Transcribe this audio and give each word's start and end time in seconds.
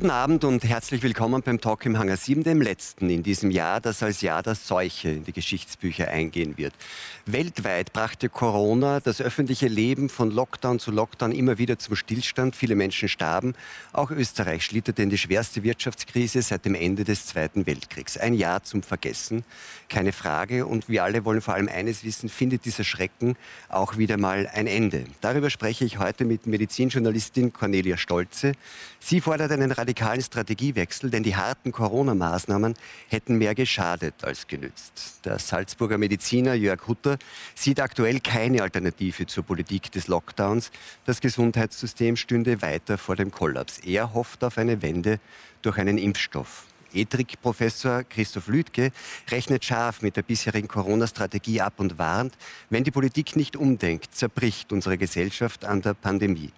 guten 0.00 0.12
Abend 0.12 0.44
und 0.44 0.64
herzlich 0.64 1.02
willkommen 1.02 1.42
beim 1.42 1.60
Talk 1.60 1.84
im 1.84 1.98
Hangar 1.98 2.16
7, 2.16 2.42
dem 2.42 2.62
letzten 2.62 3.10
in 3.10 3.22
diesem 3.22 3.50
Jahr, 3.50 3.82
das 3.82 4.02
als 4.02 4.22
Jahr 4.22 4.42
der 4.42 4.54
Seuche 4.54 5.10
in 5.10 5.24
die 5.24 5.32
Geschichtsbücher 5.34 6.08
eingehen 6.08 6.56
wird. 6.56 6.72
Weltweit 7.26 7.92
brachte 7.92 8.30
Corona 8.30 9.00
das 9.00 9.20
öffentliche 9.20 9.68
Leben 9.68 10.08
von 10.08 10.30
Lockdown 10.30 10.78
zu 10.78 10.90
Lockdown 10.90 11.32
immer 11.32 11.58
wieder 11.58 11.78
zum 11.78 11.96
Stillstand. 11.96 12.56
Viele 12.56 12.76
Menschen 12.76 13.10
starben. 13.10 13.52
Auch 13.92 14.10
Österreich 14.10 14.64
schlitterte 14.64 15.02
in 15.02 15.10
die 15.10 15.18
schwerste 15.18 15.62
Wirtschaftskrise 15.64 16.40
seit 16.40 16.64
dem 16.64 16.74
Ende 16.74 17.04
des 17.04 17.26
Zweiten 17.26 17.66
Weltkriegs. 17.66 18.16
Ein 18.16 18.32
Jahr 18.32 18.62
zum 18.62 18.82
Vergessen, 18.82 19.44
keine 19.90 20.12
Frage. 20.12 20.64
Und 20.64 20.88
wir 20.88 21.04
alle 21.04 21.26
wollen 21.26 21.42
vor 21.42 21.52
allem 21.52 21.68
eines 21.68 22.04
wissen, 22.04 22.30
findet 22.30 22.64
dieser 22.64 22.84
Schrecken 22.84 23.36
auch 23.68 23.98
wieder 23.98 24.16
mal 24.16 24.48
ein 24.50 24.66
Ende? 24.66 25.04
Darüber 25.20 25.50
spreche 25.50 25.84
ich 25.84 25.98
heute 25.98 26.24
mit 26.24 26.46
Medizinjournalistin 26.46 27.52
Cornelia 27.52 27.98
Stolze. 27.98 28.52
Sie 28.98 29.20
fordert 29.20 29.52
einen 29.52 29.70
radikalen 29.70 29.89
Strategiewechsel, 29.94 31.10
denn 31.10 31.22
die 31.22 31.36
harten 31.36 31.72
Corona-Maßnahmen 31.72 32.74
hätten 33.08 33.36
mehr 33.36 33.54
geschadet 33.54 34.14
als 34.22 34.46
genützt. 34.46 35.20
Der 35.24 35.38
Salzburger 35.38 35.98
Mediziner 35.98 36.54
Jörg 36.54 36.86
Hutter 36.86 37.18
sieht 37.54 37.80
aktuell 37.80 38.20
keine 38.20 38.62
Alternative 38.62 39.26
zur 39.26 39.44
Politik 39.44 39.90
des 39.92 40.08
Lockdowns. 40.08 40.70
Das 41.06 41.20
Gesundheitssystem 41.20 42.16
stünde 42.16 42.62
weiter 42.62 42.98
vor 42.98 43.16
dem 43.16 43.30
Kollaps. 43.30 43.78
Er 43.78 44.14
hofft 44.14 44.44
auf 44.44 44.58
eine 44.58 44.82
Wende 44.82 45.20
durch 45.62 45.78
einen 45.78 45.98
Impfstoff. 45.98 46.66
Ethikprofessor 46.92 48.04
Christoph 48.04 48.48
Lüdke 48.48 48.92
rechnet 49.30 49.64
scharf 49.64 50.02
mit 50.02 50.16
der 50.16 50.22
bisherigen 50.22 50.68
Corona-Strategie 50.68 51.60
ab 51.60 51.74
und 51.78 51.98
warnt, 51.98 52.34
wenn 52.68 52.84
die 52.84 52.90
Politik 52.90 53.36
nicht 53.36 53.56
umdenkt, 53.56 54.14
zerbricht 54.14 54.72
unsere 54.72 54.98
Gesellschaft 54.98 55.64
an 55.64 55.82
der 55.82 55.94
Pandemie. 55.94 56.52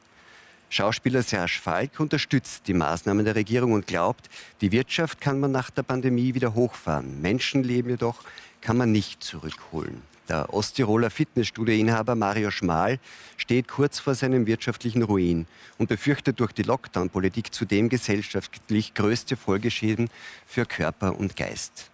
Schauspieler 0.74 1.22
Serge 1.22 1.58
Falk 1.60 2.00
unterstützt 2.00 2.66
die 2.66 2.72
Maßnahmen 2.72 3.26
der 3.26 3.34
Regierung 3.34 3.72
und 3.72 3.86
glaubt, 3.86 4.30
die 4.62 4.72
Wirtschaft 4.72 5.20
kann 5.20 5.38
man 5.38 5.52
nach 5.52 5.68
der 5.68 5.82
Pandemie 5.82 6.32
wieder 6.32 6.54
hochfahren. 6.54 7.20
Menschenleben 7.20 7.90
jedoch 7.90 8.22
kann 8.62 8.78
man 8.78 8.90
nicht 8.90 9.22
zurückholen. 9.22 10.00
Der 10.30 10.54
Osttiroler 10.54 11.10
Fitnessstudio-Inhaber 11.10 12.14
Mario 12.14 12.50
Schmal 12.50 12.98
steht 13.36 13.68
kurz 13.68 13.98
vor 13.98 14.14
seinem 14.14 14.46
wirtschaftlichen 14.46 15.02
Ruin 15.02 15.46
und 15.76 15.90
befürchtet 15.90 16.40
durch 16.40 16.52
die 16.52 16.62
Lockdown-Politik 16.62 17.52
zudem 17.52 17.90
gesellschaftlich 17.90 18.94
größte 18.94 19.36
Folgeschäden 19.36 20.08
für 20.46 20.64
Körper 20.64 21.18
und 21.18 21.36
Geist. 21.36 21.91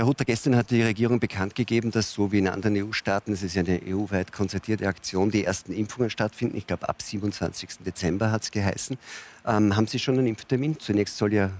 Herr 0.00 0.06
Hutter, 0.06 0.24
gestern 0.24 0.56
hat 0.56 0.70
die 0.70 0.80
Regierung 0.80 1.20
bekannt 1.20 1.54
gegeben, 1.54 1.90
dass 1.90 2.10
so 2.10 2.32
wie 2.32 2.38
in 2.38 2.48
anderen 2.48 2.74
EU-Staaten, 2.74 3.34
es 3.34 3.42
ist 3.42 3.54
ja 3.54 3.62
eine 3.62 3.82
EU-weit 3.86 4.32
konzertierte 4.32 4.88
Aktion, 4.88 5.30
die 5.30 5.44
ersten 5.44 5.74
Impfungen 5.74 6.08
stattfinden. 6.08 6.56
Ich 6.56 6.66
glaube, 6.66 6.88
ab 6.88 7.02
27. 7.02 7.80
Dezember 7.84 8.32
hat 8.32 8.40
es 8.40 8.50
geheißen. 8.50 8.96
Ähm, 9.44 9.76
haben 9.76 9.86
Sie 9.86 9.98
schon 9.98 10.16
einen 10.16 10.28
Impftermin? 10.28 10.80
Zunächst 10.80 11.18
soll 11.18 11.34
ja 11.34 11.50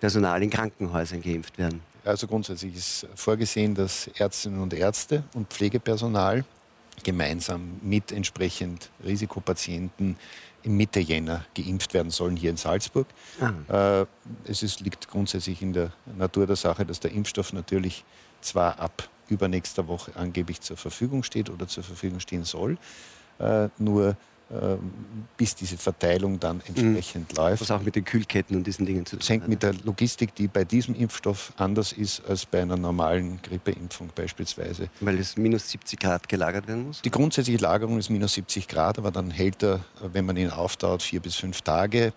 Personal 0.00 0.42
in 0.42 0.48
Krankenhäusern 0.48 1.20
geimpft 1.20 1.58
werden. 1.58 1.82
Also 2.06 2.26
grundsätzlich 2.26 2.74
ist 2.74 3.06
vorgesehen, 3.16 3.74
dass 3.74 4.08
Ärztinnen 4.16 4.62
und 4.62 4.72
Ärzte 4.72 5.24
und 5.34 5.52
Pflegepersonal 5.52 6.46
gemeinsam 7.02 7.80
mit 7.82 8.12
entsprechend 8.12 8.88
Risikopatienten 9.04 10.16
Mitte 10.64 11.00
Jänner 11.00 11.44
geimpft 11.54 11.94
werden 11.94 12.10
sollen 12.10 12.36
hier 12.36 12.50
in 12.50 12.56
Salzburg. 12.56 13.06
Ah. 13.40 14.00
Äh, 14.00 14.06
es 14.46 14.62
ist, 14.62 14.80
liegt 14.80 15.08
grundsätzlich 15.08 15.62
in 15.62 15.72
der 15.72 15.92
Natur 16.16 16.46
der 16.46 16.56
Sache, 16.56 16.86
dass 16.86 17.00
der 17.00 17.12
Impfstoff 17.12 17.52
natürlich 17.52 18.04
zwar 18.40 18.78
ab 18.78 19.08
übernächster 19.28 19.88
Woche 19.88 20.12
angeblich 20.16 20.60
zur 20.60 20.76
Verfügung 20.76 21.22
steht 21.22 21.50
oder 21.50 21.66
zur 21.66 21.82
Verfügung 21.82 22.20
stehen 22.20 22.44
soll, 22.44 22.78
äh, 23.38 23.68
nur 23.78 24.16
bis 25.36 25.54
diese 25.54 25.76
Verteilung 25.76 26.38
dann 26.38 26.60
entsprechend 26.66 27.32
mhm. 27.32 27.36
läuft. 27.36 27.62
Was 27.62 27.70
auch 27.70 27.82
mit 27.82 27.96
den 27.96 28.04
Kühlketten 28.04 28.56
und 28.56 28.66
diesen 28.66 28.86
Dingen 28.86 29.04
zu 29.06 29.16
tun 29.16 29.20
hat. 29.20 29.24
Es 29.24 29.30
hängt 29.30 29.48
mit 29.48 29.62
der 29.62 29.74
Logistik, 29.84 30.34
die 30.34 30.48
bei 30.48 30.64
diesem 30.64 30.94
Impfstoff 30.94 31.52
anders 31.56 31.92
ist 31.92 32.22
als 32.28 32.46
bei 32.46 32.62
einer 32.62 32.76
normalen 32.76 33.40
Grippeimpfung 33.42 34.10
beispielsweise. 34.14 34.88
Weil 35.00 35.18
es 35.18 35.36
minus 35.36 35.70
70 35.70 35.98
Grad 35.98 36.28
gelagert 36.28 36.68
werden 36.68 36.86
muss? 36.86 37.02
Die 37.02 37.10
grundsätzliche 37.10 37.58
Lagerung 37.58 37.98
ist 37.98 38.10
minus 38.10 38.34
70 38.34 38.68
Grad, 38.68 38.98
aber 38.98 39.10
dann 39.10 39.30
hält 39.30 39.62
er, 39.62 39.80
wenn 40.12 40.24
man 40.26 40.36
ihn 40.36 40.50
auftaut, 40.50 41.02
vier 41.02 41.20
bis 41.20 41.36
fünf 41.36 41.62
Tage. 41.62 42.12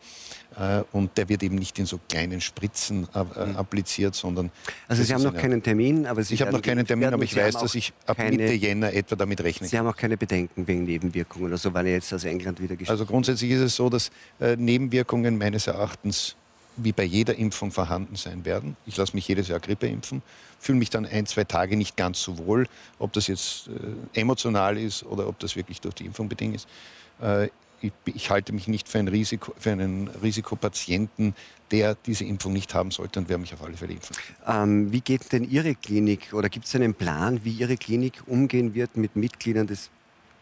Äh, 0.58 0.84
und 0.92 1.16
der 1.18 1.30
wird 1.30 1.44
eben 1.44 1.56
nicht 1.56 1.78
in 1.78 1.86
so 1.86 2.00
kleinen 2.10 2.42
Spritzen 2.42 3.08
äh, 3.14 3.20
mhm. 3.46 3.58
appliziert, 3.58 4.16
sondern. 4.16 4.50
Also 4.88 5.04
Sie 5.04 5.14
haben 5.14 5.24
noch 5.24 5.36
keinen 5.36 5.62
Termin, 5.62 6.08
aber 6.08 6.24
Sie 6.24 6.34
Ich 6.34 6.42
habe 6.42 6.52
noch 6.52 6.62
keinen 6.62 6.86
Termin, 6.86 7.14
aber 7.14 7.24
ich 7.24 7.36
weiß, 7.36 7.58
dass 7.58 7.76
ich 7.76 7.94
ab 8.08 8.18
keine, 8.18 8.38
Mitte 8.38 8.54
Jänner 8.54 8.92
etwa 8.94 9.16
damit 9.16 9.42
rechne. 9.42 9.68
Sie 9.68 9.78
haben 9.78 9.88
auch 9.88 9.96
keine 9.96 10.18
Bedenken 10.18 10.68
wegen 10.68 10.86
Nebenwirkungen 10.86 11.48
oder 11.48 11.58
so, 11.58 11.74
weil 11.74 11.86
er 11.88 11.94
jetzt 11.94 12.12
aus 12.14 12.24
England 12.24 12.60
wieder 12.60 12.76
geschickt 12.76 12.90
Also 12.90 13.06
grundsätzlich 13.06 13.52
ist 13.52 13.62
es 13.62 13.76
so, 13.76 13.90
dass 13.90 14.10
äh, 14.40 14.56
Nebenwirkungen 14.56 15.38
meines 15.38 15.68
Erachtens 15.68 16.36
wie 16.78 16.92
bei 16.92 17.04
jeder 17.04 17.36
Impfung 17.36 17.72
vorhanden 17.72 18.16
sein 18.16 18.46
werden. 18.46 18.78
Ich 18.86 18.98
lasse 18.98 19.16
mich 19.16 19.28
jedes 19.28 19.48
Jahr 19.48 19.60
Grippe 19.60 19.88
impfen, 19.88 20.22
fühle 20.60 20.80
mich 20.80 20.90
dann 20.90 21.06
ein, 21.06 21.26
zwei 21.26 21.44
Tage 21.44 21.76
nicht 21.76 21.98
ganz 21.98 22.22
so 22.22 22.38
wohl, 22.38 22.68
ob 23.00 23.14
das 23.14 23.28
jetzt 23.28 23.68
äh, 23.68 24.20
emotional 24.20 24.78
ist 24.78 25.04
oder 25.04 25.28
ob 25.28 25.40
das 25.40 25.56
wirklich 25.56 25.82
durch 25.82 25.96
die 25.96 26.06
Impfung 26.06 26.30
bedingt 26.30 26.56
ist. 26.56 26.68
Äh, 27.22 27.50
ich, 27.82 27.92
ich, 28.06 28.30
halte 28.30 28.54
mich 28.54 28.68
nicht 28.68 28.88
für, 28.88 29.00
ein 29.00 29.08
Risiko, 29.08 29.54
für 29.58 29.72
einen 29.72 30.08
Risikopatienten, 30.08 31.36
der 31.72 31.96
diese 31.96 32.24
Impfung 32.24 32.54
nicht 32.54 32.74
haben 32.74 32.92
sollte 32.92 33.20
und 33.20 33.30
werde 33.30 33.42
mich 33.42 33.54
auf 33.54 33.62
alle 33.64 33.78
Fälle 33.78 33.94
impfen. 33.94 34.16
Ähm, 34.48 34.92
wie 34.92 35.02
geht 35.02 35.32
denn 35.32 35.50
Ihre 35.50 35.76
Klinik 35.76 36.34
oder 36.34 36.50
gibt 36.50 36.66
es 36.66 36.76
einen 36.76 36.94
Plan, 36.94 37.44
wie 37.44 37.52
Ihre 37.52 37.78
Klinik 37.78 38.22
umgehen 38.26 38.74
wird 38.74 38.98
mit 38.98 39.16
Mitgliedern 39.16 39.68
des 39.68 39.90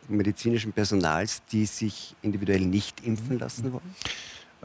medizinischen 0.07 0.71
Personals, 0.71 1.41
die 1.51 1.65
sich 1.65 2.15
individuell 2.21 2.61
nicht 2.61 3.05
impfen 3.05 3.39
lassen 3.39 3.73
wollen? 3.73 3.95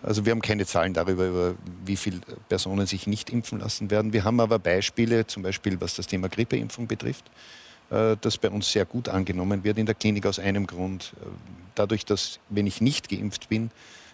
Also 0.02 0.24
wir 0.24 0.32
haben 0.32 0.40
keine 0.40 0.64
Zahlen 0.64 0.94
darüber, 0.94 1.26
über 1.26 1.54
wie 1.84 1.96
viele 1.96 2.20
Personen 2.48 2.86
sich 2.86 3.06
nicht 3.06 3.30
impfen 3.30 3.58
lassen 3.60 3.90
werden. 3.90 4.12
Wir 4.12 4.24
haben 4.24 4.40
aber 4.40 4.58
Beispiele, 4.58 5.26
zum 5.26 5.42
Beispiel 5.42 5.80
was 5.80 5.94
das 5.94 6.06
Thema 6.06 6.28
Grippeimpfung 6.28 6.86
betrifft. 6.86 7.24
Äh, 7.90 8.16
das 8.20 8.38
bei 8.38 8.50
uns 8.50 8.70
sehr 8.70 8.84
gut 8.84 9.08
angenommen 9.08 9.64
wird 9.64 9.78
in 9.78 9.86
der 9.86 9.94
Klinik 9.94 10.26
aus 10.26 10.38
einem 10.38 10.66
Grund. 10.66 11.12
Äh, 11.20 11.26
dadurch, 11.74 12.04
dass, 12.04 12.38
wenn 12.48 12.66
ich 12.66 12.80
nicht 12.80 13.08
geimpft 13.08 13.48
bin, 13.48 13.70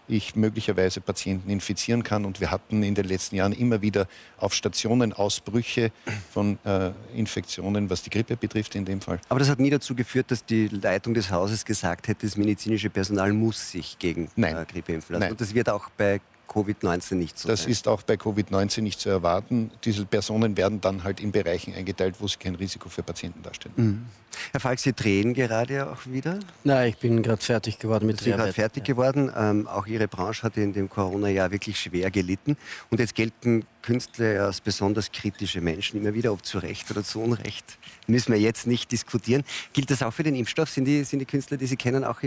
ich 0.08 0.36
möglicherweise 0.36 1.00
Patienten 1.00 1.50
infizieren 1.50 2.02
kann. 2.02 2.24
Und 2.24 2.40
wir 2.40 2.50
hatten 2.50 2.82
in 2.82 2.94
den 2.94 3.06
letzten 3.06 3.36
Jahren 3.36 3.52
immer 3.52 3.82
wieder 3.82 4.06
auf 4.38 4.54
Stationen 4.54 5.12
Ausbrüche 5.12 5.90
von 6.30 6.58
äh, 6.64 6.92
Infektionen, 7.14 7.90
was 7.90 8.02
die 8.02 8.10
Grippe 8.10 8.36
betrifft 8.36 8.74
in 8.74 8.84
dem 8.84 9.00
Fall. 9.00 9.20
Aber 9.28 9.40
das 9.40 9.48
hat 9.48 9.58
nie 9.58 9.70
dazu 9.70 9.94
geführt, 9.94 10.30
dass 10.30 10.44
die 10.44 10.68
Leitung 10.68 11.14
des 11.14 11.30
Hauses 11.30 11.64
gesagt 11.64 12.08
hätte, 12.08 12.26
das 12.26 12.36
medizinische 12.36 12.90
Personal 12.90 13.32
muss 13.32 13.72
sich 13.72 13.98
gegen 13.98 14.30
Nein. 14.36 14.56
Äh, 14.56 14.64
Grippe 14.64 14.92
impfen 14.92 15.14
lassen. 15.14 15.20
Nein. 15.22 15.32
Und 15.32 15.40
das 15.40 15.54
wird 15.54 15.68
auch 15.68 15.90
bei 15.96 16.20
Covid-19 16.56 17.16
nicht 17.16 17.38
so 17.38 17.48
Das 17.48 17.62
sein. 17.62 17.72
ist 17.72 17.86
auch 17.86 18.02
bei 18.02 18.14
Covid-19 18.14 18.80
nicht 18.80 18.98
zu 18.98 19.10
erwarten. 19.10 19.70
Diese 19.84 20.06
Personen 20.06 20.56
werden 20.56 20.80
dann 20.80 21.04
halt 21.04 21.20
in 21.20 21.30
Bereichen 21.30 21.74
eingeteilt, 21.74 22.16
wo 22.18 22.26
sie 22.26 22.38
kein 22.38 22.54
Risiko 22.54 22.88
für 22.88 23.02
Patienten 23.02 23.42
darstellen. 23.42 23.74
Mhm. 23.76 24.06
Herr 24.52 24.60
Falk, 24.60 24.78
Sie 24.78 24.92
drehen 24.92 25.34
gerade 25.34 25.90
auch 25.90 26.06
wieder? 26.06 26.38
Nein, 26.64 26.90
ich 26.90 26.98
bin 26.98 27.22
gerade 27.22 27.42
fertig 27.42 27.78
geworden 27.78 28.06
mit 28.06 28.18
Sie 28.18 28.24
sind 28.24 28.36
gerade 28.36 28.52
fertig 28.52 28.86
ja. 28.86 28.94
geworden. 28.94 29.30
Ähm, 29.36 29.66
auch 29.66 29.86
Ihre 29.86 30.08
Branche 30.08 30.42
hat 30.42 30.56
in 30.56 30.72
dem 30.72 30.88
Corona-Jahr 30.88 31.50
wirklich 31.50 31.78
schwer 31.78 32.10
gelitten. 32.10 32.56
Und 32.90 33.00
jetzt 33.00 33.14
gelten 33.14 33.64
Künstler 33.82 34.44
als 34.44 34.60
besonders 34.60 35.12
kritische 35.12 35.60
Menschen 35.60 36.00
immer 36.00 36.14
wieder, 36.14 36.32
ob 36.32 36.44
zu 36.44 36.58
Recht 36.58 36.90
oder 36.90 37.04
zu 37.04 37.20
Unrecht. 37.20 37.78
Müssen 38.06 38.32
wir 38.32 38.40
jetzt 38.40 38.66
nicht 38.66 38.92
diskutieren. 38.92 39.42
Gilt 39.72 39.90
das 39.90 40.02
auch 40.02 40.12
für 40.12 40.22
den 40.22 40.34
Impfstoff? 40.34 40.70
Sind 40.70 40.86
die, 40.86 41.04
sind 41.04 41.20
die 41.20 41.26
Künstler, 41.26 41.56
die 41.56 41.66
Sie 41.66 41.76
kennen, 41.76 42.04
auch 42.04 42.20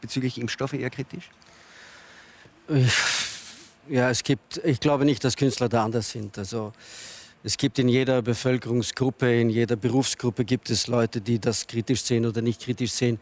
bezüglich 0.00 0.40
Impfstoffe 0.40 0.74
eher 0.74 0.90
kritisch? 0.90 1.30
Ich 2.68 3.31
ja, 3.88 4.10
es 4.10 4.22
gibt, 4.22 4.58
ich 4.64 4.80
glaube 4.80 5.04
nicht, 5.04 5.22
dass 5.24 5.36
Künstler 5.36 5.68
da 5.68 5.84
anders 5.84 6.10
sind. 6.10 6.38
Also 6.38 6.72
es 7.44 7.56
gibt 7.56 7.78
in 7.78 7.88
jeder 7.88 8.22
Bevölkerungsgruppe, 8.22 9.40
in 9.40 9.50
jeder 9.50 9.76
Berufsgruppe 9.76 10.44
gibt 10.44 10.70
es 10.70 10.86
Leute, 10.86 11.20
die 11.20 11.38
das 11.38 11.66
kritisch 11.66 12.02
sehen 12.02 12.26
oder 12.26 12.40
nicht 12.42 12.62
kritisch 12.62 12.92
sehen. 12.92 13.18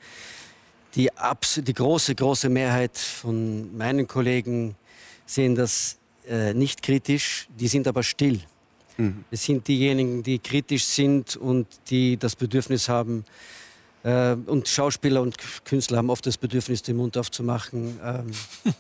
Die, 0.94 1.16
Abs 1.16 1.60
die 1.62 1.72
große, 1.72 2.14
große 2.14 2.48
Mehrheit 2.48 2.98
von 2.98 3.76
meinen 3.76 4.06
Kollegen 4.06 4.74
sehen 5.24 5.54
das 5.54 5.98
äh, 6.28 6.52
nicht 6.52 6.82
kritisch, 6.82 7.48
die 7.58 7.68
sind 7.68 7.86
aber 7.86 8.02
still. 8.02 8.40
Mhm. 8.96 9.24
Es 9.30 9.44
sind 9.44 9.66
diejenigen, 9.68 10.22
die 10.22 10.38
kritisch 10.38 10.84
sind 10.84 11.36
und 11.36 11.66
die 11.88 12.16
das 12.16 12.36
Bedürfnis 12.36 12.88
haben, 12.88 13.24
äh, 14.02 14.32
und 14.46 14.68
Schauspieler 14.68 15.22
und 15.22 15.36
Künstler 15.64 15.98
haben 15.98 16.10
oft 16.10 16.26
das 16.26 16.38
Bedürfnis, 16.38 16.82
den 16.82 16.96
Mund 16.96 17.16
aufzumachen. 17.16 17.98
Ähm, 18.02 18.30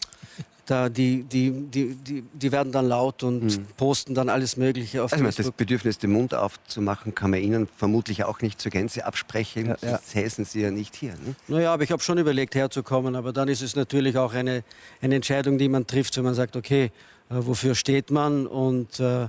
da 0.70 0.88
die, 0.88 1.24
die, 1.24 1.50
die, 1.50 1.94
die, 1.96 2.22
die 2.32 2.52
werden 2.52 2.72
dann 2.72 2.86
laut 2.86 3.22
und 3.22 3.44
mhm. 3.44 3.66
posten 3.76 4.14
dann 4.14 4.28
alles 4.28 4.56
Mögliche 4.56 5.02
auf 5.02 5.12
also 5.12 5.24
Facebook. 5.24 5.46
Das 5.46 5.52
Bedürfnis, 5.52 5.98
den 5.98 6.12
Mund 6.12 6.34
aufzumachen, 6.34 7.14
kann 7.14 7.30
man 7.30 7.40
Ihnen 7.40 7.68
vermutlich 7.76 8.24
auch 8.24 8.40
nicht 8.40 8.60
zur 8.60 8.70
Gänze 8.70 9.04
absprechen. 9.04 9.66
Ja, 9.66 9.76
ja. 9.82 9.90
Das 9.92 10.14
heißen 10.14 10.44
Sie 10.44 10.60
ja 10.60 10.70
nicht 10.70 10.94
hier. 10.94 11.12
Ne? 11.12 11.34
Naja, 11.48 11.72
aber 11.72 11.82
ich 11.82 11.90
habe 11.90 12.02
schon 12.02 12.18
überlegt, 12.18 12.54
herzukommen. 12.54 13.16
Aber 13.16 13.32
dann 13.32 13.48
ist 13.48 13.62
es 13.62 13.74
natürlich 13.74 14.16
auch 14.16 14.32
eine, 14.32 14.62
eine 15.00 15.16
Entscheidung, 15.16 15.58
die 15.58 15.68
man 15.68 15.86
trifft, 15.86 16.16
wenn 16.16 16.24
man 16.24 16.34
sagt, 16.34 16.56
okay, 16.56 16.84
äh, 16.84 16.90
wofür 17.30 17.74
steht 17.74 18.10
man 18.10 18.46
und 18.46 19.00
äh, 19.00 19.28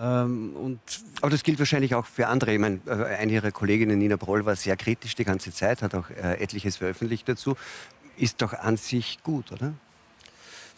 ähm, 0.00 0.78
Aber 1.20 1.30
das 1.30 1.42
gilt 1.42 1.58
wahrscheinlich 1.58 1.94
auch 1.94 2.06
für 2.06 2.26
andere. 2.26 2.52
Ich 2.52 2.58
meine, 2.58 2.80
äh, 2.86 2.90
eine 2.90 3.32
Ihrer 3.32 3.50
Kolleginnen, 3.50 3.98
Nina 3.98 4.16
Broll, 4.16 4.44
war 4.46 4.56
sehr 4.56 4.76
kritisch 4.76 5.14
die 5.14 5.24
ganze 5.24 5.52
Zeit, 5.52 5.82
hat 5.82 5.94
auch 5.94 6.10
äh, 6.10 6.40
etliches 6.40 6.78
veröffentlicht 6.78 7.28
dazu. 7.28 7.56
Ist 8.16 8.42
doch 8.42 8.52
an 8.54 8.76
sich 8.76 9.18
gut, 9.22 9.52
oder? 9.52 9.74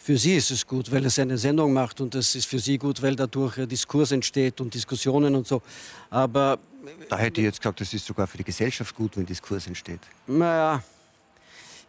Für 0.03 0.17
sie 0.17 0.35
ist 0.35 0.51
es 0.51 0.67
gut, 0.67 0.91
weil 0.91 1.05
es 1.05 1.17
eine 1.17 1.37
Sendung 1.37 1.71
macht 1.71 2.01
und 2.01 2.13
es 2.15 2.35
ist 2.35 2.45
für 2.45 2.59
sie 2.59 2.77
gut, 2.77 3.01
weil 3.01 3.15
dadurch 3.15 3.55
Diskurs 3.67 4.11
entsteht 4.11 4.59
und 4.59 4.73
Diskussionen 4.73 5.33
und 5.33 5.47
so. 5.47 5.61
Aber 6.09 6.59
da 7.07 7.17
hätte 7.17 7.39
ich 7.39 7.45
jetzt 7.45 7.61
gesagt, 7.61 7.79
es 7.79 7.93
ist 7.93 8.05
sogar 8.05 8.27
für 8.27 8.37
die 8.37 8.43
Gesellschaft 8.43 8.93
gut, 8.93 9.15
wenn 9.15 9.25
Diskurs 9.25 9.65
entsteht. 9.65 10.01
Naja, 10.27 10.83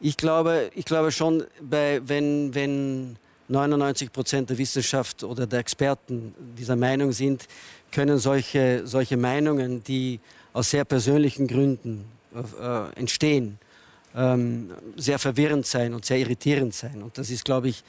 ich 0.00 0.16
glaube, 0.16 0.70
ich 0.76 0.84
glaube 0.84 1.10
schon, 1.10 1.42
bei, 1.60 2.00
wenn, 2.06 2.54
wenn 2.54 3.16
99 3.48 4.12
Prozent 4.12 4.48
der 4.48 4.58
Wissenschaft 4.58 5.24
oder 5.24 5.44
der 5.48 5.58
Experten 5.58 6.34
dieser 6.56 6.76
Meinung 6.76 7.10
sind, 7.10 7.48
können 7.90 8.18
solche, 8.18 8.86
solche 8.86 9.16
Meinungen, 9.16 9.82
die 9.82 10.20
aus 10.52 10.70
sehr 10.70 10.84
persönlichen 10.84 11.48
Gründen 11.48 12.04
äh, 12.32 12.92
entstehen, 12.96 13.58
ähm, 14.14 14.70
sehr 14.96 15.18
verwirrend 15.18 15.66
sein 15.66 15.94
und 15.94 16.04
sehr 16.04 16.18
irritierend 16.18 16.74
sein. 16.74 17.02
Und 17.02 17.18
das 17.18 17.30
ist, 17.30 17.44
glaube 17.44 17.68
ich, 17.68 17.84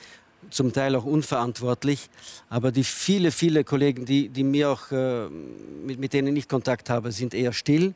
zum 0.50 0.74
Teil 0.74 0.95
auch 0.95 1.06
unverantwortlich. 1.06 2.10
Aber 2.50 2.72
die 2.72 2.83
viele, 2.83 3.31
viele 3.31 3.63
Kollegen, 3.63 4.06
die, 4.06 4.30
die 4.30 4.44
mir 4.44 4.69
auch, 4.69 4.92
äh, 4.92 5.27
mit, 5.27 6.00
mit 6.00 6.13
denen 6.13 6.36
ich 6.36 6.48
Kontakt 6.48 6.89
habe, 6.89 7.12
sind 7.12 7.33
eher 7.33 7.54
still, 7.54 7.94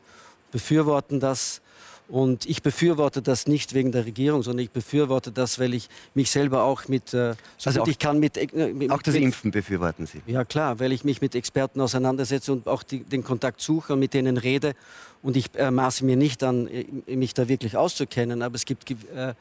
befürworten 0.51 1.19
das 1.19 1.61
und 2.09 2.47
ich 2.47 2.63
befürworte 2.63 3.21
das 3.21 3.47
nicht 3.47 3.75
wegen 3.75 3.91
der 3.91 4.05
Regierung, 4.05 4.41
sondern 4.41 4.63
ich 4.63 4.71
befürworte 4.71 5.31
das, 5.31 5.59
weil 5.59 5.75
ich 5.75 5.89
mich 6.15 6.31
selber 6.31 6.63
auch 6.63 6.87
mit, 6.87 7.13
äh, 7.13 7.35
so 7.57 7.69
also 7.69 7.83
auch, 7.83 7.87
ich 7.87 7.99
kann 7.99 8.19
mit, 8.19 8.35
äh, 8.35 8.73
mit 8.73 8.89
auch 8.89 9.01
das 9.03 9.13
mit, 9.13 9.23
Impfen 9.23 9.51
befürworten 9.51 10.07
Sie? 10.07 10.21
Ja 10.25 10.43
klar, 10.43 10.79
weil 10.79 10.91
ich 10.91 11.03
mich 11.03 11.21
mit 11.21 11.35
Experten 11.35 11.79
auseinandersetze 11.79 12.51
und 12.51 12.67
auch 12.67 12.81
die, 12.81 13.03
den 13.03 13.23
Kontakt 13.23 13.61
suche 13.61 13.93
und 13.93 13.99
mit 13.99 14.15
denen 14.15 14.37
rede. 14.37 14.73
Und 15.21 15.37
ich 15.37 15.53
äh, 15.55 15.69
maße 15.69 16.03
mir 16.03 16.15
nicht 16.15 16.43
an, 16.43 16.67
äh, 16.67 17.15
mich 17.15 17.35
da 17.35 17.47
wirklich 17.47 17.77
auszukennen, 17.77 18.41
aber 18.41 18.55
es 18.55 18.65
gibt 18.65 18.89
äh, 18.89 19.35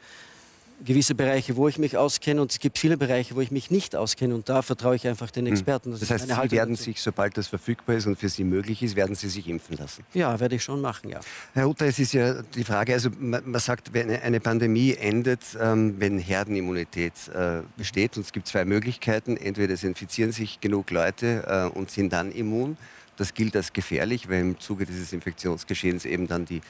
gewisse 0.84 1.14
Bereiche, 1.14 1.56
wo 1.56 1.68
ich 1.68 1.78
mich 1.78 1.96
auskenne 1.96 2.40
und 2.40 2.52
es 2.52 2.58
gibt 2.58 2.78
viele 2.78 2.96
Bereiche, 2.96 3.34
wo 3.34 3.40
ich 3.40 3.50
mich 3.50 3.70
nicht 3.70 3.96
auskenne 3.96 4.34
und 4.34 4.48
da 4.48 4.62
vertraue 4.62 4.96
ich 4.96 5.06
einfach 5.06 5.30
den 5.30 5.46
hm. 5.46 5.52
Experten. 5.52 5.90
Das, 5.90 6.00
das 6.00 6.10
heißt, 6.10 6.26
Sie 6.26 6.50
werden 6.50 6.74
dazu. 6.74 6.84
sich, 6.84 7.00
sobald 7.00 7.36
das 7.36 7.48
verfügbar 7.48 7.96
ist 7.96 8.06
und 8.06 8.18
für 8.18 8.28
Sie 8.28 8.44
möglich 8.44 8.82
ist, 8.82 8.96
werden 8.96 9.14
Sie 9.14 9.28
sich 9.28 9.48
impfen 9.48 9.76
lassen? 9.76 10.04
Ja, 10.14 10.38
werde 10.38 10.56
ich 10.56 10.62
schon 10.62 10.80
machen, 10.80 11.10
ja. 11.10 11.20
Herr 11.54 11.68
Utter, 11.68 11.86
es 11.86 11.98
ist 11.98 12.12
ja 12.12 12.42
die 12.42 12.64
Frage, 12.64 12.92
also 12.94 13.10
man, 13.18 13.42
man 13.50 13.60
sagt, 13.60 13.92
wenn 13.92 14.10
eine 14.10 14.40
Pandemie 14.40 14.94
endet, 14.94 15.40
ähm, 15.60 15.96
wenn 15.98 16.18
Herdenimmunität 16.18 17.12
äh, 17.34 17.62
besteht 17.76 18.16
und 18.16 18.24
es 18.24 18.32
gibt 18.32 18.46
zwei 18.46 18.64
Möglichkeiten, 18.64 19.36
entweder 19.36 19.74
es 19.74 19.84
infizieren 19.84 20.32
sich 20.32 20.60
genug 20.60 20.90
Leute 20.90 21.70
äh, 21.74 21.78
und 21.78 21.90
sind 21.90 22.12
dann 22.12 22.32
immun 22.32 22.76
das 23.18 23.34
gilt 23.34 23.56
als 23.56 23.72
gefährlich, 23.72 24.28
weil 24.28 24.40
im 24.40 24.60
Zuge 24.60 24.86
dieses 24.86 25.12
Infektionsgeschehens 25.12 26.04
eben 26.04 26.28
dann 26.28 26.44
die, 26.44 26.60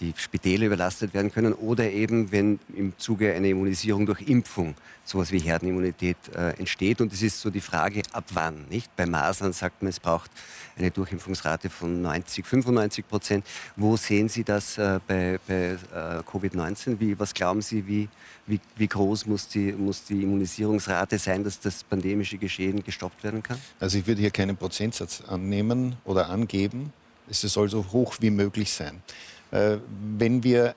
die 0.00 0.14
Spitäle 0.16 0.66
überlastet 0.66 1.14
werden 1.14 1.30
können 1.30 1.52
oder 1.52 1.90
eben, 1.90 2.32
wenn 2.32 2.58
im 2.74 2.96
Zuge 2.98 3.34
einer 3.34 3.48
Immunisierung 3.48 4.06
durch 4.06 4.22
Impfung 4.22 4.74
sowas 5.04 5.32
wie 5.32 5.38
Herdenimmunität 5.38 6.16
äh, 6.34 6.50
entsteht. 6.58 7.00
Und 7.00 7.12
es 7.12 7.22
ist 7.22 7.40
so 7.40 7.50
die 7.50 7.60
Frage, 7.60 8.02
ab 8.12 8.24
wann. 8.32 8.66
Nicht? 8.68 8.94
Bei 8.96 9.06
Masern 9.06 9.52
sagt 9.52 9.82
man, 9.82 9.90
es 9.90 10.00
braucht 10.00 10.30
eine 10.76 10.90
Durchimpfungsrate 10.90 11.70
von 11.70 12.02
90, 12.02 12.46
95 12.46 13.08
Prozent. 13.08 13.46
Wo 13.76 13.96
sehen 13.96 14.28
Sie 14.28 14.44
das 14.44 14.78
äh, 14.78 15.00
bei, 15.06 15.38
bei 15.46 15.76
äh, 15.92 16.22
Covid-19? 16.30 17.18
Was 17.18 17.34
glauben 17.34 17.62
Sie, 17.62 17.86
wie, 17.86 18.08
wie, 18.46 18.60
wie 18.76 18.88
groß 18.88 19.26
muss 19.26 19.48
die, 19.48 19.72
muss 19.72 20.04
die 20.04 20.22
Immunisierungsrate 20.22 21.18
sein, 21.18 21.44
dass 21.44 21.60
das 21.60 21.84
pandemische 21.84 22.38
Geschehen 22.38 22.82
gestoppt 22.82 23.22
werden 23.24 23.42
kann? 23.42 23.58
Also 23.78 23.98
ich 23.98 24.06
würde 24.06 24.20
hier 24.20 24.30
keinen 24.30 24.56
Prozentsatz 24.56 25.22
annehmen 25.26 25.96
oder 26.04 26.28
angeben. 26.28 26.92
Es 27.28 27.40
soll 27.42 27.68
so 27.68 27.84
hoch 27.92 28.16
wie 28.20 28.30
möglich 28.30 28.72
sein. 28.72 29.02
Äh, 29.50 29.78
wenn 30.16 30.42
wir 30.42 30.74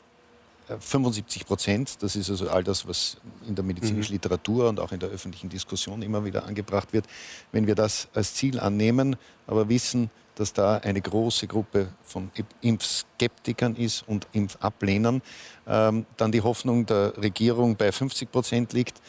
75 0.80 1.46
Prozent, 1.46 2.02
das 2.02 2.16
ist 2.16 2.30
also 2.30 2.50
all 2.50 2.64
das, 2.64 2.88
was 2.88 3.18
in 3.48 3.56
der 3.56 3.64
medizinischen 3.64 4.12
mhm. 4.12 4.16
Literatur 4.16 4.70
und 4.70 4.80
auch 4.80 4.92
in 4.92 5.00
der 5.00 5.10
öffentlichen 5.10 5.50
Diskussion 5.50 6.02
immer 6.02 6.24
wieder 6.24 6.46
angebracht 6.46 6.94
wird. 6.94 7.06
Wenn 7.52 7.68
wir 7.68 7.76
das 7.76 8.08
als 8.14 8.34
Ziel 8.36 8.60
annehmen, 8.60 9.16
aber 9.48 9.68
wissen, 9.68 10.10
dass 10.36 10.54
da 10.54 10.78
eine 10.78 11.02
große 11.02 11.48
Gruppe 11.48 11.90
von 12.04 12.32
Impfskeptikern 12.62 13.76
ist 13.76 14.08
und 14.08 14.28
Impfablehnern, 14.32 15.22
ähm, 15.68 16.06
dann 16.18 16.32
die 16.32 16.42
Hoffnung 16.42 16.86
der 16.86 17.18
Regierung 17.18 17.76
bei 17.76 17.92
50 17.92 18.32
Prozent 18.32 18.74
liegt, 18.74 19.02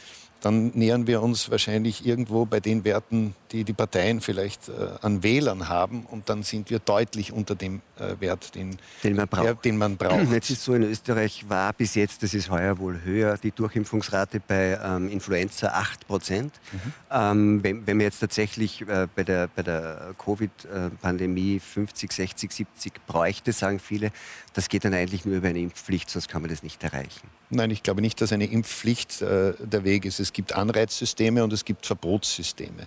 dann 0.42 0.72
nähern 0.74 1.06
wir 1.06 1.22
uns 1.22 1.50
wahrscheinlich 1.50 2.04
irgendwo 2.04 2.44
bei 2.44 2.60
den 2.60 2.84
Werten, 2.84 3.34
die 3.52 3.64
die 3.64 3.72
Parteien 3.72 4.20
vielleicht 4.20 4.68
äh, 4.68 4.72
an 5.00 5.22
Wählern 5.22 5.68
haben. 5.68 6.04
Und 6.10 6.28
dann 6.28 6.42
sind 6.42 6.68
wir 6.68 6.80
deutlich 6.80 7.32
unter 7.32 7.54
dem 7.54 7.80
äh, 7.98 8.20
Wert, 8.20 8.54
den, 8.54 8.76
den, 9.04 9.14
man 9.14 9.28
braucht. 9.28 9.44
Der, 9.44 9.54
den 9.54 9.78
man 9.78 9.96
braucht. 9.96 10.30
Jetzt 10.32 10.50
ist 10.50 10.64
so, 10.64 10.74
in 10.74 10.82
Österreich 10.82 11.48
war 11.48 11.72
bis 11.72 11.94
jetzt, 11.94 12.22
das 12.22 12.34
ist 12.34 12.50
heuer 12.50 12.78
wohl 12.78 13.02
höher, 13.04 13.38
die 13.38 13.52
Durchimpfungsrate 13.52 14.40
bei 14.40 14.78
ähm, 14.82 15.08
Influenza 15.08 15.68
8 15.68 16.08
Prozent. 16.08 16.52
Mhm. 16.72 16.92
Ähm, 17.10 17.62
wenn, 17.62 17.86
wenn 17.86 17.98
wir 17.98 18.06
jetzt 18.06 18.18
tatsächlich 18.18 18.82
äh, 18.82 19.06
bei 19.14 19.22
der, 19.22 19.48
bei 19.48 19.62
der 19.62 20.14
Covid-Pandemie 20.18 21.60
50, 21.60 22.12
60, 22.12 22.52
70 22.52 23.06
bräuchte, 23.06 23.52
sagen 23.52 23.78
viele, 23.78 24.10
das 24.54 24.68
geht 24.68 24.84
dann 24.84 24.94
eigentlich 24.94 25.24
nur 25.24 25.36
über 25.36 25.48
eine 25.48 25.60
Impfpflicht, 25.60 26.10
sonst 26.10 26.28
kann 26.28 26.42
man 26.42 26.50
das 26.50 26.62
nicht 26.62 26.82
erreichen. 26.82 27.28
Nein, 27.50 27.70
ich 27.70 27.82
glaube 27.82 28.00
nicht, 28.00 28.20
dass 28.20 28.32
eine 28.32 28.46
Impfpflicht 28.46 29.22
äh, 29.22 29.54
der 29.58 29.84
Weg 29.84 30.04
ist. 30.04 30.20
Es 30.20 30.32
gibt 30.32 30.54
Anreizsysteme 30.54 31.44
und 31.44 31.52
es 31.52 31.64
gibt 31.64 31.86
Verbotssysteme. 31.86 32.86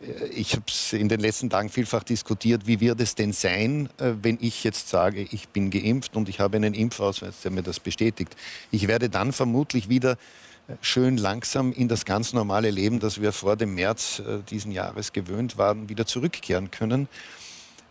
Äh, 0.00 0.26
ich 0.28 0.52
habe 0.52 0.64
es 0.68 0.92
in 0.92 1.08
den 1.08 1.20
letzten 1.20 1.50
Tagen 1.50 1.68
vielfach 1.68 2.04
diskutiert, 2.04 2.66
wie 2.66 2.80
wird 2.80 3.00
es 3.00 3.14
denn 3.14 3.32
sein, 3.32 3.88
äh, 3.98 4.12
wenn 4.22 4.38
ich 4.40 4.64
jetzt 4.64 4.88
sage, 4.88 5.26
ich 5.30 5.48
bin 5.48 5.70
geimpft 5.70 6.16
und 6.16 6.28
ich 6.28 6.40
habe 6.40 6.56
einen 6.56 6.74
Impfausweis, 6.74 7.40
der 7.42 7.50
mir 7.50 7.62
das 7.62 7.80
bestätigt. 7.80 8.36
Ich 8.70 8.88
werde 8.88 9.08
dann 9.08 9.32
vermutlich 9.32 9.88
wieder 9.88 10.12
äh, 10.68 10.74
schön 10.80 11.16
langsam 11.16 11.72
in 11.72 11.88
das 11.88 12.04
ganz 12.04 12.32
normale 12.32 12.70
Leben, 12.70 13.00
das 13.00 13.20
wir 13.20 13.32
vor 13.32 13.56
dem 13.56 13.74
März 13.74 14.22
diesen 14.50 14.72
Jahres 14.72 15.12
gewöhnt 15.12 15.58
waren, 15.58 15.88
wieder 15.88 16.06
zurückkehren 16.06 16.70
können. 16.70 17.08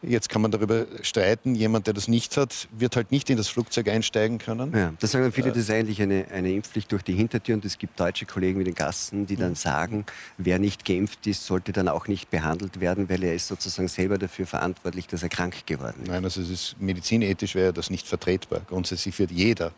Jetzt 0.03 0.29
kann 0.29 0.41
man 0.41 0.51
darüber 0.51 0.85
streiten, 1.01 1.55
jemand, 1.55 1.87
der 1.87 1.93
das 1.93 2.07
nicht 2.07 2.37
hat, 2.37 2.67
wird 2.71 2.95
halt 2.95 3.11
nicht 3.11 3.29
in 3.29 3.37
das 3.37 3.47
Flugzeug 3.47 3.89
einsteigen 3.89 4.37
können. 4.37 4.71
Ja, 4.75 4.93
das 4.99 5.11
sagen 5.11 5.31
viele, 5.31 5.49
das 5.49 5.57
ist 5.57 5.71
eigentlich 5.71 6.01
eine, 6.01 6.27
eine 6.31 6.51
Impfpflicht 6.51 6.91
durch 6.91 7.01
die 7.01 7.13
Hintertür 7.13 7.55
und 7.55 7.65
es 7.65 7.77
gibt 7.79 7.99
deutsche 7.99 8.25
Kollegen 8.25 8.59
wie 8.59 8.63
den 8.63 8.75
Gassen, 8.75 9.25
die 9.25 9.35
dann 9.35 9.51
mhm. 9.51 9.55
sagen, 9.55 10.05
wer 10.37 10.59
nicht 10.59 10.85
geimpft 10.85 11.25
ist, 11.25 11.45
sollte 11.45 11.71
dann 11.71 11.87
auch 11.87 12.07
nicht 12.07 12.29
behandelt 12.29 12.79
werden, 12.79 13.09
weil 13.09 13.23
er 13.23 13.33
ist 13.33 13.47
sozusagen 13.47 13.87
selber 13.87 14.19
dafür 14.19 14.45
verantwortlich, 14.45 15.07
dass 15.07 15.23
er 15.23 15.29
krank 15.29 15.65
geworden 15.65 16.01
ist. 16.03 16.09
Nein, 16.09 16.23
also 16.23 16.41
es 16.41 16.49
ist 16.49 16.75
medizinethisch 16.79 17.55
wäre 17.55 17.73
das 17.73 17.89
nicht 17.89 18.07
vertretbar. 18.07 18.61
Grundsätzlich 18.67 19.17
wird 19.17 19.31
jeder 19.31 19.71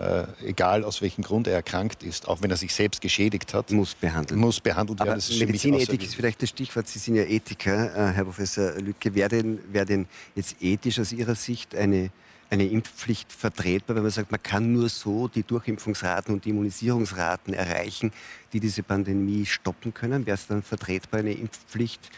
äh, 0.00 0.26
egal 0.42 0.84
aus 0.84 1.02
welchem 1.02 1.22
Grund 1.22 1.46
er 1.46 1.52
erkrankt 1.52 2.02
ist, 2.02 2.26
auch 2.26 2.40
wenn 2.40 2.50
er 2.50 2.56
sich 2.56 2.72
selbst 2.72 3.02
geschädigt 3.02 3.52
hat, 3.52 3.70
muss 3.70 3.94
behandelt, 3.94 4.40
muss 4.40 4.58
behandelt 4.58 4.98
werden. 4.98 5.20
Aber 5.20 5.38
Medizinethik 5.38 6.02
ist 6.02 6.14
vielleicht 6.14 6.40
das 6.40 6.48
Stichwort. 6.48 6.88
Sie 6.88 6.98
sind 6.98 7.16
ja 7.16 7.24
Ethiker, 7.24 7.94
äh, 7.94 8.12
Herr 8.12 8.24
Professor 8.24 8.72
Lübcke. 8.80 9.14
Wäre 9.14 9.28
denn, 9.28 9.58
wär 9.70 9.84
denn 9.84 10.06
jetzt 10.34 10.56
ethisch 10.62 10.98
aus 10.98 11.12
Ihrer 11.12 11.34
Sicht 11.34 11.74
eine, 11.74 12.10
eine 12.48 12.66
Impfpflicht 12.66 13.30
vertretbar, 13.30 13.94
wenn 13.94 14.02
man 14.02 14.10
sagt, 14.10 14.30
man 14.30 14.42
kann 14.42 14.72
nur 14.72 14.88
so 14.88 15.28
die 15.28 15.42
Durchimpfungsraten 15.42 16.32
und 16.32 16.46
die 16.46 16.50
Immunisierungsraten 16.50 17.52
erreichen, 17.52 18.10
die 18.54 18.60
diese 18.60 18.82
Pandemie 18.82 19.44
stoppen 19.44 19.92
können? 19.92 20.24
Wäre 20.24 20.36
es 20.36 20.46
dann 20.46 20.62
vertretbar, 20.62 21.20
eine 21.20 21.32
Impfpflicht, 21.32 22.10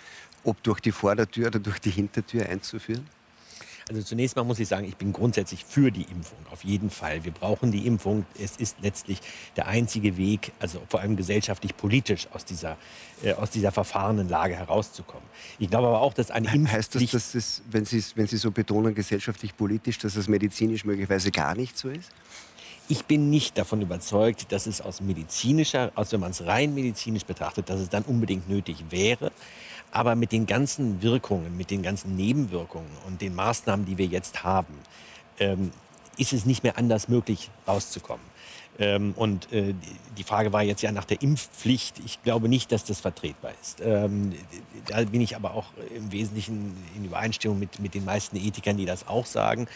ob 0.44 0.62
durch 0.62 0.78
die 0.78 0.92
Vordertür 0.92 1.48
oder 1.48 1.58
durch 1.58 1.80
die 1.80 1.90
Hintertür 1.90 2.48
einzuführen? 2.48 3.08
Also 3.88 4.02
zunächst 4.02 4.36
mal 4.36 4.44
muss 4.44 4.58
ich 4.58 4.68
sagen, 4.68 4.86
ich 4.86 4.96
bin 4.96 5.12
grundsätzlich 5.12 5.64
für 5.64 5.90
die 5.90 6.02
Impfung, 6.02 6.38
auf 6.50 6.64
jeden 6.64 6.90
Fall. 6.90 7.24
Wir 7.24 7.32
brauchen 7.32 7.72
die 7.72 7.86
Impfung. 7.86 8.26
Es 8.40 8.56
ist 8.56 8.76
letztlich 8.80 9.18
der 9.56 9.66
einzige 9.66 10.16
Weg, 10.16 10.52
also 10.60 10.80
vor 10.88 11.00
allem 11.00 11.16
gesellschaftlich, 11.16 11.76
politisch 11.76 12.28
aus 12.32 12.44
dieser, 12.44 12.76
äh, 13.22 13.32
aus 13.34 13.50
dieser 13.50 13.72
verfahrenen 13.72 14.28
Lage 14.28 14.56
herauszukommen. 14.56 15.26
Ich 15.58 15.68
glaube 15.68 15.88
aber 15.88 16.00
auch, 16.00 16.14
dass 16.14 16.30
eine 16.30 16.52
Impfpflicht... 16.52 16.72
Heißt 16.72 16.94
das, 16.94 17.10
dass 17.10 17.34
es, 17.34 17.62
wenn 17.70 17.84
Sie, 17.84 18.02
wenn 18.14 18.26
Sie 18.26 18.36
so 18.36 18.50
betonen, 18.50 18.94
gesellschaftlich, 18.94 19.56
politisch, 19.56 19.98
dass 19.98 20.16
es 20.16 20.28
medizinisch 20.28 20.84
möglicherweise 20.84 21.30
gar 21.30 21.54
nicht 21.54 21.76
so 21.76 21.88
ist? 21.88 22.10
Ich 22.88 23.04
bin 23.04 23.30
nicht 23.30 23.56
davon 23.56 23.80
überzeugt, 23.80 24.52
dass 24.52 24.66
es 24.66 24.80
aus 24.80 25.00
medizinischer, 25.00 25.92
also 25.94 26.12
wenn 26.12 26.20
man 26.20 26.32
es 26.32 26.44
rein 26.44 26.74
medizinisch 26.74 27.24
betrachtet, 27.24 27.70
dass 27.70 27.80
es 27.80 27.88
dann 27.88 28.02
unbedingt 28.02 28.48
nötig 28.48 28.84
wäre. 28.90 29.32
Aber 29.92 30.16
mit 30.16 30.32
den 30.32 30.46
ganzen 30.46 31.02
Wirkungen, 31.02 31.56
mit 31.56 31.70
den 31.70 31.82
ganzen 31.82 32.16
Nebenwirkungen 32.16 32.90
und 33.06 33.20
den 33.20 33.34
Maßnahmen, 33.34 33.87
die 33.87 33.99
wir 33.99 34.06
jetzt 34.06 34.42
haben, 34.42 34.75
ähm, 35.38 35.70
ist 36.16 36.32
es 36.32 36.44
nicht 36.44 36.62
mehr 36.62 36.78
anders 36.78 37.08
möglich, 37.08 37.50
rauszukommen. 37.68 38.32
Ähm, 38.78 39.12
und 39.16 39.52
äh, 39.52 39.75
die 40.16 40.25
Frage 40.25 40.52
war 40.52 40.62
jetzt 40.62 40.82
ja 40.82 40.92
nach 40.92 41.04
der 41.04 41.20
Impfpflicht. 41.20 42.00
Ich 42.04 42.22
glaube 42.22 42.49
nicht, 42.49 42.72
dass 42.72 42.84
das 42.84 43.00
vertretbar 43.00 43.52
ist. 43.61 43.80
Ähm, 43.84 44.32
da 44.87 45.02
bin 45.04 45.20
ich 45.20 45.37
aber 45.37 45.54
auch 45.54 45.66
im 45.94 46.11
Wesentlichen 46.11 46.75
in 46.96 47.04
Übereinstimmung 47.04 47.58
mit, 47.58 47.80
mit 47.80 47.94
den 47.94 48.04
meisten 48.04 48.37
Ethikern, 48.37 48.78
die 48.78 48.87
das 48.87 49.06
auch 49.06 49.26
sagen. 49.26 49.68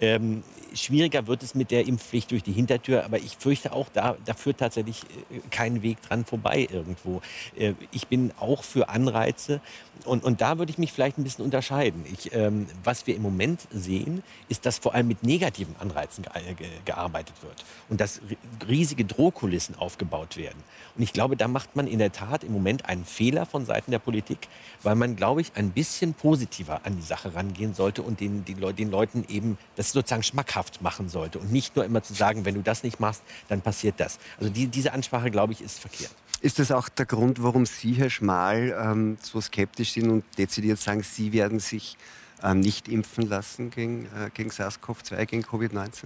Ähm, 0.00 0.42
schwieriger 0.74 1.26
wird 1.26 1.42
es 1.42 1.54
mit 1.54 1.70
der 1.70 1.86
Impfpflicht 1.86 2.30
durch 2.30 2.42
die 2.42 2.52
Hintertür, 2.52 3.04
aber 3.04 3.16
ich 3.18 3.36
fürchte 3.38 3.72
auch, 3.72 3.88
da, 3.92 4.16
da 4.24 4.34
führt 4.34 4.58
tatsächlich 4.58 5.02
äh, 5.30 5.40
kein 5.50 5.82
Weg 5.82 6.02
dran 6.02 6.24
vorbei 6.24 6.68
irgendwo. 6.70 7.22
Äh, 7.56 7.72
ich 7.92 8.06
bin 8.08 8.32
auch 8.38 8.62
für 8.62 8.88
Anreize 8.90 9.60
und, 10.04 10.22
und 10.22 10.40
da 10.40 10.58
würde 10.58 10.70
ich 10.70 10.78
mich 10.78 10.92
vielleicht 10.92 11.18
ein 11.18 11.24
bisschen 11.24 11.44
unterscheiden. 11.44 12.04
Ich, 12.12 12.32
ähm, 12.34 12.66
was 12.84 13.06
wir 13.06 13.16
im 13.16 13.22
Moment 13.22 13.66
sehen, 13.70 14.22
ist, 14.48 14.66
dass 14.66 14.78
vor 14.78 14.94
allem 14.94 15.08
mit 15.08 15.22
negativen 15.22 15.74
Anreizen 15.78 16.24
ge 16.24 16.54
ge 16.54 16.68
gearbeitet 16.84 17.34
wird 17.42 17.64
und 17.88 18.00
dass 18.00 18.20
riesige 18.68 19.04
Drohkulissen 19.04 19.76
aufgebaut 19.76 20.36
werden. 20.36 20.62
Und 20.96 21.02
ich 21.02 21.12
glaube, 21.12 21.36
da 21.36 21.48
macht 21.48 21.74
man 21.76 21.86
in 21.86 21.98
der 21.98 22.12
Tat 22.12 22.44
im 22.44 22.52
Moment 22.52 22.86
einen 22.86 23.04
Fehler 23.04 23.46
von 23.46 23.64
Seiten 23.64 23.90
der 23.90 23.98
Politik, 23.98 24.48
weil 24.82 24.94
man, 24.94 25.16
glaube 25.16 25.40
ich, 25.40 25.52
ein 25.54 25.70
bisschen 25.70 26.14
positiver 26.14 26.80
an 26.84 26.96
die 26.96 27.02
Sache 27.02 27.34
rangehen 27.34 27.74
sollte 27.74 28.02
und 28.02 28.20
den, 28.20 28.44
den, 28.44 28.76
den 28.76 28.90
Leuten 28.90 29.24
eben 29.28 29.58
das 29.76 29.85
sozusagen 29.92 30.22
schmackhaft 30.22 30.82
machen 30.82 31.08
sollte 31.08 31.38
und 31.38 31.52
nicht 31.52 31.76
nur 31.76 31.84
immer 31.84 32.02
zu 32.02 32.14
sagen, 32.14 32.44
wenn 32.44 32.54
du 32.54 32.62
das 32.62 32.82
nicht 32.82 33.00
machst, 33.00 33.22
dann 33.48 33.60
passiert 33.60 33.98
das. 33.98 34.18
Also 34.38 34.52
die, 34.52 34.66
diese 34.66 34.92
Ansprache, 34.92 35.30
glaube 35.30 35.52
ich, 35.52 35.60
ist 35.60 35.78
verkehrt. 35.78 36.14
Ist 36.40 36.58
das 36.58 36.70
auch 36.70 36.88
der 36.88 37.06
Grund, 37.06 37.42
warum 37.42 37.66
Sie, 37.66 37.94
Herr 37.94 38.10
Schmal, 38.10 38.76
ähm, 38.78 39.16
so 39.22 39.40
skeptisch 39.40 39.92
sind 39.92 40.10
und 40.10 40.24
dezidiert 40.38 40.78
sagen, 40.78 41.02
Sie 41.02 41.32
werden 41.32 41.60
sich 41.60 41.96
ähm, 42.42 42.60
nicht 42.60 42.88
impfen 42.88 43.28
lassen 43.28 43.70
gegen, 43.70 44.04
äh, 44.06 44.30
gegen 44.34 44.50
SARS-CoV-2, 44.50 45.24
gegen 45.24 45.42
Covid-19? 45.42 46.04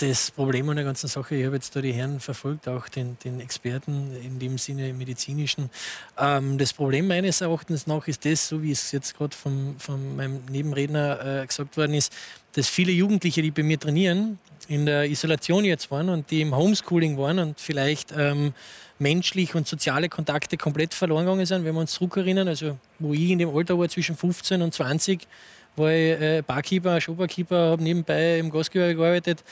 Das 0.00 0.30
Problem 0.30 0.68
an 0.70 0.76
der 0.76 0.84
ganzen 0.84 1.08
Sache, 1.08 1.34
ich 1.34 1.44
habe 1.44 1.56
jetzt 1.56 1.76
da 1.76 1.80
die 1.80 1.92
Herren 1.92 2.20
verfolgt, 2.20 2.68
auch 2.68 2.88
den, 2.88 3.18
den 3.22 3.40
Experten 3.40 4.16
in 4.24 4.38
dem 4.38 4.56
Sinne 4.56 4.92
medizinischen. 4.94 5.70
Ähm, 6.18 6.56
das 6.56 6.72
Problem 6.72 7.06
meines 7.06 7.40
Erachtens 7.40 7.86
nach 7.86 8.08
ist 8.08 8.24
das, 8.24 8.48
so 8.48 8.62
wie 8.62 8.72
es 8.72 8.92
jetzt 8.92 9.16
gerade 9.16 9.36
von, 9.36 9.74
von 9.78 10.16
meinem 10.16 10.40
Nebenredner 10.50 11.42
äh, 11.42 11.46
gesagt 11.46 11.76
worden 11.76 11.94
ist, 11.94 12.12
dass 12.54 12.68
viele 12.68 12.92
Jugendliche, 12.92 13.42
die 13.42 13.50
bei 13.50 13.62
mir 13.62 13.78
trainieren, 13.78 14.38
in 14.68 14.86
der 14.86 15.04
Isolation 15.04 15.64
jetzt 15.64 15.90
waren 15.90 16.08
und 16.08 16.30
die 16.30 16.40
im 16.40 16.56
Homeschooling 16.56 17.18
waren 17.18 17.38
und 17.38 17.60
vielleicht 17.60 18.12
ähm, 18.16 18.54
menschlich 18.98 19.54
und 19.54 19.66
soziale 19.66 20.08
Kontakte 20.08 20.56
komplett 20.56 20.94
verloren 20.94 21.24
gegangen 21.24 21.46
sind, 21.46 21.64
wenn 21.64 21.74
wir 21.74 21.80
uns 21.80 21.92
zurückerinnern, 21.92 22.48
also 22.48 22.78
wo 22.98 23.12
ich 23.12 23.30
in 23.30 23.38
dem 23.38 23.54
Alter 23.54 23.78
war 23.78 23.88
zwischen 23.88 24.16
15 24.16 24.62
und 24.62 24.72
20, 24.72 25.26
war 25.80 25.90
ich 25.90 26.20
äh, 26.20 26.42
Barkeeper, 26.46 27.00
Showbarkeeper, 27.00 27.70
habe 27.70 27.82
nebenbei 27.82 28.38
im 28.38 28.50
Gastgewerbe 28.50 28.94
gearbeitet, 28.94 29.42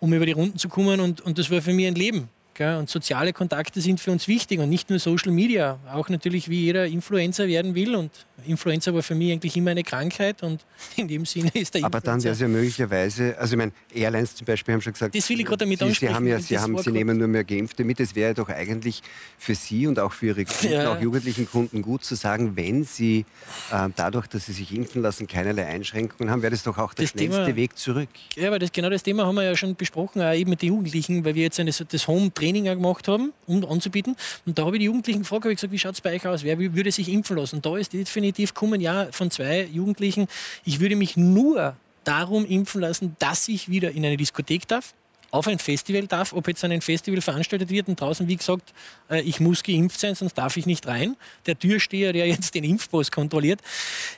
um 0.00 0.12
über 0.12 0.26
die 0.26 0.32
Runden 0.32 0.58
zu 0.58 0.68
kommen 0.68 1.00
und, 1.00 1.20
und 1.20 1.38
das 1.38 1.50
war 1.50 1.60
für 1.60 1.72
mich 1.72 1.86
ein 1.86 1.94
Leben. 1.94 2.28
Gell? 2.54 2.76
Und 2.76 2.88
soziale 2.88 3.32
Kontakte 3.32 3.80
sind 3.80 4.00
für 4.00 4.12
uns 4.12 4.28
wichtig 4.28 4.60
und 4.60 4.68
nicht 4.68 4.88
nur 4.88 4.98
Social 5.00 5.32
Media. 5.32 5.78
Auch 5.92 6.08
natürlich, 6.08 6.48
wie 6.48 6.60
jeder 6.60 6.86
Influencer 6.86 7.48
werden 7.48 7.74
will. 7.74 7.96
Und 7.96 8.12
Influencer 8.46 8.94
war 8.94 9.02
für 9.02 9.14
mich 9.14 9.32
eigentlich 9.32 9.56
immer 9.56 9.72
eine 9.72 9.82
Krankheit 9.82 10.42
und 10.42 10.64
in 10.96 11.08
dem 11.08 11.24
Sinne 11.26 11.50
ist 11.54 11.74
der 11.74 11.84
Aber 11.84 12.00
dann 12.00 12.22
wäre 12.22 12.34
es 12.34 12.40
ja 12.40 12.48
möglicherweise, 12.48 13.36
also 13.38 13.54
ich 13.54 13.58
meine, 13.58 13.72
Airlines 13.92 14.36
zum 14.36 14.46
Beispiel 14.46 14.74
haben 14.74 14.80
schon 14.80 14.92
gesagt, 14.92 15.14
das 15.14 15.28
will 15.28 15.40
ich 15.40 15.46
gerade 15.46 15.64
damit 15.64 15.80
Sie, 15.80 15.90
Sie, 15.92 16.08
haben 16.08 16.26
ja, 16.26 16.38
Sie, 16.38 16.58
haben, 16.58 16.78
Sie 16.78 16.92
nehmen 16.92 17.18
nur 17.18 17.28
mehr 17.28 17.44
Geimpfte 17.44 17.84
mit. 17.84 18.00
Es 18.00 18.14
wäre 18.14 18.34
doch 18.34 18.48
eigentlich 18.48 19.02
für 19.38 19.54
Sie 19.54 19.86
und 19.86 19.98
auch 19.98 20.12
für 20.12 20.26
Ihre 20.26 20.44
Kunden, 20.44 20.72
ja. 20.72 20.92
auch 20.92 21.00
jugendlichen 21.00 21.48
Kunden 21.48 21.82
gut 21.82 22.04
zu 22.04 22.14
sagen, 22.14 22.56
wenn 22.56 22.84
Sie 22.84 23.24
äh, 23.72 23.88
dadurch, 23.96 24.26
dass 24.28 24.46
Sie 24.46 24.52
sich 24.52 24.74
impfen 24.74 25.02
lassen, 25.02 25.26
keinerlei 25.26 25.66
Einschränkungen 25.66 26.30
haben, 26.30 26.42
wäre 26.42 26.52
das 26.52 26.62
doch 26.62 26.78
auch 26.78 26.94
der 26.94 27.04
das 27.04 27.12
schnellste 27.12 27.44
Thema, 27.44 27.56
Weg 27.56 27.76
zurück. 27.76 28.08
Ja, 28.36 28.48
aber 28.48 28.58
das, 28.58 28.72
genau 28.72 28.90
das 28.90 29.02
Thema 29.02 29.26
haben 29.26 29.34
wir 29.34 29.44
ja 29.44 29.56
schon 29.56 29.74
besprochen, 29.74 30.22
auch 30.22 30.32
eben 30.32 30.50
mit 30.50 30.62
den 30.62 30.68
Jugendlichen, 30.68 31.24
weil 31.24 31.34
wir 31.34 31.42
jetzt 31.42 31.58
eine, 31.60 31.70
das 31.70 32.08
Home 32.08 32.30
Training 32.44 32.64
gemacht 32.64 33.08
haben, 33.08 33.32
um 33.46 33.64
anzubieten. 33.64 34.16
Und 34.44 34.58
da 34.58 34.66
habe 34.66 34.76
ich 34.76 34.80
die 34.80 34.86
Jugendlichen 34.86 35.20
gefragt, 35.20 35.44
habe 35.44 35.54
gesagt, 35.54 35.72
wie 35.72 35.78
schaut 35.78 35.94
es 35.94 36.00
bei 36.00 36.14
euch 36.14 36.26
aus? 36.26 36.44
Wer 36.44 36.58
würde 36.58 36.92
sich 36.92 37.08
impfen 37.08 37.36
lassen? 37.36 37.56
Und 37.56 37.66
da 37.66 37.76
ist 37.76 37.92
definitiv 37.92 38.52
kommen, 38.54 38.80
ja, 38.80 39.08
von 39.10 39.30
zwei 39.30 39.64
Jugendlichen, 39.64 40.26
ich 40.64 40.80
würde 40.80 40.96
mich 40.96 41.16
nur 41.16 41.76
darum 42.04 42.44
impfen 42.44 42.82
lassen, 42.82 43.16
dass 43.18 43.48
ich 43.48 43.70
wieder 43.70 43.92
in 43.92 44.04
eine 44.04 44.18
Diskothek 44.18 44.68
darf, 44.68 44.92
auf 45.34 45.48
ein 45.48 45.58
Festival 45.58 46.06
darf, 46.06 46.32
ob 46.32 46.46
jetzt 46.46 46.62
ein 46.64 46.80
Festival 46.80 47.20
veranstaltet 47.20 47.68
wird 47.68 47.88
und 47.88 48.00
draußen, 48.00 48.28
wie 48.28 48.36
gesagt, 48.36 48.72
äh, 49.10 49.20
ich 49.22 49.40
muss 49.40 49.64
geimpft 49.64 49.98
sein, 49.98 50.14
sonst 50.14 50.34
darf 50.34 50.56
ich 50.56 50.64
nicht 50.64 50.86
rein. 50.86 51.16
Der 51.46 51.58
Türsteher, 51.58 52.12
der 52.12 52.26
jetzt 52.28 52.54
den 52.54 52.62
Impfpass 52.62 53.10
kontrolliert. 53.10 53.60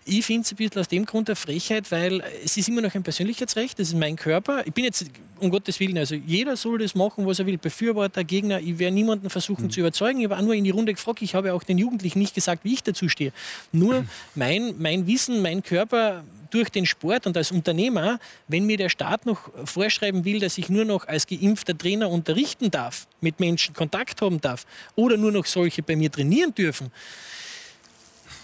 Ich 0.04 0.26
finde 0.26 0.42
es 0.42 0.52
ein 0.52 0.56
bisschen 0.56 0.78
aus 0.78 0.88
dem 0.88 1.06
Grund 1.06 1.30
eine 1.30 1.36
Frechheit, 1.36 1.90
weil 1.90 2.22
es 2.44 2.58
ist 2.58 2.68
immer 2.68 2.82
noch 2.82 2.94
ein 2.94 3.02
Persönlichkeitsrecht, 3.02 3.78
das 3.78 3.88
ist 3.88 3.96
mein 3.96 4.16
Körper. 4.16 4.66
Ich 4.66 4.74
bin 4.74 4.84
jetzt, 4.84 5.06
um 5.40 5.50
Gottes 5.50 5.80
Willen, 5.80 5.96
also 5.96 6.14
jeder 6.14 6.54
soll 6.54 6.78
das 6.78 6.94
machen, 6.94 7.26
was 7.26 7.38
er 7.38 7.46
will. 7.46 7.56
Befürworter, 7.56 8.22
Gegner, 8.22 8.60
ich 8.60 8.78
werde 8.78 8.94
niemanden 8.94 9.30
versuchen 9.30 9.64
mhm. 9.64 9.70
zu 9.70 9.80
überzeugen. 9.80 10.20
Ich 10.20 10.26
habe 10.26 10.36
auch 10.36 10.42
nur 10.42 10.54
in 10.54 10.64
die 10.64 10.70
Runde 10.70 10.92
gefragt, 10.92 11.22
ich 11.22 11.34
habe 11.34 11.54
auch 11.54 11.62
den 11.62 11.78
Jugendlichen 11.78 12.18
nicht 12.18 12.34
gesagt, 12.34 12.62
wie 12.64 12.74
ich 12.74 12.82
dazu 12.82 13.08
stehe. 13.08 13.32
Nur 13.72 14.04
mein, 14.34 14.74
mein 14.78 15.06
Wissen, 15.06 15.40
mein 15.40 15.62
Körper, 15.62 16.24
durch 16.50 16.70
den 16.70 16.86
Sport 16.86 17.26
und 17.26 17.36
als 17.36 17.52
Unternehmer, 17.52 18.18
wenn 18.48 18.66
mir 18.66 18.76
der 18.76 18.88
Staat 18.88 19.26
noch 19.26 19.50
vorschreiben 19.64 20.24
will, 20.24 20.40
dass 20.40 20.58
ich 20.58 20.68
nur 20.68 20.84
noch 20.84 21.06
als 21.06 21.26
geimpfter 21.26 21.76
Trainer 21.76 22.10
unterrichten 22.10 22.70
darf, 22.70 23.06
mit 23.20 23.40
Menschen 23.40 23.74
Kontakt 23.74 24.22
haben 24.22 24.40
darf 24.40 24.66
oder 24.94 25.16
nur 25.16 25.32
noch 25.32 25.46
solche 25.46 25.82
bei 25.82 25.96
mir 25.96 26.10
trainieren 26.10 26.54
dürfen, 26.54 26.90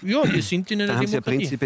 ja, 0.02 0.22
wir 0.32 0.42
sind 0.42 0.70
in 0.70 0.82
einer 0.82 0.98
Demokratie 0.98 1.58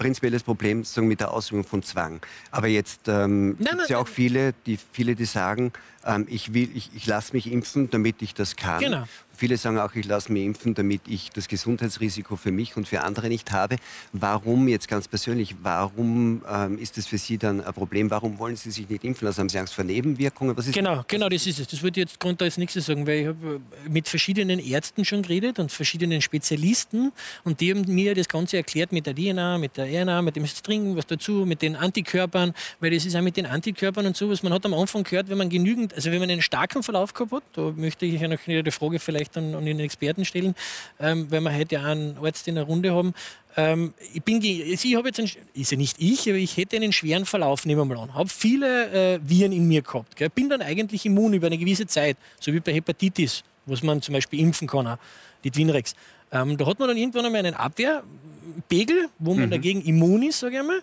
prinzipielles 0.00 0.42
Problem 0.42 0.82
sozusagen 0.82 1.08
mit 1.08 1.20
der 1.20 1.30
Ausübung 1.30 1.62
von 1.62 1.82
Zwang. 1.82 2.20
Aber 2.50 2.68
jetzt 2.68 3.06
ähm, 3.06 3.56
gibt 3.58 3.82
es 3.82 3.88
ja 3.90 3.98
auch 3.98 4.08
viele, 4.08 4.54
die, 4.64 4.78
viele, 4.92 5.14
die 5.14 5.26
sagen, 5.26 5.72
ähm, 6.06 6.26
ich, 6.30 6.54
will, 6.54 6.70
ich, 6.74 6.90
ich 6.94 7.06
lasse 7.06 7.34
mich 7.34 7.52
impfen, 7.52 7.90
damit 7.90 8.22
ich 8.22 8.32
das 8.32 8.56
kann. 8.56 8.80
Genau. 8.80 9.04
Viele 9.40 9.56
sagen 9.56 9.78
auch, 9.78 9.94
ich 9.94 10.04
lasse 10.04 10.30
mich 10.30 10.44
impfen, 10.44 10.74
damit 10.74 11.00
ich 11.08 11.30
das 11.30 11.48
Gesundheitsrisiko 11.48 12.36
für 12.36 12.52
mich 12.52 12.76
und 12.76 12.86
für 12.86 13.00
andere 13.00 13.30
nicht 13.30 13.52
habe. 13.52 13.76
Warum 14.12 14.68
jetzt 14.68 14.86
ganz 14.86 15.08
persönlich, 15.08 15.56
warum 15.62 16.42
ähm, 16.46 16.76
ist 16.76 16.98
das 16.98 17.06
für 17.06 17.16
Sie 17.16 17.38
dann 17.38 17.62
ein 17.62 17.72
Problem? 17.72 18.10
Warum 18.10 18.38
wollen 18.38 18.56
Sie 18.56 18.70
sich 18.70 18.90
nicht 18.90 19.02
impfen 19.02 19.24
lassen? 19.24 19.40
Haben 19.40 19.48
Sie 19.48 19.58
Angst 19.58 19.72
vor 19.72 19.82
Nebenwirkungen? 19.84 20.54
Was 20.58 20.66
ist 20.66 20.74
genau, 20.74 21.04
genau, 21.08 21.30
das 21.30 21.46
ist 21.46 21.58
es. 21.58 21.68
Das 21.68 21.80
würde 21.80 21.98
ich 21.98 22.06
jetzt 22.06 22.20
konnte 22.20 22.44
als 22.44 22.58
nächstes 22.58 22.84
sagen, 22.84 23.06
weil 23.06 23.20
ich 23.20 23.26
habe 23.28 23.62
äh, 23.86 23.88
mit 23.88 24.08
verschiedenen 24.08 24.58
Ärzten 24.58 25.06
schon 25.06 25.22
geredet 25.22 25.58
und 25.58 25.72
verschiedenen 25.72 26.20
Spezialisten 26.20 27.10
und 27.42 27.62
die 27.62 27.70
haben 27.70 27.86
mir 27.86 28.14
das 28.14 28.28
Ganze 28.28 28.58
erklärt 28.58 28.92
mit 28.92 29.06
der 29.06 29.14
DNA, 29.14 29.56
mit 29.56 29.78
der 29.78 29.86
RNA, 29.86 30.20
mit 30.20 30.36
dem 30.36 30.46
String, 30.46 30.96
was 30.96 31.06
dazu, 31.06 31.46
mit 31.46 31.62
den 31.62 31.76
Antikörpern, 31.76 32.52
weil 32.80 32.90
das 32.90 33.06
ist 33.06 33.16
auch 33.16 33.22
mit 33.22 33.38
den 33.38 33.46
Antikörpern 33.46 34.04
und 34.04 34.18
so, 34.18 34.28
was 34.28 34.42
man 34.42 34.52
hat 34.52 34.66
am 34.66 34.74
Anfang 34.74 35.02
gehört, 35.02 35.30
wenn 35.30 35.38
man 35.38 35.48
genügend, 35.48 35.94
also 35.94 36.12
wenn 36.12 36.20
man 36.20 36.28
einen 36.28 36.42
starken 36.42 36.82
Verlauf 36.82 37.14
gehabt 37.14 37.32
hat, 37.32 37.42
da 37.54 37.72
möchte 37.74 38.04
ich 38.04 38.20
ja 38.20 38.28
noch 38.28 38.46
eine 38.46 38.70
Frage 38.70 38.98
vielleicht 38.98 39.29
vielleicht 39.30 39.36
an, 39.36 39.54
an 39.54 39.64
den 39.64 39.80
Experten 39.80 40.24
stellen, 40.24 40.54
ähm, 40.98 41.30
weil 41.30 41.40
wir 41.40 41.54
heute 41.54 41.76
ja 41.76 41.84
einen 41.84 42.16
Arzt 42.18 42.46
in 42.48 42.56
der 42.56 42.64
Runde 42.64 42.94
haben. 42.94 43.14
Ähm, 43.56 43.94
ich 44.12 44.22
bin, 44.22 44.36
also 44.36 44.88
ich 44.88 44.96
habe 44.96 45.08
jetzt, 45.08 45.18
einen, 45.18 45.30
ist 45.54 45.70
ja 45.70 45.76
nicht 45.76 45.96
ich, 45.98 46.28
aber 46.28 46.38
ich 46.38 46.56
hätte 46.56 46.76
einen 46.76 46.92
schweren 46.92 47.26
Verlauf, 47.26 47.66
nehmen 47.66 47.80
wir 47.80 47.96
mal 47.96 48.02
an. 48.02 48.14
Habe 48.14 48.28
viele 48.28 49.14
äh, 49.14 49.20
Viren 49.22 49.52
in 49.52 49.66
mir 49.66 49.82
gehabt. 49.82 50.16
Gell? 50.16 50.30
Bin 50.30 50.48
dann 50.48 50.62
eigentlich 50.62 51.04
immun 51.06 51.32
über 51.32 51.46
eine 51.46 51.58
gewisse 51.58 51.86
Zeit, 51.86 52.16
so 52.38 52.52
wie 52.52 52.60
bei 52.60 52.72
Hepatitis, 52.72 53.42
was 53.66 53.82
man 53.82 54.02
zum 54.02 54.14
Beispiel 54.14 54.40
impfen 54.40 54.68
kann, 54.68 54.86
auch, 54.86 54.98
die 55.44 55.50
Twinrex. 55.50 55.94
Ähm, 56.32 56.56
da 56.56 56.66
hat 56.66 56.78
man 56.78 56.88
dann 56.88 56.96
irgendwann 56.96 57.26
einmal 57.26 57.44
einen 57.44 57.54
Abwehrpegel, 57.54 59.08
wo 59.18 59.34
man 59.34 59.46
mhm. 59.46 59.50
dagegen 59.50 59.82
immun 59.82 60.22
ist, 60.22 60.40
sage 60.40 60.54
ich 60.54 60.60
einmal. 60.60 60.80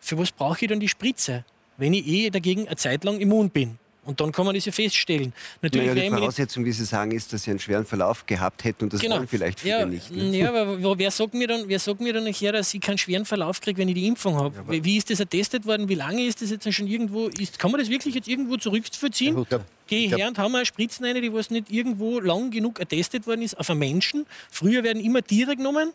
Für 0.00 0.16
was 0.18 0.32
brauche 0.32 0.64
ich 0.64 0.68
dann 0.68 0.80
die 0.80 0.88
Spritze, 0.88 1.44
wenn 1.76 1.92
ich 1.92 2.06
eh 2.06 2.30
dagegen 2.30 2.66
eine 2.66 2.76
Zeit 2.76 3.04
lang 3.04 3.20
immun 3.20 3.50
bin? 3.50 3.78
Und 4.06 4.20
dann 4.20 4.32
kann 4.32 4.46
man 4.46 4.54
das 4.54 4.64
ja 4.64 4.72
feststellen. 4.72 5.32
Natürlich 5.60 5.88
naja, 5.88 6.02
die 6.02 6.10
Voraussetzung, 6.10 6.64
wie 6.64 6.72
Sie 6.72 6.84
sagen, 6.84 7.10
ist, 7.10 7.32
dass 7.32 7.42
Sie 7.42 7.50
einen 7.50 7.58
schweren 7.58 7.84
Verlauf 7.84 8.24
gehabt 8.26 8.64
hätten 8.64 8.84
und 8.84 8.92
das 8.92 9.00
genau. 9.00 9.16
wollen 9.16 9.28
vielleicht 9.28 9.60
viele 9.60 9.80
ja, 9.80 9.86
nicht. 9.86 10.10
Ne? 10.10 10.38
Ja, 10.38 10.48
aber 10.50 10.98
wer 10.98 11.10
sagt, 11.10 11.34
mir 11.34 11.48
dann, 11.48 11.68
wer 11.68 11.78
sagt 11.78 12.00
mir 12.00 12.12
dann 12.12 12.24
nachher, 12.24 12.52
dass 12.52 12.72
ich 12.72 12.80
keinen 12.80 12.98
schweren 12.98 13.24
Verlauf 13.24 13.60
kriege, 13.60 13.78
wenn 13.78 13.88
ich 13.88 13.94
die 13.94 14.06
Impfung 14.06 14.36
habe? 14.36 14.54
Ja, 14.74 14.84
wie 14.84 14.96
ist 14.96 15.10
das 15.10 15.20
attestet 15.20 15.66
worden? 15.66 15.88
Wie 15.88 15.94
lange 15.94 16.24
ist 16.24 16.40
das 16.40 16.50
jetzt 16.50 16.72
schon 16.72 16.86
irgendwo? 16.86 17.28
Ist, 17.28 17.58
kann 17.58 17.70
man 17.70 17.80
das 17.80 17.90
wirklich 17.90 18.14
jetzt 18.14 18.28
irgendwo 18.28 18.56
zurückvollziehen? 18.56 19.46
Ja, 19.50 19.60
Geh 19.88 20.08
her 20.08 20.26
und 20.26 20.38
haben 20.38 20.52
wir 20.52 20.64
Spritzen 20.64 21.06
rein, 21.06 21.20
die 21.20 21.32
was 21.32 21.50
nicht 21.50 21.70
irgendwo 21.70 22.18
lang 22.18 22.50
genug 22.50 22.80
attestet 22.80 23.26
worden 23.26 23.42
ist 23.42 23.56
auf 23.58 23.70
einen 23.70 23.78
Menschen. 23.78 24.26
Früher 24.50 24.82
werden 24.82 25.02
immer 25.02 25.22
Tiere 25.22 25.56
genommen 25.56 25.92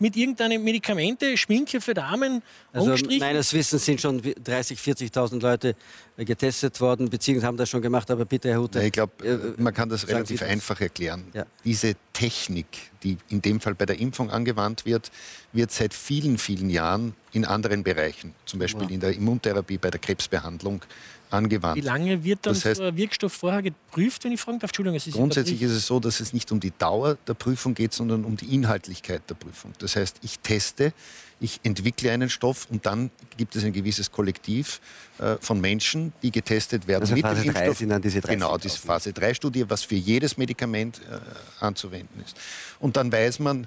mit 0.00 0.16
irgendeinem 0.16 0.64
Medikamente, 0.64 1.36
Schminke 1.36 1.80
für 1.80 1.94
Damen 1.94 2.42
also 2.72 2.94
Meines 3.18 3.52
Wissens 3.52 3.84
sind 3.84 4.00
schon 4.00 4.20
30.000, 4.20 5.12
40.000 5.12 5.40
Leute 5.40 5.76
äh, 6.16 6.24
getestet 6.24 6.80
worden, 6.80 7.10
beziehungsweise 7.10 7.46
haben 7.46 7.56
das 7.56 7.68
schon 7.68 7.82
gemacht, 7.82 8.10
aber 8.10 8.24
bitte, 8.24 8.50
Herr 8.50 8.60
Hutter. 8.60 8.82
Ich 8.82 8.92
glaube, 8.92 9.12
äh, 9.24 9.60
man 9.60 9.74
kann 9.74 9.88
das 9.88 10.08
relativ 10.08 10.42
einfach 10.42 10.80
erklären. 10.80 11.24
Ja. 11.32 11.46
Diese 11.64 11.94
Technik, 12.12 12.66
die 13.02 13.18
in 13.28 13.42
dem 13.42 13.60
Fall 13.60 13.74
bei 13.74 13.86
der 13.86 13.98
Impfung 13.98 14.30
angewandt 14.30 14.84
wird, 14.86 15.10
wird 15.52 15.70
seit 15.72 15.94
vielen, 15.94 16.38
vielen 16.38 16.70
Jahren 16.70 17.14
in 17.32 17.44
anderen 17.44 17.82
Bereichen, 17.82 18.34
zum 18.46 18.60
Beispiel 18.60 18.84
wow. 18.84 18.90
in 18.90 19.00
der 19.00 19.14
Immuntherapie, 19.14 19.78
bei 19.78 19.90
der 19.90 20.00
Krebsbehandlung, 20.00 20.82
angewandt. 21.30 21.76
Wie 21.76 21.86
lange 21.86 22.24
wird 22.24 22.46
dann 22.46 22.54
das 22.54 22.64
heißt, 22.64 22.78
so 22.78 22.84
ein 22.84 22.96
Wirkstoff 22.96 23.32
vorher 23.32 23.62
geprüft, 23.62 24.24
wenn 24.24 24.32
ich 24.32 24.40
fragen 24.40 24.58
darf? 24.58 24.70
Entschuldigung, 24.70 24.96
es 24.96 25.06
ist 25.06 25.14
Grundsätzlich 25.14 25.62
ist 25.62 25.72
es 25.72 25.86
so, 25.86 26.00
dass 26.00 26.20
es 26.20 26.32
nicht 26.32 26.50
um 26.52 26.60
die 26.60 26.72
Dauer 26.76 27.16
der 27.26 27.34
Prüfung 27.34 27.74
geht, 27.74 27.92
sondern 27.92 28.24
um 28.24 28.36
die 28.36 28.54
Inhaltlichkeit 28.54 29.22
der 29.28 29.34
Prüfung. 29.34 29.72
Das 29.78 29.96
heißt, 29.96 30.18
ich 30.22 30.38
teste, 30.40 30.92
ich 31.40 31.60
entwickle 31.62 32.10
einen 32.10 32.28
Stoff 32.28 32.66
und 32.70 32.84
dann 32.86 33.10
gibt 33.36 33.56
es 33.56 33.64
ein 33.64 33.72
gewisses 33.72 34.10
Kollektiv 34.12 34.80
äh, 35.18 35.36
von 35.40 35.60
Menschen, 35.60 36.12
die 36.22 36.30
getestet 36.30 36.86
werden 36.86 37.02
also 37.02 37.14
mit 37.14 37.22
Phase 37.22 37.42
dem 37.42 37.48
Impfstoff. 37.48 37.78
Sind 37.78 37.88
dann 37.88 38.02
diese 38.02 38.20
genau, 38.20 38.58
diese 38.58 38.78
Phase 38.78 39.12
3 39.12 39.34
Studie, 39.34 39.64
was 39.68 39.82
für 39.82 39.94
jedes 39.94 40.36
Medikament 40.36 41.00
äh, 41.10 41.64
anzuwenden 41.64 42.22
ist. 42.24 42.36
Und 42.78 42.96
dann 42.96 43.10
weiß 43.10 43.38
man 43.38 43.66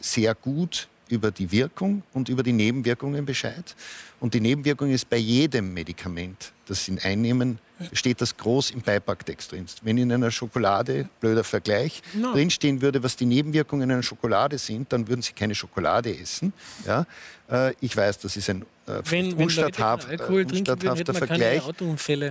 sehr 0.00 0.34
gut, 0.34 0.88
über 1.08 1.30
die 1.30 1.50
Wirkung 1.50 2.02
und 2.12 2.28
über 2.28 2.42
die 2.42 2.52
Nebenwirkungen 2.52 3.24
Bescheid. 3.24 3.76
Und 4.20 4.34
die 4.34 4.40
Nebenwirkung 4.40 4.90
ist 4.90 5.08
bei 5.08 5.16
jedem 5.16 5.72
Medikament, 5.74 6.52
das 6.66 6.84
Sie 6.84 6.98
einnehmen, 7.00 7.58
steht 7.92 8.20
das 8.20 8.36
groß 8.36 8.72
im 8.72 8.80
Beipacktext 8.80 9.52
drin. 9.52 9.66
Wenn 9.82 9.98
in 9.98 10.12
einer 10.12 10.30
Schokolade, 10.30 11.08
blöder 11.20 11.44
Vergleich, 11.44 12.02
no. 12.14 12.32
drinstehen 12.32 12.82
würde, 12.82 13.02
was 13.02 13.16
die 13.16 13.26
Nebenwirkungen 13.26 13.90
einer 13.90 14.02
Schokolade 14.02 14.58
sind, 14.58 14.92
dann 14.92 15.06
würden 15.08 15.22
Sie 15.22 15.32
keine 15.32 15.54
Schokolade 15.54 16.16
essen. 16.16 16.52
Ja? 16.86 17.06
Äh, 17.50 17.74
ich 17.80 17.96
weiß, 17.96 18.18
das 18.18 18.36
ist 18.36 18.50
ein 18.50 18.62
äh, 18.86 19.00
wenn, 19.04 19.38
Alkohol 19.38 20.42
unstatthafter 20.42 21.14
Vergleich, 21.14 21.62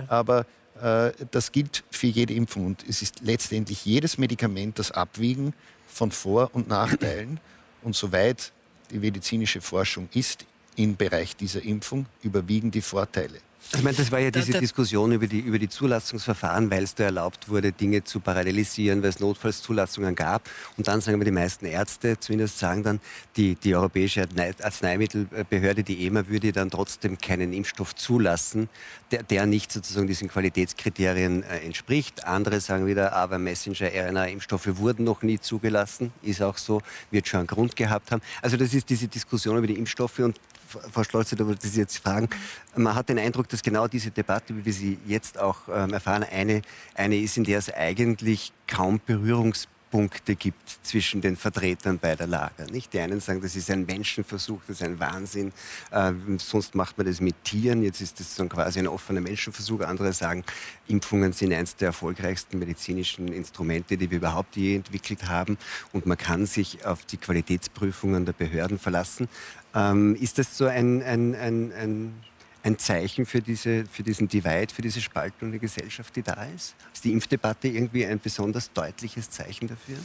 aber 0.08 0.46
äh, 0.82 1.12
das 1.30 1.52
gilt 1.52 1.84
für 1.90 2.06
jede 2.06 2.34
Impfung. 2.34 2.66
Und 2.66 2.84
es 2.88 3.02
ist 3.02 3.20
letztendlich 3.22 3.84
jedes 3.84 4.18
Medikament 4.18 4.78
das 4.78 4.90
Abwiegen 4.90 5.54
von 5.86 6.10
Vor- 6.10 6.50
und 6.52 6.68
Nachteilen. 6.68 7.40
Und 7.82 7.96
soweit 7.96 8.52
die 8.90 8.98
medizinische 8.98 9.60
Forschung 9.60 10.08
ist 10.14 10.44
im 10.76 10.96
Bereich 10.96 11.36
dieser 11.36 11.62
Impfung, 11.62 12.06
überwiegen 12.22 12.70
die 12.70 12.82
Vorteile. 12.82 13.40
Ich 13.74 13.82
meine, 13.82 13.96
das 13.96 14.10
war 14.10 14.18
ja 14.18 14.30
diese 14.30 14.58
Diskussion 14.58 15.12
über 15.12 15.26
die, 15.26 15.40
über 15.40 15.58
die 15.58 15.68
Zulassungsverfahren, 15.68 16.70
weil 16.70 16.84
es 16.84 16.94
da 16.94 17.04
erlaubt 17.04 17.50
wurde, 17.50 17.70
Dinge 17.70 18.02
zu 18.02 18.18
parallelisieren, 18.18 19.02
weil 19.02 19.10
es 19.10 19.20
Notfallszulassungen 19.20 20.14
gab. 20.14 20.48
Und 20.78 20.88
dann 20.88 21.02
sagen 21.02 21.20
wir, 21.20 21.26
die 21.26 21.30
meisten 21.30 21.66
Ärzte 21.66 22.18
zumindest 22.18 22.58
sagen 22.58 22.82
dann, 22.82 23.00
die, 23.36 23.56
die 23.56 23.74
Europäische 23.74 24.26
Arzneimittelbehörde, 24.62 25.82
die 25.82 26.06
EMA, 26.06 26.28
würde 26.28 26.52
dann 26.52 26.70
trotzdem 26.70 27.18
keinen 27.18 27.52
Impfstoff 27.52 27.94
zulassen, 27.94 28.70
der, 29.10 29.22
der 29.22 29.44
nicht 29.44 29.70
sozusagen 29.70 30.06
diesen 30.06 30.28
Qualitätskriterien 30.28 31.42
äh, 31.42 31.58
entspricht. 31.58 32.24
Andere 32.24 32.60
sagen 32.60 32.86
wieder, 32.86 33.12
aber 33.12 33.38
Messenger-RNA-Impfstoffe 33.38 34.78
wurden 34.78 35.04
noch 35.04 35.22
nie 35.22 35.38
zugelassen. 35.38 36.10
Ist 36.22 36.40
auch 36.40 36.56
so, 36.56 36.80
wird 37.10 37.28
schon 37.28 37.40
einen 37.40 37.46
Grund 37.46 37.76
gehabt 37.76 38.12
haben. 38.12 38.22
Also 38.40 38.56
das 38.56 38.72
ist 38.72 38.88
diese 38.88 39.08
Diskussion 39.08 39.58
über 39.58 39.66
die 39.66 39.78
Impfstoffe 39.78 40.20
und 40.20 40.40
Frau 40.68 41.02
da 41.22 41.46
wollte 41.46 41.66
ich 41.66 41.72
Sie 41.72 41.80
jetzt 41.80 41.98
fragen. 41.98 42.28
Man 42.76 42.94
hat 42.94 43.08
den 43.08 43.18
Eindruck, 43.18 43.48
dass 43.48 43.62
genau 43.62 43.88
diese 43.88 44.10
Debatte, 44.10 44.54
wie 44.56 44.64
wir 44.64 44.72
sie 44.72 44.98
jetzt 45.06 45.38
auch 45.38 45.56
ähm, 45.72 45.92
erfahren, 45.92 46.24
eine, 46.24 46.62
eine 46.94 47.18
ist, 47.18 47.36
in 47.36 47.44
der 47.44 47.58
es 47.58 47.72
eigentlich 47.72 48.52
kaum 48.66 49.00
Berührungspunkte 49.04 49.77
gibt 49.90 50.78
zwischen 50.82 51.20
den 51.20 51.36
Vertretern 51.36 51.98
beider 51.98 52.26
Lager. 52.26 52.66
Nicht? 52.70 52.92
Die 52.92 53.00
einen 53.00 53.20
sagen, 53.20 53.40
das 53.40 53.56
ist 53.56 53.70
ein 53.70 53.86
Menschenversuch, 53.86 54.60
das 54.66 54.80
ist 54.80 54.82
ein 54.82 55.00
Wahnsinn, 55.00 55.52
äh, 55.90 56.12
sonst 56.38 56.74
macht 56.74 56.98
man 56.98 57.06
das 57.06 57.20
mit 57.20 57.42
Tieren, 57.44 57.82
jetzt 57.82 58.00
ist 58.00 58.20
das 58.20 58.36
so 58.36 58.46
quasi 58.46 58.78
ein 58.78 58.86
offener 58.86 59.20
Menschenversuch. 59.20 59.80
Andere 59.80 60.12
sagen, 60.12 60.44
Impfungen 60.86 61.32
sind 61.32 61.52
eines 61.52 61.76
der 61.76 61.88
erfolgreichsten 61.88 62.58
medizinischen 62.58 63.28
Instrumente, 63.28 63.96
die 63.96 64.10
wir 64.10 64.18
überhaupt 64.18 64.56
je 64.56 64.76
entwickelt 64.76 65.28
haben 65.28 65.58
und 65.92 66.06
man 66.06 66.18
kann 66.18 66.46
sich 66.46 66.84
auf 66.84 67.04
die 67.04 67.16
Qualitätsprüfungen 67.16 68.26
der 68.26 68.32
Behörden 68.32 68.78
verlassen. 68.78 69.28
Ähm, 69.74 70.16
ist 70.16 70.38
das 70.38 70.56
so 70.56 70.66
ein, 70.66 71.02
ein, 71.02 71.34
ein, 71.34 71.72
ein, 71.72 72.14
ein 72.62 72.78
Zeichen 72.78 73.26
für, 73.26 73.40
diese, 73.40 73.84
für 73.86 74.02
diesen 74.02 74.28
Divide, 74.28 74.74
für 74.74 74.82
diese 74.82 75.00
Spaltung 75.00 75.50
der 75.50 75.60
Gesellschaft, 75.60 76.14
die 76.16 76.22
da 76.22 76.44
ist? 76.54 76.74
Ist 76.92 77.04
die 77.04 77.12
Impfdebatte 77.12 77.68
irgendwie 77.68 78.04
ein 78.06 78.20
besonders 78.20 78.72
deutliches 78.72 79.30
Zeichen 79.30 79.68
dafür? 79.68 79.96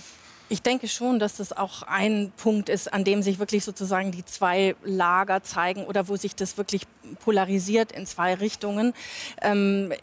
Ich 0.49 0.61
denke 0.61 0.87
schon, 0.87 1.19
dass 1.19 1.37
das 1.37 1.51
auch 1.51 1.83
ein 1.83 2.31
Punkt 2.37 2.69
ist, 2.69 2.93
an 2.93 3.03
dem 3.03 3.23
sich 3.23 3.39
wirklich 3.39 3.63
sozusagen 3.63 4.11
die 4.11 4.25
zwei 4.25 4.75
Lager 4.83 5.41
zeigen 5.41 5.85
oder 5.85 6.07
wo 6.07 6.15
sich 6.15 6.35
das 6.35 6.57
wirklich 6.57 6.83
polarisiert 7.21 7.91
in 7.91 8.05
zwei 8.05 8.35
Richtungen. 8.35 8.93
Ähm, 9.41 9.93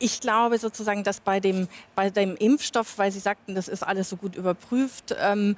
ich 0.00 0.20
glaube 0.20 0.58
sozusagen, 0.58 1.04
dass 1.04 1.20
bei 1.20 1.38
dem, 1.38 1.68
bei 1.94 2.10
dem 2.10 2.36
Impfstoff, 2.36 2.98
weil 2.98 3.12
Sie 3.12 3.20
sagten, 3.20 3.54
das 3.54 3.68
ist 3.68 3.82
alles 3.82 4.08
so 4.08 4.16
gut 4.16 4.34
überprüft, 4.34 5.14
ähm, 5.20 5.56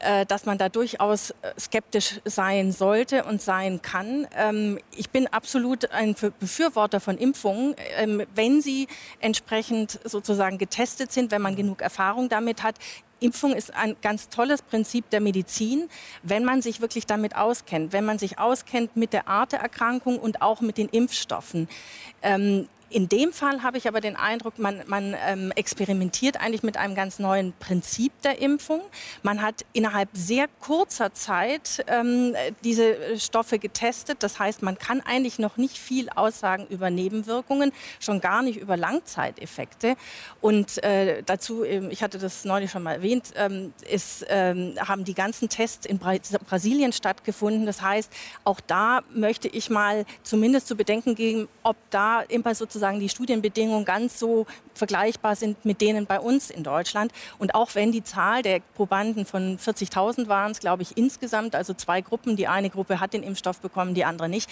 äh, 0.00 0.26
dass 0.26 0.46
man 0.46 0.58
da 0.58 0.68
durchaus 0.68 1.30
äh, 1.30 1.34
skeptisch 1.60 2.20
sein 2.24 2.72
sollte 2.72 3.24
und 3.24 3.40
sein 3.40 3.82
kann. 3.82 4.26
Ähm, 4.36 4.78
ich 4.96 5.10
bin 5.10 5.26
absolut 5.28 5.90
ein 5.92 6.16
Befürworter 6.40 7.00
von 7.00 7.18
Impfungen, 7.18 7.76
ähm, 7.96 8.22
wenn 8.34 8.60
sie 8.60 8.88
entsprechend 9.20 10.00
sozusagen 10.04 10.58
getestet 10.58 11.12
sind, 11.12 11.30
wenn 11.30 11.42
man 11.42 11.54
genug 11.54 11.82
Erfahrung 11.82 12.28
damit 12.28 12.62
hat. 12.62 12.76
Impfung 13.20 13.52
ist 13.52 13.74
ein 13.74 13.96
ganz 14.02 14.28
tolles 14.28 14.62
Prinzip 14.62 15.08
der 15.10 15.20
Medizin, 15.20 15.88
wenn 16.22 16.44
man 16.44 16.60
sich 16.60 16.80
wirklich 16.80 17.06
damit 17.06 17.36
auskennt, 17.36 17.92
wenn 17.92 18.04
man 18.04 18.18
sich 18.18 18.38
auskennt 18.38 18.96
mit 18.96 19.12
der 19.12 19.28
Art 19.28 19.52
der 19.52 19.60
Erkrankung 19.60 20.18
und 20.18 20.42
auch 20.42 20.60
mit 20.60 20.76
den 20.76 20.88
Impfstoffen. 20.88 21.68
Ähm, 22.22 22.68
in 22.92 23.08
dem 23.08 23.32
Fall 23.32 23.62
habe 23.62 23.78
ich 23.78 23.88
aber 23.88 24.00
den 24.00 24.16
Eindruck, 24.16 24.58
man, 24.58 24.82
man 24.86 25.16
ähm, 25.26 25.52
experimentiert 25.56 26.40
eigentlich 26.40 26.62
mit 26.62 26.76
einem 26.76 26.94
ganz 26.94 27.18
neuen 27.18 27.54
Prinzip 27.58 28.12
der 28.22 28.38
Impfung. 28.40 28.82
Man 29.22 29.40
hat 29.40 29.64
innerhalb 29.72 30.10
sehr 30.12 30.46
kurzer 30.60 31.14
Zeit 31.14 31.84
ähm, 31.86 32.34
diese 32.64 33.18
Stoffe 33.18 33.58
getestet. 33.58 34.22
Das 34.22 34.38
heißt, 34.38 34.62
man 34.62 34.78
kann 34.78 35.00
eigentlich 35.00 35.38
noch 35.38 35.56
nicht 35.56 35.78
viel 35.78 36.10
aussagen 36.10 36.66
über 36.68 36.90
Nebenwirkungen, 36.90 37.72
schon 37.98 38.20
gar 38.20 38.42
nicht 38.42 38.58
über 38.58 38.76
Langzeiteffekte. 38.76 39.96
Und 40.40 40.82
äh, 40.84 41.22
dazu, 41.24 41.64
ähm, 41.64 41.90
ich 41.90 42.02
hatte 42.02 42.18
das 42.18 42.44
neulich 42.44 42.70
schon 42.70 42.82
mal 42.82 42.96
erwähnt, 42.96 43.32
ähm, 43.36 43.72
ist, 43.90 44.26
ähm, 44.28 44.74
haben 44.78 45.04
die 45.04 45.14
ganzen 45.14 45.48
Tests 45.48 45.86
in 45.86 45.98
Bra 45.98 46.12
Brasilien 46.46 46.92
stattgefunden. 46.92 47.64
Das 47.64 47.80
heißt, 47.80 48.12
auch 48.44 48.60
da 48.60 49.00
möchte 49.14 49.48
ich 49.48 49.70
mal 49.70 50.04
zumindest 50.22 50.68
zu 50.68 50.76
bedenken 50.76 51.14
geben, 51.14 51.48
ob 51.62 51.76
da 51.90 52.20
immer 52.20 52.54
sozusagen 52.54 52.81
sozusagen 52.82 52.98
die 52.98 53.08
Studienbedingungen 53.08 53.84
ganz 53.84 54.18
so 54.18 54.44
vergleichbar 54.74 55.36
sind 55.36 55.64
mit 55.64 55.80
denen 55.80 56.06
bei 56.06 56.18
uns 56.20 56.50
in 56.50 56.62
Deutschland. 56.62 57.12
Und 57.38 57.54
auch 57.54 57.74
wenn 57.74 57.92
die 57.92 58.02
Zahl 58.02 58.42
der 58.42 58.60
Probanden 58.74 59.26
von 59.26 59.58
40.000 59.58 60.28
waren 60.28 60.52
glaube 60.60 60.82
ich, 60.82 60.96
insgesamt, 60.96 61.54
also 61.54 61.72
zwei 61.72 62.00
Gruppen, 62.00 62.36
die 62.36 62.48
eine 62.48 62.68
Gruppe 62.68 63.00
hat 63.00 63.12
den 63.14 63.22
Impfstoff 63.22 63.60
bekommen, 63.60 63.94
die 63.94 64.04
andere 64.04 64.28
nicht. 64.28 64.50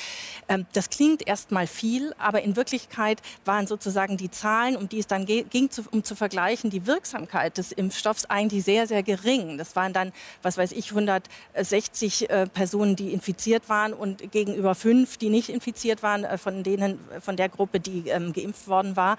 Ähm, 0.49 0.67
das 0.73 0.89
klingt 0.89 1.27
erstmal 1.27 1.67
viel, 1.67 2.15
aber 2.19 2.43
in 2.43 2.57
Wirklichkeit 2.57 3.21
waren 3.45 3.67
sozusagen 3.67 4.17
die 4.17 4.31
Zahlen, 4.31 4.77
um 4.77 4.89
die 4.89 5.01
es 5.01 5.07
dann 5.07 5.27
ging, 5.27 5.69
um 5.91 6.05
zu 6.05 6.15
vergleichen, 6.15 6.71
die 6.71 6.87
Wirksamkeit 6.87 7.59
des 7.59 7.73
Impfstoffs 7.73 8.27
eigentlich 8.27 8.65
sehr, 8.65 8.87
sehr 8.87 9.03
gering. 9.03 9.59
Das 9.59 9.77
waren 9.77 9.93
dann, 9.93 10.13
was 10.43 10.57
weiß 10.57 10.73
ich, 10.73 10.91
160 10.91 12.31
äh, 12.31 12.47
Personen, 12.47 12.97
die 12.97 13.13
infiziert 13.13 13.69
waren 13.69 13.93
und 13.93 14.31
gegenüber 14.33 14.75
fünf, 14.75 15.17
die 15.17 15.29
nicht 15.29 15.49
infiziert 15.49 16.03
waren, 16.03 16.25
äh, 16.25 16.39
von 16.39 16.63
denen, 16.63 16.99
von 17.21 17.37
der 17.37 17.49
Gruppe, 17.49 17.81
die 17.81 18.09
äh, 18.09 18.21
ähm, 18.21 18.33
geimpft 18.33 18.69
worden 18.69 18.97
war. 18.97 19.17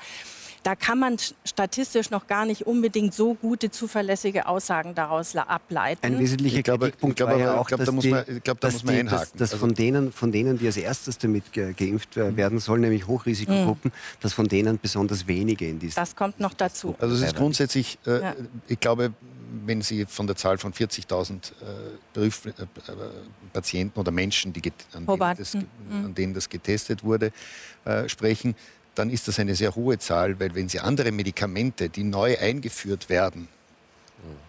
Da 0.64 0.76
kann 0.76 1.00
man 1.00 1.18
statistisch 1.44 2.12
noch 2.12 2.28
gar 2.28 2.46
nicht 2.46 2.68
unbedingt 2.68 3.14
so 3.14 3.34
gute, 3.34 3.72
zuverlässige 3.72 4.48
Aussagen 4.48 4.94
daraus 4.94 5.36
ableiten. 5.36 6.06
Ein 6.06 6.20
wesentlicher 6.20 6.60
ich 6.60 6.64
glaube, 6.64 6.86
Kritikpunkt 6.86 7.14
ich 7.14 7.26
glaube, 7.26 7.34
war 7.34 7.40
ja 7.40 7.58
auch, 7.58 7.68
dass, 7.68 7.86
da 7.86 7.92
muss 7.92 8.06
man, 8.06 8.24
ich 8.28 8.44
glaube, 8.44 8.60
da 8.60 8.70
muss 8.70 8.84
man 8.84 8.96
die, 8.96 9.04
dass, 9.04 9.32
dass 9.32 9.54
also 9.54 9.58
von, 9.58 9.74
denen, 9.74 10.12
von 10.12 10.32
denen, 10.32 10.60
die 10.60 10.68
als 10.68 10.78
erstes 10.78 11.18
damit 11.18 11.52
ge 11.52 11.74
geimpft 11.74 12.16
werden 12.16 12.60
sollen, 12.60 12.82
nämlich 12.82 13.08
Hochrisikogruppen, 13.08 13.92
mhm. 13.92 14.20
dass 14.22 14.34
von 14.34 14.48
denen 14.48 14.80
besonders 14.80 15.26
wenige 15.26 15.68
in 15.68 15.80
diesem... 15.80 15.96
Das 15.96 16.16
kommt 16.16 16.40
noch 16.40 16.54
dazu. 16.54 16.96
Also 17.00 17.16
es 17.16 17.22
ist 17.22 17.36
grundsätzlich, 17.36 17.98
äh, 18.06 18.22
ja. 18.22 18.36
ich 18.68 18.80
glaube, 18.80 19.14
wenn 19.66 19.82
Sie 19.82 20.06
von 20.06 20.28
der 20.28 20.36
Zahl 20.36 20.58
von 20.58 20.74
40.000 20.74 21.52
äh, 22.16 22.26
äh, 22.26 22.32
Patienten 23.52 24.00
oder 24.00 24.12
Menschen, 24.12 24.54
die 24.54 24.62
an 24.94 25.06
denen, 25.06 25.38
das, 25.38 25.54
mhm. 25.54 25.66
an, 25.92 26.16
denen 26.16 26.34
das, 26.34 26.50
getestet 26.50 27.04
wurde, 27.04 27.32
äh, 27.86 28.08
sprechen, 28.08 28.56
dann 28.96 29.10
ist 29.10 29.28
das 29.28 29.40
eine 29.40 29.56
sehr 29.56 29.76
hohe 29.76 29.98
Zahl, 30.00 30.40
weil 30.40 30.54
wenn 30.56 30.70
Sie 30.70 30.80
andere 30.80 31.12
Medikamente, 31.12 31.90
die 31.90 32.04
neu 32.04 32.38
eingeführt 32.38 33.10
werden, 33.10 33.48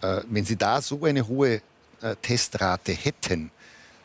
äh, 0.01 0.21
wenn 0.29 0.45
Sie 0.45 0.55
da 0.55 0.81
so 0.81 1.03
eine 1.03 1.27
hohe 1.27 1.61
äh, 2.01 2.15
Testrate 2.21 2.91
hätten, 2.91 3.51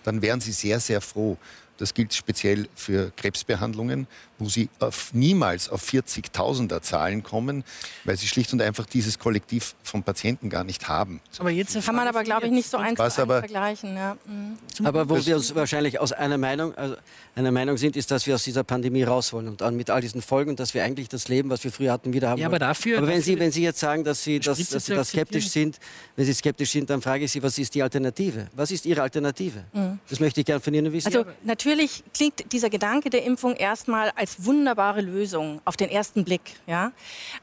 dann 0.05 0.23
wären 0.23 0.41
Sie 0.41 0.53
sehr, 0.53 0.81
sehr 0.81 1.01
froh. 1.01 1.37
Das 1.79 1.95
gilt 1.95 2.13
speziell 2.13 2.69
für 2.75 3.13
Krebsbehandlungen, 3.17 4.07
wo 4.39 4.49
sie 4.49 4.69
auf, 4.81 5.15
niemals 5.15 5.69
auf 5.69 5.83
40.000er 5.89 6.83
Zahlen 6.83 7.23
kommen, 7.23 7.65
weil 8.05 8.17
sie 8.17 8.27
schlicht 8.27 8.53
und 8.53 8.61
einfach 8.63 8.87
dieses 8.87 9.19
Kollektiv 9.19 9.75
von 9.83 10.03
Patienten 10.03 10.51
gar 10.51 10.65
nicht 10.65 10.89
haben. 10.89 11.21
Aber 11.39 11.51
jetzt 11.51 11.81
kann 11.85 11.95
man 11.95 12.07
aber, 12.07 12.25
glaube 12.25 12.47
ich, 12.47 12.53
nicht 12.53 12.69
so 12.69 12.77
eins 12.77 12.97
zu 12.97 13.03
eins 13.05 13.15
vergleichen. 13.15 13.97
Ja. 13.97 14.17
Mhm. 14.27 14.87
Aber 14.87 15.09
wo 15.09 15.25
wir 15.25 15.37
uns 15.37 15.55
wahrscheinlich 15.55 16.01
aus 16.01 16.13
einer 16.13 16.39
Meinung, 16.39 16.75
also 16.75 16.97
einer 17.35 17.53
Meinung 17.53 17.77
sind, 17.77 17.97
ist, 17.97 18.11
dass 18.11 18.27
wir 18.27 18.35
aus 18.35 18.45
dieser 18.45 18.65
Pandemie 18.65 19.05
raus 19.05 19.33
wollen 19.33 19.49
und 19.49 19.61
dann 19.61 19.77
mit 19.77 19.91
all 19.91 20.01
diesen 20.01 20.23
Folgen, 20.23 20.57
dass 20.57 20.75
wir 20.75 20.83
eigentlich 20.85 21.09
das 21.09 21.29
Leben, 21.29 21.51
was 21.51 21.63
wir 21.65 21.73
früher 21.73 21.93
hatten, 21.93 22.13
wieder 22.13 22.29
haben. 22.31 22.41
Ja, 22.41 22.49
aber 22.49 22.59
dafür. 22.59 22.99
Aber 22.99 23.07
wenn 23.07 23.23
Sie, 23.23 23.39
wenn 23.39 23.53
Sie 23.53 23.63
jetzt 23.63 23.81
sagen, 23.81 24.05
dass 24.05 24.23
Sie, 24.25 24.41
dass, 24.41 24.59
dass 24.69 24.87
Sie 24.87 24.95
da 24.95 25.05
skeptisch 25.05 25.49
sind, 25.49 25.79
wenn 26.17 26.27
Sie 26.27 26.35
skeptisch 26.35 26.71
sind, 26.71 26.91
dann 26.91 27.03
frage 27.03 27.25
ich 27.25 27.33
Sie, 27.33 27.43
was 27.43 27.59
ist 27.59 27.75
die 27.75 27.83
Alternative? 27.83 28.49
Was 28.55 28.71
ist 28.71 28.87
Ihre 28.87 29.03
Alternative? 29.03 29.65
Mhm. 29.73 29.99
Das 30.09 30.21
möchte 30.21 30.41
ich 30.41 30.47
gerne 30.47 30.61
von 30.61 30.75
Ihnen 30.75 30.93
wissen. 30.93 31.07
Also 31.07 31.25
natürlich 31.45 31.68
natürlich 31.69 32.03
klingt 32.15 32.53
dieser 32.53 32.71
Gedanke 32.71 33.11
der 33.11 33.25
Impfung 33.25 33.55
erstmal 33.55 34.11
als 34.17 34.45
wunderbare 34.45 35.03
Lösung 35.03 35.61
auf 35.67 35.77
den 35.77 35.91
ersten 35.91 36.25
Blick. 36.25 36.41
Ja? 36.67 36.93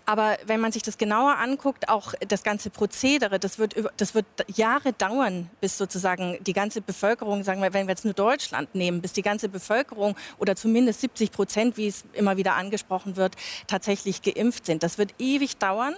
Aber 0.06 0.38
wenn 0.48 0.60
man 0.60 0.72
sich 0.72 0.82
das 0.82 0.98
genauer 0.98 1.38
anguckt, 1.38 1.90
auch 1.90 2.14
das 2.28 2.44
ganze 2.44 2.72
Prozedere, 2.72 3.40
das 3.40 3.60
wird, 3.60 3.76
das 3.98 4.16
wird 4.16 4.26
Jahre 4.48 4.94
dauern, 4.94 5.50
bis 5.62 5.78
sozusagen 5.78 6.38
die 6.42 6.54
ganze 6.54 6.82
Bevölkerung, 6.82 7.44
sagen 7.44 7.62
wir, 7.62 7.74
wenn 7.74 7.86
wir 7.86 7.92
jetzt 7.92 8.06
nur 8.06 8.16
Deutschland 8.16 8.74
nehmen, 8.74 9.02
bis 9.02 9.14
die 9.14 9.22
ganze 9.22 9.48
Bevölkerung 9.48 10.16
oder 10.40 10.56
zumindest 10.56 11.02
70 11.02 11.32
Prozent, 11.32 11.78
wie 11.78 11.88
es 11.88 12.04
immer 12.14 12.36
wieder 12.36 12.56
angesprochen 12.56 13.18
wird, 13.18 13.36
tatsächlich 13.68 14.24
geimpft 14.24 14.66
sind. 14.66 14.82
Das 14.82 14.98
wird 14.98 15.14
ewig 15.20 15.58
dauern. 15.58 15.94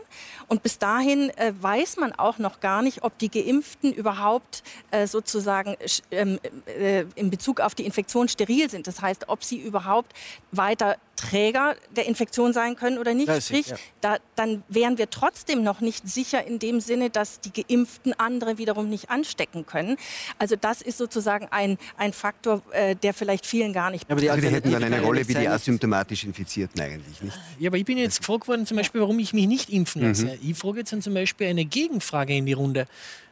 Und 0.48 0.64
bis 0.64 0.80
dahin 0.80 1.30
äh, 1.38 1.54
weiß 1.60 1.98
man 1.98 2.12
auch 2.12 2.40
noch 2.40 2.60
gar 2.60 2.82
nicht, 2.82 3.04
ob 3.04 3.18
die 3.20 3.30
Geimpften 3.30 3.94
überhaupt 3.94 4.64
äh, 4.92 5.08
sozusagen 5.08 5.78
ähm, 6.12 6.40
äh, 6.66 7.06
in 7.16 7.30
Bezug 7.30 7.62
auf 7.62 7.74
die 7.74 7.86
Infektion 7.86 8.17
steril 8.28 8.70
sind. 8.70 8.88
Das 8.88 9.02
heißt, 9.02 9.30
ob 9.30 9.44
sie 9.44 9.58
überhaupt 9.58 10.14
weiter 10.52 10.98
Träger 11.18 11.76
der 11.96 12.06
Infektion 12.06 12.54
sein 12.54 12.76
können 12.76 12.98
oder 12.98 13.14
nicht. 13.14 13.30
Sprich, 13.44 13.68
ja. 13.68 13.76
da, 14.02 14.18
dann 14.36 14.64
wären 14.70 14.98
wir 14.98 15.10
trotzdem 15.10 15.64
noch 15.64 15.82
nicht 15.82 16.08
sicher 16.08 16.46
in 16.46 16.60
dem 16.60 16.80
Sinne, 16.80 17.10
dass 17.10 17.42
die 17.42 17.52
Geimpften 17.52 18.14
andere 18.18 18.58
wiederum 18.58 18.88
nicht 18.88 19.10
anstecken 19.10 19.66
können. 19.66 19.98
Also 20.38 20.56
das 20.56 20.82
ist 20.82 20.98
sozusagen 20.98 21.48
ein, 21.52 21.78
ein 21.98 22.14
Faktor, 22.14 22.62
äh, 22.72 22.96
der 22.96 23.14
vielleicht 23.14 23.46
vielen 23.46 23.74
gar 23.74 23.90
nicht. 23.90 24.10
Aber 24.10 24.22
die, 24.22 24.30
also 24.30 24.48
die 24.48 24.54
hätten 24.54 24.72
dann 24.72 24.84
eine 24.84 25.02
Rolle 25.02 25.28
wie 25.28 25.34
die 25.34 25.48
asymptomatisch 25.48 26.24
Infizierten 26.24 26.80
eigentlich, 26.80 27.22
nicht? 27.22 27.38
Ja, 27.60 27.70
aber 27.70 27.78
ich 27.78 27.86
bin 27.86 27.98
jetzt 27.98 28.20
gefragt 28.20 28.48
worden, 28.48 28.66
zum 28.66 28.78
Beispiel, 28.78 29.02
warum 29.02 29.18
ich 29.20 29.34
mich 29.34 29.48
nicht 29.48 29.70
impfen 29.70 30.04
lasse. 30.04 30.26
Mhm. 30.26 30.40
Ich 30.42 30.58
frage 30.58 30.80
jetzt 30.80 30.94
dann 30.94 31.02
zum 31.02 31.16
Beispiel 31.16 31.48
eine 31.48 31.66
Gegenfrage 31.66 32.36
in 32.36 32.46
die 32.46 32.54
Runde. 32.54 32.86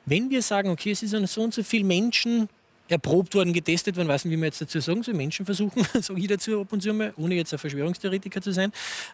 Wenn 0.06 0.30
wir 0.32 0.42
sagen, 0.42 0.70
okay, 0.70 0.92
es 0.92 1.00
sind 1.00 1.28
so 1.30 1.42
und 1.42 1.54
so 1.54 1.64
viele 1.64 1.86
Menschen 1.86 2.50
erprobt 2.88 3.34
worden, 3.36 3.54
getestet 3.54 3.98
worden, 3.98 4.08
weiß 4.08 4.26
nicht, 4.26 4.34
wie 4.34 4.38
wir 4.38 4.46
jetzt 4.46 4.62
dazu 4.62 4.80
sagen, 4.80 5.04
so 5.04 5.14
Menschenversuchen, 5.14 5.86
sage 6.02 6.20
ich 6.20 6.28
dazu 6.28 6.62
ab 6.62 6.72
und 6.72 6.82
zu 6.82 6.94
mal, 6.94 7.14
ohne 7.18 7.36
jetzt 7.36 7.54
ein 7.54 7.60
Verschwörungstheoretiker 7.60 8.42
zu 8.42 8.52
sein, 8.52 8.72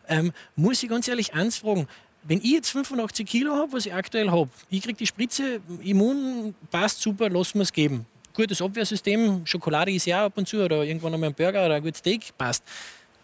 ähm, 0.08 0.32
muss 0.56 0.82
ich 0.84 0.90
ganz 0.90 1.08
ehrlich 1.08 1.34
eins 1.34 1.58
fragen. 1.58 1.88
Wenn 2.24 2.38
ich 2.38 2.52
jetzt 2.52 2.70
85 2.70 3.26
Kilo 3.28 3.56
habe, 3.56 3.74
was 3.74 3.86
ich 3.86 3.94
aktuell 3.94 4.30
habe, 4.30 4.50
ich 4.70 4.82
kriege 4.82 4.98
die 4.98 5.08
Spritze, 5.08 5.60
Immun 5.84 6.54
passt 6.70 7.02
super, 7.02 7.30
lassen 7.30 7.58
wir 7.58 7.64
es 7.64 7.74
geben. 7.74 8.06
Gutes 8.34 8.62
Abwehrsystem, 8.62 9.46
Schokolade 9.46 9.92
ist 9.92 10.06
ja 10.06 10.26
ab 10.26 10.34
und 10.38 10.48
zu 10.48 10.64
oder 10.64 10.84
irgendwann 10.84 11.14
einmal 11.14 11.30
ein 11.30 11.36
Burger 11.36 11.66
oder 11.66 11.76
ein 11.76 11.82
gutes 11.82 12.00
Steak, 12.00 12.38
passt. 12.38 12.64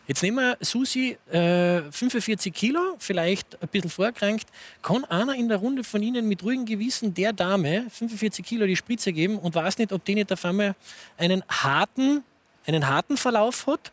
Jetzt 0.07 0.23
nehmen 0.23 0.37
wir 0.37 0.57
Susi, 0.61 1.17
äh, 1.29 1.81
45 1.91 2.53
Kilo, 2.53 2.95
vielleicht 2.97 3.61
ein 3.61 3.67
bisschen 3.67 3.89
vorkrankt. 3.89 4.47
Kann 4.81 5.03
einer 5.03 5.35
in 5.35 5.49
der 5.49 5.57
Runde 5.57 5.83
von 5.83 6.01
Ihnen 6.01 6.29
mit 6.29 6.43
ruhigem 6.43 6.65
Gewissen 6.65 7.13
der 7.13 7.33
Dame 7.33 7.87
45 7.89 8.45
Kilo 8.45 8.65
die 8.65 8.77
Spritze 8.77 9.11
geben 9.11 9.37
und 9.37 9.53
weiß 9.53 9.77
nicht, 9.77 9.91
ob 9.91 10.05
die 10.05 10.15
nicht 10.15 10.31
auf 10.31 10.45
einmal 10.45 10.75
einen 11.17 11.43
harten, 11.49 12.23
einen 12.65 12.87
harten 12.87 13.17
Verlauf 13.17 13.67
hat? 13.67 13.91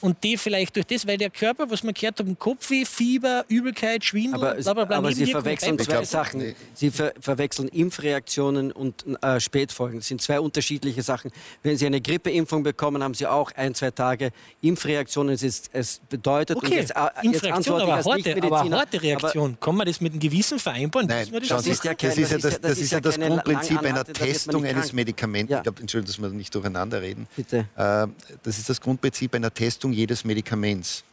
Und 0.00 0.22
die 0.24 0.36
vielleicht 0.36 0.76
durch 0.76 0.86
das, 0.86 1.06
weil 1.06 1.18
der 1.18 1.30
Körper, 1.30 1.70
was 1.70 1.82
man 1.82 1.94
gehört 1.94 2.18
haben, 2.18 2.38
Kopfweh, 2.38 2.84
Fieber, 2.84 3.44
Übelkeit, 3.48 4.04
Schwindel, 4.04 4.34
aber, 4.34 4.54
bla, 4.54 4.74
bla, 4.74 4.84
bla, 4.84 4.96
aber 4.98 5.12
Sie 5.12 5.26
verwechseln 5.26 5.78
zwei 5.78 5.92
glaub, 5.92 6.06
Sachen. 6.06 6.40
Nee. 6.40 6.54
Sie 6.74 6.90
ver 6.90 7.12
verwechseln 7.20 7.68
Impfreaktionen 7.68 8.72
und 8.72 9.04
äh, 9.22 9.40
Spätfolgen. 9.40 10.00
Das 10.00 10.08
sind 10.08 10.22
zwei 10.22 10.40
unterschiedliche 10.40 11.02
Sachen. 11.02 11.30
Wenn 11.62 11.76
Sie 11.76 11.86
eine 11.86 12.00
Grippeimpfung 12.00 12.62
bekommen, 12.62 13.02
haben 13.02 13.14
Sie 13.14 13.26
auch 13.26 13.52
ein, 13.52 13.74
zwei 13.74 13.90
Tage 13.90 14.32
Impfreaktionen. 14.60 15.34
Es, 15.34 15.42
ist, 15.42 15.70
es 15.72 16.00
bedeutet, 16.08 16.56
okay. 16.56 16.76
jetzt, 16.76 16.92
äh, 16.96 17.08
jetzt 17.22 17.46
antworte 17.46 17.84
aber, 17.84 18.04
harte, 18.04 18.42
aber 18.42 18.70
harte 18.70 19.02
Reaktion. 19.02 19.52
Aber, 19.52 19.60
Kann 19.60 19.76
man 19.76 19.86
das 19.86 20.00
mit 20.00 20.12
einem 20.12 20.20
Gewissen 20.20 20.58
vereinbaren? 20.58 21.06
Nein, 21.06 21.28
das, 21.32 21.48
das, 21.48 21.66
ist 21.66 21.84
ja 21.84 21.94
das, 21.94 22.16
ist 22.16 22.32
ja 22.32 22.38
das, 22.38 22.60
das, 22.60 22.78
ist 22.78 22.92
ja 22.92 23.00
das 23.00 23.18
Grundprinzip 23.18 23.82
einer 23.82 24.04
Testung 24.04 24.64
eines 24.64 24.92
Medikaments. 24.92 25.50
Ja. 25.50 25.58
Ich 25.58 25.62
glaube, 25.64 25.80
Entschuldigung, 25.80 26.22
dass 26.22 26.30
wir 26.32 26.36
nicht 26.36 26.54
durcheinander 26.54 27.02
reden. 27.02 27.26
Bitte. 27.36 27.68
Äh, 27.76 28.06
das 28.42 28.58
ist 28.58 28.68
das 28.68 28.80
Grundprinzip 28.80 29.34
einer 29.34 29.52
Testung 29.52 29.89
Wirkung 29.90 29.92
jedes 29.92 30.24
Medikaments. 30.24 31.04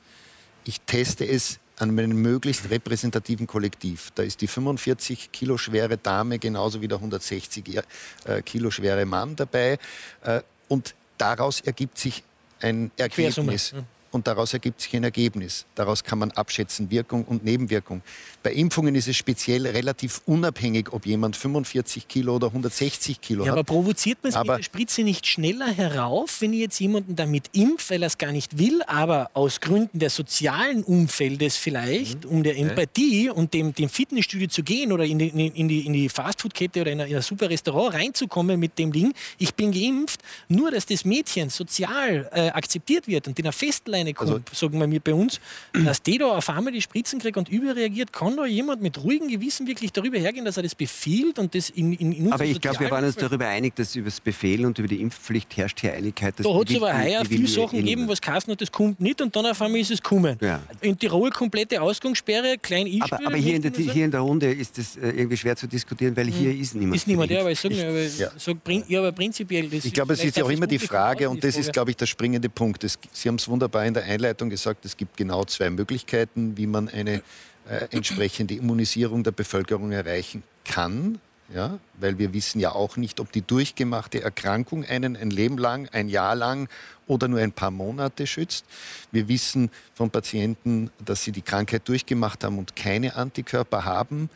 Ich 0.63 0.81
teste 0.81 1.25
es 1.25 1.59
an 1.79 1.97
einem 1.97 2.21
möglichst 2.21 2.69
repräsentativen 2.69 3.47
Kollektiv. 3.47 4.11
Da 4.15 4.23
ist 4.23 4.41
die 4.41 4.47
45 4.47 5.31
Kilo 5.31 5.57
schwere 5.57 5.97
Dame 5.97 6.39
genauso 6.39 6.81
wie 6.81 6.87
der 6.87 6.97
160 6.97 7.81
äh, 8.25 8.41
Kilo 8.41 8.71
schwere 8.71 9.05
Mann 9.05 9.35
dabei. 9.35 9.77
Äh, 10.23 10.41
und 10.67 10.95
daraus 11.17 11.61
ergibt 11.61 11.97
sich 11.97 12.23
ein 12.61 12.91
Ergebnis. 12.97 13.73
Und 14.11 14.27
daraus 14.27 14.53
ergibt 14.53 14.81
sich 14.81 14.95
ein 14.95 15.03
Ergebnis. 15.03 15.65
Daraus 15.75 16.03
kann 16.03 16.19
man 16.19 16.31
abschätzen 16.31 16.89
Wirkung 16.89 17.25
und 17.25 17.43
Nebenwirkung. 17.43 18.01
Bei 18.43 18.53
Impfungen 18.53 18.95
ist 18.95 19.07
es 19.07 19.17
speziell 19.17 19.67
relativ 19.67 20.21
unabhängig, 20.25 20.93
ob 20.93 21.05
jemand 21.05 21.35
45 21.35 22.07
Kilo 22.07 22.35
oder 22.35 22.47
160 22.47 23.19
Kilo 23.19 23.43
ja, 23.43 23.51
hat. 23.51 23.57
Aber 23.57 23.63
provoziert 23.65 24.19
man 24.23 24.31
es 24.31 24.37
mit 24.37 24.47
der 24.47 24.63
Spritze 24.63 25.03
nicht 25.03 25.27
schneller 25.27 25.67
herauf, 25.67 26.39
wenn 26.39 26.53
ich 26.53 26.59
jetzt 26.59 26.79
jemanden 26.79 27.15
damit 27.15 27.49
impfe, 27.53 27.97
weil 27.97 28.03
er 28.03 28.07
es 28.07 28.17
gar 28.17 28.31
nicht 28.31 28.59
will, 28.59 28.81
aber 28.83 29.31
aus 29.33 29.59
Gründen 29.59 29.97
des 29.97 30.15
sozialen 30.15 30.83
Umfeldes 30.83 31.57
vielleicht, 31.57 32.25
mhm. 32.25 32.29
um 32.29 32.43
der 32.43 32.57
Empathie 32.57 33.29
und 33.29 33.53
dem, 33.55 33.73
dem 33.73 33.89
Fitnessstudio 33.89 34.47
zu 34.47 34.61
gehen 34.61 34.91
oder 34.91 35.03
in 35.03 35.17
die, 35.17 35.29
in 35.29 35.67
die, 35.67 35.85
in 35.85 35.93
die 35.93 36.09
Fastfood-Kette 36.09 36.81
oder 36.81 36.91
in 36.91 37.01
ein, 37.01 37.07
in 37.07 37.15
ein 37.15 37.21
super 37.23 37.49
Restaurant 37.49 37.95
reinzukommen 37.95 38.59
mit 38.59 38.77
dem 38.77 38.91
Ding, 38.91 39.13
ich 39.39 39.55
bin 39.55 39.71
geimpft, 39.71 40.21
nur 40.47 40.69
dass 40.69 40.85
das 40.85 41.05
Mädchen 41.05 41.49
sozial 41.49 42.29
äh, 42.31 42.49
akzeptiert 42.49 43.07
wird 43.07 43.27
und 43.27 43.39
in 43.39 43.45
einer 43.45 43.51
Festlein 43.51 43.96
eine 43.97 44.13
kommt, 44.13 44.31
also, 44.31 44.41
sagen 44.53 44.91
wir 44.91 44.99
bei 44.99 45.13
uns, 45.13 45.39
dass 45.73 46.01
die 46.01 46.17
da 46.17 46.27
auf 46.27 46.49
einmal 46.49 46.73
die 46.73 46.81
Spritzen 46.81 47.19
kriegt 47.19 47.37
und 47.37 47.49
überreagiert, 47.49 48.13
kann 48.13 48.35
da 48.37 48.45
jemand 48.45 48.81
mit 48.81 49.03
ruhigem 49.03 49.27
Gewissen 49.27 49.67
wirklich 49.67 49.91
darüber 49.91 50.17
hergehen, 50.17 50.45
dass 50.45 50.57
er 50.57 50.63
das 50.63 50.75
befiehlt 50.75 51.39
und 51.39 51.53
das 51.53 51.69
in, 51.69 51.93
in, 51.93 52.11
in 52.11 52.31
Aber 52.31 52.45
ich 52.45 52.61
glaube, 52.61 52.79
wir 52.79 52.91
waren 52.91 53.05
uns 53.05 53.15
darüber 53.15 53.47
einig, 53.47 53.75
dass 53.75 53.95
über 53.95 54.09
das 54.09 54.19
Befehl 54.19 54.65
und 54.65 54.77
über 54.79 54.87
die 54.87 55.01
Impfpflicht 55.01 55.55
herrscht 55.57 55.81
hier 55.81 55.93
Einigkeit. 55.93 56.35
Da 56.37 56.43
hat 56.53 56.69
es 56.69 56.75
aber 56.75 56.97
heuer 56.97 57.25
viele 57.25 57.47
Sachen 57.47 57.79
gegeben, 57.79 58.07
was 58.07 58.21
Kassen 58.21 58.51
hat, 58.51 58.61
das 58.61 58.71
kommt 58.71 58.99
nicht 58.99 59.21
und 59.21 59.35
dann 59.35 59.45
auf 59.45 59.61
einmal 59.61 59.79
ist 59.79 59.91
es 59.91 60.01
kommen. 60.01 60.37
Ja. 60.41 60.61
In 60.81 60.97
Tirol 60.97 61.31
komplette 61.31 61.81
Ausgangssperre, 61.81 62.57
klein 62.57 62.87
i 62.87 63.01
Aber, 63.01 63.19
aber 63.25 63.37
hier, 63.37 63.55
in 63.55 63.61
der, 63.61 63.71
hier 63.71 64.05
in 64.05 64.11
der 64.11 64.21
Runde 64.21 64.51
ist 64.51 64.77
das 64.77 64.95
äh, 64.97 65.09
irgendwie 65.09 65.37
schwer 65.37 65.55
zu 65.55 65.67
diskutieren, 65.67 66.15
weil 66.15 66.27
hier 66.27 66.51
hm. 66.51 66.61
ist 66.61 66.75
niemand. 66.75 66.95
Ist 66.95 67.07
niemand, 67.07 67.31
ja, 67.31 67.41
aber 67.41 67.51
ich 67.51 67.59
sage 67.59 67.75
ja. 68.17 68.31
sag, 68.37 68.57
ja, 68.87 68.99
aber 68.99 69.11
prinzipiell. 69.11 69.69
ich 69.71 69.93
glaube, 69.93 70.13
es 70.13 70.23
ist 70.23 70.37
ja 70.37 70.43
auch 70.43 70.49
immer 70.49 70.67
die 70.67 70.79
Frage, 70.79 71.29
und 71.29 71.43
das 71.43 71.57
ist, 71.57 71.73
glaube 71.73 71.91
ich, 71.91 71.97
der 71.97 72.05
springende 72.05 72.49
Punkt. 72.49 72.85
Sie 73.11 73.27
haben 73.27 73.35
es 73.35 73.47
wunderbar 73.47 73.85
in 73.87 73.93
der 73.93 74.03
Einleitung 74.03 74.49
gesagt, 74.49 74.85
es 74.85 74.97
gibt 74.97 75.17
genau 75.17 75.45
zwei 75.45 75.69
Möglichkeiten, 75.69 76.57
wie 76.57 76.67
man 76.67 76.89
eine 76.89 77.21
äh, 77.69 77.87
entsprechende 77.91 78.55
Immunisierung 78.55 79.23
der 79.23 79.31
Bevölkerung 79.31 79.91
erreichen 79.91 80.43
kann. 80.65 81.19
Ja, 81.53 81.79
weil 81.97 82.17
wir 82.17 82.33
wissen 82.33 82.59
ja 82.59 82.73
auch 82.73 82.97
nicht, 82.97 83.21
ob 83.21 83.31
die 83.31 83.41
durchgemachte 83.41 84.21
Erkrankung 84.21 84.83
einen 84.83 85.15
ein 85.15 85.29
Leben 85.29 85.57
lang, 85.57 85.87
ein 85.93 86.09
Jahr 86.09 86.35
lang 86.35 86.67
oder 87.07 87.29
nur 87.29 87.39
ein 87.39 87.53
paar 87.53 87.71
Monate 87.71 88.27
schützt. 88.27 88.65
Wir 89.13 89.29
wissen 89.29 89.71
von 89.93 90.09
Patienten, 90.09 90.91
dass 90.99 91.23
sie 91.23 91.31
die 91.31 91.41
Krankheit 91.41 91.87
durchgemacht 91.87 92.43
haben 92.43 92.59
und 92.59 92.75
keine 92.75 93.15
Antikörper 93.15 93.85
haben. 93.85 94.29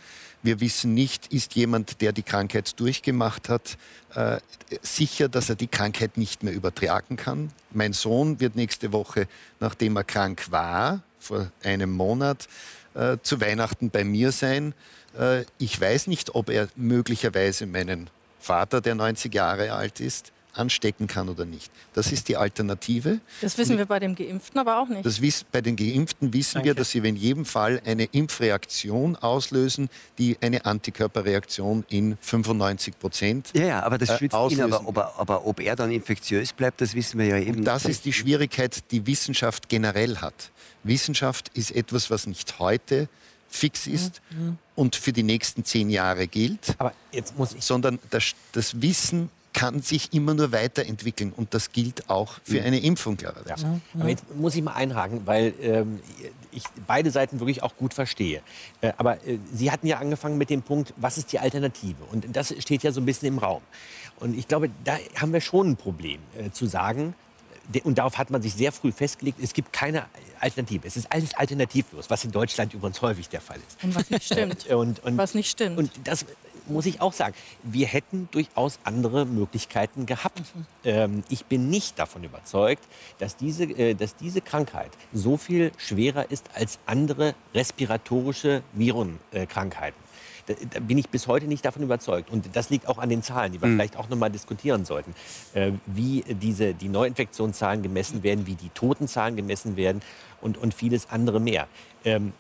Wir 0.44 0.60
wissen 0.60 0.94
nicht, 0.94 1.32
ist 1.32 1.56
jemand, 1.56 2.02
der 2.02 2.14
die 2.14 2.24
Krankheit 2.24 2.80
durchgemacht 2.80 3.50
hat, 3.50 3.78
äh, 4.16 4.40
sicher, 4.82 5.30
dass 5.30 5.50
er 5.50 5.56
die 5.56 5.68
Krankheit 5.68 6.18
nicht 6.18 6.44
mehr 6.44 6.54
übertragen 6.54 7.16
kann. 7.16 7.52
Mein 7.72 7.94
Sohn 7.94 8.40
wird 8.40 8.56
nächste 8.56 8.92
Woche, 8.92 9.28
nachdem 9.60 9.96
er 9.98 10.04
krank 10.04 10.48
war, 10.50 11.02
vor 11.20 11.52
einem 11.64 11.92
Monat, 11.92 12.48
äh, 12.96 13.18
zu 13.22 13.40
Weihnachten 13.40 13.92
bei 13.92 14.04
mir 14.04 14.32
sein. 14.32 14.74
Äh, 15.18 15.46
ich 15.60 15.80
weiß 15.80 16.08
nicht, 16.08 16.34
ob 16.34 16.50
er 16.50 16.68
möglicherweise 16.76 17.68
meinen 17.68 18.10
Vater, 18.40 18.82
der 18.82 18.96
90 18.96 19.34
Jahre 19.34 19.74
alt 19.74 20.00
ist, 20.00 20.32
anstecken 20.54 21.08
kann 21.08 21.30
oder 21.30 21.46
nicht. 21.46 21.72
Das 21.94 22.12
ist 22.12 22.28
die 22.28 22.38
Alternative. 22.38 23.20
Das 23.42 23.58
wissen 23.58 23.78
wir 23.78 23.86
bei 23.86 24.00
dem 24.00 24.16
Geimpften 24.16 24.60
aber 24.60 24.80
auch 24.80 24.88
nicht. 24.88 25.06
Das 25.06 25.22
wiss, 25.22 25.44
bei 25.44 25.62
den 25.62 25.76
Geimpften 25.76 26.34
wissen 26.34 26.56
Danke. 26.56 26.68
wir, 26.68 26.76
dass 26.76 26.92
sie 26.92 27.00
in 27.00 27.16
jedem 27.16 27.46
Fall 27.46 27.82
eine 27.86 28.06
Impfreaktion 28.06 29.16
auslösen, 29.16 29.90
die 30.18 30.38
eine 30.42 30.66
Antikörperreaktion 30.66 31.86
in 31.90 32.18
95 32.22 33.00
Prozent 33.00 33.52
Ja, 33.54 33.66
ja, 33.66 33.84
aber 33.84 33.98
das 33.98 34.10
äh, 34.10 34.18
schützt 34.18 34.36
auslösen. 34.36 34.68
ihn. 34.68 34.74
Aber 34.74 34.88
ob, 34.88 34.98
er, 34.98 35.20
aber 35.20 35.46
ob 35.46 35.60
er 35.60 35.76
dann 35.76 35.92
infektiös 35.92 36.54
bleibt, 36.54 36.82
das 36.82 36.94
wissen 36.96 37.20
wir 37.20 37.28
ja 37.28 37.38
eben. 37.38 37.60
Und 37.60 37.66
das 37.66 37.86
ist 37.86 38.06
die 38.06 38.14
Schwierigkeit, 38.14 38.92
die 38.92 39.06
Wissenschaft 39.08 39.70
generell 39.70 40.18
hat. 40.18 40.52
Wissenschaft 40.84 41.50
ist 41.54 41.72
etwas, 41.72 42.10
was 42.10 42.28
nicht 42.28 42.60
heute 42.60 43.08
fix 43.52 43.86
ist 43.86 44.22
mhm. 44.32 44.58
und 44.76 44.96
für 44.96 45.12
die 45.12 45.24
nächsten 45.24 45.66
zehn 45.66 45.90
Jahre 45.90 46.28
gilt, 46.28 46.76
Aber 46.78 46.94
jetzt 47.12 47.38
muss 47.38 47.54
ich 47.54 47.64
sondern 47.64 48.00
das, 48.10 48.34
das 48.54 48.82
Wissen 48.82 49.30
kann 49.54 49.82
sich 49.82 50.14
immer 50.14 50.34
nur 50.34 50.52
weiterentwickeln 50.52 51.34
und 51.36 51.54
das 51.54 51.72
gilt 51.72 52.10
auch 52.10 52.40
für 52.44 52.60
mhm. 52.60 52.68
eine 52.68 52.80
Impfung 52.80 53.18
klarerweise. 53.18 53.66
Ja. 53.66 54.00
Aber 54.00 54.10
jetzt 54.10 54.24
muss 54.36 54.56
ich 54.56 54.62
mal 54.62 54.74
einhaken, 54.74 55.22
weil 55.26 55.54
ähm, 55.62 56.00
ich 56.52 56.64
beide 56.88 57.12
Seiten 57.12 57.40
wirklich 57.40 57.64
auch 57.64 57.76
gut 57.76 57.94
verstehe. 57.94 58.42
Äh, 58.82 58.94
aber 58.98 59.26
äh, 59.28 59.40
Sie 59.54 59.72
hatten 59.72 59.88
ja 59.88 60.00
angefangen 60.00 60.38
mit 60.38 60.50
dem 60.50 60.62
Punkt, 60.62 60.94
was 60.98 61.18
ist 61.18 61.32
die 61.32 61.40
Alternative? 61.40 62.04
Und 62.12 62.36
das 62.36 62.54
steht 62.60 62.84
ja 62.84 62.92
so 62.92 63.02
ein 63.02 63.06
bisschen 63.06 63.28
im 63.28 63.40
Raum. 63.40 63.62
Und 64.20 64.38
ich 64.38 64.48
glaube, 64.48 64.70
da 64.84 64.98
haben 65.20 65.34
wir 65.34 65.42
schon 65.42 65.72
ein 65.72 65.76
Problem 65.78 66.22
äh, 66.38 66.52
zu 66.52 66.66
sagen, 66.66 67.16
und 67.84 67.98
darauf 67.98 68.18
hat 68.18 68.32
man 68.32 68.42
sich 68.42 68.54
sehr 68.54 68.72
früh 68.72 68.92
festgelegt, 68.92 69.40
es 69.42 69.54
gibt 69.54 69.72
keine 69.72 70.06
Alternative. 70.40 70.88
Es 70.88 70.98
ist 70.98 71.12
alles 71.12 71.34
alternativlos, 71.36 72.10
was 72.10 72.26
in 72.26 72.32
Deutschland 72.32 72.74
übrigens 72.74 73.02
häufig 73.02 73.30
der 73.30 73.42
Fall 73.42 73.60
ist. 73.68 73.84
Und 73.84 73.96
was 73.96 74.10
nicht 74.10 74.26
stimmt. 74.26 74.66
und, 74.70 75.04
und, 75.04 75.18
was 75.18 75.36
nicht 75.36 75.50
stimmt. 75.50 75.78
Und 75.78 75.92
das 76.04 76.26
muss 76.68 76.86
ich 76.86 77.02
auch 77.02 77.14
sagen, 77.14 77.34
wir 77.64 77.88
hätten 77.88 78.28
durchaus 78.32 78.80
andere 78.84 79.26
Möglichkeiten 79.26 80.06
gehabt. 80.06 80.40
Mhm. 80.40 80.66
Ähm, 80.84 81.24
ich 81.30 81.46
bin 81.46 81.70
nicht 81.70 82.00
davon 82.00 82.24
überzeugt, 82.24 82.84
dass 83.20 83.36
diese, 83.36 83.64
äh, 83.64 83.94
dass 83.94 84.16
diese 84.16 84.42
Krankheit 84.42 84.92
so 85.14 85.38
viel 85.38 85.72
schwerer 85.78 86.30
ist 86.30 86.50
als 86.54 86.80
andere 86.86 87.36
respiratorische 87.54 88.64
Virenkrankheiten. 88.74 90.00
Da, 90.48 90.56
da, 90.74 90.80
bin 90.80 90.98
ich 90.98 91.10
bis 91.10 91.28
heute 91.28 91.48
nicht 91.48 91.64
davon 91.66 91.84
überzeugt. 91.84 92.30
Und 92.30 92.56
das 92.56 92.70
liegt 92.70 92.88
auch 92.88 92.98
an 92.98 93.10
den 93.10 93.22
Zahlen, 93.24 93.52
die 93.52 93.62
wir 93.62 93.68
mhm. 93.68 93.76
vielleicht 93.76 93.98
auch 93.98 94.10
noch 94.10 94.18
mal 94.18 94.30
diskutieren 94.30 94.86
sollten. 94.86 95.14
Äh, 95.54 95.74
wie 95.86 96.24
diese, 96.28 96.74
die 96.74 96.90
Neuinfektionszahlen 96.90 97.84
gemessen 97.84 98.24
werden, 98.24 98.48
wie 98.48 98.56
die 98.56 98.70
Totenzahlen 98.70 99.36
gemessen 99.36 99.76
werden 99.76 100.02
und, 100.42 100.58
und 100.58 100.74
vieles 100.74 101.10
andere 101.10 101.40
mehr. 101.40 101.68
Ähm, 102.04 102.34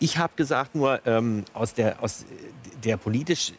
ich 0.00 0.18
habe 0.18 0.32
gesagt, 0.34 0.74
nur 0.74 1.06
ähm, 1.06 1.44
aus 1.52 1.74
der 1.74 2.02
aus 2.02 2.24
der 2.82 2.96
politisch 2.96 3.52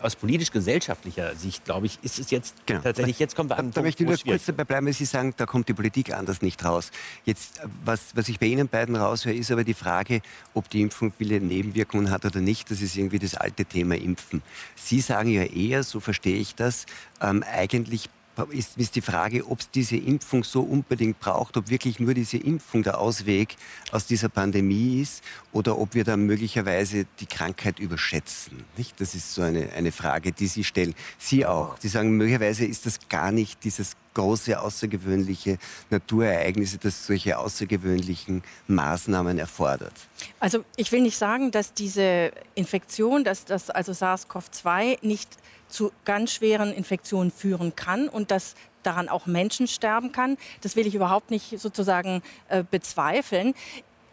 aus 0.00 0.16
politisch-gesellschaftlicher 0.16 1.36
Sicht, 1.36 1.64
glaube 1.64 1.86
ich, 1.86 1.98
ist 2.02 2.18
es 2.18 2.30
jetzt 2.30 2.66
genau. 2.66 2.80
tatsächlich. 2.80 3.18
Jetzt 3.20 3.36
kommen 3.36 3.48
wir 3.48 3.58
an. 3.58 3.70
Da, 3.70 3.80
da 3.80 3.82
möchte 3.82 4.02
ich 4.02 4.08
nur 4.08 4.18
kurz 4.18 4.44
dabei 4.44 4.64
bleiben, 4.64 4.86
weil 4.86 4.92
Sie 4.92 5.04
sagen, 5.04 5.32
da 5.36 5.46
kommt 5.46 5.68
die 5.68 5.72
Politik 5.72 6.12
anders 6.12 6.42
nicht 6.42 6.64
raus. 6.64 6.90
Jetzt, 7.24 7.60
was, 7.84 8.14
was 8.14 8.28
ich 8.28 8.40
bei 8.40 8.46
Ihnen 8.46 8.68
beiden 8.68 8.96
raushöre, 8.96 9.34
ist 9.34 9.50
aber 9.52 9.64
die 9.64 9.74
Frage, 9.74 10.20
ob 10.52 10.68
die 10.68 10.82
Impfung 10.82 11.12
viele 11.16 11.40
Nebenwirkungen 11.40 12.10
hat 12.10 12.24
oder 12.24 12.40
nicht. 12.40 12.70
Das 12.70 12.82
ist 12.82 12.96
irgendwie 12.96 13.20
das 13.20 13.34
alte 13.34 13.64
Thema 13.64 13.94
Impfen. 13.94 14.42
Sie 14.74 15.00
sagen 15.00 15.30
ja 15.30 15.44
eher, 15.44 15.84
so 15.84 16.00
verstehe 16.00 16.36
ich 16.36 16.56
das, 16.56 16.86
ähm, 17.20 17.44
eigentlich 17.50 18.10
ist, 18.50 18.76
ist 18.76 18.96
die 18.96 19.00
Frage, 19.00 19.46
ob 19.46 19.60
es 19.60 19.70
diese 19.70 19.96
Impfung 19.96 20.44
so 20.44 20.62
unbedingt 20.62 21.20
braucht, 21.20 21.56
ob 21.56 21.68
wirklich 21.70 22.00
nur 22.00 22.14
diese 22.14 22.36
Impfung 22.36 22.82
der 22.82 22.98
Ausweg 22.98 23.56
aus 23.92 24.06
dieser 24.06 24.28
Pandemie 24.28 25.00
ist 25.00 25.22
oder 25.52 25.78
ob 25.78 25.94
wir 25.94 26.04
dann 26.04 26.26
möglicherweise 26.26 27.06
die 27.20 27.26
Krankheit 27.26 27.78
überschätzen. 27.78 28.64
Nicht? 28.76 29.00
Das 29.00 29.14
ist 29.14 29.34
so 29.34 29.42
eine, 29.42 29.72
eine 29.72 29.92
Frage, 29.92 30.32
die 30.32 30.46
Sie 30.46 30.64
stellen. 30.64 30.94
Sie 31.18 31.46
auch. 31.46 31.76
Sie 31.78 31.88
sagen, 31.88 32.10
möglicherweise 32.16 32.64
ist 32.64 32.86
das 32.86 33.08
gar 33.08 33.30
nicht 33.32 33.62
dieses 33.64 33.96
große, 34.14 34.60
außergewöhnliche 34.60 35.58
Naturereignisse, 35.90 36.78
das 36.78 37.06
solche 37.06 37.38
außergewöhnlichen 37.38 38.42
Maßnahmen 38.68 39.38
erfordert? 39.38 39.92
Also 40.40 40.64
ich 40.76 40.90
will 40.92 41.02
nicht 41.02 41.18
sagen, 41.18 41.50
dass 41.50 41.74
diese 41.74 42.32
Infektion, 42.54 43.24
dass 43.24 43.44
das 43.44 43.70
also 43.70 43.92
SARS-CoV-2 43.92 45.04
nicht 45.04 45.28
zu 45.74 45.92
ganz 46.04 46.32
schweren 46.32 46.72
Infektionen 46.72 47.30
führen 47.30 47.74
kann 47.76 48.08
und 48.08 48.30
dass 48.30 48.54
daran 48.82 49.08
auch 49.08 49.26
Menschen 49.26 49.66
sterben 49.66 50.12
kann. 50.12 50.36
Das 50.60 50.76
will 50.76 50.86
ich 50.86 50.94
überhaupt 50.94 51.30
nicht 51.30 51.58
sozusagen 51.58 52.22
äh, 52.48 52.62
bezweifeln. 52.68 53.54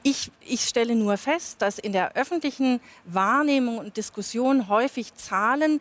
Ich, 0.04 0.32
ich, 0.42 0.62
stelle 0.62 0.96
nur 0.96 1.18
fest, 1.18 1.62
dass 1.62 1.78
in 1.78 1.92
der 1.92 2.16
öffentlichen 2.16 2.80
Wahrnehmung 3.06 3.78
und 3.78 3.98
Diskussion 3.98 4.68
häufig 4.68 5.14
Zahlen 5.14 5.80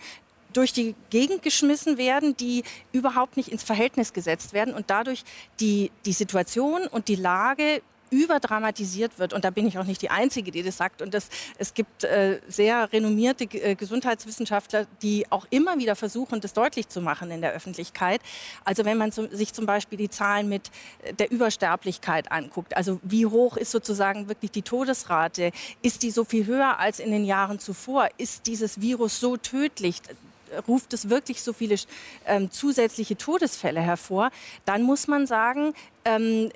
durch 0.53 0.73
die 0.73 0.95
Gegend 1.11 1.43
geschmissen 1.43 1.97
werden, 1.97 2.37
die 2.37 2.64
überhaupt 2.93 3.37
nicht 3.37 3.51
ins 3.51 3.62
Verhältnis 3.62 4.12
gesetzt 4.12 4.53
werden 4.53 4.75
und 4.75 4.90
dadurch 4.90 5.25
die, 5.61 5.90
die 6.05 6.12
Situation 6.12 6.87
und 6.87 7.09
die 7.09 7.14
Lage 7.14 7.83
überdramatisiert 8.11 9.18
wird. 9.18 9.33
Und 9.33 9.44
da 9.44 9.51
bin 9.51 9.66
ich 9.66 9.79
auch 9.79 9.85
nicht 9.85 10.03
die 10.03 10.11
Einzige, 10.11 10.51
die 10.51 10.62
das 10.62 10.77
sagt. 10.77 11.03
Und 11.03 11.14
das, 11.14 11.29
es 11.59 11.75
gibt 11.75 12.05
äh, 12.05 12.40
sehr 12.49 12.92
renommierte 12.92 13.44
äh, 13.44 13.75
Gesundheitswissenschaftler, 13.75 14.87
die 15.03 15.27
auch 15.31 15.46
immer 15.51 15.79
wieder 15.79 15.96
versuchen, 15.96 16.40
das 16.40 16.53
deutlich 16.53 16.88
zu 16.88 17.01
machen 17.01 17.31
in 17.31 17.40
der 17.40 17.53
Öffentlichkeit. 17.53 18.20
Also 18.64 18.85
wenn 18.85 18.99
man 18.99 19.12
so, 19.12 19.29
sich 19.31 19.53
zum 19.53 19.66
Beispiel 19.66 19.99
die 19.99 20.11
Zahlen 20.11 20.49
mit 20.49 20.70
äh, 21.03 21.14
der 21.14 21.31
Übersterblichkeit 21.31 22.31
anguckt, 22.33 22.77
also 22.77 23.01
wie 23.03 23.27
hoch 23.27 23.57
ist 23.57 23.70
sozusagen 23.70 24.29
wirklich 24.29 24.51
die 24.51 24.62
Todesrate, 24.62 25.53
ist 25.83 26.03
die 26.03 26.11
so 26.11 26.25
viel 26.25 26.46
höher 26.46 26.79
als 26.79 26.99
in 26.99 27.11
den 27.11 27.25
Jahren 27.25 27.59
zuvor, 27.59 28.09
ist 28.18 28.46
dieses 28.46 28.81
Virus 28.81 29.20
so 29.20 29.37
tödlich, 29.37 30.03
ruft 30.66 30.92
es 30.92 31.09
wirklich 31.09 31.42
so 31.42 31.53
viele 31.53 31.77
ähm, 32.27 32.51
zusätzliche 32.51 33.16
Todesfälle 33.16 33.81
hervor, 33.81 34.31
dann 34.64 34.83
muss 34.83 35.07
man 35.07 35.27
sagen, 35.27 35.75
ähm, 36.05 36.51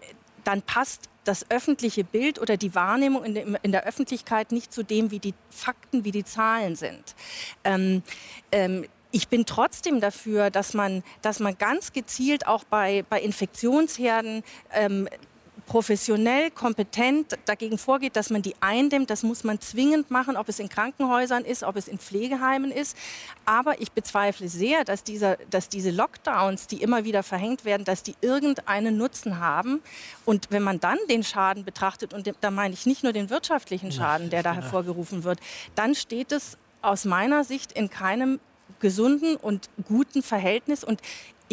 dann 0.44 0.62
passt 0.62 1.08
das 1.24 1.50
öffentliche 1.50 2.04
Bild 2.04 2.38
oder 2.38 2.56
die 2.56 2.74
Wahrnehmung 2.74 3.24
in, 3.24 3.34
de, 3.34 3.56
in, 3.62 3.72
der 3.72 3.84
Öffentlichkeit 3.84 4.52
nicht 4.52 4.72
zu 4.72 4.82
dem, 4.82 5.10
wie 5.10 5.18
die 5.18 5.34
Fakten, 5.48 6.04
wie 6.04 6.10
die 6.10 6.24
Zahlen 6.24 6.76
sind. 6.76 7.14
Ähm, 7.64 8.02
ähm, 8.52 8.86
ich 9.10 9.28
bin 9.28 9.46
trotzdem 9.46 10.00
dafür, 10.00 10.50
dass 10.50 10.74
man, 10.74 11.04
dass 11.22 11.38
man 11.38 11.56
ganz 11.56 11.92
gezielt 11.92 12.46
auch 12.46 12.64
bei, 12.64 13.04
bei 13.08 13.20
Infektionsherden 13.20 14.42
ähm, 14.72 15.08
professionell, 15.66 16.50
kompetent 16.50 17.38
dagegen 17.46 17.78
vorgeht, 17.78 18.16
dass 18.16 18.30
man 18.30 18.42
die 18.42 18.54
eindämmt. 18.60 19.10
Das 19.10 19.22
muss 19.22 19.44
man 19.44 19.60
zwingend 19.60 20.10
machen, 20.10 20.36
ob 20.36 20.48
es 20.48 20.58
in 20.58 20.68
Krankenhäusern 20.68 21.44
ist, 21.44 21.62
ob 21.62 21.76
es 21.76 21.88
in 21.88 21.98
Pflegeheimen 21.98 22.70
ist. 22.70 22.96
Aber 23.44 23.80
ich 23.80 23.92
bezweifle 23.92 24.48
sehr, 24.48 24.84
dass, 24.84 25.04
dieser, 25.04 25.36
dass 25.50 25.68
diese 25.68 25.90
Lockdowns, 25.90 26.66
die 26.66 26.82
immer 26.82 27.04
wieder 27.04 27.22
verhängt 27.22 27.64
werden, 27.64 27.84
dass 27.84 28.02
die 28.02 28.14
irgendeinen 28.20 28.96
Nutzen 28.98 29.40
haben. 29.40 29.82
Und 30.24 30.48
wenn 30.50 30.62
man 30.62 30.80
dann 30.80 30.98
den 31.08 31.22
Schaden 31.22 31.64
betrachtet, 31.64 32.12
und 32.12 32.30
da 32.40 32.50
meine 32.50 32.74
ich 32.74 32.86
nicht 32.86 33.02
nur 33.02 33.12
den 33.12 33.30
wirtschaftlichen 33.30 33.92
Schaden, 33.92 34.30
der 34.30 34.42
da 34.42 34.54
hervorgerufen 34.54 35.24
wird, 35.24 35.40
dann 35.74 35.94
steht 35.94 36.32
es 36.32 36.58
aus 36.82 37.04
meiner 37.04 37.44
Sicht 37.44 37.72
in 37.72 37.88
keinem 37.88 38.38
gesunden 38.80 39.36
und 39.36 39.70
guten 39.86 40.22
Verhältnis. 40.22 40.84
Und 40.84 41.00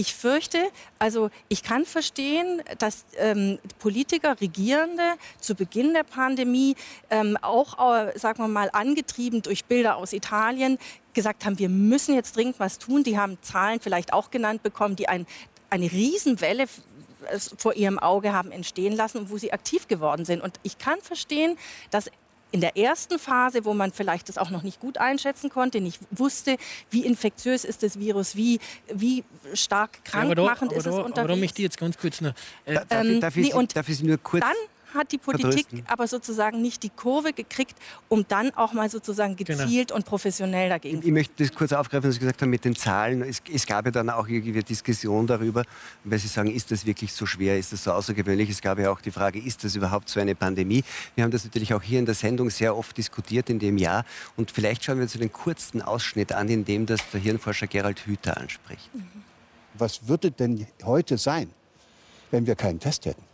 ich 0.01 0.15
fürchte, 0.15 0.57
also 0.97 1.29
ich 1.47 1.61
kann 1.61 1.85
verstehen, 1.85 2.63
dass 2.79 3.05
ähm, 3.17 3.59
Politiker, 3.77 4.41
Regierende 4.41 5.03
zu 5.39 5.53
Beginn 5.53 5.93
der 5.93 6.01
Pandemie 6.01 6.75
ähm, 7.11 7.37
auch, 7.43 7.77
äh, 7.77 8.17
sagen 8.17 8.39
wir 8.39 8.47
mal, 8.47 8.71
angetrieben 8.73 9.43
durch 9.43 9.65
Bilder 9.65 9.97
aus 9.97 10.11
Italien 10.11 10.79
gesagt 11.13 11.45
haben, 11.45 11.59
wir 11.59 11.69
müssen 11.69 12.15
jetzt 12.15 12.35
dringend 12.35 12.59
was 12.59 12.79
tun. 12.79 13.03
Die 13.03 13.19
haben 13.19 13.37
Zahlen 13.43 13.79
vielleicht 13.79 14.11
auch 14.11 14.31
genannt 14.31 14.63
bekommen, 14.63 14.95
die 14.95 15.07
ein, 15.07 15.27
eine 15.69 15.91
Riesenwelle 15.91 16.65
vor 17.57 17.75
ihrem 17.75 17.99
Auge 17.99 18.33
haben 18.33 18.51
entstehen 18.51 18.95
lassen 18.95 19.19
und 19.19 19.29
wo 19.29 19.37
sie 19.37 19.53
aktiv 19.53 19.87
geworden 19.87 20.25
sind. 20.25 20.41
Und 20.41 20.59
ich 20.63 20.79
kann 20.79 20.99
verstehen, 21.01 21.59
dass 21.91 22.09
in 22.51 22.61
der 22.61 22.77
ersten 22.77 23.17
Phase, 23.17 23.65
wo 23.65 23.73
man 23.73 23.91
vielleicht 23.91 24.29
das 24.29 24.37
auch 24.37 24.49
noch 24.49 24.63
nicht 24.63 24.79
gut 24.79 24.97
einschätzen 24.97 25.49
konnte, 25.49 25.81
nicht 25.81 25.99
wusste, 26.11 26.57
wie 26.89 27.05
infektiös 27.05 27.63
ist 27.63 27.83
das 27.83 27.97
Virus, 27.97 28.35
wie, 28.35 28.59
wie 28.93 29.23
stark 29.53 30.03
krankmachend 30.03 30.71
ja, 30.71 30.77
ist 30.77 30.85
da, 30.85 30.89
es 30.89 30.95
unterwegs. 30.97 31.19
Aber 31.19 31.27
da 31.29 31.35
möchte 31.35 31.61
ich 31.61 31.63
jetzt 31.63 31.77
ganz 31.77 31.97
kurz 31.97 32.21
noch... 32.21 32.33
Äh, 32.65 32.73
darf, 32.73 32.85
ähm, 32.89 33.21
darf, 33.21 33.37
ich, 33.37 33.53
nee, 33.53 33.67
darf 33.73 33.89
ich 33.89 33.97
Sie 33.97 34.05
nur 34.05 34.17
kurz... 34.17 34.41
Dann 34.41 34.55
hat 34.93 35.11
die 35.11 35.17
Politik 35.17 35.67
Verdrüsten. 35.67 35.83
aber 35.87 36.07
sozusagen 36.07 36.61
nicht 36.61 36.83
die 36.83 36.89
Kurve 36.89 37.33
gekriegt, 37.33 37.77
um 38.09 38.25
dann 38.27 38.51
auch 38.51 38.73
mal 38.73 38.89
sozusagen 38.89 39.35
genau. 39.35 39.63
gezielt 39.63 39.89
genau. 39.89 39.97
und 39.97 40.05
professionell 40.05 40.69
dagegen 40.69 40.99
Ich, 40.99 41.05
ich 41.05 41.11
möchte 41.11 41.43
das 41.43 41.53
kurz 41.53 41.73
aufgreifen, 41.73 42.09
was 42.09 42.15
Sie 42.15 42.19
gesagt 42.19 42.41
haben 42.41 42.49
mit 42.49 42.65
den 42.65 42.75
Zahlen. 42.75 43.21
Es, 43.21 43.41
es 43.51 43.65
gab 43.65 43.85
ja 43.85 43.91
dann 43.91 44.09
auch 44.09 44.27
irgendwie 44.27 44.61
Diskussion 44.63 45.27
darüber, 45.27 45.63
weil 46.03 46.19
Sie 46.19 46.27
sagen, 46.27 46.51
ist 46.51 46.71
das 46.71 46.85
wirklich 46.85 47.13
so 47.13 47.25
schwer, 47.25 47.57
ist 47.57 47.73
das 47.73 47.83
so 47.83 47.91
außergewöhnlich? 47.91 48.49
Es 48.49 48.61
gab 48.61 48.79
ja 48.79 48.91
auch 48.91 49.01
die 49.01 49.11
Frage, 49.11 49.39
ist 49.39 49.63
das 49.63 49.75
überhaupt 49.75 50.09
so 50.09 50.19
eine 50.19 50.35
Pandemie? 50.35 50.83
Wir 51.15 51.23
haben 51.23 51.31
das 51.31 51.43
natürlich 51.43 51.73
auch 51.73 51.81
hier 51.81 51.99
in 51.99 52.05
der 52.05 52.15
Sendung 52.15 52.49
sehr 52.49 52.75
oft 52.75 52.97
diskutiert 52.97 53.49
in 53.49 53.59
dem 53.59 53.77
Jahr. 53.77 54.05
Und 54.35 54.51
vielleicht 54.51 54.83
schauen 54.83 54.97
wir 54.97 55.03
uns 55.03 55.15
einen 55.15 55.31
kurzen 55.31 55.81
Ausschnitt 55.81 56.31
an, 56.31 56.49
in 56.49 56.65
dem 56.65 56.85
das 56.85 57.01
der 57.11 57.19
Hirnforscher 57.19 57.67
Gerald 57.67 58.05
Hüther 58.05 58.37
anspricht. 58.37 58.89
Was 59.73 60.07
würde 60.07 60.31
denn 60.31 60.67
heute 60.83 61.17
sein, 61.17 61.49
wenn 62.29 62.45
wir 62.45 62.55
keinen 62.55 62.79
Test 62.79 63.05
hätten? 63.05 63.30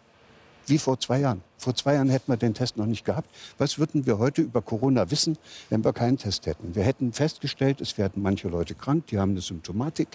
Wie 0.67 0.77
vor 0.77 0.99
zwei 0.99 1.19
Jahren. 1.19 1.41
Vor 1.57 1.73
zwei 1.75 1.95
Jahren 1.95 2.09
hätten 2.09 2.31
wir 2.31 2.37
den 2.37 2.53
Test 2.53 2.77
noch 2.77 2.85
nicht 2.85 3.03
gehabt. 3.03 3.29
Was 3.57 3.79
würden 3.79 4.05
wir 4.05 4.19
heute 4.19 4.41
über 4.43 4.61
Corona 4.61 5.09
wissen, 5.09 5.37
wenn 5.69 5.83
wir 5.83 5.93
keinen 5.93 6.17
Test 6.17 6.45
hätten? 6.45 6.75
Wir 6.75 6.83
hätten 6.83 7.13
festgestellt, 7.13 7.81
es 7.81 7.97
werden 7.97 8.21
manche 8.21 8.47
Leute 8.47 8.75
krank, 8.75 9.07
die 9.07 9.17
haben 9.17 9.31
eine 9.31 9.41
Symptomatik. 9.41 10.09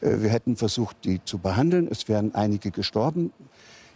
Äh, 0.00 0.20
wir 0.20 0.30
hätten 0.30 0.56
versucht, 0.56 0.96
die 1.04 1.24
zu 1.24 1.38
behandeln. 1.38 1.88
Es 1.90 2.08
wären 2.08 2.34
einige 2.34 2.70
gestorben. 2.70 3.32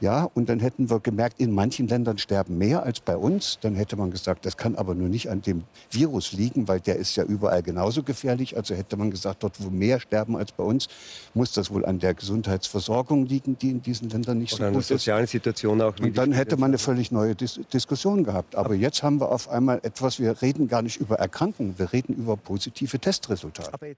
Ja, 0.00 0.28
und 0.34 0.48
dann 0.50 0.60
hätten 0.60 0.90
wir 0.90 1.00
gemerkt, 1.00 1.40
in 1.40 1.52
manchen 1.52 1.88
Ländern 1.88 2.18
sterben 2.18 2.58
mehr 2.58 2.82
als 2.82 3.00
bei 3.00 3.16
uns. 3.16 3.58
Dann 3.62 3.74
hätte 3.74 3.96
man 3.96 4.10
gesagt, 4.10 4.44
das 4.44 4.56
kann 4.56 4.76
aber 4.76 4.94
nur 4.94 5.08
nicht 5.08 5.30
an 5.30 5.40
dem 5.40 5.64
Virus 5.90 6.32
liegen, 6.32 6.68
weil 6.68 6.80
der 6.80 6.96
ist 6.96 7.16
ja 7.16 7.24
überall 7.24 7.62
genauso 7.62 8.02
gefährlich. 8.02 8.56
Also 8.56 8.74
hätte 8.74 8.96
man 8.96 9.10
gesagt, 9.10 9.42
dort 9.42 9.54
wo 9.58 9.70
mehr 9.70 9.98
sterben 9.98 10.36
als 10.36 10.52
bei 10.52 10.64
uns, 10.64 10.88
muss 11.32 11.52
das 11.52 11.70
wohl 11.70 11.86
an 11.86 11.98
der 11.98 12.12
Gesundheitsversorgung 12.12 13.24
liegen, 13.24 13.56
die 13.58 13.70
in 13.70 13.80
diesen 13.80 14.10
Ländern 14.10 14.38
nicht 14.38 14.52
Oder 14.54 14.66
so 14.66 14.72
gut 14.72 14.80
ist. 14.82 14.88
sozialen 14.88 15.26
Situation 15.26 15.80
auch. 15.80 15.98
Und 15.98 16.18
dann 16.18 16.32
hätte 16.32 16.56
man 16.56 16.70
eine 16.70 16.78
völlig 16.78 17.10
neue 17.10 17.34
Dis 17.34 17.58
Diskussion 17.72 18.24
gehabt. 18.24 18.54
Aber 18.54 18.74
jetzt 18.74 19.02
haben 19.02 19.18
wir 19.20 19.32
auf 19.32 19.48
einmal 19.48 19.80
etwas, 19.82 20.20
wir 20.20 20.42
reden 20.42 20.68
gar 20.68 20.82
nicht 20.82 21.00
über 21.00 21.16
Erkrankungen, 21.16 21.78
wir 21.78 21.92
reden 21.92 22.14
über 22.14 22.36
positive 22.36 22.98
Testresultate. 22.98 23.96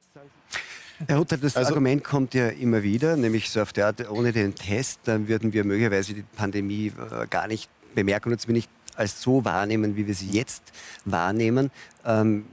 Herr 1.07 1.19
Hutter, 1.19 1.37
das 1.37 1.57
also, 1.57 1.71
Argument 1.71 2.03
kommt 2.03 2.35
ja 2.35 2.49
immer 2.49 2.83
wieder, 2.83 3.17
nämlich 3.17 3.51
so 3.51 3.63
auf 3.63 3.73
der 3.73 3.87
Art, 3.87 4.11
ohne 4.11 4.33
den 4.33 4.55
Test, 4.55 5.01
dann 5.05 5.29
würden 5.29 5.53
wir 5.53 5.65
möglicherweise 5.65 6.15
die 6.15 6.25
Pandemie 6.37 6.89
äh, 6.89 7.27
gar 7.29 7.47
nicht 7.47 7.71
bemerken 7.95 8.33
und 8.33 8.41
zumindest 8.41 8.69
nicht 8.69 8.99
als 8.99 9.23
so 9.23 9.45
wahrnehmen, 9.45 9.97
wie 9.97 10.07
wir 10.07 10.15
sie 10.15 10.31
jetzt 10.31 10.63
wahrnehmen. 11.05 11.71
Ähm, 12.05 12.47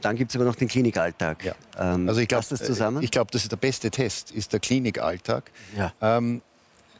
dann 0.00 0.14
gibt 0.14 0.30
es 0.30 0.36
aber 0.36 0.44
noch 0.44 0.54
den 0.54 0.68
Klinikalltag. 0.68 1.44
Ja. 1.44 1.54
Ähm, 1.76 2.08
also 2.08 2.20
ich 2.20 2.28
glaube, 2.28 2.46
das 2.48 2.62
zusammen? 2.62 3.02
Ich 3.02 3.10
glaube, 3.10 3.30
das 3.32 3.42
ist 3.42 3.50
der 3.50 3.56
beste 3.56 3.90
Test, 3.90 4.30
ist 4.30 4.52
der 4.52 4.60
Klinikalltag. 4.60 5.50
Ja. 5.76 5.92
Ähm, 6.00 6.40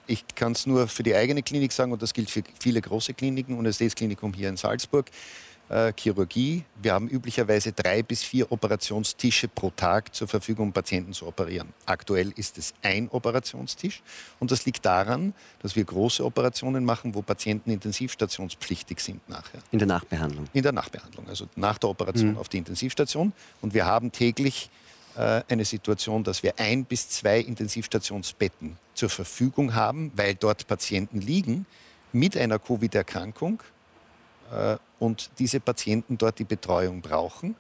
ich 0.09 0.25
kann 0.35 0.53
es 0.53 0.67
nur 0.67 0.89
für 0.89 1.03
die 1.03 1.15
eigene 1.15 1.43
Klinik 1.43 1.71
sagen 1.71 1.93
und 1.93 2.03
das 2.03 2.15
gilt 2.15 2.31
für 2.31 2.43
viele 2.59 2.81
große 2.81 3.15
Kliniken, 3.15 3.57
Universitätsklinikum 3.57 4.33
hier 4.33 4.49
in 4.49 4.57
Salzburg. 4.57 5.11
Äh, 5.69 5.93
Chirurgie. 5.97 6.65
Wir 6.81 6.93
haben 6.95 7.09
üblicherweise 7.09 7.73
drei 7.73 8.03
bis 8.03 8.23
vier 8.23 8.51
Operationstische 8.51 9.49
pro 9.49 9.71
Tag 9.71 10.15
zur 10.15 10.29
Verfügung, 10.29 10.69
um 10.69 10.73
Patienten 10.73 11.13
zu 11.13 11.27
operieren. 11.27 11.73
Aktuell 11.87 12.33
ist 12.37 12.59
es 12.59 12.75
ein 12.83 13.09
Operationstisch 13.11 14.03
und 14.39 14.51
das 14.51 14.65
liegt 14.67 14.85
daran, 14.85 15.35
dass 15.61 15.77
wir 15.77 15.85
große 15.85 16.25
Operationen 16.25 16.85
machen, 16.85 17.15
wo 17.15 17.23
Patienten 17.23 17.71
intensivstationspflichtig 17.71 19.01
sind 19.01 19.29
nachher. 19.29 19.61
In 19.71 19.79
der 19.79 19.89
Nachbehandlung? 19.89 20.47
In 20.53 20.63
der 20.63 20.73
Nachbehandlung, 20.73 21.29
also 21.29 21.49
nach 21.57 21.79
der 21.79 21.91
Operation 21.91 22.33
mhm. 22.33 22.39
auf 22.39 22.49
die 22.49 22.59
Intensivstation. 22.59 23.33
Und 23.61 23.75
wir 23.75 23.87
haben 23.87 24.13
täglich 24.13 24.71
äh, 25.17 25.43
eine 25.49 25.65
Situation, 25.65 26.25
dass 26.25 26.43
wir 26.43 26.59
ein 26.59 26.85
bis 26.85 27.09
zwei 27.09 27.41
Intensivstationsbetten 27.41 28.77
zur 28.95 29.09
Verfügung 29.11 29.75
haben, 29.75 30.13
weil 30.15 30.35
dort 30.35 30.67
Patienten 30.67 31.21
liegen 31.21 31.67
mit 32.13 32.37
einer 32.37 32.59
Covid-Erkrankung 32.59 33.63
und 34.99 35.31
diese 35.39 35.61
Patienten 35.61 36.19
dort 36.19 36.39
die 36.39 36.45
Betreuung 36.45 37.01
brauchen 37.01 37.55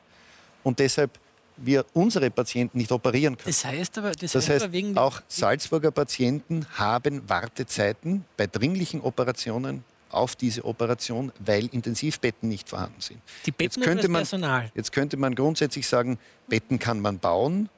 und 0.62 0.79
deshalb 0.79 1.18
wir 1.61 1.85
unsere 1.92 2.31
Patienten 2.31 2.79
nicht 2.79 2.92
operieren 2.92 3.37
können. 3.37 3.48
Das 3.48 3.64
heißt 3.64 3.98
aber, 3.98 4.12
das, 4.12 4.33
das 4.33 4.48
heißt, 4.48 4.64
heißt 4.66 4.74
aber 4.74 5.03
auch 5.03 5.20
Salzburger 5.29 5.90
Patienten 5.90 6.66
haben 6.74 7.29
Wartezeiten 7.29 8.24
bei 8.37 8.46
dringlichen 8.46 9.01
Operationen 9.01 9.85
auf 10.11 10.37
diese 10.37 10.64
Operation, 10.64 11.33
weil 11.38 11.66
Intensivbetten 11.66 12.48
nicht 12.48 12.68
vorhanden 12.68 13.01
sind. 13.01 13.20
Die 13.44 13.51
Betten 13.51 13.81
jetzt 13.81 13.85
könnte 13.85 14.09
man, 14.09 14.20
Personal. 14.20 14.70
Jetzt 14.74 14.92
könnte 14.92 15.16
man 15.16 15.35
grundsätzlich 15.35 15.87
sagen, 15.87 16.18
Betten 16.48 16.79
kann 16.79 17.01
man 17.01 17.18
bauen, 17.18 17.68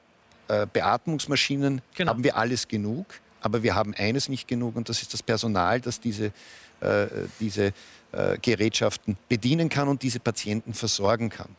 äh, 0.47 0.65
Beatmungsmaschinen 0.71 1.81
genau. 1.95 2.11
haben 2.11 2.23
wir 2.23 2.37
alles 2.37 2.67
genug, 2.67 3.05
aber 3.41 3.63
wir 3.63 3.75
haben 3.75 3.93
eines 3.95 4.29
nicht 4.29 4.47
genug 4.47 4.75
und 4.75 4.89
das 4.89 5.01
ist 5.01 5.13
das 5.13 5.21
Personal, 5.23 5.81
das 5.81 5.99
diese, 5.99 6.31
äh, 6.79 7.07
diese 7.39 7.73
äh, 8.11 8.37
Gerätschaften 8.41 9.17
bedienen 9.27 9.69
kann 9.69 9.87
und 9.87 10.03
diese 10.03 10.19
Patienten 10.19 10.73
versorgen 10.73 11.29
kann. 11.29 11.49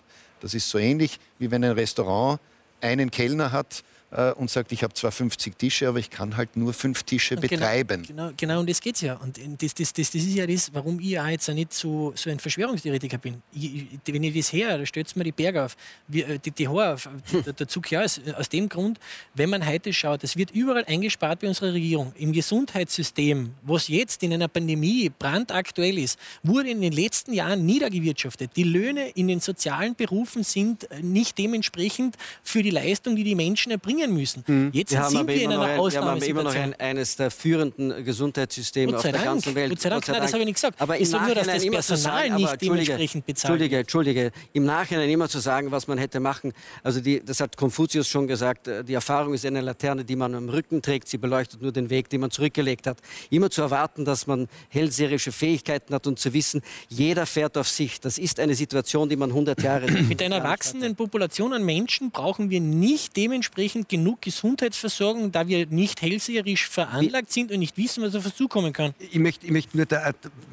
Das 0.40 0.54
ist 0.54 0.68
so 0.68 0.78
ähnlich, 0.78 1.20
wie 1.38 1.50
wenn 1.50 1.62
ein 1.64 1.72
Restaurant 1.72 2.40
einen 2.80 3.10
Kellner 3.10 3.52
hat 3.52 3.84
äh, 4.12 4.32
und 4.32 4.50
sagt, 4.50 4.72
ich 4.72 4.82
habe 4.82 4.92
zwar 4.94 5.10
50 5.10 5.58
Tische, 5.58 5.88
aber 5.88 5.98
ich 5.98 6.10
kann 6.10 6.36
halt 6.36 6.56
nur 6.56 6.72
fünf 6.72 7.02
Tische 7.02 7.36
und 7.36 7.40
genau, 7.40 7.60
betreiben. 7.60 8.02
Genau, 8.02 8.26
genau, 8.26 8.36
genau, 8.36 8.60
und 8.60 8.70
das 8.70 8.80
geht 8.80 8.96
es 8.96 9.00
ja. 9.00 9.16
Und 9.16 9.38
das, 9.60 9.74
das, 9.74 9.92
das, 9.92 10.10
das 10.10 10.22
ist 10.22 10.34
ja 10.34 10.46
das, 10.46 10.72
warum 10.74 11.00
ich 11.00 11.18
auch 11.18 11.26
jetzt 11.26 11.48
nicht 11.48 11.72
so, 11.72 12.12
so 12.14 12.30
ein 12.30 12.38
Verschwörungstheoretiker 12.38 13.18
bin. 13.18 13.42
Ich, 13.52 13.86
wenn 14.06 14.22
ich 14.22 14.36
das 14.36 14.52
her, 14.52 14.78
da 14.78 14.86
stellt 14.86 15.14
mir 15.16 15.24
die 15.24 15.32
Berge 15.32 15.64
auf, 15.64 15.76
wie, 16.08 16.22
äh, 16.22 16.38
die, 16.38 16.50
die 16.50 16.68
Haare 16.68 16.94
auf, 16.94 17.08
der, 17.32 17.52
der 17.52 17.68
Zug 17.68 17.90
ja, 17.90 18.02
aus, 18.02 18.20
aus 18.36 18.48
dem 18.48 18.68
Grund, 18.68 18.98
wenn 19.34 19.50
man 19.50 19.66
heute 19.66 19.92
schaut, 19.92 20.22
es 20.24 20.36
wird 20.36 20.50
überall 20.50 20.84
eingespart 20.84 21.40
bei 21.40 21.48
unserer 21.48 21.72
Regierung. 21.72 22.12
Im 22.16 22.32
Gesundheitssystem, 22.32 23.54
was 23.62 23.88
jetzt 23.88 24.22
in 24.22 24.32
einer 24.32 24.48
Pandemie 24.48 25.10
brandaktuell 25.18 25.98
ist, 25.98 26.18
wurde 26.42 26.70
in 26.70 26.80
den 26.80 26.92
letzten 26.92 27.32
Jahren 27.32 27.64
niedergewirtschaftet. 27.64 28.50
Die 28.56 28.64
Löhne 28.64 29.08
in 29.10 29.28
den 29.28 29.40
sozialen 29.40 29.94
Berufen 29.94 30.44
sind 30.44 30.90
äh, 30.90 31.00
nicht 31.00 31.38
dementsprechend 31.38 32.16
für 32.42 32.62
die 32.62 32.70
Leistung, 32.70 33.16
die 33.16 33.24
die 33.24 33.34
Menschen 33.34 33.72
erbringen 33.72 34.01
bringen 34.02 34.14
müssen. 34.14 34.44
Mhm. 34.46 34.70
Jetzt 34.72 34.92
wir 34.92 35.04
sind 35.04 35.26
wir 35.26 35.34
in 35.34 35.52
einer 35.52 35.62
ein, 35.62 35.78
Ausnahmesituation. 35.78 36.44
Wir 36.44 36.50
haben 36.52 36.62
immer 36.62 36.68
noch 36.68 36.78
ein, 36.78 36.80
eines 36.80 37.16
der 37.16 37.30
führenden 37.30 38.04
Gesundheitssysteme 38.04 38.96
auf 38.96 39.02
der 39.02 39.12
Dank. 39.12 39.24
ganzen 39.24 39.54
Welt. 39.54 39.70
Gott 39.70 39.80
sei 39.80 39.88
Dank, 39.88 40.02
Gott 40.02 40.06
sei 40.06 40.12
Dank. 40.12 40.22
Nein, 40.22 40.26
das 40.26 40.32
habe 40.32 40.42
ich 40.42 40.46
nicht 40.46 40.54
gesagt. 40.54 40.80
Aber 40.80 41.00
ich 41.00 41.08
sage 41.08 41.26
nur, 41.26 41.34
dass 41.34 41.46
das 41.46 41.66
Personal 41.66 42.28
sagen, 42.28 42.34
nicht 42.36 42.62
dementsprechend 42.62 43.26
bezahlt 43.26 43.52
Entschuldige, 43.52 43.78
Entschuldige, 43.78 44.32
im 44.52 44.64
Nachhinein 44.64 45.08
immer 45.10 45.28
zu 45.28 45.38
sagen, 45.38 45.70
was 45.70 45.86
man 45.86 45.98
hätte 45.98 46.20
machen. 46.20 46.52
Also 46.82 47.00
die, 47.00 47.24
das 47.24 47.40
hat 47.40 47.56
Konfuzius 47.56 48.08
schon 48.08 48.26
gesagt, 48.26 48.68
äh, 48.68 48.84
die 48.84 48.94
Erfahrung 48.94 49.34
ist 49.34 49.46
eine 49.46 49.60
Laterne, 49.60 50.04
die 50.04 50.16
man 50.16 50.34
am 50.34 50.48
Rücken 50.48 50.82
trägt. 50.82 51.08
Sie 51.08 51.18
beleuchtet 51.18 51.62
nur 51.62 51.72
den 51.72 51.90
Weg, 51.90 52.08
den 52.08 52.20
man 52.20 52.30
zurückgelegt 52.30 52.86
hat. 52.86 52.98
Immer 53.30 53.50
zu 53.50 53.62
erwarten, 53.62 54.04
dass 54.04 54.26
man 54.26 54.48
hellseherische 54.68 55.32
Fähigkeiten 55.32 55.94
hat 55.94 56.06
und 56.06 56.18
zu 56.18 56.32
wissen, 56.32 56.62
jeder 56.88 57.26
fährt 57.26 57.56
auf 57.56 57.68
sich. 57.68 58.00
Das 58.00 58.18
ist 58.18 58.40
eine 58.40 58.54
Situation, 58.54 59.08
die 59.08 59.16
man 59.16 59.30
100 59.30 59.62
Jahre... 59.62 59.90
Mit 60.12 60.22
einer 60.22 60.42
wachsenden 60.42 60.96
Population 60.96 61.52
an 61.52 61.64
Menschen 61.64 62.10
brauchen 62.10 62.50
wir 62.50 62.60
nicht 62.60 63.16
dementsprechend 63.16 63.88
genug 63.92 64.22
Gesundheit 64.22 64.62
Gesundheitsversorgung, 64.62 65.32
da 65.32 65.46
wir 65.46 65.66
nicht 65.66 66.02
hellseherisch 66.02 66.68
veranlagt 66.68 67.32
sind 67.32 67.50
und 67.52 67.58
nicht 67.58 67.76
wissen, 67.76 68.02
was 68.02 68.14
auf 68.14 68.24
uns 68.24 68.36
zukommen 68.36 68.72
kann? 68.72 68.94
Ich 68.98 69.18
möchte, 69.18 69.46
ich 69.46 69.52
möchte 69.52 69.76
nur, 69.76 69.86
da, 69.86 70.12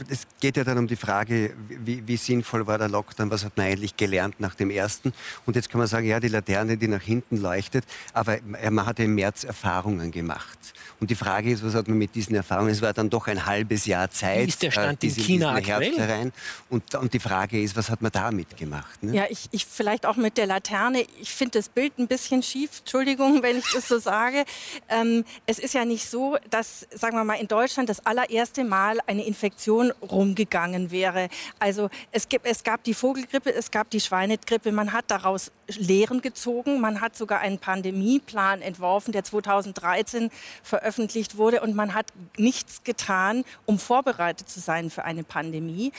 es 0.09 0.27
geht 0.39 0.57
ja 0.57 0.63
dann 0.63 0.77
um 0.77 0.87
die 0.87 0.95
Frage, 0.95 1.53
wie, 1.67 2.07
wie, 2.07 2.17
sinnvoll 2.17 2.67
war 2.67 2.77
der 2.77 2.89
Lockdown, 2.89 3.31
was 3.31 3.43
hat 3.45 3.57
man 3.57 3.67
eigentlich 3.67 3.97
gelernt 3.97 4.39
nach 4.39 4.55
dem 4.55 4.69
ersten? 4.69 5.13
Und 5.45 5.55
jetzt 5.55 5.69
kann 5.69 5.79
man 5.79 5.87
sagen, 5.87 6.07
ja, 6.07 6.19
die 6.19 6.27
Laterne, 6.27 6.77
die 6.77 6.87
nach 6.87 7.01
hinten 7.01 7.37
leuchtet, 7.37 7.85
aber 8.13 8.39
man 8.43 8.85
hat 8.85 8.99
im 8.99 9.15
März 9.15 9.43
Erfahrungen 9.43 10.11
gemacht. 10.11 10.59
Und 10.99 11.09
die 11.09 11.15
Frage 11.15 11.51
ist, 11.51 11.63
was 11.63 11.75
hat 11.75 11.87
man 11.87 11.97
mit 11.97 12.13
diesen 12.15 12.35
Erfahrungen? 12.35 12.71
Es 12.71 12.81
war 12.81 12.93
dann 12.93 13.09
doch 13.09 13.27
ein 13.27 13.45
halbes 13.45 13.85
Jahr 13.85 14.09
Zeit. 14.11 14.45
Wie 14.45 14.49
ist 14.49 14.61
der 14.61 14.71
Stand 14.71 15.03
äh, 15.03 15.07
in 15.07 15.15
China 15.15 15.55
aktuell? 15.55 15.97
Herein. 15.97 16.33
Und, 16.69 16.93
und 16.95 17.13
die 17.13 17.19
Frage 17.19 17.61
ist, 17.61 17.75
was 17.77 17.89
hat 17.89 18.01
man 18.01 18.11
damit 18.11 18.57
gemacht? 18.57 19.01
Ne? 19.01 19.15
Ja, 19.15 19.25
ich, 19.29 19.47
ich 19.51 19.65
vielleicht 19.65 20.05
auch 20.05 20.17
mit 20.17 20.37
der 20.37 20.45
Laterne. 20.45 21.05
Ich 21.21 21.31
finde 21.31 21.59
das 21.59 21.69
Bild 21.69 21.97
ein 21.99 22.07
bisschen 22.07 22.43
schief. 22.43 22.79
Entschuldigung, 22.79 23.28
wenn 23.41 23.57
ich 23.57 23.71
das 23.71 23.87
so 23.87 23.99
sage. 23.99 24.45
Ähm, 24.89 25.23
es 25.45 25.59
ist 25.59 25.73
ja 25.73 25.85
nicht 25.85 26.09
so, 26.09 26.37
dass, 26.49 26.87
sagen 26.91 27.15
wir 27.15 27.23
mal, 27.23 27.35
in 27.35 27.47
Deutschland 27.47 27.89
das 27.89 28.05
allererste 28.05 28.63
Mal 28.63 28.99
eine 29.07 29.25
Infektion 29.25 29.91
rumgegangen 30.01 30.91
wäre. 30.91 31.29
Also 31.59 31.89
es, 32.11 32.27
gibt, 32.29 32.45
es 32.45 32.63
gab 32.63 32.83
die 32.83 32.93
Vogelgrippe, 32.93 33.53
es 33.53 33.71
gab 33.71 33.89
die 33.89 33.99
Schweinegrippe. 33.99 34.71
Man 34.71 34.93
hat 34.93 35.05
daraus 35.07 35.51
Lehren 35.67 36.21
gezogen. 36.21 36.79
Man 36.79 37.01
hat 37.01 37.15
sogar 37.15 37.39
einen 37.39 37.59
Pandemieplan 37.59 38.61
entworfen, 38.61 39.11
der 39.11 39.23
2013 39.23 40.31
veröffentlicht 40.63 41.37
wurde. 41.37 41.61
Und 41.61 41.75
man 41.75 41.93
hat 41.93 42.07
nichts 42.37 42.83
getan, 42.83 43.43
um 43.65 43.79
vorbereitet 43.79 44.49
zu 44.49 44.59
sein 44.59 44.89
für 44.89 45.03
eine 45.03 45.23
Pandemie. 45.23 45.91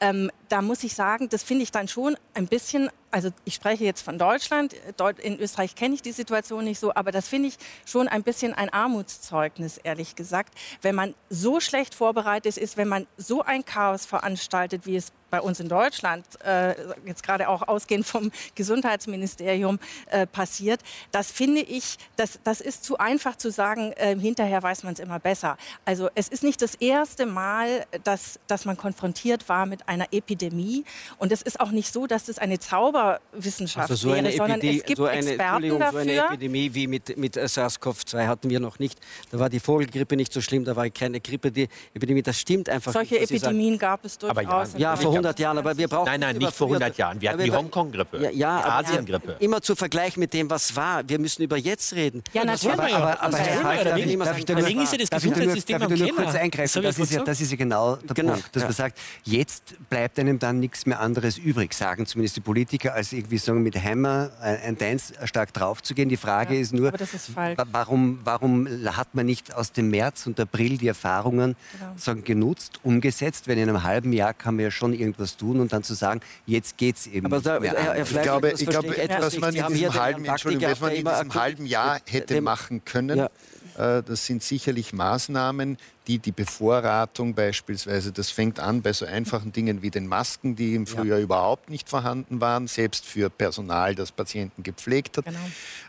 Ähm, 0.00 0.30
da 0.48 0.62
muss 0.62 0.82
ich 0.84 0.94
sagen, 0.94 1.28
das 1.28 1.42
finde 1.42 1.62
ich 1.62 1.70
dann 1.70 1.88
schon 1.88 2.16
ein 2.34 2.46
bisschen 2.46 2.90
also 3.10 3.30
ich 3.44 3.54
spreche 3.54 3.84
jetzt 3.84 4.02
von 4.02 4.18
Deutschland, 4.18 4.74
in 5.22 5.38
Österreich 5.38 5.74
kenne 5.74 5.94
ich 5.94 6.02
die 6.02 6.12
Situation 6.12 6.64
nicht 6.64 6.78
so, 6.78 6.94
aber 6.94 7.12
das 7.12 7.28
finde 7.28 7.48
ich 7.48 7.56
schon 7.86 8.08
ein 8.08 8.22
bisschen 8.22 8.54
ein 8.54 8.68
Armutszeugnis, 8.70 9.78
ehrlich 9.78 10.14
gesagt, 10.14 10.54
wenn 10.82 10.94
man 10.94 11.14
so 11.30 11.60
schlecht 11.60 11.94
vorbereitet 11.94 12.56
ist, 12.56 12.76
wenn 12.76 12.88
man 12.88 13.06
so 13.16 13.42
ein 13.42 13.64
Chaos 13.64 14.06
veranstaltet, 14.06 14.86
wie 14.86 14.96
es 14.96 15.12
bei 15.30 15.40
uns 15.40 15.60
in 15.60 15.68
Deutschland, 15.68 16.24
äh, 16.44 16.74
jetzt 17.06 17.22
gerade 17.22 17.48
auch 17.48 17.66
ausgehend 17.66 18.06
vom 18.06 18.30
Gesundheitsministerium, 18.54 19.78
äh, 20.10 20.26
passiert, 20.26 20.80
das 21.12 21.30
finde 21.30 21.60
ich, 21.60 21.96
das, 22.16 22.40
das 22.44 22.60
ist 22.60 22.84
zu 22.84 22.98
einfach 22.98 23.36
zu 23.36 23.50
sagen, 23.50 23.92
äh, 23.92 24.16
hinterher 24.16 24.62
weiß 24.62 24.82
man 24.82 24.94
es 24.94 25.00
immer 25.00 25.18
besser. 25.18 25.56
Also 25.84 26.08
es 26.14 26.28
ist 26.28 26.42
nicht 26.42 26.62
das 26.62 26.74
erste 26.74 27.26
Mal, 27.26 27.86
dass, 28.04 28.38
dass 28.46 28.64
man 28.64 28.76
konfrontiert 28.76 29.48
war 29.48 29.66
mit 29.66 29.88
einer 29.88 30.06
Epidemie 30.12 30.84
und 31.18 31.32
es 31.32 31.42
ist 31.42 31.60
auch 31.60 31.70
nicht 31.70 31.92
so, 31.92 32.06
dass 32.06 32.28
es 32.28 32.38
eine 32.38 32.58
Zauber 32.58 32.88
Zauberwissenschaft 32.88 33.90
also 33.90 34.08
so 34.08 34.14
eine 34.14 34.28
wäre, 34.28 34.36
sondern 34.36 34.60
es 34.60 34.84
gibt 34.84 34.96
so 34.96 35.04
eine, 35.06 35.18
Experten 35.18 35.78
dafür. 35.78 35.90
So 35.92 35.98
eine 35.98 36.16
Epidemie 36.16 36.74
wie 36.74 36.86
mit, 36.86 37.16
mit 37.16 37.36
SARS-CoV-2 37.36 38.26
hatten 38.26 38.50
wir 38.50 38.60
noch 38.60 38.78
nicht. 38.78 38.98
Da 39.30 39.38
war 39.38 39.48
die 39.48 39.60
Vogelgrippe 39.60 40.16
nicht 40.16 40.32
so 40.32 40.40
schlimm, 40.40 40.64
da 40.64 40.74
war 40.76 40.88
keine 40.90 41.20
Grippe, 41.20 41.50
die 41.50 41.68
Epidemie. 41.94 42.22
Das 42.22 42.38
stimmt 42.38 42.68
einfach 42.68 42.92
Solche 42.92 43.14
nicht. 43.14 43.28
Solche 43.28 43.46
Epidemien 43.46 43.78
gab 43.78 44.04
es 44.04 44.18
durchaus. 44.18 44.72
Ja, 44.74 44.78
ja, 44.78 44.96
vor 44.96 45.17
100 45.18 45.38
Jahren, 45.38 45.58
aber 45.58 45.76
wir 45.76 45.88
brauchen... 45.88 46.06
Nein, 46.06 46.20
nein, 46.20 46.36
nicht 46.36 46.54
vor 46.54 46.68
100 46.68 46.96
Jahren. 46.96 47.20
Wir 47.20 47.30
hatten 47.30 47.44
die 47.44 47.52
Hongkong-Grippe, 47.52 48.22
ja, 48.22 48.30
ja, 48.30 48.62
die 48.62 48.88
Asien-Grippe. 48.88 49.36
Immer 49.40 49.60
zu 49.60 49.74
vergleichen 49.76 50.20
mit 50.20 50.32
dem, 50.32 50.50
was 50.50 50.74
war. 50.74 51.08
Wir 51.08 51.18
müssen 51.18 51.42
über 51.42 51.56
jetzt 51.56 51.92
reden. 51.94 52.22
Ja, 52.32 52.44
natürlich. 52.44 52.78
Aber, 52.78 52.94
aber, 52.94 53.22
aber 53.22 53.38
Herr 53.38 53.60
Falk, 53.60 53.84
darf 53.84 54.38
ich 54.38 54.44
Deswegen 54.44 54.80
ist 54.82 54.92
ja 54.92 54.98
das 54.98 55.10
Gesundheitssystem 55.10 55.82
am 55.82 55.94
Keller. 55.94 56.12
kurz 56.14 56.34
eingreifen? 56.34 56.82
Das 56.82 56.98
ist, 56.98 57.12
ja, 57.12 57.22
das 57.22 57.40
ist 57.40 57.50
ja 57.50 57.56
genau 57.56 57.96
der 57.96 58.14
genau. 58.14 58.32
Punkt, 58.32 58.54
dass 58.54 58.62
man 58.62 58.72
sagt, 58.72 58.98
jetzt 59.24 59.74
bleibt 59.88 60.18
einem 60.18 60.38
dann 60.38 60.60
nichts 60.60 60.86
mehr 60.86 61.00
anderes 61.00 61.38
übrig, 61.38 61.74
sagen 61.74 62.06
zumindest 62.06 62.36
die 62.36 62.40
Politiker, 62.40 62.94
als 62.94 63.12
irgendwie 63.12 63.38
sagen, 63.38 63.62
mit 63.62 63.76
Hammer 63.76 64.30
ein 64.40 64.76
Dance 64.76 65.14
stark 65.24 65.52
draufzugehen. 65.52 66.08
Die 66.08 66.16
Frage 66.16 66.54
ja, 66.54 66.60
ist 66.60 66.72
nur, 66.72 66.92
ist 66.94 67.32
warum, 67.72 68.20
warum 68.24 68.68
hat 68.96 69.14
man 69.14 69.26
nicht 69.26 69.54
aus 69.54 69.72
dem 69.72 69.90
März 69.90 70.26
und 70.26 70.38
April 70.40 70.78
die 70.78 70.88
Erfahrungen 70.88 71.56
genau. 71.78 71.92
sagen, 71.96 72.24
genutzt, 72.24 72.80
umgesetzt? 72.82 73.48
Wenn 73.48 73.58
in 73.58 73.68
einem 73.68 73.82
halben 73.82 74.12
Jahr 74.12 74.34
kann 74.34 74.56
man 74.56 74.64
ja 74.64 74.70
schon 74.70 74.92
irgendwas 75.08 75.36
tun 75.36 75.60
und 75.60 75.72
dann 75.72 75.82
zu 75.82 75.94
sagen, 75.94 76.20
jetzt 76.46 76.76
geht 76.76 76.96
es 76.96 77.06
eben. 77.06 77.26
Aber 77.26 77.40
da, 77.40 77.60
Herr, 77.60 77.94
Herr 77.94 78.02
ich 78.02 78.22
glaube, 78.22 78.52
ich 78.52 78.66
glaube 78.66 78.96
etwas, 78.96 79.24
was 79.24 79.38
man 79.38 79.54
in 79.54 79.66
diesem 79.68 79.94
halben, 79.94 80.24
Entschuldigung, 80.24 80.70
was 80.70 80.80
man 80.80 80.92
in 80.92 81.04
diesem 81.04 81.34
halben 81.34 81.66
Jahr 81.66 82.00
hätte 82.06 82.40
machen 82.40 82.84
können, 82.84 83.18
ja. 83.18 83.30
Äh, 83.78 84.02
das 84.02 84.26
sind 84.26 84.42
sicherlich 84.42 84.92
Maßnahmen, 84.92 85.78
die 86.08 86.18
die 86.18 86.32
Bevorratung 86.32 87.34
beispielsweise, 87.34 88.12
das 88.12 88.30
fängt 88.30 88.58
an 88.58 88.82
bei 88.82 88.92
so 88.92 89.06
einfachen 89.06 89.52
Dingen 89.52 89.82
wie 89.82 89.90
den 89.90 90.06
Masken, 90.06 90.56
die 90.56 90.74
im 90.74 90.86
Frühjahr 90.86 91.18
ja. 91.18 91.24
überhaupt 91.24 91.70
nicht 91.70 91.88
vorhanden 91.88 92.40
waren, 92.40 92.66
selbst 92.66 93.06
für 93.06 93.30
Personal, 93.30 93.94
das 93.94 94.10
Patienten 94.10 94.62
gepflegt 94.62 95.18
hat. 95.18 95.26
Genau. 95.26 95.38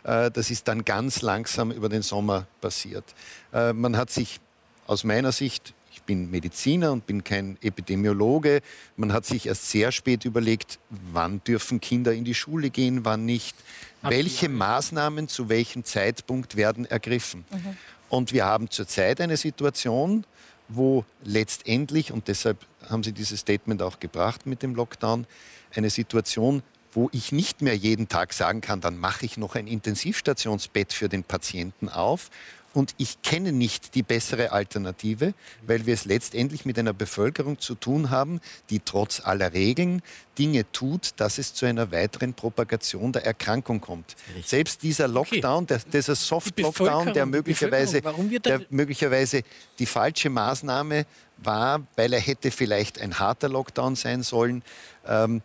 Äh, 0.04 0.30
das 0.30 0.50
ist 0.50 0.68
dann 0.68 0.84
ganz 0.84 1.22
langsam 1.22 1.72
über 1.72 1.88
den 1.88 2.02
Sommer 2.02 2.46
passiert. 2.60 3.04
Äh, 3.52 3.72
man 3.72 3.96
hat 3.96 4.10
sich 4.10 4.40
aus 4.86 5.04
meiner 5.04 5.32
Sicht 5.32 5.72
ich 5.72 5.79
bin 6.10 6.28
Mediziner 6.28 6.90
und 6.90 7.06
bin 7.06 7.22
kein 7.22 7.56
Epidemiologe. 7.62 8.62
Man 8.96 9.12
hat 9.12 9.26
sich 9.26 9.46
erst 9.46 9.70
sehr 9.70 9.92
spät 9.92 10.24
überlegt, 10.24 10.80
wann 11.12 11.40
dürfen 11.44 11.80
Kinder 11.80 12.12
in 12.12 12.24
die 12.24 12.34
Schule 12.34 12.70
gehen, 12.70 13.04
wann 13.04 13.24
nicht. 13.26 13.54
Welche 14.02 14.48
Maßnahmen 14.48 15.28
zu 15.28 15.48
welchem 15.48 15.84
Zeitpunkt 15.84 16.56
werden 16.56 16.84
ergriffen? 16.84 17.44
Mhm. 17.52 17.76
Und 18.08 18.32
wir 18.32 18.44
haben 18.44 18.70
zurzeit 18.70 19.20
eine 19.20 19.36
Situation, 19.36 20.24
wo 20.66 21.04
letztendlich, 21.22 22.10
und 22.10 22.26
deshalb 22.26 22.58
haben 22.88 23.04
Sie 23.04 23.12
dieses 23.12 23.38
Statement 23.38 23.80
auch 23.80 24.00
gebracht 24.00 24.46
mit 24.46 24.64
dem 24.64 24.74
Lockdown, 24.74 25.28
eine 25.76 25.90
Situation, 25.90 26.64
wo 26.90 27.08
ich 27.12 27.30
nicht 27.30 27.62
mehr 27.62 27.76
jeden 27.76 28.08
Tag 28.08 28.32
sagen 28.32 28.60
kann, 28.60 28.80
dann 28.80 28.98
mache 28.98 29.24
ich 29.26 29.36
noch 29.36 29.54
ein 29.54 29.68
Intensivstationsbett 29.68 30.92
für 30.92 31.08
den 31.08 31.22
Patienten 31.22 31.88
auf. 31.88 32.30
Und 32.72 32.94
ich 32.98 33.20
kenne 33.22 33.52
nicht 33.52 33.94
die 33.94 34.02
bessere 34.02 34.52
Alternative, 34.52 35.34
weil 35.66 35.86
wir 35.86 35.94
es 35.94 36.04
letztendlich 36.04 36.64
mit 36.64 36.78
einer 36.78 36.92
Bevölkerung 36.92 37.58
zu 37.58 37.74
tun 37.74 38.10
haben, 38.10 38.40
die 38.70 38.80
trotz 38.80 39.20
aller 39.20 39.52
Regeln 39.52 40.02
Dinge 40.38 40.70
tut, 40.70 41.10
dass 41.16 41.38
es 41.38 41.52
zu 41.52 41.66
einer 41.66 41.90
weiteren 41.90 42.32
Propagation 42.32 43.12
der 43.12 43.26
Erkrankung 43.26 43.80
kommt. 43.80 44.14
Selbst 44.44 44.82
dieser 44.82 45.08
Lockdown, 45.08 45.66
der, 45.66 45.78
dieser 45.78 46.14
Soft-Lockdown, 46.14 47.12
der 47.12 47.26
möglicherweise, 47.26 48.00
der 48.00 48.62
möglicherweise 48.70 49.42
die 49.78 49.86
falsche 49.86 50.30
Maßnahme 50.30 51.06
war, 51.38 51.82
weil 51.96 52.12
er 52.12 52.20
hätte 52.20 52.50
vielleicht 52.50 53.00
ein 53.00 53.18
harter 53.18 53.48
Lockdown 53.48 53.96
sein 53.96 54.22
sollen. 54.22 54.62
Ähm, 55.06 55.42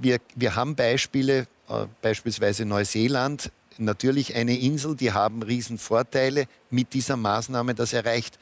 wir, 0.00 0.18
wir 0.34 0.56
haben 0.56 0.74
Beispiele, 0.74 1.46
äh, 1.68 1.86
beispielsweise 2.02 2.64
Neuseeland, 2.64 3.50
natürlich 3.78 4.34
eine 4.34 4.58
Insel, 4.58 4.96
die 4.96 5.12
haben 5.12 5.42
Riesenvorteile 5.42 6.46
mit 6.70 6.92
dieser 6.94 7.16
Maßnahme, 7.16 7.74
das 7.74 7.92
erreicht. 7.92 8.38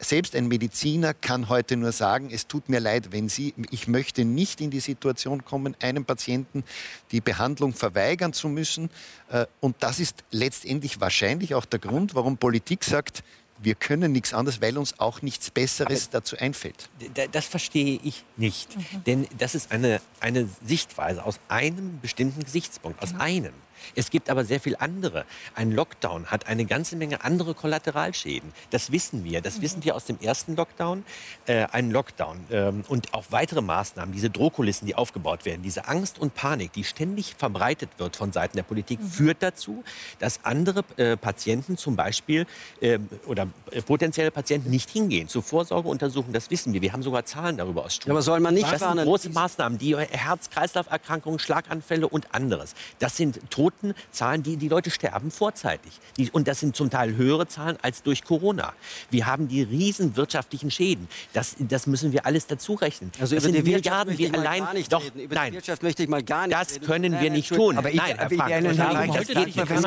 Selbst 0.00 0.36
ein 0.36 0.46
Mediziner 0.46 1.12
kann 1.12 1.48
heute 1.48 1.76
nur 1.76 1.90
sagen, 1.90 2.30
es 2.30 2.46
tut 2.46 2.68
mir 2.68 2.78
leid, 2.78 3.10
wenn 3.10 3.28
Sie, 3.28 3.52
ich 3.70 3.88
möchte 3.88 4.24
nicht 4.24 4.60
in 4.60 4.70
die 4.70 4.78
Situation 4.80 5.44
kommen, 5.44 5.76
einem 5.82 6.04
Patienten 6.04 6.62
die 7.10 7.20
Behandlung 7.20 7.72
verweigern 7.74 8.32
zu 8.32 8.48
müssen. 8.48 8.90
Äh, 9.28 9.46
und 9.60 9.76
das 9.80 9.98
ist 9.98 10.22
letztendlich 10.30 11.00
wahrscheinlich 11.00 11.54
auch 11.54 11.64
der 11.64 11.80
Grund, 11.80 12.14
warum 12.14 12.36
Politik 12.36 12.84
sagt, 12.84 13.24
wir 13.60 13.74
können 13.74 14.12
nichts 14.12 14.34
anderes, 14.34 14.60
weil 14.60 14.78
uns 14.78 14.98
auch 15.00 15.22
nichts 15.22 15.50
Besseres 15.50 16.04
Aber 16.04 16.12
dazu 16.12 16.36
einfällt. 16.38 16.88
Das 17.32 17.46
verstehe 17.46 17.98
ich 18.02 18.24
nicht. 18.36 18.76
Mhm. 18.76 19.04
Denn 19.04 19.28
das 19.36 19.54
ist 19.54 19.72
eine, 19.72 20.00
eine 20.20 20.48
Sichtweise 20.64 21.24
aus 21.24 21.40
einem 21.48 22.00
bestimmten 22.00 22.44
Gesichtspunkt, 22.44 23.02
aus 23.02 23.10
genau. 23.10 23.24
einem. 23.24 23.52
Es 23.94 24.10
gibt 24.10 24.30
aber 24.30 24.44
sehr 24.44 24.60
viel 24.60 24.76
andere. 24.78 25.24
Ein 25.54 25.72
Lockdown 25.72 26.26
hat 26.26 26.46
eine 26.46 26.64
ganze 26.64 26.96
Menge 26.96 27.24
andere 27.24 27.54
Kollateralschäden. 27.54 28.52
Das 28.70 28.92
wissen 28.92 29.24
wir. 29.24 29.40
Das 29.40 29.58
mhm. 29.58 29.62
wissen 29.62 29.84
wir 29.84 29.96
aus 29.96 30.04
dem 30.04 30.18
ersten 30.20 30.56
Lockdown. 30.56 31.04
Äh, 31.46 31.66
ein 31.72 31.90
Lockdown 31.90 32.38
ähm, 32.50 32.84
und 32.88 33.14
auch 33.14 33.26
weitere 33.30 33.60
Maßnahmen, 33.60 34.12
diese 34.12 34.30
Drohkulissen, 34.30 34.86
die 34.86 34.94
aufgebaut 34.94 35.44
werden, 35.44 35.62
diese 35.62 35.88
Angst 35.88 36.18
und 36.18 36.34
Panik, 36.34 36.72
die 36.72 36.84
ständig 36.84 37.34
verbreitet 37.36 37.90
wird 37.98 38.16
von 38.16 38.32
Seiten 38.32 38.56
der 38.56 38.64
Politik, 38.64 39.00
mhm. 39.00 39.08
führt 39.08 39.42
dazu, 39.42 39.84
dass 40.18 40.44
andere 40.44 40.84
äh, 40.96 41.16
Patienten 41.16 41.76
zum 41.76 41.96
Beispiel 41.96 42.46
äh, 42.80 42.98
oder 43.26 43.48
äh, 43.70 43.82
potenzielle 43.82 44.30
Patienten 44.30 44.70
nicht 44.70 44.90
hingehen 44.90 45.28
zur 45.28 45.42
Vorsorgeuntersuchung. 45.42 46.32
Das 46.32 46.50
wissen 46.50 46.72
wir. 46.72 46.82
Wir 46.82 46.92
haben 46.92 47.02
sogar 47.02 47.24
Zahlen 47.24 47.56
darüber 47.56 47.84
aus 47.84 47.94
Studien. 47.94 48.10
Ja, 48.10 48.14
aber 48.14 48.22
soll 48.22 48.40
man 48.40 48.54
nicht 48.54 48.70
das 48.70 48.80
sind 48.80 49.02
große 49.02 49.30
Maßnahmen, 49.30 49.78
die 49.78 49.96
Herz-Kreislauf-Erkrankungen, 49.96 51.38
Schlaganfälle 51.38 52.08
und 52.08 52.34
anderes. 52.34 52.74
Das 52.98 53.16
sind 53.16 53.40
Tote 53.68 53.94
Zahlen, 54.10 54.42
die, 54.42 54.56
die 54.56 54.68
Leute 54.68 54.90
sterben 54.90 55.30
vorzeitig. 55.30 55.92
Die, 56.16 56.30
und 56.30 56.48
das 56.48 56.60
sind 56.60 56.76
zum 56.76 56.90
Teil 56.90 57.16
höhere 57.16 57.46
Zahlen 57.48 57.76
als 57.82 58.02
durch 58.02 58.24
Corona. 58.24 58.72
Wir 59.10 59.26
haben 59.26 59.48
die 59.48 59.62
riesen 59.62 60.16
wirtschaftlichen 60.16 60.70
Schäden. 60.70 61.08
Das, 61.32 61.56
das 61.58 61.86
müssen 61.86 62.12
wir 62.12 62.26
alles 62.26 62.46
dazu 62.46 62.74
rechnen. 62.74 63.10
Also 63.20 63.34
das 63.34 63.44
über 63.44 63.52
sind 63.52 63.66
die 63.66 63.70
Milliarden, 63.70 64.18
wir 64.18 64.34
allein 64.34 64.74
nicht 64.74 64.92
doch, 64.92 65.04
reden. 65.04 65.20
Über 65.20 65.34
nein, 65.34 65.52
die 65.52 65.56
Wirtschaft 65.56 65.82
möchte 65.82 66.02
ich 66.02 66.08
mal 66.08 66.22
gar 66.22 66.46
nicht 66.46 66.58
Das 66.58 66.74
reden. 66.74 66.86
können 66.86 67.20
wir 67.20 67.30
nicht 67.30 67.52
tun. 67.52 67.76
Aber 67.78 67.90
ich, 67.90 67.96
nein, 67.96 68.18
aber 68.18 68.34
Frank, 68.34 68.50
ich, 68.70 68.76
darum, 68.76 69.14
das, 69.14 69.26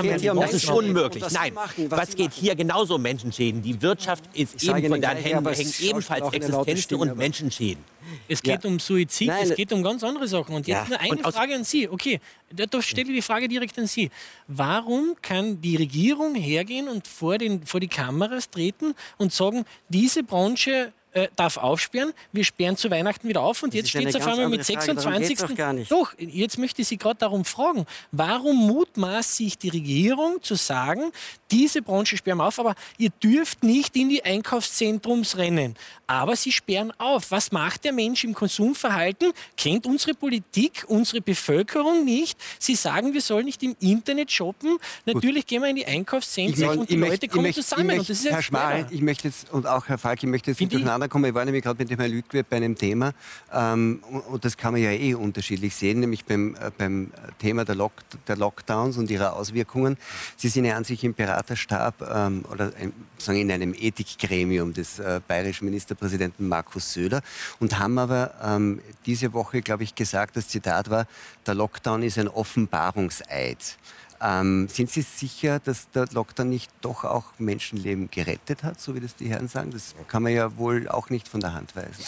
geht, 0.01 0.21
hier, 0.21 0.33
das 0.33 0.53
ist 0.53 0.69
unmöglich. 0.69 1.23
Nein, 1.31 1.53
machen, 1.53 1.91
was 1.91 2.15
geht 2.15 2.33
hier 2.33 2.55
genauso 2.55 2.95
um 2.95 3.01
Menschenschäden? 3.01 3.61
Die 3.61 3.81
Wirtschaft 3.81 4.23
ist 4.33 4.61
eben 4.63 4.87
von 4.87 5.01
deinen 5.01 5.17
Händen 5.17 5.47
hängen 5.47 5.73
ebenfalls 5.79 6.33
Existenzen 6.33 6.97
und 6.97 7.17
Menschenschäden. 7.17 7.83
Es 8.27 8.41
geht 8.41 8.63
ja. 8.63 8.69
um 8.69 8.79
Suizid, 8.79 9.27
Nein. 9.27 9.43
es 9.43 9.55
geht 9.55 9.71
um 9.71 9.83
ganz 9.83 10.03
andere 10.03 10.27
Sachen. 10.27 10.55
Und 10.55 10.67
jetzt 10.67 10.83
ja. 10.83 10.89
nur 10.89 10.99
eine 10.99 11.23
und 11.23 11.33
Frage 11.33 11.55
an 11.55 11.63
Sie. 11.63 11.87
Okay, 11.87 12.19
da, 12.51 12.65
da 12.65 12.81
stelle 12.81 13.09
ich 13.09 13.15
die 13.15 13.21
Frage 13.21 13.47
direkt 13.47 13.77
an 13.79 13.87
Sie. 13.87 14.09
Warum 14.47 15.15
kann 15.21 15.61
die 15.61 15.75
Regierung 15.75 16.35
hergehen 16.35 16.87
und 16.87 17.07
vor, 17.07 17.37
den, 17.37 17.65
vor 17.65 17.79
die 17.79 17.87
Kameras 17.87 18.49
treten 18.49 18.93
und 19.17 19.33
sagen, 19.33 19.65
diese 19.89 20.23
Branche 20.23 20.93
äh, 21.13 21.27
darf 21.35 21.57
aufsperren. 21.57 22.13
Wir 22.31 22.43
sperren 22.43 22.77
zu 22.77 22.89
Weihnachten 22.89 23.27
wieder 23.27 23.41
auf 23.41 23.63
und 23.63 23.73
das 23.73 23.79
jetzt 23.79 23.89
steht 23.89 24.07
es 24.07 24.15
auf 24.15 24.27
einmal 24.27 24.49
mit 24.49 24.63
26. 24.65 25.37
Doch, 25.37 25.49
doch, 25.89 26.13
jetzt 26.17 26.57
möchte 26.57 26.81
ich 26.81 26.87
Sie 26.87 26.97
gerade 26.97 27.19
darum 27.19 27.45
fragen, 27.45 27.85
warum 28.11 28.67
mutmaßt 28.67 29.35
sich 29.37 29.57
die 29.57 29.69
Regierung 29.69 30.41
zu 30.41 30.55
sagen, 30.55 31.11
diese 31.51 31.81
Branche 31.81 32.17
sperren 32.17 32.37
wir 32.37 32.45
auf, 32.45 32.59
aber 32.59 32.75
ihr 32.97 33.09
dürft 33.21 33.63
nicht 33.63 33.95
in 33.95 34.09
die 34.09 34.23
Einkaufszentrums 34.23 35.37
rennen. 35.37 35.75
Aber 36.07 36.35
sie 36.35 36.51
sperren 36.51 36.91
auf. 36.97 37.31
Was 37.31 37.51
macht 37.51 37.83
der 37.83 37.93
Mensch 37.93 38.23
im 38.23 38.33
Konsumverhalten? 38.33 39.31
Kennt 39.57 39.85
unsere 39.85 40.13
Politik, 40.13 40.85
unsere 40.87 41.21
Bevölkerung 41.21 42.05
nicht? 42.05 42.37
Sie 42.59 42.75
sagen, 42.75 43.13
wir 43.13 43.21
sollen 43.21 43.45
nicht 43.45 43.63
im 43.63 43.75
Internet 43.79 44.31
shoppen. 44.31 44.77
Natürlich 45.05 45.43
Gut. 45.43 45.47
gehen 45.47 45.61
wir 45.61 45.69
in 45.69 45.75
die 45.75 45.85
Einkaufszentren 45.85 46.79
und 46.79 46.89
die 46.89 46.95
Leute 46.95 47.09
möchte, 47.11 47.27
kommen 47.27 47.43
möchte, 47.43 47.61
zusammen. 47.61 47.87
Möchte, 47.87 47.99
und 48.01 48.09
das 48.09 48.19
ist 48.19 48.31
Herr 48.31 48.41
Schmal, 48.41 48.87
ich 48.89 49.01
möchte 49.01 49.27
jetzt, 49.27 49.51
und 49.51 49.67
auch 49.67 49.87
Herr 49.87 49.97
Falk, 49.97 50.23
ich 50.23 50.29
möchte 50.29 50.51
jetzt 50.51 50.59
nicht 50.59 50.73
durcheinander 50.73 51.00
kommen. 51.07 51.25
Ich 51.25 51.33
war 51.33 51.45
nämlich 51.45 51.63
gerade 51.63 51.77
mit 51.77 51.89
dem 51.89 51.99
Herrn 51.99 52.11
Lüdgwe 52.11 52.43
bei 52.43 52.57
einem 52.57 52.75
Thema, 52.75 53.13
ähm, 53.53 54.03
und 54.29 54.45
das 54.45 54.57
kann 54.57 54.73
man 54.73 54.81
ja 54.81 54.91
eh 54.91 55.13
unterschiedlich 55.13 55.75
sehen, 55.75 55.99
nämlich 55.99 56.25
beim, 56.25 56.55
äh, 56.55 56.71
beim 56.77 57.11
Thema 57.39 57.65
der, 57.65 57.75
Lock, 57.75 57.93
der 58.27 58.37
Lockdowns 58.37 58.97
und 58.97 59.09
ihrer 59.09 59.35
Auswirkungen. 59.35 59.97
Sie 60.37 60.49
sind 60.49 60.65
ja 60.65 60.75
an 60.75 60.83
sich 60.83 61.03
im 61.03 61.13
Beraterstab 61.13 62.01
ähm, 62.01 62.45
oder 62.51 62.71
ein, 62.79 62.93
sagen 63.17 63.39
in 63.39 63.51
einem 63.51 63.73
Ethikgremium 63.73 64.73
des 64.73 64.99
äh, 64.99 65.21
bayerischen 65.27 65.65
Ministerpräsidenten 65.65 66.47
Markus 66.47 66.93
Söder 66.93 67.21
und 67.59 67.79
haben 67.79 67.97
aber 67.97 68.33
ähm, 68.43 68.81
diese 69.05 69.33
Woche, 69.33 69.61
glaube 69.61 69.83
ich, 69.83 69.95
gesagt, 69.95 70.37
das 70.37 70.47
Zitat 70.47 70.89
war, 70.89 71.07
der 71.45 71.55
Lockdown 71.55 72.03
ist 72.03 72.17
ein 72.17 72.27
Offenbarungseid. 72.27 73.77
Ähm, 74.21 74.67
sind 74.67 74.89
Sie 74.89 75.01
sicher, 75.01 75.59
dass 75.59 75.89
der 75.89 76.07
Lockdown 76.11 76.49
nicht 76.49 76.71
doch 76.81 77.03
auch 77.03 77.25
Menschenleben 77.39 78.09
gerettet 78.11 78.63
hat, 78.63 78.79
so 78.79 78.93
wie 78.93 78.99
das 78.99 79.15
die 79.15 79.29
Herren 79.29 79.47
sagen? 79.47 79.71
Das 79.71 79.95
kann 80.07 80.21
man 80.21 80.33
ja 80.33 80.57
wohl 80.57 80.87
auch 80.87 81.09
nicht 81.09 81.27
von 81.27 81.39
der 81.39 81.53
Hand 81.53 81.75
weisen. 81.75 82.03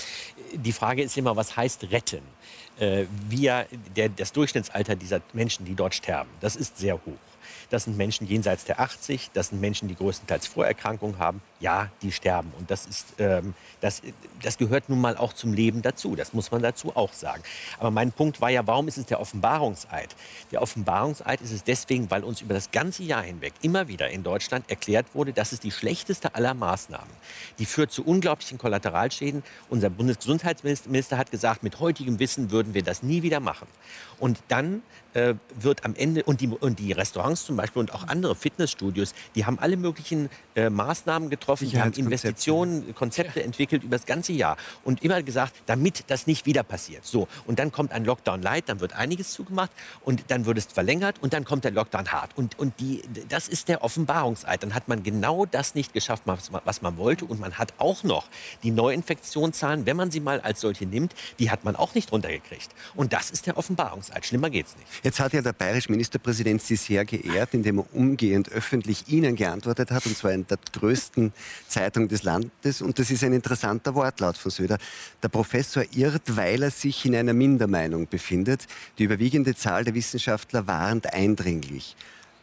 Die 0.53 0.71
Frage 0.71 1.01
ist 1.01 1.17
immer, 1.17 1.35
was 1.35 1.57
heißt 1.57 1.91
retten? 1.91 2.21
Äh, 2.79 3.05
wir, 3.29 3.65
der, 3.95 4.09
das 4.09 4.31
Durchschnittsalter 4.31 4.95
dieser 4.95 5.21
Menschen, 5.33 5.65
die 5.65 5.73
dort 5.73 5.95
sterben, 5.95 6.29
das 6.39 6.55
ist 6.55 6.77
sehr 6.77 6.95
hoch. 6.95 7.32
Das 7.73 7.85
sind 7.85 7.97
Menschen 7.97 8.27
jenseits 8.27 8.65
der 8.65 8.79
80, 8.79 9.31
das 9.33 9.47
sind 9.47 9.59
Menschen, 9.59 9.87
die 9.87 9.95
größtenteils 9.95 10.45
Vorerkrankungen 10.45 11.17
haben. 11.17 11.41
Ja, 11.59 11.89
die 12.03 12.11
sterben. 12.11 12.53
Und 12.59 12.69
das, 12.69 12.85
ist, 12.85 13.15
ähm, 13.17 13.55
das, 13.81 14.03
das 14.43 14.59
gehört 14.59 14.89
nun 14.89 15.01
mal 15.01 15.17
auch 15.17 15.33
zum 15.33 15.53
Leben 15.53 15.81
dazu. 15.81 16.15
Das 16.15 16.33
muss 16.33 16.51
man 16.51 16.61
dazu 16.61 16.95
auch 16.95 17.13
sagen. 17.13 17.41
Aber 17.79 17.89
mein 17.89 18.11
Punkt 18.11 18.41
war 18.41 18.51
ja, 18.51 18.67
warum 18.67 18.87
ist 18.87 18.99
es 18.99 19.07
der 19.07 19.19
Offenbarungseid? 19.19 20.15
Der 20.51 20.61
Offenbarungseid 20.61 21.41
ist 21.41 21.51
es 21.51 21.63
deswegen, 21.63 22.11
weil 22.11 22.23
uns 22.23 22.41
über 22.41 22.53
das 22.53 22.69
ganze 22.69 23.01
Jahr 23.01 23.23
hinweg 23.23 23.53
immer 23.63 23.87
wieder 23.87 24.07
in 24.11 24.21
Deutschland 24.21 24.69
erklärt 24.69 25.07
wurde, 25.15 25.33
das 25.33 25.51
ist 25.51 25.63
die 25.63 25.71
schlechteste 25.71 26.35
aller 26.35 26.53
Maßnahmen. 26.53 27.09
Die 27.57 27.65
führt 27.65 27.91
zu 27.91 28.05
unglaublichen 28.05 28.59
Kollateralschäden. 28.59 29.41
Unser 29.69 29.89
Bundesgesundheitsminister 29.89 31.17
hat 31.17 31.31
gesagt, 31.31 31.63
mit 31.63 31.79
heutigem 31.79 32.19
Wissen 32.19 32.51
würden 32.51 32.75
wir 32.75 32.83
das 32.83 33.01
nie 33.01 33.23
wieder 33.23 33.39
machen. 33.39 33.67
Und 34.19 34.43
dann 34.47 34.83
äh, 35.13 35.35
wird 35.59 35.85
am 35.85 35.95
Ende, 35.95 36.23
und 36.23 36.41
die, 36.41 36.47
und 36.47 36.79
die 36.79 36.91
Restaurants 36.91 37.45
zum 37.45 37.57
Beispiel 37.57 37.79
und 37.79 37.93
auch 37.93 38.07
andere 38.07 38.35
Fitnessstudios, 38.35 39.13
die 39.35 39.45
haben 39.45 39.59
alle 39.59 39.77
möglichen 39.77 40.29
äh, 40.55 40.69
Maßnahmen 40.69 41.29
getroffen, 41.29 41.69
die 41.69 41.79
haben 41.79 41.93
Investitionen, 41.93 42.93
Konzepte 42.95 43.39
ja. 43.39 43.45
entwickelt 43.45 43.83
über 43.83 43.97
das 43.97 44.05
ganze 44.05 44.33
Jahr 44.33 44.57
und 44.83 45.03
immer 45.03 45.21
gesagt, 45.23 45.55
damit 45.65 46.05
das 46.07 46.27
nicht 46.27 46.45
wieder 46.45 46.63
passiert. 46.63 47.05
So, 47.05 47.27
und 47.45 47.59
dann 47.59 47.71
kommt 47.71 47.91
ein 47.91 48.05
Lockdown 48.05 48.41
light, 48.41 48.69
dann 48.69 48.79
wird 48.79 48.93
einiges 48.93 49.33
zugemacht 49.33 49.71
und 50.01 50.23
dann 50.29 50.45
wird 50.45 50.57
es 50.57 50.65
verlängert 50.65 51.21
und 51.21 51.33
dann 51.33 51.45
kommt 51.45 51.63
der 51.63 51.71
Lockdown 51.71 52.11
hart. 52.11 52.37
Und, 52.37 52.57
und 52.59 52.79
die, 52.79 53.03
das 53.29 53.47
ist 53.47 53.67
der 53.67 53.83
Offenbarungseid. 53.83 54.63
Dann 54.63 54.73
hat 54.73 54.87
man 54.87 55.03
genau 55.03 55.45
das 55.45 55.75
nicht 55.75 55.93
geschafft, 55.93 56.23
was 56.25 56.51
man, 56.51 56.61
was 56.65 56.81
man 56.81 56.97
wollte 56.97 57.25
und 57.25 57.39
man 57.39 57.57
hat 57.57 57.73
auch 57.77 58.03
noch 58.03 58.27
die 58.63 58.71
Neuinfektionszahlen, 58.71 59.85
wenn 59.85 59.97
man 59.97 60.11
sie 60.11 60.19
mal 60.19 60.41
als 60.41 60.61
solche 60.61 60.85
nimmt, 60.85 61.13
die 61.39 61.51
hat 61.51 61.63
man 61.63 61.75
auch 61.75 61.93
nicht 61.95 62.11
runtergekriegt. 62.11 62.69
Und 62.95 63.13
das 63.13 63.31
ist 63.31 63.47
der 63.47 63.57
Offenbarungseid. 63.57 64.25
Schlimmer 64.25 64.49
geht's 64.49 64.75
nicht. 64.77 65.02
Jetzt 65.03 65.19
hat 65.19 65.33
ja 65.33 65.41
der 65.41 65.51
bayerische 65.51 65.91
Ministerpräsident 65.91 66.61
Sie 66.61 66.77
sehr 66.77 67.03
geehrt, 67.03 67.53
indem 67.53 67.79
er 67.79 67.93
umgehend 67.93 68.49
öffentlich 68.49 69.09
Ihnen 69.09 69.35
geantwortet 69.35 69.91
hat, 69.91 70.05
und 70.05 70.17
zwar 70.17 70.31
in 70.31 70.47
der 70.47 70.57
größten 70.71 71.33
Zeitung 71.67 72.07
des 72.07 72.23
Landes. 72.23 72.81
Und 72.81 72.97
das 72.97 73.11
ist 73.11 73.21
ein 73.23 73.33
interessanter 73.33 73.95
Wortlaut 73.95 74.37
von 74.37 74.49
Söder. 74.49 74.77
Der 75.21 75.27
Professor 75.27 75.83
irrt, 75.93 76.37
weil 76.37 76.63
er 76.63 76.71
sich 76.71 77.05
in 77.05 77.15
einer 77.15 77.33
Mindermeinung 77.33 78.07
befindet. 78.07 78.65
Die 78.97 79.03
überwiegende 79.03 79.53
Zahl 79.55 79.83
der 79.83 79.93
Wissenschaftler 79.93 80.67
warnt 80.67 81.13
eindringlich. 81.13 81.97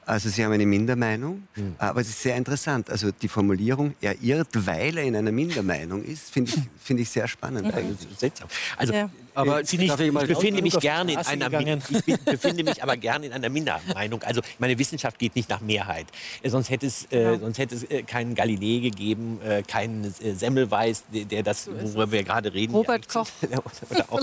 Also 0.04 0.28
Sie 0.28 0.44
haben 0.44 0.52
eine 0.52 0.66
Mindermeinung, 0.66 1.44
mhm. 1.54 1.76
aber 1.78 2.00
es 2.00 2.08
ist 2.08 2.22
sehr 2.22 2.36
interessant. 2.36 2.90
Also 2.90 3.12
die 3.12 3.28
Formulierung, 3.28 3.94
er 4.00 4.20
irrt, 4.20 4.48
weil 4.66 4.98
er 4.98 5.04
in 5.04 5.14
einer 5.14 5.30
Mindermeinung 5.30 6.02
ist, 6.02 6.30
finde 6.32 6.50
ich, 6.50 6.60
find 6.82 7.00
ich 7.00 7.08
sehr 7.08 7.28
spannend. 7.28 7.68
Ja. 7.68 8.30
Also 8.76 8.92
ja. 8.92 9.08
Aber 9.34 9.64
Sie 9.64 9.78
nicht, 9.78 9.98
ich 9.98 10.12
mal- 10.12 10.22
ich 10.22 10.28
befinde 10.34 10.62
mich 10.62 10.78
gerne 10.80 11.12
in 11.12 11.18
einer 11.18 11.50
ich 11.90 12.04
be- 12.04 12.18
befinde 12.24 12.64
mich 12.64 12.82
aber 12.82 12.96
gerne 12.96 13.26
in 13.26 13.32
einer 13.32 13.48
Mindermeinung. 13.48 14.22
Also 14.22 14.40
meine 14.58 14.78
Wissenschaft 14.78 15.18
geht 15.18 15.36
nicht 15.36 15.48
nach 15.48 15.60
Mehrheit. 15.60 16.06
Äh, 16.42 16.50
Sonst 16.50 16.70
hätte 16.70 16.86
es, 16.86 17.04
äh, 17.12 17.38
sonst 17.38 17.58
hätte 17.58 17.74
es 17.74 17.84
äh, 17.84 18.02
keinen 18.02 18.34
Galilei 18.34 18.80
gegeben, 18.80 19.40
äh, 19.44 19.62
keinen 19.62 20.04
äh, 20.04 20.34
Semmelweis, 20.34 21.04
der, 21.12 21.24
der 21.24 21.42
das, 21.42 21.68
worüber 21.68 22.10
wir 22.12 22.22
gerade 22.24 22.52
reden. 22.52 22.74
Robert 22.74 23.06
ja, 23.50 23.58
oder, 23.90 24.04
auch, 24.12 24.20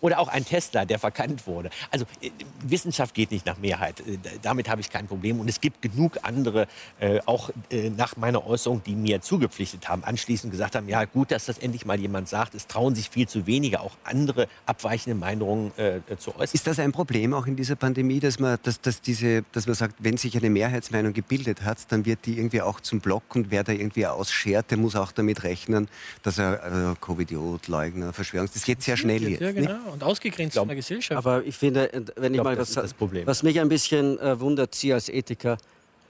oder 0.00 0.18
auch 0.18 0.28
ein 0.28 0.44
Tesla, 0.44 0.84
der 0.84 0.98
verkannt 0.98 1.46
wurde. 1.46 1.70
Also 1.90 2.04
äh, 2.20 2.30
Wissenschaft 2.62 3.14
geht 3.14 3.30
nicht 3.30 3.46
nach 3.46 3.58
Mehrheit. 3.58 4.00
Äh, 4.00 4.18
damit 4.42 4.68
habe 4.68 4.80
ich 4.80 4.90
kein 4.90 5.06
Problem. 5.06 5.40
Und 5.40 5.48
es 5.48 5.60
gibt 5.60 5.82
genug 5.82 6.18
andere, 6.22 6.66
äh, 7.00 7.20
auch 7.26 7.50
äh, 7.70 7.90
nach 7.90 8.16
meiner 8.16 8.46
Äußerung, 8.46 8.82
die 8.84 8.94
mir 8.94 9.20
zugepflichtet 9.22 9.88
haben, 9.88 10.04
anschließend 10.04 10.50
gesagt 10.52 10.74
haben, 10.74 10.88
ja 10.88 11.04
gut, 11.04 11.30
dass 11.30 11.46
das 11.46 11.58
endlich 11.58 11.84
mal 11.86 11.98
jemand 11.98 12.28
sagt. 12.28 12.54
Es 12.54 12.66
trauen 12.66 12.94
sich 12.94 13.08
viel 13.08 13.26
zu 13.28 13.46
wenige, 13.46 13.80
auch 13.80 13.92
andere 14.04 14.48
abweichende 14.66 15.18
Meinungen 15.18 15.72
äh, 15.76 15.96
äh, 15.96 16.16
zu 16.18 16.30
äußern. 16.34 16.54
Ist 16.54 16.66
das 16.66 16.78
ein 16.78 16.92
Problem 16.92 17.34
auch 17.34 17.46
in 17.46 17.56
dieser 17.56 17.76
Pandemie, 17.76 18.20
dass 18.20 18.38
man, 18.38 18.58
dass, 18.62 18.80
dass, 18.80 19.00
diese, 19.00 19.42
dass 19.52 19.66
man 19.66 19.74
sagt, 19.74 19.96
wenn 19.98 20.16
sich 20.16 20.36
eine 20.36 20.50
Mehrheitsmeinung 20.50 21.12
gebildet 21.12 21.62
hat, 21.62 21.78
dann 21.90 22.04
wird 22.06 22.26
die 22.26 22.38
irgendwie 22.38 22.62
auch 22.62 22.80
zum 22.80 23.00
Block 23.00 23.34
und 23.34 23.50
wer 23.50 23.64
da 23.64 23.72
irgendwie 23.72 24.06
ausschert, 24.06 24.70
der 24.70 24.78
muss 24.78 24.94
auch 24.96 25.12
damit 25.12 25.42
rechnen, 25.42 25.88
dass 26.22 26.38
er 26.38 26.92
äh, 26.92 26.94
Covid-Idiot, 27.00 27.68
Leugner, 27.68 28.12
Verschwörungs... 28.12 28.52
Das 28.52 28.64
geht 28.64 28.82
sehr 28.82 28.96
schnell 28.96 29.28
jetzt. 29.28 29.40
Ja, 29.40 29.52
nicht? 29.52 29.66
genau. 29.66 29.92
Und 29.92 30.02
ausgegrenzt 30.04 30.56
von 30.56 30.68
der 30.68 30.76
Gesellschaft. 30.76 31.18
Aber 31.18 31.44
ich 31.44 31.56
finde, 31.56 31.92
äh, 31.92 32.02
wenn 32.16 32.32
ich, 32.32 32.38
glaub, 32.38 32.44
mal 32.44 32.56
das 32.56 32.76
was, 32.76 32.84
das 32.84 32.94
Problem. 32.94 33.26
was 33.26 33.42
mich 33.42 33.60
ein 33.60 33.68
bisschen 33.68 34.18
äh, 34.20 34.38
wundert, 34.38 34.74
Sie 34.74 34.92
als 34.92 35.08
Ethiker, 35.08 35.58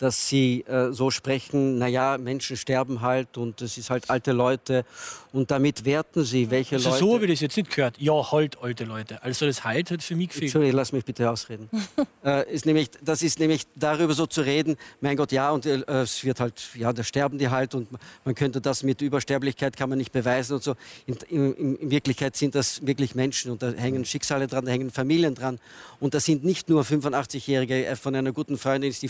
dass 0.03 0.29
Sie 0.29 0.63
äh, 0.63 0.91
so 0.93 1.13
sprechen, 1.13 1.79
naja, 1.79 2.19
Menschen 2.19 2.57
sterben 2.57 3.03
halt 3.03 3.39
und 3.39 3.63
es 3.63 3.79
ist 3.79 3.89
halt 3.89 4.11
alte 4.11 4.33
Leute 4.33 4.85
und 5.33 5.53
damit 5.53 5.85
werten 5.85 6.25
Sie, 6.25 6.51
welche 6.51 6.75
also 6.75 6.91
Leute... 6.91 6.99
so 6.99 7.15
habe 7.15 7.25
ich 7.27 7.31
das 7.31 7.41
jetzt 7.41 7.57
nicht 7.57 7.71
gehört. 7.71 7.97
Ja, 7.99 8.33
halt, 8.33 8.59
alte 8.61 8.85
Leute. 8.85 9.23
Also 9.23 9.47
das 9.47 9.63
Halt 9.63 9.93
hat 9.93 10.03
für 10.03 10.17
mich 10.17 10.29
gefehlt. 10.29 10.45
Entschuldigung, 10.47 10.77
lass 10.77 10.93
mich 10.93 11.05
bitte 11.05 11.31
ausreden. 11.31 11.71
äh, 12.25 12.53
ist 12.53 12.67
nämlich, 12.67 12.91
das 13.01 13.23
ist 13.23 13.39
nämlich 13.39 13.63
darüber 13.77 14.13
so 14.13 14.27
zu 14.27 14.41
reden, 14.41 14.77
mein 15.01 15.17
Gott, 15.17 15.31
ja, 15.31 15.53
und 15.53 15.67
äh, 15.67 15.85
es 16.03 16.25
wird 16.25 16.41
halt, 16.41 16.61
ja, 16.75 16.93
da 16.93 17.05
sterben 17.05 17.39
die 17.39 17.49
halt 17.49 17.75
und 17.77 17.89
man 18.25 18.35
könnte 18.35 18.61
das 18.61 18.83
mit 18.83 19.01
Übersterblichkeit 19.01 19.77
kann 19.77 19.89
man 19.89 19.99
nicht 19.99 20.11
beweisen 20.11 20.55
und 20.55 20.65
so. 20.65 20.75
In, 21.07 21.17
in, 21.29 21.77
in 21.77 21.91
Wirklichkeit 21.93 22.37
sind 22.37 22.57
das 22.57 22.85
wirklich 22.85 23.15
Menschen 23.15 23.53
und 23.53 23.63
da 23.63 23.71
hängen 23.71 24.05
Schicksale 24.05 24.49
dran, 24.49 24.65
da 24.65 24.73
hängen 24.73 24.91
Familien 24.91 25.37
dran. 25.37 25.61
Und 26.01 26.15
das 26.15 26.25
sind 26.25 26.45
nicht 26.45 26.69
nur 26.69 26.83
85-Jährige, 26.83 27.87
äh, 27.87 27.95
von 27.95 28.17
einer 28.17 28.33
guten 28.33 28.59
Freundin 28.59 28.91
ist 28.91 29.01
die 29.01 29.09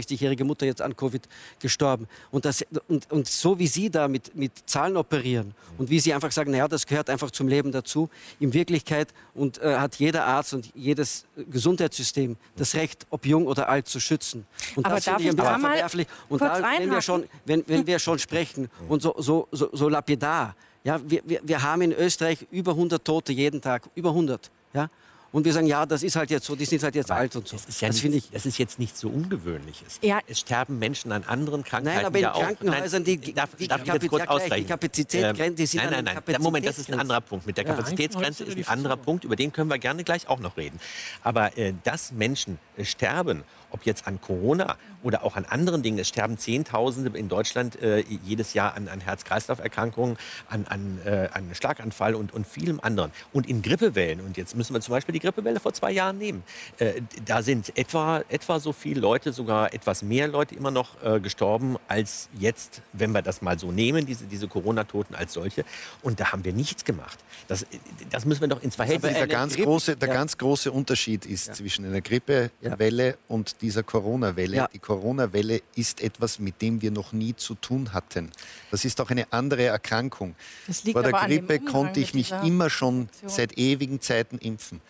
64-jährige 0.00 0.44
Mutter 0.44 0.66
jetzt 0.66 0.82
an 0.82 0.96
Covid 0.96 1.22
gestorben. 1.58 2.06
Und, 2.30 2.44
das, 2.44 2.64
und, 2.88 3.10
und 3.10 3.26
so 3.28 3.58
wie 3.58 3.66
Sie 3.66 3.90
da 3.90 4.08
mit, 4.08 4.34
mit 4.34 4.52
Zahlen 4.66 4.96
operieren 4.96 5.54
und 5.78 5.90
wie 5.90 6.00
Sie 6.00 6.12
einfach 6.12 6.32
sagen, 6.32 6.50
naja, 6.50 6.68
das 6.68 6.86
gehört 6.86 7.10
einfach 7.10 7.30
zum 7.30 7.48
Leben 7.48 7.72
dazu, 7.72 8.08
in 8.38 8.52
Wirklichkeit 8.52 9.08
und 9.34 9.58
äh, 9.58 9.76
hat 9.76 9.96
jeder 9.96 10.26
Arzt 10.26 10.54
und 10.54 10.70
jedes 10.74 11.24
Gesundheitssystem 11.50 12.36
das 12.56 12.74
Recht, 12.74 13.06
ob 13.10 13.26
jung 13.26 13.46
oder 13.46 13.68
alt 13.68 13.88
zu 13.88 14.00
schützen. 14.00 14.46
Und 14.76 14.86
Aber 14.86 14.96
das 14.96 15.04
darf 15.04 15.20
ich 15.20 15.28
ich 15.28 15.36
da 15.36 15.58
mal 15.58 15.60
verwerflich. 15.60 16.06
Und 16.28 16.40
da, 16.40 16.62
wenn 16.78 16.90
wir 16.90 17.00
schon, 17.00 17.24
wenn, 17.44 17.64
wenn 17.66 17.86
wir 17.86 17.98
schon 17.98 18.18
sprechen 18.18 18.68
und 18.88 19.02
so, 19.02 19.14
so, 19.18 19.48
so, 19.52 19.68
so 19.72 19.88
lapidar, 19.88 20.54
ja, 20.84 20.98
wir, 21.04 21.22
wir, 21.24 21.40
wir 21.42 21.62
haben 21.62 21.82
in 21.82 21.92
Österreich 21.92 22.46
über 22.50 22.72
100 22.72 23.04
Tote 23.04 23.32
jeden 23.32 23.60
Tag, 23.60 23.88
über 23.94 24.10
100. 24.10 24.50
Ja? 24.72 24.88
Und 25.32 25.44
wir 25.44 25.52
sagen, 25.52 25.66
ja, 25.68 25.86
das 25.86 26.02
ist 26.02 26.16
halt 26.16 26.30
jetzt 26.30 26.44
so, 26.46 26.56
die 26.56 26.64
sind 26.64 26.82
halt 26.82 26.96
jetzt 26.96 27.10
alt 27.12 27.36
und 27.36 27.46
so. 27.46 27.56
Das 27.56 27.66
ist, 27.66 27.80
ja 27.80 27.86
das 27.88 27.94
nicht, 27.96 28.02
finde 28.02 28.16
ich 28.18 28.30
das 28.30 28.46
ist 28.46 28.58
jetzt 28.58 28.78
nicht 28.80 28.96
so 28.96 29.08
Ungewöhnliches. 29.08 29.98
Ja. 30.02 30.18
Es 30.26 30.40
sterben 30.40 30.78
Menschen 30.80 31.12
an 31.12 31.22
anderen 31.22 31.62
Krankheiten. 31.62 31.96
Nein, 31.98 32.04
aber 32.06 32.18
in 32.18 32.22
ja. 32.24 32.32
Krankenhäusern, 32.32 33.04
die- 33.04 33.16
Nein, 33.16 33.34
darf, 33.36 33.50
die 33.54 33.68
darf 33.68 33.80
ich 33.82 33.86
jetzt 33.92 34.08
kurz 34.08 34.22
Kapazität- 34.24 34.26
ja, 34.26 34.26
die 34.26 34.28
ausrechnen? 34.44 34.68
Kapazitätsgrenzen, 34.68 35.56
die 35.56 35.66
sind 35.66 35.84
nein, 35.84 35.94
an 35.94 36.04
nein, 36.04 36.18
nein. 36.26 36.42
Moment, 36.42 36.66
das 36.66 36.78
ist 36.78 36.88
ein 36.88 36.98
Kapazitätsgrenze. 36.98 37.00
anderer 37.00 37.20
Punkt. 37.20 37.46
Mit 37.46 37.56
der 37.58 37.64
Ja. 37.64 37.70
Kapazitätsgrenze 37.74 38.42
ist 38.44 38.50
ein 38.50 38.56
die 38.56 38.66
anderer? 38.66 38.96
Punkt, 38.96 39.24
über 39.24 39.36
den 39.36 39.52
können 39.52 39.70
wir 39.70 39.78
gerne 39.78 40.02
gleich 40.02 40.28
auch 40.28 40.40
noch 40.40 40.56
reden. 40.56 40.80
Aber 41.22 41.56
äh, 41.56 41.74
dass 41.84 42.10
Menschen 42.10 42.58
äh, 42.76 42.84
sterben, 42.84 43.44
ob 43.70 43.84
jetzt 43.84 44.06
an 44.06 44.20
Corona 44.20 44.76
oder 45.02 45.24
auch 45.24 45.36
an 45.36 45.44
anderen 45.44 45.82
Dingen, 45.82 45.98
es 45.98 46.08
sterben 46.08 46.38
Zehntausende 46.38 47.16
in 47.18 47.28
Deutschland 47.28 47.80
äh, 47.82 48.04
jedes 48.24 48.54
Jahr 48.54 48.74
an, 48.74 48.88
an 48.88 49.00
Herz-Kreislauf-Erkrankungen, 49.00 50.16
an, 50.48 50.66
an, 50.68 50.98
äh, 51.04 51.28
an 51.32 51.54
Schlaganfall 51.54 52.14
und, 52.14 52.32
und 52.32 52.46
vielem 52.46 52.80
anderen. 52.80 53.10
Und 53.32 53.48
in 53.48 53.62
Grippewellen, 53.62 54.20
und 54.20 54.36
jetzt 54.36 54.54
müssen 54.56 54.74
wir 54.74 54.80
zum 54.80 54.92
Beispiel 54.92 55.12
die 55.12 55.20
Grippewelle 55.20 55.60
vor 55.60 55.72
zwei 55.72 55.92
Jahren 55.92 56.18
nehmen, 56.18 56.42
äh, 56.78 57.00
da 57.24 57.42
sind 57.42 57.76
etwa, 57.78 58.22
etwa 58.28 58.60
so 58.60 58.72
viele 58.72 59.00
Leute, 59.00 59.32
sogar 59.32 59.72
etwas 59.72 60.02
mehr 60.02 60.28
Leute 60.28 60.54
immer 60.54 60.70
noch 60.70 61.02
äh, 61.02 61.20
gestorben 61.20 61.76
als 61.88 62.28
jetzt, 62.38 62.82
wenn 62.92 63.12
wir 63.12 63.22
das 63.22 63.42
mal 63.42 63.58
so 63.58 63.72
nehmen, 63.72 64.06
diese, 64.06 64.24
diese 64.24 64.48
Corona-Toten 64.48 65.14
als 65.14 65.32
solche. 65.32 65.64
Und 66.02 66.20
da 66.20 66.32
haben 66.32 66.44
wir 66.44 66.52
nichts 66.52 66.84
gemacht. 66.84 67.18
Das, 67.48 67.66
das 68.10 68.24
müssen 68.24 68.42
wir 68.42 68.48
doch 68.48 68.62
ins 68.62 68.76
Verhältnis 68.76 69.12
Der, 69.12 69.22
eine 69.22 69.28
ganz 69.28 69.54
Grippe- 69.54 69.64
große, 69.64 69.96
der 69.96 70.08
ja. 70.08 70.14
ganz 70.14 70.36
große 70.38 70.70
Unterschied 70.70 71.26
ist 71.26 71.54
zwischen 71.54 71.84
einer 71.84 72.00
Grippewelle 72.00 73.16
und 73.28 73.59
dieser 73.60 73.82
Corona-Welle. 73.82 74.56
Ja. 74.56 74.68
Die 74.72 74.78
Corona-Welle 74.78 75.62
ist 75.74 76.00
etwas, 76.00 76.38
mit 76.38 76.60
dem 76.62 76.82
wir 76.82 76.90
noch 76.90 77.12
nie 77.12 77.34
zu 77.36 77.54
tun 77.54 77.92
hatten. 77.92 78.30
Das 78.70 78.84
ist 78.84 79.00
auch 79.00 79.10
eine 79.10 79.32
andere 79.32 79.64
Erkrankung. 79.64 80.34
Das 80.66 80.80
Vor 80.80 81.02
der 81.02 81.12
Grippe 81.12 81.60
konnte 81.60 82.00
ich 82.00 82.14
mich 82.14 82.32
immer 82.44 82.70
schon 82.70 83.08
seit 83.26 83.58
ewigen 83.58 84.00
Zeiten 84.00 84.38
impfen. 84.38 84.80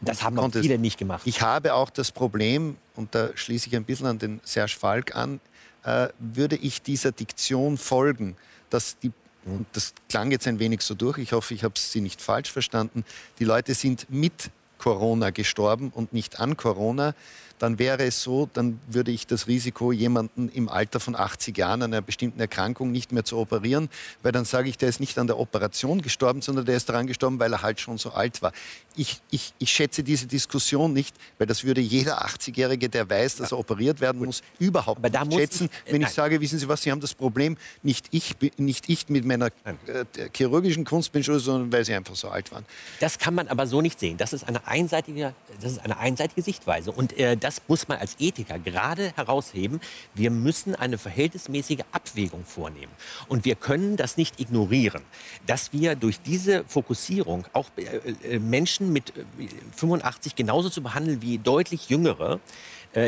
Das 0.00 0.18
Und 0.18 0.24
haben 0.24 0.38
auch 0.38 0.52
viele 0.52 0.78
nicht 0.78 0.98
gemacht. 0.98 1.22
Ich 1.24 1.40
habe 1.40 1.74
auch 1.74 1.90
das 1.90 2.12
Problem, 2.12 2.76
und 2.96 3.14
da 3.14 3.30
schließe 3.34 3.68
ich 3.68 3.76
ein 3.76 3.84
bisschen 3.84 4.06
an 4.06 4.18
den 4.18 4.40
Serge 4.44 4.76
Falk 4.78 5.16
an, 5.16 5.40
äh, 5.84 6.08
würde 6.18 6.56
ich 6.56 6.82
dieser 6.82 7.12
Diktion 7.12 7.78
folgen, 7.78 8.36
dass 8.68 8.98
die, 8.98 9.12
und 9.46 9.66
das 9.72 9.94
klang 10.08 10.30
jetzt 10.32 10.46
ein 10.46 10.58
wenig 10.58 10.82
so 10.82 10.94
durch, 10.94 11.18
ich 11.18 11.32
hoffe, 11.32 11.54
ich 11.54 11.64
habe 11.64 11.78
Sie 11.78 12.00
nicht 12.00 12.20
falsch 12.20 12.52
verstanden, 12.52 13.04
die 13.38 13.44
Leute 13.44 13.74
sind 13.74 14.10
mit 14.10 14.50
Corona 14.78 15.30
gestorben 15.30 15.90
und 15.94 16.12
nicht 16.12 16.40
an 16.40 16.56
Corona, 16.56 17.14
dann 17.58 17.78
wäre 17.78 18.04
es 18.04 18.22
so, 18.22 18.48
dann 18.52 18.80
würde 18.86 19.10
ich 19.10 19.26
das 19.26 19.46
Risiko, 19.46 19.92
jemanden 19.92 20.48
im 20.48 20.68
Alter 20.68 21.00
von 21.00 21.16
80 21.16 21.56
Jahren 21.56 21.82
an 21.82 21.92
einer 21.92 22.02
bestimmten 22.02 22.40
Erkrankung 22.40 22.92
nicht 22.92 23.12
mehr 23.12 23.24
zu 23.24 23.38
operieren, 23.38 23.88
weil 24.22 24.32
dann 24.32 24.44
sage 24.44 24.68
ich, 24.68 24.78
der 24.78 24.88
ist 24.88 25.00
nicht 25.00 25.18
an 25.18 25.26
der 25.26 25.38
Operation 25.38 26.02
gestorben, 26.02 26.42
sondern 26.42 26.64
der 26.66 26.76
ist 26.76 26.88
daran 26.88 27.06
gestorben, 27.06 27.38
weil 27.38 27.52
er 27.52 27.62
halt 27.62 27.80
schon 27.80 27.98
so 27.98 28.10
alt 28.10 28.42
war. 28.42 28.52
Ich, 28.94 29.20
ich, 29.30 29.54
ich 29.58 29.70
schätze 29.70 30.02
diese 30.02 30.26
Diskussion 30.26 30.92
nicht, 30.92 31.14
weil 31.38 31.46
das 31.46 31.64
würde 31.64 31.80
jeder 31.80 32.24
80-Jährige, 32.24 32.88
der 32.88 33.08
weiß, 33.08 33.36
dass 33.36 33.52
er 33.52 33.58
operiert 33.58 34.00
werden 34.00 34.24
muss, 34.24 34.42
überhaupt 34.58 35.04
Aber 35.04 35.24
nicht 35.24 35.38
schätzen. 35.38 35.68
äh, 35.86 35.92
wenn 35.92 36.02
ich 36.02 36.10
sage, 36.10 36.40
wissen 36.40 36.58
Sie 36.58 36.68
was, 36.68 36.82
Sie 36.82 36.90
haben 36.90 37.00
das 37.00 37.14
Problem, 37.14 37.56
nicht 37.82 38.06
ich, 38.10 38.36
nicht 38.56 38.88
ich 38.88 39.08
mit 39.08 39.24
meiner 39.24 39.46
äh, 39.46 40.04
chirurgischen 40.34 40.84
Kunst 40.84 41.12
bin 41.12 41.22
schuld, 41.24 41.42
sondern 41.42 41.72
weil 41.72 41.84
Sie 41.84 41.94
einfach 41.94 42.16
so 42.16 42.28
alt 42.28 42.52
waren. 42.52 42.64
Das 43.00 43.18
kann 43.18 43.34
man 43.34 43.48
aber 43.48 43.66
so 43.66 43.80
nicht 43.82 43.98
sehen. 43.98 44.16
Das 44.16 44.32
ist 44.32 44.44
eine 44.44 44.66
einseitige, 44.66 45.34
das 45.60 45.72
ist 45.72 45.78
eine 45.78 45.98
einseitige 45.98 46.42
Sichtweise. 46.42 46.92
Und 46.92 47.16
äh, 47.18 47.36
das 47.46 47.62
muss 47.68 47.86
man 47.86 47.98
als 47.98 48.16
Ethiker 48.18 48.58
gerade 48.58 49.12
herausheben. 49.14 49.80
Wir 50.14 50.32
müssen 50.32 50.74
eine 50.74 50.98
verhältnismäßige 50.98 51.84
Abwägung 51.92 52.44
vornehmen. 52.44 52.90
Und 53.28 53.44
wir 53.44 53.54
können 53.54 53.96
das 53.96 54.16
nicht 54.16 54.40
ignorieren, 54.40 55.02
dass 55.46 55.72
wir 55.72 55.94
durch 55.94 56.20
diese 56.20 56.64
Fokussierung 56.64 57.46
auch 57.52 57.70
äh, 57.76 58.34
äh, 58.34 58.38
Menschen 58.40 58.92
mit 58.92 59.10
äh, 59.10 59.46
85 59.76 60.34
genauso 60.34 60.70
zu 60.70 60.82
behandeln 60.82 61.22
wie 61.22 61.38
deutlich 61.38 61.88
jüngere, 61.88 62.34
äh, 62.34 62.38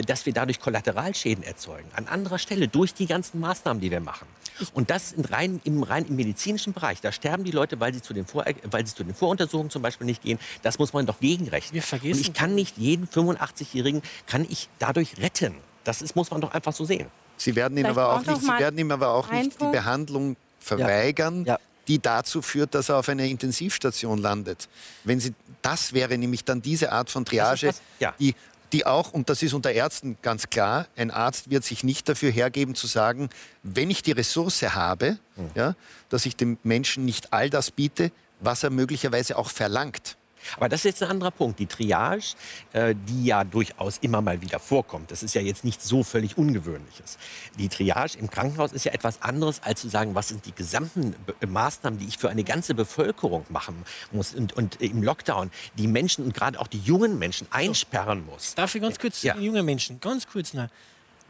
dass 0.07 0.27
wir 0.27 0.33
dadurch 0.33 0.61
Kollateralschäden 0.61 1.43
erzeugen. 1.45 1.89
An 1.95 2.07
anderer 2.09 2.39
Stelle 2.39 2.69
durch 2.69 2.93
die 2.95 3.07
ganzen 3.07 3.41
Maßnahmen, 3.41 3.81
die 3.81 3.91
wir 3.91 4.01
machen. 4.01 4.27
Und 4.75 4.91
das 4.91 5.13
in 5.13 5.25
rein, 5.25 5.61
im 5.65 5.83
rein 5.85 6.05
im 6.07 6.17
medizinischen 6.17 6.73
Bereich. 6.73 7.01
Da 7.01 7.13
sterben 7.13 7.45
die 7.45 7.53
Leute, 7.53 7.79
weil 7.81 7.95
sie, 7.95 8.03
zu 8.03 8.13
den 8.13 8.27
Vor 8.27 8.45
weil 8.65 8.85
sie 8.87 8.95
zu 8.95 9.05
den 9.05 9.15
Voruntersuchungen 9.15 9.71
zum 9.71 9.83
Beispiel 9.83 10.05
nicht 10.05 10.23
gehen. 10.23 10.39
Das 10.63 10.79
muss 10.79 10.93
man 10.93 11.07
doch 11.07 11.21
gegenrechnen. 11.21 11.75
Wir 11.75 11.83
vergessen- 11.83 12.15
Und 12.15 12.21
ich 12.21 12.33
kann 12.35 12.55
nicht 12.55 12.77
jeden 12.77 13.07
85-Jährigen 13.09 14.03
kann 14.27 14.45
ich 14.51 14.69
dadurch 14.81 15.17
retten. 15.19 15.55
Das 15.85 16.03
ist, 16.03 16.17
muss 16.17 16.31
man 16.31 16.41
doch 16.41 16.53
einfach 16.53 16.73
so 16.73 16.85
sehen. 16.85 17.07
Sie 17.37 17.55
werden 17.55 17.79
ihm 17.79 17.87
aber 17.87 18.13
auch 18.15 18.27
nicht, 18.27 18.41
Sie 18.43 18.49
werden 18.49 18.79
ihm 18.79 18.91
aber 18.91 19.11
auch 19.11 19.31
nicht 19.31 19.61
die. 19.61 19.67
Behandlung 19.71 20.37
verweigern, 20.59 21.45
Ja. 21.45 21.59
die 21.87 22.01
dazu 22.01 22.43
führt, 22.43 22.75
dass 22.75 22.89
er 22.89 22.97
auf 22.99 23.09
einer 23.09 23.23
Intensivstation 23.25 24.19
landet. 24.19 24.69
Wenn 25.05 25.21
Sie, 25.21 25.35
das 25.63 25.93
wäre 25.93 26.19
nämlich 26.19 26.45
dann 26.45 26.61
diese 26.61 26.91
Art 26.93 27.11
von 27.11 27.25
Triage, 27.25 27.67
Das 27.69 27.77
was- 27.77 27.83
ja. 28.01 28.13
die, 28.19 28.35
die 28.73 28.87
auch, 28.87 29.13
und 29.13 29.29
das 29.31 29.43
ist 29.43 29.55
unter 29.55 29.73
Ärzten 29.73 30.17
ganz 30.23 30.51
klar, 30.51 30.87
ein 30.97 31.11
Arzt 31.11 31.51
wird 31.51 31.65
sich 31.65 31.85
nicht 31.85 32.09
dafür 32.09 32.31
hergeben 32.31 32.75
zu 32.75 32.87
sagen, 32.87 33.31
wenn 33.63 33.91
ich 33.91 34.03
die 34.03 34.13
Ressource 34.13 34.63
habe, 34.63 35.19
Hm. 35.37 35.51
ja, 35.55 35.75
dass 36.09 36.27
ich 36.27 36.37
dem 36.37 36.59
Menschen 36.63 37.05
nicht 37.05 37.33
all 37.33 37.51
das 37.51 37.71
biete, 37.71 38.11
was 38.41 38.63
er 38.63 38.71
möglicherweise 38.71 39.37
auch 39.37 39.51
verlangt. 39.51 40.17
Aber 40.57 40.69
das 40.69 40.81
ist 40.81 40.85
jetzt 40.85 41.03
ein 41.03 41.11
anderer 41.11 41.31
Punkt. 41.31 41.59
Die 41.59 41.67
Triage, 41.67 42.35
äh, 42.73 42.95
die 42.97 43.25
ja 43.27 43.45
durchaus 43.45 43.99
immer 43.99 44.21
mal 44.23 44.41
wieder 44.41 44.59
vorkommt, 44.59 45.11
das 45.11 45.23
ist 45.23 45.35
ja 45.35 45.41
jetzt 45.41 45.65
nicht 45.65 45.83
so 45.83 46.03
völlig 46.03 46.37
Ungewöhnliches. 46.39 47.19
Die 47.59 47.69
Triage 47.69 48.19
im 48.19 48.31
Krankenhaus 48.31 48.73
ist 48.73 48.85
ja 48.85 48.93
etwas 48.93 49.23
anderes, 49.23 49.63
als 49.63 49.81
zu 49.81 49.89
sagen, 49.89 50.15
was 50.15 50.29
sind 50.29 50.47
die 50.47 50.53
gesamten 50.53 51.15
Be 51.27 51.47
Maßnahmen, 51.47 51.99
die 51.99 52.07
ich 52.07 52.19
für 52.19 52.29
eine 52.31 52.45
ganze 52.45 52.75
Bevölkerung 52.75 53.45
machen 53.49 53.75
muss 54.13 54.35
und, 54.35 54.53
und 54.55 54.81
im 54.81 55.03
Lockdown 55.03 55.51
die 55.77 55.87
Menschen 55.87 56.25
und 56.25 56.35
gerade 56.35 56.61
auch 56.61 56.67
die 56.67 56.79
jungen 56.81 57.19
Menschen 57.19 57.47
einsperren 57.51 58.25
muss. 58.27 58.55
Darf 58.55 58.75
ich 58.75 58.83
ganz 58.83 58.99
kurz 58.99 59.23
Ja. 59.23 59.33
zu 59.35 59.39
den 59.41 59.47
jungen 59.47 59.65
Menschen, 59.65 60.01
ganz 60.01 60.27
kurz 60.27 60.55
noch. 60.55 60.69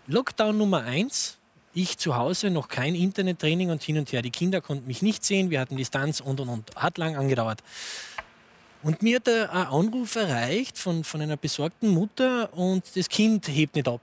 Lockdown 0.06 0.56
Nummer 0.56 0.82
eins, 0.82 1.36
ich 1.74 1.98
zu 1.98 2.16
Hause, 2.16 2.50
noch 2.50 2.68
kein 2.68 2.94
Internettraining 2.94 3.70
und 3.70 3.82
hin 3.82 3.98
und 3.98 4.10
her. 4.10 4.22
Die 4.22 4.30
Kinder 4.30 4.60
konnten 4.60 4.86
mich 4.86 5.02
nicht 5.02 5.24
sehen, 5.24 5.50
wir 5.50 5.60
hatten 5.60 5.76
Distanz 5.76 6.20
und 6.20 6.40
und 6.40 6.48
und. 6.48 6.74
Hat 6.76 6.98
lang 6.98 7.16
angedauert. 7.16 7.62
Und 8.82 9.02
mir 9.02 9.16
hat 9.16 9.28
ein 9.28 9.48
Anruf 9.48 10.14
erreicht 10.16 10.78
von, 10.78 11.02
von 11.02 11.20
einer 11.20 11.36
besorgten 11.36 11.88
Mutter 11.88 12.52
und 12.54 12.84
das 12.94 13.08
Kind 13.08 13.48
hebt 13.48 13.74
nicht 13.74 13.88
ab. 13.88 14.00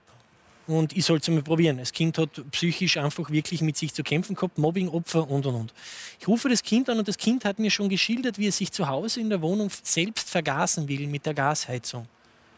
Und 0.66 0.96
ich 0.96 1.04
soll 1.04 1.18
es 1.18 1.28
einmal 1.28 1.44
probieren. 1.44 1.78
Das 1.78 1.92
Kind 1.92 2.18
hat 2.18 2.30
psychisch 2.50 2.96
einfach 2.96 3.30
wirklich 3.30 3.62
mit 3.62 3.76
sich 3.76 3.94
zu 3.94 4.02
kämpfen 4.02 4.34
gehabt, 4.34 4.58
Mobbingopfer 4.58 5.28
und 5.30 5.46
und 5.46 5.54
und. 5.54 5.74
Ich 6.18 6.26
rufe 6.26 6.48
das 6.48 6.62
Kind 6.62 6.90
an 6.90 6.98
und 6.98 7.06
das 7.06 7.16
Kind 7.16 7.44
hat 7.44 7.58
mir 7.58 7.70
schon 7.70 7.88
geschildert, 7.88 8.38
wie 8.38 8.48
es 8.48 8.56
sich 8.56 8.72
zu 8.72 8.88
Hause 8.88 9.20
in 9.20 9.30
der 9.30 9.40
Wohnung 9.40 9.70
selbst 9.82 10.28
vergasen 10.28 10.88
will 10.88 11.06
mit 11.06 11.24
der 11.24 11.34
Gasheizung. 11.34 12.08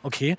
Okay. 0.03 0.37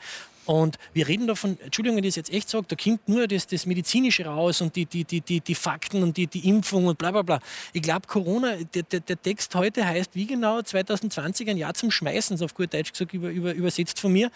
Und 0.49 0.79
wir 0.93 1.07
reden 1.07 1.27
davon, 1.27 1.59
Entschuldigung, 1.59 1.97
wenn 1.97 2.03
ich 2.03 2.09
das 2.09 2.15
jetzt 2.15 2.33
echt 2.33 2.49
sage, 2.49 2.65
da 2.67 2.75
kommt 2.75 3.07
nur 3.07 3.27
das, 3.27 3.45
das 3.45 3.67
Medizinische 3.67 4.25
raus 4.25 4.61
und 4.61 4.75
die, 4.75 4.87
die, 4.87 5.03
die, 5.03 5.21
die, 5.21 5.41
die 5.41 5.53
Fakten 5.53 6.01
und 6.01 6.17
die, 6.17 6.25
die 6.25 6.49
Impfung 6.49 6.87
und 6.87 6.97
bla 6.97 7.11
bla 7.11 7.21
bla. 7.21 7.39
Ich 7.71 7.83
glaube, 7.83 8.07
Corona, 8.07 8.55
der, 8.73 8.81
der, 8.81 9.01
der, 9.01 9.21
Text 9.21 9.53
heute 9.53 9.85
heißt 9.85 10.15
wie 10.15 10.25
genau 10.25 10.59
2020 10.59 11.51
ein 11.51 11.57
Jahr 11.57 11.75
zum 11.75 11.91
Schmeißen, 11.91 12.41
auf 12.41 12.55
gut 12.55 12.73
Deutsch 12.73 12.93
gesagt, 12.93 13.13
über, 13.13 13.29
über, 13.29 13.53
übersetzt 13.53 13.99
von 13.99 14.11
mir 14.11 14.31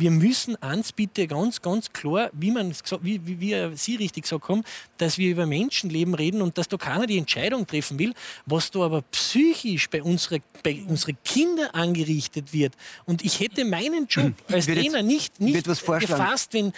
wir 0.00 0.10
müssen 0.10 0.56
eins 0.62 0.92
bitte 0.92 1.26
ganz, 1.26 1.60
ganz 1.60 1.92
klar, 1.92 2.30
wie, 2.32 2.50
man, 2.50 2.72
wie, 3.02 3.20
wie, 3.26 3.40
wie 3.40 3.76
Sie 3.76 3.96
richtig 3.96 4.24
gesagt 4.24 4.48
haben, 4.48 4.64
dass 4.98 5.18
wir 5.18 5.30
über 5.30 5.46
Menschenleben 5.46 6.14
reden 6.14 6.42
und 6.42 6.58
dass 6.58 6.68
da 6.68 6.76
keiner 6.76 7.06
die 7.06 7.18
Entscheidung 7.18 7.66
treffen 7.66 7.98
will, 7.98 8.14
was 8.46 8.70
da 8.70 8.80
aber 8.80 9.02
psychisch 9.02 9.88
bei, 9.90 10.02
unsere, 10.02 10.40
bei 10.62 10.82
unseren 10.88 11.16
Kindern 11.24 11.68
angerichtet 11.72 12.52
wird. 12.52 12.74
Und 13.04 13.24
ich 13.24 13.40
hätte 13.40 13.64
meinen 13.64 14.06
Job 14.06 14.32
als 14.48 14.66
Trainer 14.66 15.02
nicht, 15.02 15.40
nicht 15.40 15.64
gefasst, 15.64 16.54
wenn... 16.54 16.72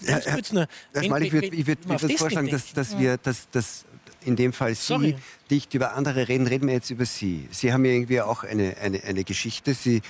Ja, 0.00 0.18
nur, 0.50 0.66
wenn, 0.92 1.10
Mal, 1.10 1.22
ich 1.22 1.32
würde 1.32 1.66
würd, 1.66 1.88
würd 1.88 2.18
vorschlagen, 2.18 2.50
dass, 2.50 2.72
dass 2.72 2.98
wir 2.98 3.18
dass, 3.18 3.48
dass 3.50 3.84
in 4.24 4.34
dem 4.34 4.52
Fall 4.52 4.74
Sie 4.74 4.86
Sorry. 4.86 5.16
nicht 5.48 5.72
über 5.74 5.94
andere 5.94 6.26
reden, 6.26 6.48
reden 6.48 6.66
wir 6.66 6.74
jetzt 6.74 6.90
über 6.90 7.04
Sie. 7.06 7.46
Sie 7.52 7.72
haben 7.72 7.84
ja 7.84 7.92
irgendwie 7.92 8.20
auch 8.20 8.42
eine, 8.42 8.76
eine, 8.78 9.02
eine 9.04 9.22
Geschichte. 9.22 9.74
Sie 9.74 10.02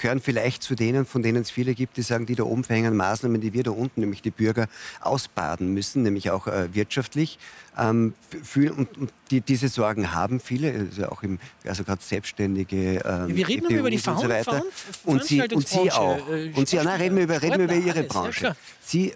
gehören 0.00 0.20
vielleicht 0.20 0.62
zu 0.62 0.74
denen, 0.74 1.06
von 1.06 1.22
denen 1.22 1.42
es 1.42 1.50
viele 1.50 1.74
gibt, 1.74 1.96
die 1.96 2.02
sagen, 2.02 2.26
die 2.26 2.34
da 2.34 2.44
oben 2.44 2.64
verhängen 2.64 2.96
Maßnahmen, 2.96 3.40
die 3.40 3.52
wir 3.52 3.62
da 3.62 3.70
unten, 3.70 4.00
nämlich 4.00 4.22
die 4.22 4.30
Bürger, 4.30 4.68
ausbaden 5.00 5.72
müssen, 5.72 6.02
nämlich 6.02 6.30
auch 6.30 6.46
äh, 6.46 6.74
wirtschaftlich. 6.74 7.38
Ähm, 7.78 8.14
für, 8.42 8.72
und, 8.74 8.96
und 8.98 9.12
die, 9.30 9.40
diese 9.40 9.68
Sorgen 9.68 10.12
haben 10.12 10.40
viele, 10.40 10.72
also 10.72 11.08
auch 11.08 11.22
im, 11.22 11.38
also 11.64 11.84
gerade 11.84 12.02
Selbstständige. 12.02 13.02
Ähm, 13.04 13.36
wir 13.36 13.48
reden 13.48 13.70
über 13.70 13.90
die 13.90 13.98
Ver 13.98 14.14
und 14.14 14.20
so 14.20 14.28
weiter. 14.28 14.62
und 15.04 15.24
Sie, 15.24 15.42
und 15.42 15.68
Sie 15.68 15.92
auch. 15.92 16.28
Äh, 16.28 16.52
und 16.54 16.68
Sie, 16.68 16.76
ja, 16.76 16.84
nein, 16.84 17.00
reden 17.00 17.16
wir 17.16 17.24
über, 17.24 17.42
reden 17.42 17.58
wir 17.58 17.64
über 17.64 17.74
Ihre 17.74 18.02
Branche. 18.04 18.56
Sie 18.80 19.12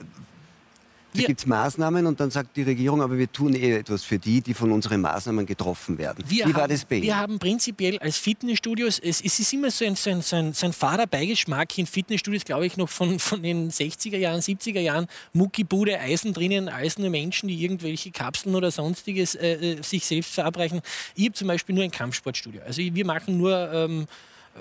da 1.21 1.27
gibt 1.27 1.41
es 1.41 1.47
Maßnahmen 1.47 2.07
und 2.07 2.19
dann 2.19 2.31
sagt 2.31 2.57
die 2.57 2.63
Regierung, 2.63 3.01
aber 3.01 3.17
wir 3.17 3.31
tun 3.31 3.55
eh 3.55 3.77
etwas 3.79 4.03
für 4.03 4.19
die, 4.19 4.41
die 4.41 4.53
von 4.53 4.73
unseren 4.73 5.01
Maßnahmen 5.01 5.47
getroffen 5.47 5.97
werden. 5.97 6.25
Wir 6.29 6.39
Wie 6.39 6.45
haben, 6.45 6.55
war 6.57 6.69
das 6.69 6.85
bei 6.85 6.97
Ihnen? 6.97 7.05
Wir 7.05 7.17
haben 7.17 7.39
prinzipiell 7.39 7.99
als 7.99 8.19
Fitnessstudios, 8.19 8.99
es, 8.99 9.21
es 9.21 9.39
ist 9.39 9.53
immer 9.53 9.71
so 9.71 9.85
ein, 9.85 9.97
so 9.97 10.11
ein, 10.11 10.23
so 10.23 10.37
ein, 10.37 10.53
so 10.53 10.67
ein 10.67 10.73
fader 10.73 11.07
Beigeschmack 11.07 11.79
in 11.79 11.87
Fitnessstudios, 11.87 12.45
glaube 12.45 12.67
ich, 12.67 12.77
noch 12.77 12.89
von, 12.89 13.19
von 13.19 13.43
den 13.43 13.71
60er 13.71 14.17
Jahren, 14.17 14.41
70er 14.41 14.81
Jahren, 14.81 15.07
Muckibude, 15.33 16.01
Eisen 16.01 16.33
drinnen, 16.33 16.69
eiserne 16.69 17.11
Menschen, 17.11 17.49
die 17.49 17.63
irgendwelche 17.63 18.11
Kapseln 18.11 18.55
oder 18.55 18.71
sonstiges 18.71 19.35
äh, 19.35 19.75
äh 19.75 19.83
sich 19.83 20.07
selbst 20.07 20.33
verabreichen. 20.33 20.81
Ich 21.15 21.27
habe 21.27 21.35
zum 21.35 21.49
Beispiel 21.49 21.75
nur 21.75 21.85
ein 21.85 21.91
Kampfsportstudio. 21.91 22.63
Also 22.67 22.83
wir 22.83 23.07
machen 23.07 23.39
nur... 23.39 23.73
Ähm, 23.73 24.07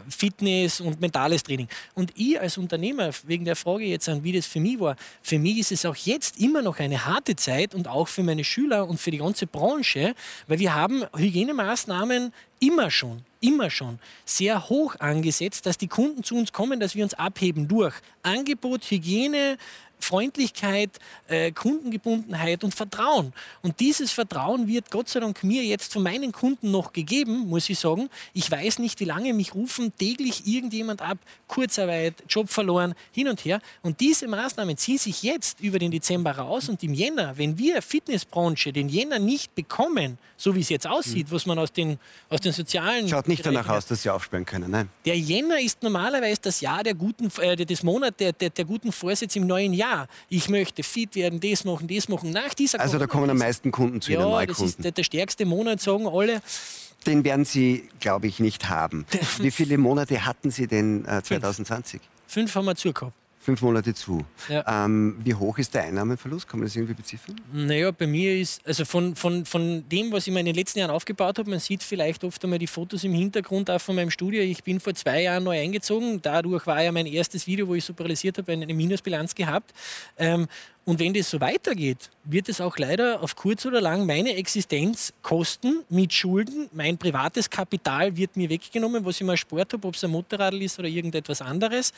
Fitness 0.09 0.81
und 0.81 0.99
mentales 0.99 1.43
Training. 1.43 1.67
Und 1.93 2.11
ich 2.15 2.39
als 2.39 2.57
Unternehmer, 2.57 3.11
wegen 3.23 3.45
der 3.45 3.55
Frage 3.55 3.85
jetzt 3.85 4.09
an, 4.09 4.23
wie 4.23 4.31
das 4.31 4.45
für 4.45 4.59
mich 4.59 4.79
war, 4.79 4.95
für 5.21 5.39
mich 5.39 5.59
ist 5.59 5.71
es 5.71 5.85
auch 5.85 5.95
jetzt 5.95 6.39
immer 6.39 6.61
noch 6.61 6.79
eine 6.79 7.05
harte 7.05 7.35
Zeit 7.35 7.75
und 7.75 7.87
auch 7.87 8.07
für 8.07 8.23
meine 8.23 8.43
Schüler 8.43 8.87
und 8.87 8.99
für 8.99 9.11
die 9.11 9.17
ganze 9.17 9.47
Branche, 9.47 10.15
weil 10.47 10.59
wir 10.59 10.73
haben 10.75 11.03
Hygienemaßnahmen 11.15 12.33
immer 12.59 12.89
schon, 12.89 13.21
immer 13.41 13.69
schon 13.69 13.99
sehr 14.25 14.69
hoch 14.69 14.95
angesetzt, 14.99 15.65
dass 15.65 15.77
die 15.77 15.87
Kunden 15.87 16.23
zu 16.23 16.35
uns 16.35 16.53
kommen, 16.53 16.79
dass 16.79 16.95
wir 16.95 17.03
uns 17.03 17.13
abheben 17.13 17.67
durch 17.67 17.93
Angebot, 18.23 18.83
Hygiene, 18.89 19.57
Freundlichkeit, 20.03 20.91
äh, 21.27 21.51
Kundengebundenheit 21.51 22.63
und 22.63 22.75
Vertrauen. 22.75 23.33
Und 23.61 23.79
dieses 23.79 24.11
Vertrauen 24.11 24.67
wird 24.67 24.91
Gott 24.91 25.09
sei 25.09 25.21
Dank 25.21 25.43
mir 25.43 25.63
jetzt 25.63 25.93
von 25.93 26.03
meinen 26.03 26.31
Kunden 26.31 26.71
noch 26.71 26.93
gegeben, 26.93 27.47
muss 27.47 27.69
ich 27.69 27.79
sagen. 27.79 28.09
Ich 28.33 28.51
weiß 28.51 28.79
nicht, 28.79 28.99
wie 28.99 29.05
lange 29.05 29.33
mich 29.33 29.55
rufen 29.55 29.93
täglich 29.97 30.45
irgendjemand 30.45 31.01
ab, 31.01 31.17
Kurzarbeit, 31.47 32.23
Job 32.27 32.49
verloren, 32.49 32.93
hin 33.11 33.27
und 33.27 33.43
her. 33.45 33.61
Und 33.81 33.99
diese 34.01 34.27
Maßnahmen 34.27 34.77
ziehen 34.77 34.97
sich 34.97 35.23
jetzt 35.23 35.61
über 35.61 35.79
den 35.79 35.91
Dezember 35.91 36.31
raus 36.31 36.69
und 36.69 36.83
im 36.83 36.93
Jänner, 36.93 37.37
wenn 37.37 37.57
wir 37.57 37.81
Fitnessbranche 37.81 38.73
den 38.73 38.89
Jänner 38.89 39.19
nicht 39.19 39.55
bekommen, 39.55 40.17
so 40.35 40.53
wie 40.55 40.59
es 40.61 40.69
jetzt 40.69 40.87
aussieht, 40.87 41.27
mhm. 41.29 41.35
was 41.35 41.45
man 41.45 41.57
aus 41.57 41.71
den, 41.71 41.97
aus 42.29 42.41
den 42.41 42.51
sozialen... 42.51 43.07
Schaut 43.07 43.27
nicht 43.27 43.45
danach 43.45 43.69
aus, 43.69 43.85
dass 43.85 44.03
sie 44.03 44.09
aufsperren 44.09 44.45
können, 44.45 44.69
nein. 44.69 44.89
Der 45.05 45.17
Jänner 45.17 45.59
ist 45.59 45.81
normalerweise 45.81 46.41
das 46.41 46.61
Jahr 46.61 46.83
der 46.83 46.93
guten, 46.93 47.31
äh, 47.39 47.55
des 47.55 47.83
Monat 47.83 48.19
der, 48.19 48.33
der, 48.33 48.49
der 48.49 48.65
guten 48.65 48.91
Vorsätze 48.91 49.39
im 49.39 49.47
neuen 49.47 49.73
Jahr 49.73 49.92
ich 50.29 50.49
möchte 50.49 50.83
fit 50.83 51.15
werden, 51.15 51.39
das 51.39 51.63
machen, 51.63 51.87
das 51.87 52.09
machen. 52.09 52.31
Nach 52.31 52.53
dieser 52.53 52.79
also 52.79 52.97
da 52.97 53.07
kommen 53.07 53.29
am 53.29 53.37
meisten 53.37 53.71
Kunden 53.71 54.01
zu 54.01 54.11
ja, 54.11 54.19
Ihnen, 54.19 54.29
Neukunden. 54.29 54.47
das 54.47 54.61
ist 54.61 54.83
der, 54.83 54.91
der 54.91 55.03
stärkste 55.03 55.45
Monat, 55.45 55.81
sagen 55.81 56.07
alle. 56.07 56.41
Den 57.05 57.23
werden 57.23 57.45
Sie, 57.45 57.89
glaube 57.99 58.27
ich, 58.27 58.39
nicht 58.39 58.69
haben. 58.69 59.05
Wie 59.39 59.51
viele 59.51 59.77
Monate 59.77 60.25
hatten 60.25 60.51
Sie 60.51 60.67
denn 60.67 61.05
äh, 61.05 61.21
2020? 61.21 62.01
Fünf. 62.01 62.11
Fünf 62.27 62.55
haben 62.55 62.65
wir 62.65 62.75
zugehabt 62.75 63.13
fünf 63.43 63.61
Monate 63.61 63.93
zu. 63.93 64.23
Ja. 64.47 64.85
Ähm, 64.85 65.17
wie 65.23 65.33
hoch 65.33 65.57
ist 65.57 65.73
der 65.73 65.83
Einnahmenverlust? 65.83 66.47
Kann 66.47 66.59
man 66.59 66.67
das 66.67 66.75
irgendwie 66.75 66.93
beziffern? 66.93 67.35
Naja, 67.51 67.91
bei 67.91 68.07
mir 68.07 68.37
ist, 68.39 68.65
also 68.65 68.85
von, 68.85 69.15
von, 69.15 69.45
von 69.45 69.87
dem, 69.89 70.11
was 70.11 70.27
ich 70.27 70.33
mir 70.33 70.39
in 70.39 70.45
den 70.45 70.55
letzten 70.55 70.79
Jahren 70.79 70.91
aufgebaut 70.91 71.37
habe, 71.37 71.49
man 71.49 71.59
sieht 71.59 71.83
vielleicht 71.83 72.23
oft 72.23 72.43
einmal 72.43 72.59
die 72.59 72.67
Fotos 72.67 73.03
im 73.03 73.13
Hintergrund 73.13 73.69
auch 73.69 73.81
von 73.81 73.95
meinem 73.95 74.11
Studio. 74.11 74.41
Ich 74.41 74.63
bin 74.63 74.79
vor 74.79 74.93
zwei 74.95 75.23
Jahren 75.23 75.43
neu 75.43 75.59
eingezogen. 75.59 76.21
Dadurch 76.21 76.65
war 76.65 76.81
ja 76.81 76.91
mein 76.91 77.05
erstes 77.05 77.45
Video, 77.45 77.67
wo 77.67 77.75
ich 77.75 77.83
so 77.83 77.93
paralysiert 77.93 78.37
habe, 78.37 78.51
eine 78.53 78.73
Minusbilanz 78.73 79.35
gehabt. 79.35 79.73
Ähm, 80.17 80.47
und 80.85 80.99
wenn 80.99 81.13
das 81.13 81.29
so 81.29 81.39
weitergeht, 81.39 82.09
wird 82.25 82.49
es 82.49 82.59
auch 82.59 82.77
leider 82.77 83.21
auf 83.21 83.37
kurz 83.37 83.65
oder 83.65 83.79
lang 83.79 84.05
meine 84.05 84.35
Existenz 84.35 85.13
kosten 85.21 85.83
mit 85.89 86.11
Schulden. 86.11 86.69
Mein 86.73 86.97
privates 86.97 87.49
Kapital 87.49 88.17
wird 88.17 88.35
mir 88.35 88.49
weggenommen, 88.49 89.05
was 89.05 89.21
ich 89.21 89.25
mal 89.25 89.37
Sport 89.37 89.71
habe, 89.71 89.87
ob 89.87 89.95
es 89.95 90.03
ein 90.03 90.11
Motorrad 90.11 90.53
ist 90.55 90.79
oder 90.79 90.89
irgendetwas 90.89 91.41
anderes. 91.41 91.93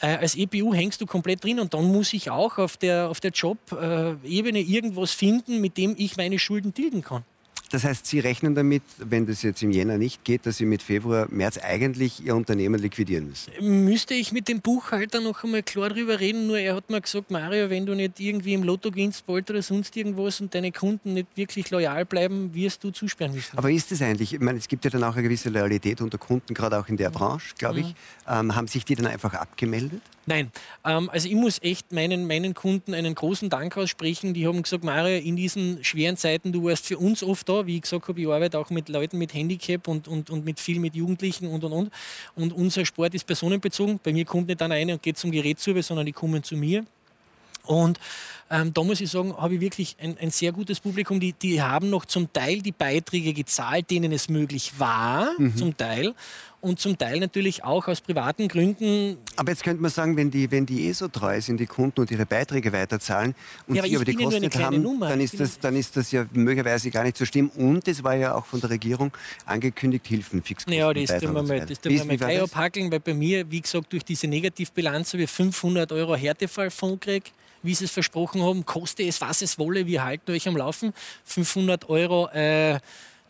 Äh, 0.00 0.16
als 0.16 0.36
EPU 0.36 0.72
hängst 0.72 1.02
du 1.02 1.06
komplett 1.06 1.44
drin 1.44 1.60
und 1.60 1.74
dann 1.74 1.84
muss 1.84 2.14
ich 2.14 2.30
auch 2.30 2.56
auf 2.56 2.78
der, 2.78 3.10
auf 3.10 3.20
der 3.20 3.30
Job-Ebene 3.30 4.58
äh, 4.58 4.62
irgendwas 4.62 5.12
finden, 5.12 5.60
mit 5.60 5.76
dem 5.76 5.94
ich 5.98 6.16
meine 6.16 6.38
Schulden 6.38 6.72
tilgen 6.72 7.02
kann. 7.02 7.24
Das 7.70 7.84
heißt, 7.84 8.06
Sie 8.06 8.20
rechnen 8.20 8.54
damit, 8.54 8.82
wenn 8.98 9.26
das 9.26 9.42
jetzt 9.42 9.62
im 9.62 9.70
Jänner 9.70 9.98
nicht 9.98 10.24
geht, 10.24 10.46
dass 10.46 10.58
Sie 10.58 10.66
mit 10.66 10.82
Februar, 10.82 11.26
März 11.30 11.58
eigentlich 11.58 12.24
Ihr 12.24 12.36
Unternehmen 12.36 12.80
liquidieren 12.80 13.28
müssen? 13.28 13.52
Müsste 13.84 14.14
ich 14.14 14.32
mit 14.32 14.48
dem 14.48 14.60
Buchhalter 14.60 15.20
noch 15.20 15.42
einmal 15.42 15.62
klar 15.62 15.88
darüber 15.88 16.20
reden, 16.20 16.46
nur 16.46 16.58
er 16.58 16.76
hat 16.76 16.90
mir 16.90 17.00
gesagt, 17.00 17.30
Mario, 17.30 17.70
wenn 17.70 17.86
du 17.86 17.94
nicht 17.94 18.20
irgendwie 18.20 18.54
im 18.54 18.62
Lotto 18.62 18.90
gewinnst 18.90 19.26
bald 19.26 19.50
oder 19.50 19.62
sonst 19.62 19.96
irgendwas 19.96 20.40
und 20.40 20.54
deine 20.54 20.72
Kunden 20.72 21.14
nicht 21.14 21.28
wirklich 21.36 21.70
loyal 21.70 22.04
bleiben, 22.04 22.54
wirst 22.54 22.84
du 22.84 22.90
zusperren 22.90 23.34
müssen. 23.34 23.56
Aber 23.58 23.70
ist 23.70 23.90
das 23.90 24.02
eigentlich, 24.02 24.34
ich 24.34 24.40
meine, 24.40 24.58
es 24.58 24.68
gibt 24.68 24.84
ja 24.84 24.90
dann 24.90 25.02
auch 25.02 25.14
eine 25.14 25.22
gewisse 25.22 25.48
Loyalität 25.48 26.00
unter 26.00 26.18
Kunden, 26.18 26.54
gerade 26.54 26.78
auch 26.78 26.88
in 26.88 26.96
der 26.96 27.10
Branche, 27.10 27.54
glaube 27.58 27.80
ich. 27.80 27.86
Mhm. 27.86 27.94
Ähm, 28.28 28.54
haben 28.54 28.68
sich 28.68 28.84
die 28.84 28.94
dann 28.94 29.06
einfach 29.06 29.34
abgemeldet? 29.34 30.00
Nein, 30.26 30.50
ähm, 30.84 31.10
also 31.10 31.28
ich 31.28 31.34
muss 31.34 31.60
echt 31.62 31.92
meinen, 31.92 32.26
meinen 32.26 32.54
Kunden 32.54 32.94
einen 32.94 33.14
großen 33.14 33.50
Dank 33.50 33.76
aussprechen. 33.76 34.32
Die 34.32 34.46
haben 34.46 34.62
gesagt, 34.62 34.82
Mario, 34.84 35.18
in 35.18 35.36
diesen 35.36 35.84
schweren 35.84 36.16
Zeiten, 36.16 36.52
du 36.52 36.64
warst 36.64 36.86
für 36.86 36.98
uns 36.98 37.22
oft 37.22 37.48
da. 37.48 37.53
Wie 37.66 37.76
ich 37.76 37.82
gesagt 37.82 38.08
habe, 38.08 38.20
ich 38.20 38.26
arbeite 38.26 38.58
auch 38.58 38.70
mit 38.70 38.88
Leuten 38.88 39.18
mit 39.18 39.32
Handicap 39.34 39.86
und, 39.88 40.08
und, 40.08 40.30
und 40.30 40.44
mit 40.44 40.60
viel 40.60 40.80
mit 40.80 40.94
Jugendlichen 40.94 41.46
und 41.48 41.62
und 41.64 41.72
und. 41.72 41.92
Und 42.34 42.52
unser 42.52 42.84
Sport 42.84 43.14
ist 43.14 43.26
personenbezogen. 43.26 44.00
Bei 44.02 44.12
mir 44.12 44.24
kommt 44.24 44.48
nicht 44.48 44.60
einer 44.60 44.92
und 44.92 45.02
geht 45.02 45.18
zum 45.18 45.30
Gerät 45.30 45.60
zu, 45.60 45.80
sondern 45.82 46.06
die 46.06 46.12
kommen 46.12 46.42
zu 46.42 46.56
mir. 46.56 46.84
Und 47.64 47.98
ähm, 48.50 48.72
da 48.74 48.82
muss 48.82 49.00
ich 49.00 49.10
sagen, 49.10 49.34
habe 49.36 49.54
ich 49.54 49.60
wirklich 49.60 49.96
ein, 50.00 50.18
ein, 50.18 50.30
sehr 50.30 50.52
gutes 50.52 50.78
Publikum. 50.78 51.18
Die, 51.18 51.32
die 51.32 51.62
haben 51.62 51.88
noch 51.88 52.04
zum 52.04 52.32
Teil 52.32 52.60
die 52.60 52.72
Beiträge 52.72 53.32
gezahlt, 53.32 53.90
denen 53.90 54.12
es 54.12 54.28
möglich 54.28 54.72
war, 54.78 55.30
mhm. 55.38 55.56
zum 55.56 55.76
Teil. 55.76 56.14
Und 56.60 56.80
zum 56.80 56.96
Teil 56.96 57.20
natürlich 57.20 57.62
auch 57.62 57.88
aus 57.88 58.00
privaten 58.00 58.48
Gründen. 58.48 59.18
Aber 59.36 59.50
jetzt 59.50 59.62
könnte 59.62 59.82
man 59.82 59.90
sagen, 59.90 60.16
wenn 60.16 60.30
die, 60.30 60.50
wenn 60.50 60.64
die 60.64 60.86
eh 60.86 60.92
so 60.92 61.08
treu 61.08 61.38
sind, 61.40 61.60
die 61.60 61.66
Kunden 61.66 62.00
und 62.00 62.10
ihre 62.10 62.24
Beiträge 62.24 62.72
weiterzahlen 62.72 63.34
und 63.66 63.74
ja, 63.76 63.82
sie 63.82 63.96
aber 63.96 64.04
die 64.06 64.14
Kosten 64.14 64.40
nicht 64.40 64.56
haben, 64.56 64.82
Nummer. 64.82 65.08
dann 65.10 65.20
ist, 65.20 65.38
das, 65.38 65.58
dann 65.58 65.76
ist 65.76 65.94
das 65.94 66.10
ja 66.10 66.24
möglicherweise 66.32 66.90
gar 66.90 67.02
nicht 67.02 67.18
so 67.18 67.26
schlimm. 67.26 67.50
Und 67.50 67.86
es 67.86 68.02
war 68.02 68.14
ja 68.14 68.34
auch 68.34 68.46
von 68.46 68.60
der 68.60 68.70
Regierung 68.70 69.12
angekündigt, 69.44 70.06
Hilfen, 70.06 70.42
Fixkosten. 70.42 70.72
Ja, 70.72 70.92
das 70.94 71.20
tun 71.20 71.34
wir 71.34 71.42
mal, 71.42 71.66
das 71.66 71.80
tun 71.80 71.92
wir 71.92 72.04
mal 72.04 72.16
gleich 72.16 72.40
abhackeln, 72.40 72.90
weil 72.90 73.00
bei 73.00 73.12
mir, 73.12 73.50
wie 73.50 73.60
gesagt, 73.60 73.92
durch 73.92 74.04
diese 74.04 74.26
Negativbilanz 74.26 75.12
habe 75.12 75.24
ich 75.24 75.30
500 75.30 75.92
Euro 75.92 76.14
Härtefallfonds 76.14 77.00
gekriegt 77.00 77.32
wie 77.64 77.74
sie 77.74 77.86
es 77.86 77.90
versprochen 77.90 78.42
haben, 78.42 78.64
koste 78.64 79.02
es, 79.02 79.20
was 79.20 79.42
es 79.42 79.58
wolle, 79.58 79.86
wir 79.86 80.04
halten 80.04 80.30
euch 80.30 80.46
am 80.46 80.56
Laufen. 80.56 80.92
500 81.24 81.88
Euro 81.88 82.28
äh, 82.28 82.78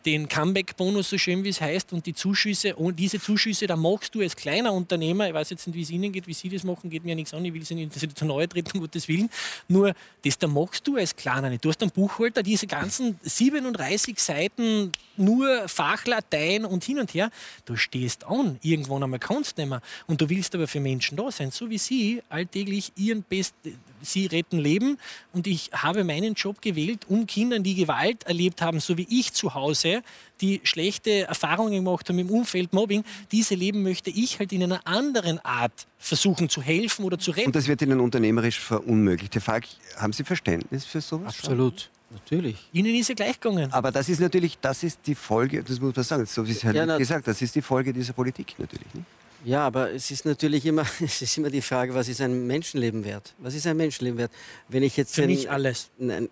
den 0.05 0.29
Comeback-Bonus, 0.29 1.09
so 1.09 1.17
schön 1.17 1.43
wie 1.43 1.49
es 1.49 1.59
heißt, 1.59 1.91
und 1.93 2.05
die 2.05 2.13
Zuschüsse, 2.13 2.75
und 2.75 2.97
diese 2.97 3.19
Zuschüsse, 3.19 3.67
da 3.67 3.75
machst 3.75 4.13
du 4.13 4.21
als 4.21 4.35
kleiner 4.35 4.71
Unternehmer, 4.71 5.27
ich 5.27 5.33
weiß 5.33 5.49
jetzt 5.49 5.67
nicht, 5.67 5.75
wie 5.75 5.81
es 5.81 5.89
Ihnen 5.89 6.11
geht, 6.11 6.27
wie 6.27 6.33
Sie 6.33 6.49
das 6.49 6.63
machen, 6.63 6.89
geht 6.89 7.03
mir 7.03 7.15
nichts 7.15 7.33
an, 7.33 7.43
ich 7.43 7.53
will 7.53 7.65
Sie 7.65 7.75
nicht 7.75 8.17
zu 8.17 8.25
nahe 8.25 8.47
treten, 8.47 8.71
um 8.75 8.81
Gottes 8.81 9.07
Willen, 9.07 9.29
nur 9.67 9.93
das 10.23 10.37
da 10.37 10.47
machst 10.47 10.87
du 10.87 10.97
als 10.97 11.15
kleiner 11.15 11.49
nicht. 11.49 11.65
Du 11.65 11.69
hast 11.69 11.81
einen 11.81 11.91
Buchhalter, 11.91 12.43
diese 12.43 12.67
ganzen 12.67 13.19
37 13.23 14.19
Seiten 14.19 14.91
nur 15.17 15.67
Fachlatein 15.67 16.65
und 16.65 16.83
hin 16.83 16.99
und 16.99 17.13
her. 17.13 17.29
Du 17.65 17.75
stehst 17.75 18.25
an, 18.25 18.57
irgendwann 18.61 19.03
einmal 19.03 19.19
kannst 19.19 19.57
du 19.57 19.61
nicht 19.61 19.69
mehr. 19.69 19.81
Und 20.07 20.21
du 20.21 20.29
willst 20.29 20.55
aber 20.55 20.67
für 20.67 20.79
Menschen 20.79 21.17
da 21.17 21.31
sein, 21.31 21.51
so 21.51 21.69
wie 21.69 21.77
sie 21.77 22.21
alltäglich 22.29 22.91
ihren 22.95 23.23
Best, 23.23 23.55
sie 24.01 24.25
retten 24.27 24.59
Leben. 24.59 24.97
Und 25.33 25.47
ich 25.47 25.71
habe 25.73 26.03
meinen 26.03 26.33
Job 26.33 26.61
gewählt, 26.61 27.01
um 27.07 27.27
Kindern, 27.27 27.63
die 27.63 27.75
Gewalt 27.75 28.23
erlebt 28.23 28.61
haben, 28.61 28.79
so 28.79 28.97
wie 28.97 29.07
ich 29.09 29.33
zu 29.33 29.53
Hause, 29.53 30.01
die 30.41 30.61
schlechte 30.63 31.27
Erfahrungen 31.27 31.73
gemacht 31.73 32.09
haben 32.09 32.19
im 32.19 32.29
Umfeld 32.29 32.73
Mobbing, 32.73 33.03
diese 33.31 33.55
Leben 33.55 33.83
möchte 33.83 34.09
ich 34.09 34.39
halt 34.39 34.51
in 34.51 34.63
einer 34.63 34.85
anderen 34.85 35.39
Art 35.39 35.87
versuchen 35.97 36.49
zu 36.49 36.61
helfen 36.61 37.05
oder 37.05 37.17
zu 37.17 37.31
retten. 37.31 37.47
Und 37.47 37.55
das 37.55 37.67
wird 37.67 37.81
Ihnen 37.81 37.99
unternehmerisch 37.99 38.59
verunmöglicht. 38.59 39.33
Herr 39.35 39.41
Falk, 39.41 39.65
haben 39.97 40.13
Sie 40.13 40.23
Verständnis 40.23 40.85
für 40.85 41.01
sowas? 41.01 41.35
Absolut. 41.39 41.89
Natürlich. 42.15 42.55
Ihnen 42.73 42.95
ist 42.95 43.09
ja 43.09 43.15
gleich 43.15 43.39
gegangen. 43.39 43.71
Aber 43.71 43.91
das 43.91 44.09
ist 44.09 44.19
natürlich, 44.19 44.57
das 44.59 44.83
ist 44.83 44.99
die 45.05 45.15
Folge, 45.15 45.61
das 45.63 45.79
muss 45.79 45.95
man 45.95 46.03
sagen, 46.05 46.25
so 46.25 46.47
wie 46.47 46.51
es 46.51 46.63
Herr 46.63 46.73
Ja, 46.73 46.85
na- 46.85 46.97
gesagt 46.97 47.27
das 47.27 47.41
ist 47.41 47.53
die 47.55 47.61
Folge 47.61 47.91
dieser 47.93 48.13
Politik 48.13 48.55
natürlich. 48.57 48.93
Nicht? 48.93 49.05
Ja, 49.43 49.67
aber 49.67 49.91
es 49.91 50.09
ist 50.09 50.25
natürlich 50.25 50.65
immer, 50.65 50.85
es 51.01 51.21
ist 51.21 51.37
immer 51.37 51.49
die 51.49 51.61
Frage, 51.61 51.93
was 51.93 52.07
ist 52.07 52.21
ein 52.21 52.47
Menschenleben 52.47 53.03
wert? 53.05 53.33
Was 53.39 53.53
ist 53.53 53.67
ein 53.67 53.77
Menschenleben 53.77 54.17
wert? 54.17 54.31
Wenn 54.69 54.81
ich 54.83 54.97
jetzt 54.97 55.13
Für 55.15 55.23
ein- 55.23 55.29
mich 55.29 55.49
alles. 55.51 55.89
Nein, 55.99 56.29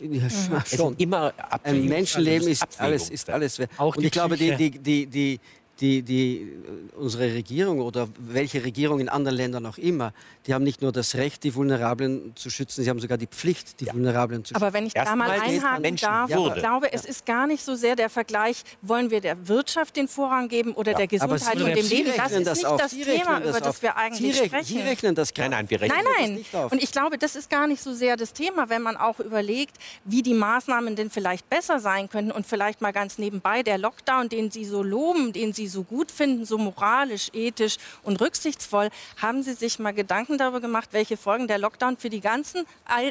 ja, 0.00 0.26
Es 0.26 0.76
schon. 0.76 0.90
sind 0.90 1.00
immer 1.00 1.32
Ein 1.36 1.44
Abwägungen, 1.50 1.88
Menschenleben 1.88 2.38
also 2.40 2.50
ist 2.50 2.62
Abwägung. 2.62 2.84
alles, 2.86 3.10
ist 3.10 3.30
alles 3.30 3.58
wert. 3.58 3.70
Auch 3.76 3.94
Und 3.96 4.02
die 4.02 4.06
ich 4.06 4.12
glaube, 4.12 4.36
die, 4.36 4.56
die, 4.56 5.06
die, 5.06 5.40
die, 5.80 6.02
die, 6.02 6.42
äh, 6.42 6.96
unsere 6.96 7.24
Regierung 7.34 7.80
oder 7.80 8.08
welche 8.18 8.64
Regierung 8.64 9.00
in 9.00 9.08
anderen 9.08 9.36
Ländern 9.36 9.66
auch 9.66 9.78
immer, 9.78 10.12
die 10.46 10.54
haben 10.54 10.64
nicht 10.64 10.80
nur 10.80 10.92
das 10.92 11.14
Recht, 11.16 11.44
die 11.44 11.54
Vulnerablen 11.54 12.32
zu 12.36 12.50
schützen, 12.50 12.82
sie 12.84 12.88
haben 12.90 13.00
sogar 13.00 13.18
die 13.18 13.26
Pflicht, 13.26 13.80
die 13.80 13.86
Vulnerablen 13.86 14.44
zu 14.44 14.48
schützen. 14.54 14.62
Aber 14.62 14.72
wenn 14.72 14.86
ich 14.86 14.94
da 14.94 15.00
Erstmal 15.00 15.28
mal 15.28 15.40
einhaken 15.40 15.96
darf, 15.96 16.30
ich 16.30 16.54
glaube, 16.54 16.92
es 16.92 17.04
ist 17.04 17.26
gar 17.26 17.46
nicht 17.46 17.62
so 17.64 17.74
sehr 17.74 17.96
der 17.96 18.08
Vergleich, 18.10 18.62
wollen 18.82 19.10
wir 19.10 19.20
der 19.20 19.48
Wirtschaft 19.48 19.96
den 19.96 20.08
Vorrang 20.08 20.48
geben 20.48 20.72
oder 20.72 20.94
der 20.94 21.06
Gesundheit 21.06 21.56
und 21.60 21.66
dem 21.74 21.82
Sie 21.84 21.96
Leben. 21.96 22.12
Das 22.16 22.32
ist 22.32 22.46
das 22.46 22.58
nicht 22.58 22.66
auf. 22.66 22.80
das 22.80 22.90
Sie 22.92 23.02
Thema, 23.02 23.14
rechnen 23.16 23.42
das 23.42 23.50
über 23.50 23.58
das 23.60 23.68
auf. 23.76 23.82
wir 23.82 23.96
eigentlich 23.96 24.34
Sie, 24.36 24.40
rech- 24.42 24.46
sprechen. 24.46 24.64
Sie 24.64 24.80
rechnen 24.80 25.14
das 25.14 25.28
Nein, 25.36 25.50
gerade. 25.50 25.50
nein, 25.62 25.70
wir 25.70 25.80
rechnen 25.80 25.98
Nein, 25.98 26.06
das 26.06 26.20
nein. 26.28 26.34
nicht 26.36 26.54
auf. 26.54 26.72
Und 26.72 26.82
ich 26.82 26.92
glaube, 26.92 27.18
das 27.18 27.36
ist 27.36 27.50
gar 27.50 27.66
nicht 27.66 27.82
so 27.82 27.92
sehr 27.92 28.16
das 28.16 28.32
Thema, 28.32 28.68
wenn 28.70 28.82
man 28.82 28.96
auch 28.96 29.20
überlegt, 29.20 29.76
wie 30.04 30.22
die 30.22 30.34
Maßnahmen 30.34 30.96
denn 30.96 31.10
vielleicht 31.10 31.50
besser 31.50 31.80
sein 31.80 32.08
könnten 32.08 32.30
und 32.30 32.46
vielleicht 32.46 32.80
mal 32.80 32.92
ganz 32.92 33.18
nebenbei 33.18 33.62
der 33.62 33.78
Lockdown, 33.78 34.28
den 34.28 34.50
Sie 34.50 34.64
so 34.64 34.82
loben, 34.82 35.32
den 35.32 35.52
Sie 35.52 35.65
so 35.68 35.82
gut 35.82 36.10
finden, 36.10 36.44
so 36.44 36.58
moralisch, 36.58 37.30
ethisch 37.32 37.76
und 38.02 38.20
rücksichtsvoll, 38.20 38.90
haben 39.20 39.42
Sie 39.42 39.54
sich 39.54 39.78
mal 39.78 39.92
Gedanken 39.92 40.38
darüber 40.38 40.60
gemacht, 40.60 40.88
welche 40.92 41.16
Folgen 41.16 41.48
der 41.48 41.58
Lockdown 41.58 41.96
für 41.96 42.10
die 42.10 42.20
ganzen 42.20 42.64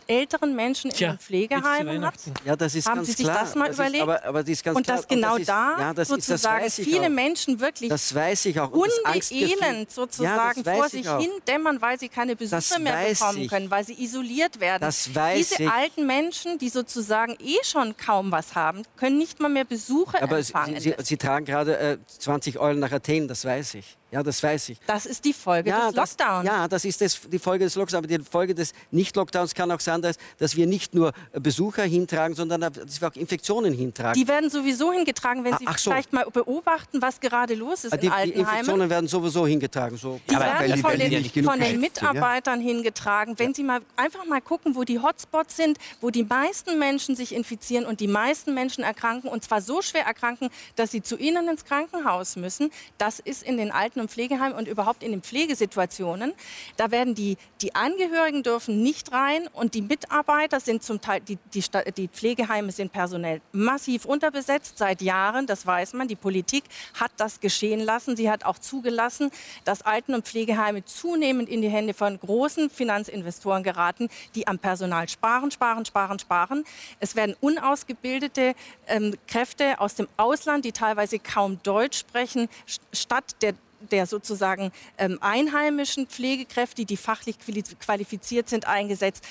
älteren 0.08 0.56
Menschen 0.56 0.92
in 0.92 0.98
Tja, 0.98 1.10
den 1.14 1.20
Pflegeheimen 1.20 2.06
hat? 2.06 2.16
Ja, 2.46 2.56
das 2.56 2.76
ist 2.76 2.88
Haben 2.88 2.96
ganz 2.98 3.08
Sie 3.08 3.14
sich 3.14 3.26
klar. 3.26 3.40
das 3.42 3.56
mal 3.56 3.68
ist, 3.70 3.76
überlegt? 3.76 4.04
aber, 4.04 4.24
aber 4.24 4.42
das 4.42 4.50
ist 4.50 4.64
ganz 4.64 4.78
Und 4.78 4.84
klar. 4.86 4.98
dass 4.98 5.08
genau 5.08 5.32
das 5.32 5.40
ist, 5.42 5.50
da 5.50 5.76
ja, 5.80 5.94
das 5.94 6.10
ist, 6.10 6.18
das 6.18 6.26
sozusagen 6.28 6.64
weiß 6.66 6.80
ich 6.80 6.86
viele 6.88 7.06
auch. 7.06 7.10
Menschen 7.10 7.60
wirklich 7.60 7.90
Das 7.90 8.14
weiß 8.14 8.46
ich 8.46 8.60
auch. 8.60 8.72
Und 8.72 8.92
das 9.04 9.32
unbeelend 9.32 9.92
sozusagen 9.92 10.60
ja, 10.60 10.64
das 10.64 10.66
weiß 10.66 10.76
vor 10.78 10.86
ich 10.86 10.92
sich 10.92 11.08
hin 11.08 11.32
dämmern, 11.48 11.82
weil 11.82 12.00
sie 12.00 12.10
keine 12.10 12.36
Besucher 12.36 12.58
Das 12.58 12.80
mehr 12.80 13.06
bekommen 13.10 13.42
ich. 13.42 13.50
können, 13.50 13.72
weil 13.72 13.84
sie 13.86 14.02
isoliert 14.04 14.60
werden. 14.60 14.82
Das 14.82 15.14
weiß 15.14 15.38
Diese 15.50 15.64
ich. 15.64 15.70
alten 15.70 16.06
Menschen, 16.06 16.58
die 16.58 16.70
sozusagen 16.70 17.36
eh 17.40 17.58
schon 17.64 17.96
kaum 17.98 18.32
was 18.32 18.56
haben, 18.56 18.84
können 18.98 19.18
nicht 19.18 19.40
mal 19.40 19.50
mehr 19.50 19.66
Besucher 19.66 20.22
Aber 20.22 20.42
Sie, 20.44 20.54
empfangen. 20.54 20.80
Sie, 20.80 20.94
Sie 21.04 21.18
tragen 21.18 21.46
gerade 21.46 21.78
äh, 21.78 21.98
20 22.20 22.45
Eulen 22.60 22.80
nach 22.80 22.92
Athen, 22.92 23.28
das 23.28 23.46
weiß 23.46 23.76
ich. 23.76 23.98
Ja, 24.12 24.24
das 24.24 24.42
weiß 24.42 24.70
ich. 24.70 24.80
das 24.88 25.06
ist 25.08 25.26
die 25.26 25.34
Folge 25.34 25.70
Ja 25.72 25.88
des 25.88 25.96
das, 25.96 26.12
Lockdowns. 26.18 26.46
ja, 26.46 26.68
das 26.68 26.86
ist 26.86 27.02
das, 27.02 27.20
die 27.30 27.40
Folge 27.40 27.66
des 27.66 27.76
Lockdowns. 27.76 27.98
Aber 27.98 28.08
die 28.08 28.20
Folge 28.24 28.56
des 28.56 28.72
Nicht-Lockdowns 28.92 29.54
kann 29.54 29.70
auch 29.72 29.80
sein, 29.80 30.02
dass, 30.02 30.18
dass 30.38 30.56
wir 30.56 30.68
nicht 30.68 30.94
nur 30.94 31.12
Besucher 31.34 31.84
hintragen, 31.84 32.36
sondern 32.36 32.62
dass 32.62 33.02
wir 33.02 33.08
auch 33.10 33.16
Infektionen 33.16 33.74
hintragen. 33.74 34.14
Die 34.22 34.28
werden 34.28 34.50
sowieso 34.50 34.94
hingetragen, 34.94 35.44
wenn 35.44 35.56
Ah, 35.56 35.58
Sie 35.60 35.68
ach 35.68 35.78
so. 35.80 35.92
vielleicht 35.92 36.14
mal 36.14 36.26
beobachten, 36.32 37.02
was 37.02 37.20
gerade 37.20 37.56
los 37.56 37.84
ist 37.84 37.94
Ah, 37.94 37.98
die, 37.98 38.06
in 38.06 38.12
die 38.12 38.18
Altenheimen. 38.18 38.50
Infektionen 38.52 38.90
werden 38.90 39.08
sowieso 39.08 39.46
hingetragen. 39.48 39.98
So. 39.98 40.22
Die 40.30 40.36
Aber 40.36 40.46
werden 40.46 40.74
die- 40.76 40.82
von 40.82 40.92
die 40.92 41.10
den, 41.10 41.32
genug 41.34 41.52
von 41.52 41.60
den 41.60 41.74
ja? 41.74 41.78
Mitarbeitern 41.80 42.62
hingetragen. 42.62 43.38
Wenn 43.38 43.54
Sie 43.54 43.64
mal 43.64 43.82
einfach 43.98 44.26
mal 44.26 44.40
gucken, 44.42 44.76
wo 44.76 44.84
die 44.84 45.00
Hotspots 45.00 45.58
sind, 45.58 45.78
wo 46.00 46.10
die 46.12 46.24
meisten 46.24 46.78
Menschen 46.80 47.16
sich 47.16 47.34
infizieren 47.36 47.86
und 47.86 48.00
die 48.00 48.08
meisten 48.08 48.54
Menschen 48.54 48.84
erkranken 48.84 49.30
und 49.30 49.44
zwar 49.44 49.62
so 49.62 49.82
schwer 49.82 50.06
erkranken, 50.06 50.50
dass 50.76 50.92
sie 50.92 51.02
zu 51.02 51.18
ihnen 51.18 51.50
ins 51.50 51.66
Krankenhaus 51.66 52.36
müssen. 52.38 52.72
Das 52.98 53.20
ist 53.20 53.44
in 53.44 53.58
den 53.58 53.72
Alten- 53.72 54.05
und 54.06 54.12
Pflegeheimen 54.12 54.58
und 54.58 54.68
überhaupt 54.68 55.04
in 55.04 55.12
den 55.12 55.22
Pflegesituationen. 55.22 56.34
Da 56.78 56.92
werden 56.92 57.16
die, 57.16 57.38
die 57.62 57.74
Angehörigen 57.76 58.44
dürfen 58.44 58.84
nicht 58.84 59.12
rein 59.12 59.48
und 59.54 59.74
die 59.74 59.82
Mitarbeiter 59.82 60.60
sind 60.60 60.84
zum 60.84 61.02
Teil, 61.02 61.22
die, 61.22 61.38
die, 61.54 61.64
die 61.98 62.08
Pflegeheime 62.08 62.72
sind 62.72 62.92
personell 62.92 63.42
massiv 63.52 64.06
unterbesetzt 64.06 64.78
seit 64.78 65.02
Jahren. 65.02 65.48
Das 65.48 65.66
weiß 65.66 65.94
man. 65.94 66.08
Die 66.08 66.16
Politik 66.16 66.64
hat 67.00 67.12
das 67.18 67.40
geschehen 67.40 67.80
lassen. 67.80 68.16
Sie 68.16 68.30
hat 68.30 68.46
auch 68.46 68.60
zugelassen, 68.60 69.32
dass 69.64 69.82
Alten- 69.82 70.14
und 70.14 70.26
Pflegeheime 70.26 70.86
zunehmend 70.86 71.50
in 71.50 71.62
die 71.62 71.70
Hände 71.70 71.94
von 71.94 72.20
großen 72.20 72.70
Finanzinvestoren 72.70 73.64
geraten, 73.64 74.10
die 74.36 74.48
am 74.48 74.60
Personal 74.60 75.10
sparen, 75.10 75.50
sparen, 75.52 75.86
sparen, 75.86 76.20
sparen. 76.20 76.64
Es 77.00 77.16
werden 77.16 77.36
unausgebildete 77.42 78.54
ähm, 78.88 79.16
Kräfte 79.28 79.80
aus 79.80 79.96
dem 79.96 80.08
Ausland, 80.18 80.66
die 80.66 80.72
teilweise 80.72 81.20
kaum 81.20 81.60
Deutsch 81.64 81.98
sprechen, 81.98 82.48
st- 82.68 82.80
statt 82.94 83.36
der 83.42 83.54
der 83.92 84.06
sozusagen 84.06 84.72
ähm, 84.98 85.18
einheimischen 85.22 86.08
Pflegekräfte, 86.08 86.86
die 86.86 86.98
fachlich 86.98 87.38
quali- 87.38 87.76
qualifiziert 87.80 88.50
sind, 88.50 88.66
eingesetzt. 88.68 89.24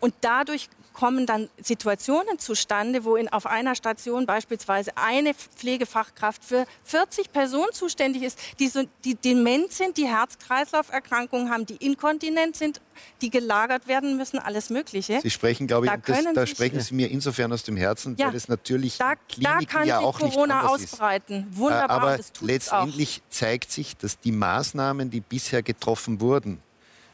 Und 0.00 0.14
dadurch 0.20 0.68
kommen 0.92 1.26
dann 1.26 1.48
Situationen 1.62 2.40
zustande, 2.40 3.04
wo 3.04 3.14
in, 3.14 3.28
auf 3.28 3.46
einer 3.46 3.76
Station 3.76 4.26
beispielsweise 4.26 4.90
eine 4.96 5.32
Pflegefachkraft 5.32 6.44
für 6.44 6.66
40 6.82 7.32
Personen 7.32 7.72
zuständig 7.72 8.22
ist, 8.24 8.36
die, 8.58 8.66
so, 8.66 8.82
die 9.04 9.14
dement 9.14 9.70
sind, 9.72 9.96
die 9.96 10.06
Herz-Kreislauf-Erkrankungen 10.08 11.50
haben, 11.50 11.66
die 11.66 11.76
inkontinent 11.76 12.56
sind, 12.56 12.80
die 13.22 13.30
gelagert 13.30 13.86
werden 13.86 14.16
müssen, 14.16 14.38
alles 14.40 14.70
Mögliche. 14.70 15.20
Sie 15.22 15.30
sprechen, 15.30 15.68
glaube 15.68 15.86
ich, 15.86 15.92
Da 15.92 15.98
das, 15.98 16.24
da 16.34 16.40
sich- 16.42 16.50
sprechen 16.50 16.80
Sie 16.80 16.94
mir 16.94 17.08
insofern 17.10 17.52
aus 17.52 17.62
dem 17.62 17.76
Herzen, 17.76 18.16
Ja, 18.18 18.26
weil 18.28 18.34
es 18.34 18.48
natürlich 18.48 18.98
Da, 18.98 19.12
in 19.12 19.18
da 19.18 19.52
Kliniken 19.52 19.66
kann 19.66 19.86
ja 19.86 19.98
auch 20.00 20.20
nicht 20.20 20.34
Corona 20.34 20.60
anders 20.62 20.82
ist. 20.82 20.92
ausbreiten. 20.94 21.46
Wunderbar, 21.52 21.90
Aber 21.90 22.16
tut's 22.16 22.32
auch. 22.38 22.42
letztendlich 22.42 23.22
zeigt 23.30 23.70
sich, 23.70 23.96
dass 23.96 24.18
die 24.18 24.32
Maßnahmen, 24.32 25.10
die 25.10 25.20
bisher 25.20 25.62
getroffen 25.62 26.20
wurden, 26.20 26.60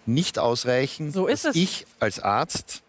nicht 0.07 0.39
ausreichen. 0.39 1.13
So 1.13 1.27
ist 1.27 1.45
dass 1.45 1.55
es. 1.55 1.63
Ich 1.63 1.87
als 2.01 2.21
Arzt 2.21 2.83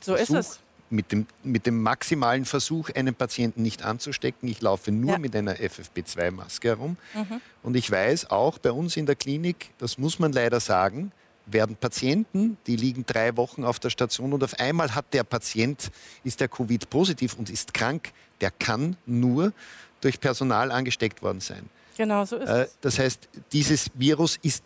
So 0.00 0.14
ist 0.14 0.26
versuch, 0.26 0.38
es. 0.38 0.60
Mit 0.90 1.10
dem, 1.12 1.26
mit 1.42 1.66
dem 1.66 1.82
maximalen 1.82 2.44
Versuch, 2.44 2.90
einen 2.94 3.14
Patienten 3.14 3.62
nicht 3.62 3.82
anzustecken. 3.84 4.48
Ich 4.48 4.60
laufe 4.60 4.92
nur 4.92 5.12
Ja. 5.12 5.18
mit 5.18 5.34
einer 5.34 5.54
FFP2-Maske 5.56 6.68
herum. 6.68 6.96
Mhm. 7.14 7.40
Und 7.62 7.74
ich 7.76 7.90
weiß 7.90 8.30
auch 8.30 8.58
bei 8.58 8.70
uns 8.70 8.96
in 8.96 9.06
der 9.06 9.16
Klinik, 9.16 9.70
das 9.78 9.98
muss 9.98 10.18
man 10.18 10.32
leider 10.32 10.60
sagen, 10.60 11.10
werden 11.46 11.76
Patienten, 11.76 12.56
die 12.66 12.76
liegen 12.76 13.04
drei 13.06 13.36
Wochen 13.36 13.64
auf 13.64 13.78
der 13.80 13.90
Station 13.90 14.32
und 14.32 14.44
auf 14.44 14.58
einmal 14.60 14.94
hat 14.94 15.12
der 15.12 15.24
Patient, 15.24 15.90
ist 16.22 16.40
der 16.40 16.48
Covid-positiv 16.48 17.34
und 17.38 17.50
ist 17.50 17.74
krank, 17.74 18.12
der 18.40 18.50
kann 18.50 18.96
nur 19.04 19.52
durch 20.00 20.20
Personal 20.20 20.70
angesteckt 20.70 21.22
worden 21.22 21.40
sein. 21.40 21.68
Genau, 21.96 22.24
so 22.24 22.36
ist 22.36 22.48
Äh, 22.48 22.62
es. 22.64 22.78
das 22.82 22.98
heißt, 22.98 23.28
dieses 23.52 23.90
Virus 23.94 24.38
ist 24.42 24.62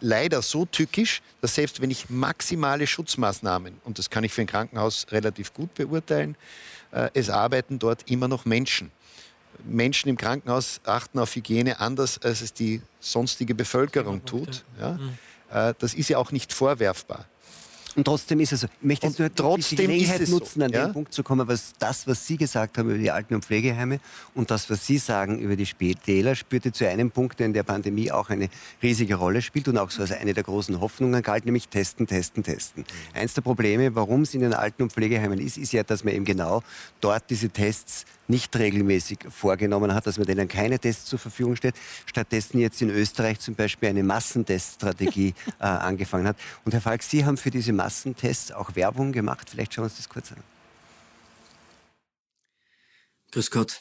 leider 0.00 0.42
so 0.42 0.64
tückisch, 0.66 1.22
dass 1.40 1.54
selbst 1.54 1.80
wenn 1.80 1.90
ich 1.90 2.10
maximale 2.10 2.86
Schutzmaßnahmen, 2.86 3.80
und 3.84 3.98
das 3.98 4.10
kann 4.10 4.24
ich 4.24 4.32
für 4.32 4.42
ein 4.42 4.46
Krankenhaus 4.46 5.06
relativ 5.10 5.54
gut 5.54 5.74
beurteilen, 5.74 6.36
äh, 6.92 7.10
es 7.14 7.30
arbeiten 7.30 7.78
dort 7.78 8.10
immer 8.10 8.28
noch 8.28 8.44
Menschen. 8.44 8.90
Menschen 9.64 10.08
im 10.08 10.16
Krankenhaus 10.16 10.80
achten 10.84 11.18
auf 11.18 11.34
Hygiene 11.34 11.80
anders, 11.80 12.20
als 12.22 12.42
es 12.42 12.52
die 12.52 12.82
sonstige 13.00 13.54
Bevölkerung 13.54 14.24
tut. 14.24 14.64
Ja? 14.78 14.98
Äh, 15.50 15.74
Das 15.78 15.94
ist 15.94 16.08
ja 16.08 16.18
auch 16.18 16.32
nicht 16.32 16.52
vorwerfbar. 16.52 17.26
Und 17.96 18.04
trotzdem 18.04 18.40
ist 18.40 18.52
es 18.52 18.60
so. 18.60 18.66
Ich 18.80 18.86
möchte 18.86 19.06
jetzt 19.06 19.18
nur 19.18 19.34
trotzdem 19.34 19.78
die 19.78 19.86
Gelegenheit 19.86 20.26
so, 20.26 20.38
nutzen, 20.38 20.62
an 20.62 20.70
ja? 20.70 20.86
den 20.86 20.92
Punkt 20.92 21.14
zu 21.14 21.22
kommen, 21.22 21.48
was 21.48 21.72
das, 21.78 22.06
was 22.06 22.26
Sie 22.26 22.36
gesagt 22.36 22.76
haben 22.76 22.90
über 22.90 22.98
die 22.98 23.10
Alten- 23.10 23.34
und 23.34 23.44
Pflegeheime 23.44 24.00
und 24.34 24.50
das, 24.50 24.68
was 24.68 24.86
Sie 24.86 24.98
sagen 24.98 25.38
über 25.38 25.56
die 25.56 25.64
Spitäler, 25.64 26.34
spürte 26.34 26.72
zu 26.72 26.86
einem 26.86 27.10
Punkt, 27.10 27.40
der 27.40 27.46
in 27.46 27.54
der 27.54 27.62
Pandemie 27.62 28.12
auch 28.12 28.28
eine 28.28 28.50
riesige 28.82 29.14
Rolle 29.14 29.40
spielt 29.40 29.68
und 29.68 29.78
auch 29.78 29.90
so 29.90 30.02
als 30.02 30.12
eine 30.12 30.34
der 30.34 30.44
großen 30.44 30.78
Hoffnungen 30.80 31.22
galt, 31.22 31.46
nämlich 31.46 31.68
testen, 31.68 32.06
testen, 32.06 32.42
testen. 32.42 32.84
Eins 33.14 33.32
der 33.32 33.42
Probleme, 33.42 33.94
warum 33.94 34.22
es 34.22 34.34
in 34.34 34.42
den 34.42 34.52
Alten- 34.52 34.82
und 34.82 34.92
Pflegeheimen 34.92 35.40
ist, 35.40 35.56
ist 35.56 35.72
ja, 35.72 35.82
dass 35.82 36.04
man 36.04 36.14
eben 36.14 36.26
genau 36.26 36.62
dort 37.00 37.30
diese 37.30 37.48
Tests 37.48 38.04
nicht 38.28 38.56
regelmäßig 38.56 39.18
vorgenommen 39.28 39.94
hat, 39.94 40.06
dass 40.06 40.18
man 40.18 40.26
denen 40.26 40.48
keine 40.48 40.78
Tests 40.78 41.06
zur 41.06 41.18
Verfügung 41.18 41.56
stellt. 41.56 41.76
Stattdessen 42.06 42.58
jetzt 42.58 42.80
in 42.82 42.90
Österreich 42.90 43.40
zum 43.40 43.54
Beispiel 43.54 43.88
eine 43.88 44.02
Massenteststrategie 44.02 45.34
äh, 45.60 45.64
angefangen 45.64 46.26
hat. 46.26 46.36
Und 46.64 46.72
Herr 46.72 46.80
Falk, 46.80 47.02
Sie 47.02 47.24
haben 47.24 47.36
für 47.36 47.50
diese 47.50 47.72
Massentests 47.86 48.50
auch 48.50 48.74
Werbung 48.74 49.12
gemacht. 49.12 49.48
Vielleicht 49.48 49.72
schauen 49.72 49.84
wir 49.84 49.90
uns 49.90 49.96
das 49.98 50.08
kurz 50.08 50.32
an. 50.32 50.42
Grüß 53.30 53.52
Gott. 53.52 53.80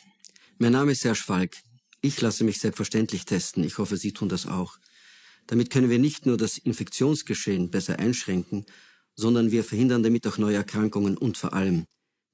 Mein 0.60 0.74
Name 0.74 0.92
ist 0.92 1.02
Serge 1.02 1.24
Falk. 1.26 1.56
Ich 2.02 2.22
lasse 2.22 2.44
mich 2.44 2.60
selbstverständlich 2.60 3.26
testen. 3.26 3.64
Ich 3.64 3.80
hoffe, 3.80 3.98
Sie 3.98 4.14
tun 4.14 4.30
das 4.30 4.46
auch. 4.46 4.78
Damit 5.48 5.72
können 5.72 5.90
wir 5.90 5.98
nicht 5.98 6.28
nur 6.28 6.38
das 6.38 6.60
Infektionsgeschehen 6.60 7.72
besser 7.72 7.98
einschränken, 7.98 8.68
sondern 9.16 9.50
wir 9.50 9.64
verhindern 9.64 10.04
damit 10.04 10.28
auch 10.28 10.38
neue 10.38 10.58
Erkrankungen 10.58 11.18
und 11.18 11.36
vor 11.40 11.54
allem, 11.54 11.86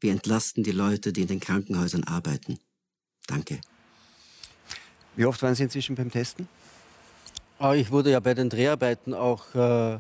wir 0.01 0.11
entlasten 0.11 0.65
die 0.65 0.73
Leute, 0.73 1.13
die 1.13 1.21
in 1.21 1.27
den 1.27 1.39
Krankenhäusern 1.39 2.03
arbeiten. 2.03 2.59
Danke. 3.27 3.61
Wie 5.15 5.25
oft 5.25 5.41
waren 5.41 5.55
Sie 5.55 5.63
inzwischen 5.63 5.95
beim 5.95 6.11
Testen? 6.11 6.49
Ah, 7.59 7.75
ich 7.75 7.91
wurde 7.91 8.11
ja 8.11 8.19
bei 8.19 8.33
den 8.33 8.49
Dreharbeiten 8.49 9.13
auch 9.13 9.55
äh, 9.55 9.93
äh, 9.95 9.99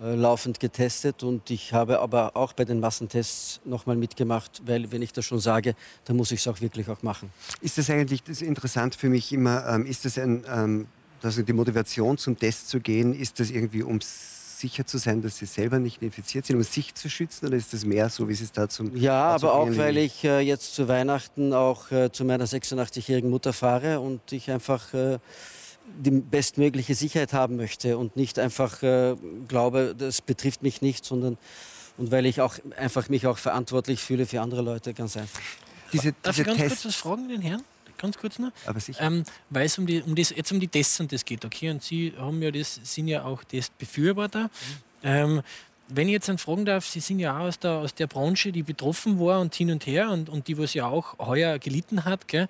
laufend 0.00 0.60
getestet 0.60 1.22
und 1.22 1.50
ich 1.50 1.72
habe 1.72 2.00
aber 2.00 2.36
auch 2.36 2.52
bei 2.52 2.64
den 2.64 2.80
Massentests 2.80 3.60
nochmal 3.64 3.96
mitgemacht, 3.96 4.62
weil 4.66 4.90
wenn 4.92 5.02
ich 5.02 5.12
das 5.12 5.24
schon 5.24 5.38
sage, 5.38 5.74
dann 6.04 6.16
muss 6.16 6.30
ich 6.32 6.40
es 6.40 6.48
auch 6.48 6.60
wirklich 6.60 6.88
auch 6.88 7.02
machen. 7.02 7.30
Ist 7.60 7.78
das 7.78 7.88
eigentlich 7.90 8.22
das 8.22 8.42
ist 8.42 8.48
interessant 8.48 8.94
für 8.94 9.08
mich 9.08 9.32
immer, 9.32 9.66
ähm, 9.68 9.86
ist 9.86 10.04
das 10.04 10.18
ein, 10.18 10.44
ähm, 10.52 10.86
also 11.22 11.42
die 11.42 11.52
Motivation 11.52 12.18
zum 12.18 12.38
Test 12.38 12.68
zu 12.68 12.80
gehen, 12.80 13.14
ist 13.14 13.40
das 13.40 13.50
irgendwie 13.50 13.82
ums 13.82 14.36
sicher 14.58 14.86
zu 14.86 14.98
sein, 14.98 15.22
dass 15.22 15.38
sie 15.38 15.46
selber 15.46 15.78
nicht 15.78 16.02
infiziert 16.02 16.46
sind, 16.46 16.56
um 16.56 16.62
sich 16.62 16.94
zu 16.94 17.10
schützen? 17.10 17.46
Oder 17.46 17.56
ist 17.56 17.72
das 17.72 17.84
mehr 17.84 18.08
so, 18.08 18.28
wie 18.28 18.34
Sie 18.34 18.44
es 18.44 18.52
da 18.52 18.68
zum 18.68 18.96
Ja, 18.96 19.34
aber 19.34 19.54
auch, 19.54 19.68
weil 19.76 19.98
ich 19.98 20.24
äh, 20.24 20.40
jetzt 20.40 20.74
zu 20.74 20.88
Weihnachten 20.88 21.52
auch 21.52 21.90
äh, 21.90 22.10
zu 22.10 22.24
meiner 22.24 22.46
86-jährigen 22.46 23.30
Mutter 23.30 23.52
fahre 23.52 24.00
und 24.00 24.32
ich 24.32 24.50
einfach 24.50 24.94
äh, 24.94 25.18
die 25.98 26.10
bestmögliche 26.10 26.94
Sicherheit 26.94 27.32
haben 27.32 27.56
möchte 27.56 27.98
und 27.98 28.16
nicht 28.16 28.38
einfach 28.38 28.82
äh, 28.82 29.16
glaube, 29.48 29.94
das 29.96 30.20
betrifft 30.20 30.62
mich 30.62 30.82
nicht, 30.82 31.04
sondern 31.04 31.38
und 31.98 32.10
weil 32.10 32.26
ich 32.26 32.40
auch 32.40 32.56
einfach 32.76 33.08
mich 33.08 33.26
auch 33.26 33.38
verantwortlich 33.38 34.00
fühle 34.00 34.26
für 34.26 34.40
andere 34.42 34.62
Leute, 34.62 34.92
ganz 34.92 35.16
einfach. 35.16 35.40
Diese, 35.92 36.12
Darf 36.22 36.36
diese 36.36 36.42
ich 36.42 36.46
ganz 36.46 36.58
Test 36.58 36.70
kurz 36.70 36.84
was 36.84 36.96
fragen, 36.96 37.28
den 37.28 37.40
Herrn? 37.40 37.64
ganz 37.98 38.18
kurz 38.18 38.38
noch. 38.38 38.52
Aber 38.66 38.80
sicher. 38.80 39.02
Ähm, 39.02 39.24
weil 39.50 39.66
es 39.66 39.78
um, 39.78 39.86
die, 39.86 40.02
um 40.02 40.14
das, 40.14 40.30
jetzt 40.30 40.52
um 40.52 40.60
die 40.60 40.68
Tests 40.68 41.00
und 41.00 41.12
das 41.12 41.24
geht, 41.24 41.44
okay? 41.44 41.70
Und 41.70 41.82
Sie 41.82 42.12
haben 42.18 42.42
ja 42.42 42.50
das, 42.50 42.80
sind 42.82 43.08
ja 43.08 43.24
auch 43.24 43.42
Testbefürworter. 43.44 44.44
Mhm. 44.44 44.50
Ähm, 45.02 45.42
wenn 45.88 46.08
ich 46.08 46.14
jetzt 46.14 46.28
dann 46.28 46.38
fragen 46.38 46.64
darf, 46.64 46.84
Sie 46.86 47.00
sind 47.00 47.20
ja 47.20 47.36
auch 47.36 47.44
aus 47.44 47.58
der, 47.58 47.72
aus 47.72 47.94
der 47.94 48.08
Branche, 48.08 48.50
die 48.50 48.62
betroffen 48.62 49.20
war 49.20 49.40
und 49.40 49.54
hin 49.54 49.70
und 49.70 49.86
her 49.86 50.10
und, 50.10 50.28
und 50.28 50.48
die, 50.48 50.58
was 50.58 50.74
ja 50.74 50.86
auch 50.86 51.18
heuer 51.18 51.58
gelitten 51.58 52.04
hat. 52.04 52.26
Gell? 52.26 52.48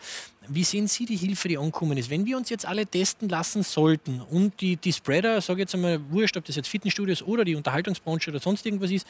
Wie 0.49 0.65
sehen 0.65 0.87
Sie 0.87 1.07
die 1.07 1.17
Hilfe, 1.17 1.49
die 1.49 1.59
angekommen 1.59 1.99
ist? 1.99 2.11
Wenn 2.11 2.25
wir 2.25 2.37
uns 2.37 2.51
jetzt 2.51 2.67
alle 2.67 2.87
testen 2.87 3.29
lassen 3.29 3.63
sollten 3.63 4.21
und 4.21 4.61
die, 4.61 4.77
die 4.77 4.93
Spreader, 4.93 5.41
sage 5.41 5.61
jetzt 5.61 5.75
einmal, 5.75 6.01
wurscht, 6.11 6.37
ob 6.37 6.45
das 6.45 6.57
jetzt 6.57 6.69
Fitnessstudios 6.69 7.23
oder 7.23 7.45
die 7.45 7.57
Unterhaltungsbranche 7.57 8.31
oder 8.31 8.41
sonst 8.41 8.65
irgendwas 8.65 8.91
ist, 8.91 9.07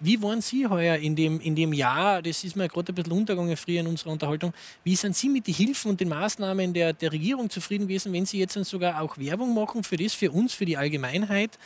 wie 0.00 0.20
waren 0.22 0.40
Sie 0.40 0.66
heuer 0.66 0.96
in 0.96 1.16
dem, 1.16 1.40
in 1.40 1.56
dem 1.56 1.72
Jahr, 1.72 2.22
das 2.22 2.44
ist 2.44 2.56
mir 2.56 2.68
gerade 2.68 2.92
ein 2.92 2.94
bisschen 2.94 3.12
untergegangen 3.12 3.56
früher 3.56 3.80
in 3.80 3.86
unserer 3.86 4.10
Unterhaltung, 4.10 4.52
wie 4.84 4.94
sind 4.94 5.16
Sie 5.16 5.28
mit 5.28 5.46
den 5.46 5.54
Hilfen 5.54 5.90
und 5.90 6.00
den 6.00 6.08
Maßnahmen 6.08 6.72
der, 6.72 6.92
der 6.92 7.12
Regierung 7.12 7.50
zufrieden 7.50 7.88
gewesen, 7.88 8.12
wenn 8.12 8.26
Sie 8.26 8.38
jetzt 8.38 8.54
sogar 8.64 9.00
auch 9.00 9.18
Werbung 9.18 9.54
machen 9.54 9.82
für 9.82 9.96
das, 9.96 10.14
für 10.14 10.30
uns, 10.30 10.52
für 10.52 10.66
die 10.66 10.76
Allgemeinheit? 10.76 11.58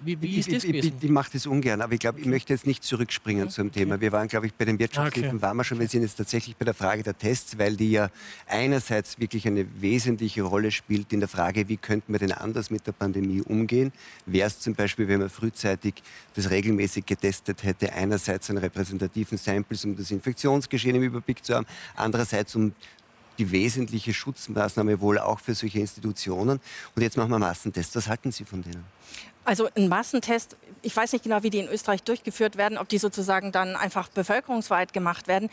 Wie, 0.00 0.20
wie 0.22 0.36
ist 0.38 0.52
das 0.52 0.64
ich, 0.64 0.74
ich, 0.74 0.92
ich 1.00 1.10
mache 1.10 1.30
das 1.32 1.46
ungern, 1.46 1.80
aber 1.80 1.92
ich 1.92 1.98
glaube, 1.98 2.20
ich 2.20 2.26
möchte 2.26 2.52
jetzt 2.52 2.66
nicht 2.66 2.84
zurückspringen 2.84 3.44
okay. 3.44 3.52
zum 3.52 3.72
Thema. 3.72 4.00
Wir 4.00 4.12
waren, 4.12 4.28
glaube 4.28 4.46
ich, 4.46 4.54
bei 4.54 4.64
den 4.64 4.78
Wirtschaftshilfen 4.78 5.38
okay. 5.38 5.42
waren 5.42 5.56
wir 5.56 5.64
schon. 5.64 5.80
Wir 5.80 5.88
sind 5.88 6.02
jetzt 6.02 6.14
tatsächlich 6.14 6.56
bei 6.56 6.64
der 6.64 6.74
Frage 6.74 7.02
der 7.02 7.18
Tests, 7.18 7.58
weil 7.58 7.76
die 7.76 7.90
ja 7.90 8.10
einerseits 8.46 9.18
wirklich 9.18 9.46
eine 9.46 9.66
wesentliche 9.80 10.42
Rolle 10.42 10.70
spielt 10.70 11.12
in 11.12 11.20
der 11.20 11.28
Frage, 11.28 11.68
wie 11.68 11.76
könnten 11.76 12.12
wir 12.12 12.20
denn 12.20 12.32
anders 12.32 12.70
mit 12.70 12.86
der 12.86 12.92
Pandemie 12.92 13.42
umgehen. 13.42 13.92
Wäre 14.26 14.46
es 14.46 14.60
zum 14.60 14.74
Beispiel, 14.74 15.08
wenn 15.08 15.18
man 15.20 15.30
frühzeitig 15.30 15.94
das 16.34 16.50
regelmäßig 16.50 17.04
getestet 17.04 17.64
hätte, 17.64 17.92
einerseits 17.92 18.50
an 18.50 18.58
repräsentativen 18.58 19.36
Samples, 19.36 19.84
um 19.84 19.96
das 19.96 20.10
Infektionsgeschehen 20.10 20.96
im 20.96 21.02
Überblick 21.02 21.44
zu 21.44 21.54
haben, 21.54 21.66
andererseits 21.96 22.54
um 22.54 22.72
die 23.38 23.50
wesentliche 23.52 24.12
Schutzmaßnahme 24.12 25.00
wohl 25.00 25.18
auch 25.18 25.40
für 25.40 25.54
solche 25.54 25.78
Institutionen. 25.78 26.60
Und 26.94 27.02
jetzt 27.02 27.16
machen 27.16 27.30
wir 27.30 27.38
Massentests. 27.38 27.94
Was 27.94 28.08
halten 28.08 28.32
Sie 28.32 28.44
von 28.44 28.62
denen? 28.62 28.84
Also 29.48 29.66
ein 29.78 29.88
Massentest, 29.88 30.58
ich 30.82 30.94
weiß 30.94 31.14
nicht 31.14 31.22
genau, 31.22 31.42
wie 31.42 31.48
die 31.48 31.60
in 31.60 31.68
Österreich 31.68 32.02
durchgeführt 32.02 32.58
werden, 32.58 32.76
ob 32.76 32.86
die 32.90 32.98
sozusagen 32.98 33.50
dann 33.50 33.76
einfach 33.76 34.10
bevölkerungsweit 34.10 34.92
gemacht 34.92 35.26
werden. 35.26 35.48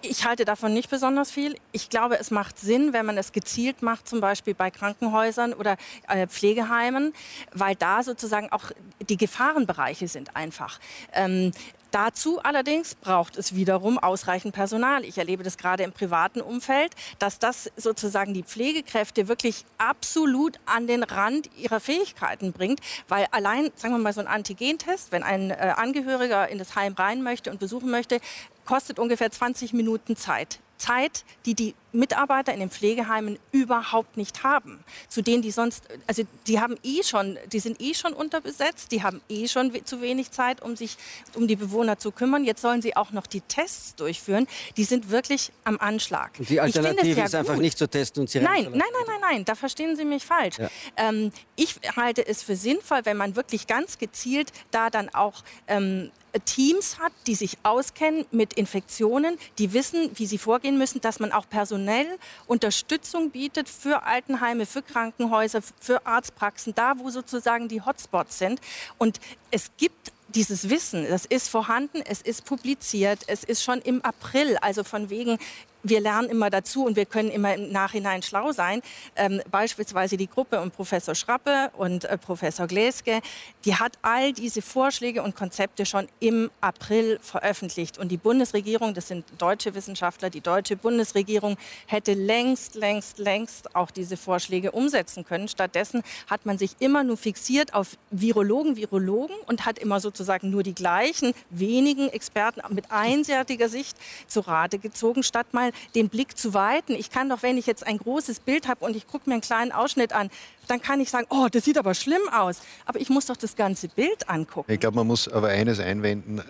Ich 0.00 0.24
halte 0.26 0.44
davon 0.44 0.74
nicht 0.74 0.90
besonders 0.90 1.30
viel. 1.30 1.54
Ich 1.70 1.88
glaube, 1.88 2.18
es 2.18 2.32
macht 2.32 2.58
Sinn, 2.58 2.92
wenn 2.92 3.06
man 3.06 3.16
es 3.16 3.30
gezielt 3.30 3.80
macht, 3.80 4.08
zum 4.08 4.20
Beispiel 4.20 4.54
bei 4.54 4.72
Krankenhäusern 4.72 5.52
oder 5.52 5.76
äh, 6.08 6.26
Pflegeheimen, 6.26 7.12
weil 7.52 7.76
da 7.76 8.02
sozusagen 8.02 8.50
auch 8.50 8.72
die 9.08 9.16
Gefahrenbereiche 9.16 10.08
sind 10.08 10.34
einfach. 10.34 10.80
Ähm, 11.12 11.52
Dazu 11.92 12.40
allerdings 12.42 12.94
braucht 12.94 13.36
es 13.36 13.54
wiederum 13.54 13.98
ausreichend 13.98 14.54
Personal. 14.54 15.04
Ich 15.04 15.18
erlebe 15.18 15.42
das 15.42 15.58
gerade 15.58 15.82
im 15.82 15.92
privaten 15.92 16.40
Umfeld, 16.40 16.94
dass 17.18 17.38
das 17.38 17.70
sozusagen 17.76 18.32
die 18.32 18.42
Pflegekräfte 18.42 19.28
wirklich 19.28 19.66
absolut 19.76 20.58
an 20.64 20.86
den 20.86 21.02
Rand 21.02 21.50
ihrer 21.58 21.80
Fähigkeiten 21.80 22.52
bringt, 22.52 22.80
weil 23.08 23.26
allein, 23.30 23.70
sagen 23.76 23.92
wir 23.92 23.98
mal, 23.98 24.14
so 24.14 24.20
ein 24.20 24.26
Antigentest, 24.26 25.12
wenn 25.12 25.22
ein 25.22 25.50
äh, 25.50 25.74
Angehöriger 25.76 26.48
in 26.48 26.56
das 26.56 26.76
Heim 26.76 26.94
rein 26.94 27.22
möchte 27.22 27.50
und 27.50 27.60
besuchen 27.60 27.90
möchte, 27.90 28.20
kostet 28.64 28.98
ungefähr 28.98 29.30
20 29.30 29.74
Minuten 29.74 30.16
Zeit. 30.16 30.60
Zeit, 30.78 31.24
die 31.44 31.54
die 31.54 31.74
Mitarbeiter 31.92 32.52
in 32.52 32.60
den 32.60 32.70
Pflegeheimen 32.70 33.38
überhaupt 33.52 34.16
nicht 34.16 34.42
haben. 34.42 34.82
Zu 35.08 35.22
denen, 35.22 35.42
die 35.42 35.50
sonst, 35.50 35.84
also 36.06 36.22
die 36.46 36.60
haben 36.60 36.76
eh 36.82 37.02
schon, 37.02 37.38
die 37.52 37.60
sind 37.60 37.80
eh 37.80 37.94
schon 37.94 38.12
unterbesetzt, 38.12 38.92
die 38.92 39.02
haben 39.02 39.20
eh 39.28 39.48
schon 39.48 39.72
zu 39.84 40.00
wenig 40.00 40.30
Zeit, 40.30 40.62
um 40.62 40.76
sich 40.76 40.96
um 41.34 41.46
die 41.46 41.56
Bewohner 41.56 41.98
zu 41.98 42.10
kümmern. 42.10 42.44
Jetzt 42.44 42.62
sollen 42.62 42.82
sie 42.82 42.96
auch 42.96 43.12
noch 43.12 43.26
die 43.26 43.40
Tests 43.40 43.94
durchführen. 43.94 44.46
Die 44.76 44.84
sind 44.84 45.10
wirklich 45.10 45.52
am 45.64 45.78
Anschlag. 45.78 46.32
Und 46.38 46.48
die 46.48 46.60
Alternative 46.60 47.18
ja 47.18 47.24
ist 47.24 47.34
einfach 47.34 47.56
nicht 47.56 47.78
zu 47.78 47.88
testen 47.88 48.22
und 48.22 48.30
sie 48.30 48.40
Nein, 48.40 48.64
nein, 48.64 48.72
nein, 48.72 49.04
nein, 49.06 49.20
nein, 49.20 49.44
da 49.44 49.54
verstehen 49.54 49.96
Sie 49.96 50.04
mich 50.04 50.24
falsch. 50.24 50.58
Ja. 50.58 50.68
Ähm, 50.96 51.32
ich 51.56 51.76
halte 51.96 52.26
es 52.26 52.42
für 52.42 52.56
sinnvoll, 52.56 53.00
wenn 53.04 53.16
man 53.16 53.36
wirklich 53.36 53.66
ganz 53.66 53.98
gezielt 53.98 54.52
da 54.70 54.90
dann 54.90 55.08
auch 55.14 55.42
ähm, 55.68 56.10
Teams 56.44 56.98
hat, 56.98 57.12
die 57.26 57.34
sich 57.34 57.58
auskennen 57.62 58.24
mit 58.30 58.54
Infektionen, 58.54 59.36
die 59.58 59.72
wissen, 59.72 60.10
wie 60.14 60.26
sie 60.26 60.38
vorgehen 60.38 60.78
müssen, 60.78 61.00
dass 61.00 61.20
man 61.20 61.32
auch 61.32 61.46
personell 61.82 62.18
Unterstützung 62.46 63.30
bietet 63.30 63.68
für 63.68 64.02
Altenheime, 64.04 64.66
für 64.66 64.82
Krankenhäuser, 64.82 65.60
für 65.80 66.06
Arztpraxen, 66.06 66.74
da 66.74 66.98
wo 66.98 67.10
sozusagen 67.10 67.68
die 67.68 67.80
Hotspots 67.80 68.38
sind. 68.38 68.60
Und 68.98 69.20
es 69.50 69.70
gibt 69.76 70.12
dieses 70.28 70.70
Wissen, 70.70 71.06
das 71.08 71.26
ist 71.26 71.48
vorhanden, 71.48 72.02
es 72.02 72.22
ist 72.22 72.44
publiziert, 72.44 73.20
es 73.26 73.44
ist 73.44 73.62
schon 73.62 73.80
im 73.82 74.02
April, 74.02 74.56
also 74.62 74.82
von 74.82 75.10
wegen, 75.10 75.38
wir 75.82 76.00
lernen 76.00 76.28
immer 76.28 76.50
dazu 76.50 76.84
und 76.84 76.96
wir 76.96 77.06
können 77.06 77.30
immer 77.30 77.54
im 77.54 77.72
Nachhinein 77.72 78.22
schlau 78.22 78.52
sein. 78.52 78.82
Ähm, 79.16 79.40
beispielsweise 79.50 80.16
die 80.16 80.28
Gruppe 80.28 80.60
um 80.60 80.70
Professor 80.70 81.14
Schrappe 81.14 81.70
und 81.76 82.04
äh, 82.04 82.18
Professor 82.18 82.66
Gläske, 82.66 83.20
die 83.64 83.74
hat 83.74 83.92
all 84.02 84.32
diese 84.32 84.62
Vorschläge 84.62 85.22
und 85.22 85.34
Konzepte 85.36 85.86
schon 85.86 86.08
im 86.20 86.50
April 86.60 87.18
veröffentlicht. 87.20 87.98
Und 87.98 88.08
die 88.08 88.16
Bundesregierung, 88.16 88.94
das 88.94 89.08
sind 89.08 89.24
deutsche 89.38 89.74
Wissenschaftler, 89.74 90.30
die 90.30 90.40
deutsche 90.40 90.76
Bundesregierung 90.76 91.56
hätte 91.86 92.14
längst, 92.14 92.74
längst, 92.74 93.18
längst 93.18 93.74
auch 93.74 93.90
diese 93.90 94.16
Vorschläge 94.16 94.72
umsetzen 94.72 95.24
können. 95.24 95.48
Stattdessen 95.48 96.02
hat 96.28 96.46
man 96.46 96.58
sich 96.58 96.76
immer 96.78 97.02
nur 97.02 97.16
fixiert 97.16 97.74
auf 97.74 97.96
Virologen, 98.10 98.76
Virologen 98.76 99.36
und 99.46 99.66
hat 99.66 99.78
immer 99.78 100.00
sozusagen 100.00 100.50
nur 100.50 100.62
die 100.62 100.74
gleichen 100.74 101.34
wenigen 101.50 102.08
Experten 102.08 102.62
mit 102.74 102.90
einseitiger 102.90 103.68
Sicht 103.68 103.96
zu 104.26 104.40
Rate 104.40 104.78
gezogen, 104.78 105.22
statt 105.22 105.52
mal 105.52 105.71
den 105.94 106.08
Blick 106.08 106.36
zu 106.36 106.54
weiten. 106.54 106.94
Ich 106.94 107.10
kann 107.10 107.28
doch, 107.28 107.42
wenn 107.42 107.58
ich 107.58 107.66
jetzt 107.66 107.86
ein 107.86 107.98
großes 107.98 108.40
Bild 108.40 108.68
habe 108.68 108.84
und 108.84 108.96
ich 108.96 109.06
gucke 109.06 109.28
mir 109.28 109.34
einen 109.34 109.42
kleinen 109.42 109.72
Ausschnitt 109.72 110.12
an, 110.12 110.30
dann 110.68 110.80
kann 110.80 111.00
ich 111.00 111.10
sagen, 111.10 111.26
oh, 111.30 111.48
das 111.50 111.64
sieht 111.64 111.78
aber 111.78 111.94
schlimm 111.94 112.22
aus. 112.32 112.60
Aber 112.86 113.00
ich 113.00 113.10
muss 113.10 113.26
doch 113.26 113.36
das 113.36 113.56
ganze 113.56 113.88
Bild 113.88 114.28
angucken. 114.28 114.70
Ich 114.70 114.80
glaube, 114.80 114.96
man 114.96 115.06
muss 115.06 115.28
aber 115.28 115.48
eines 115.48 115.80
einwenden. 115.80 116.40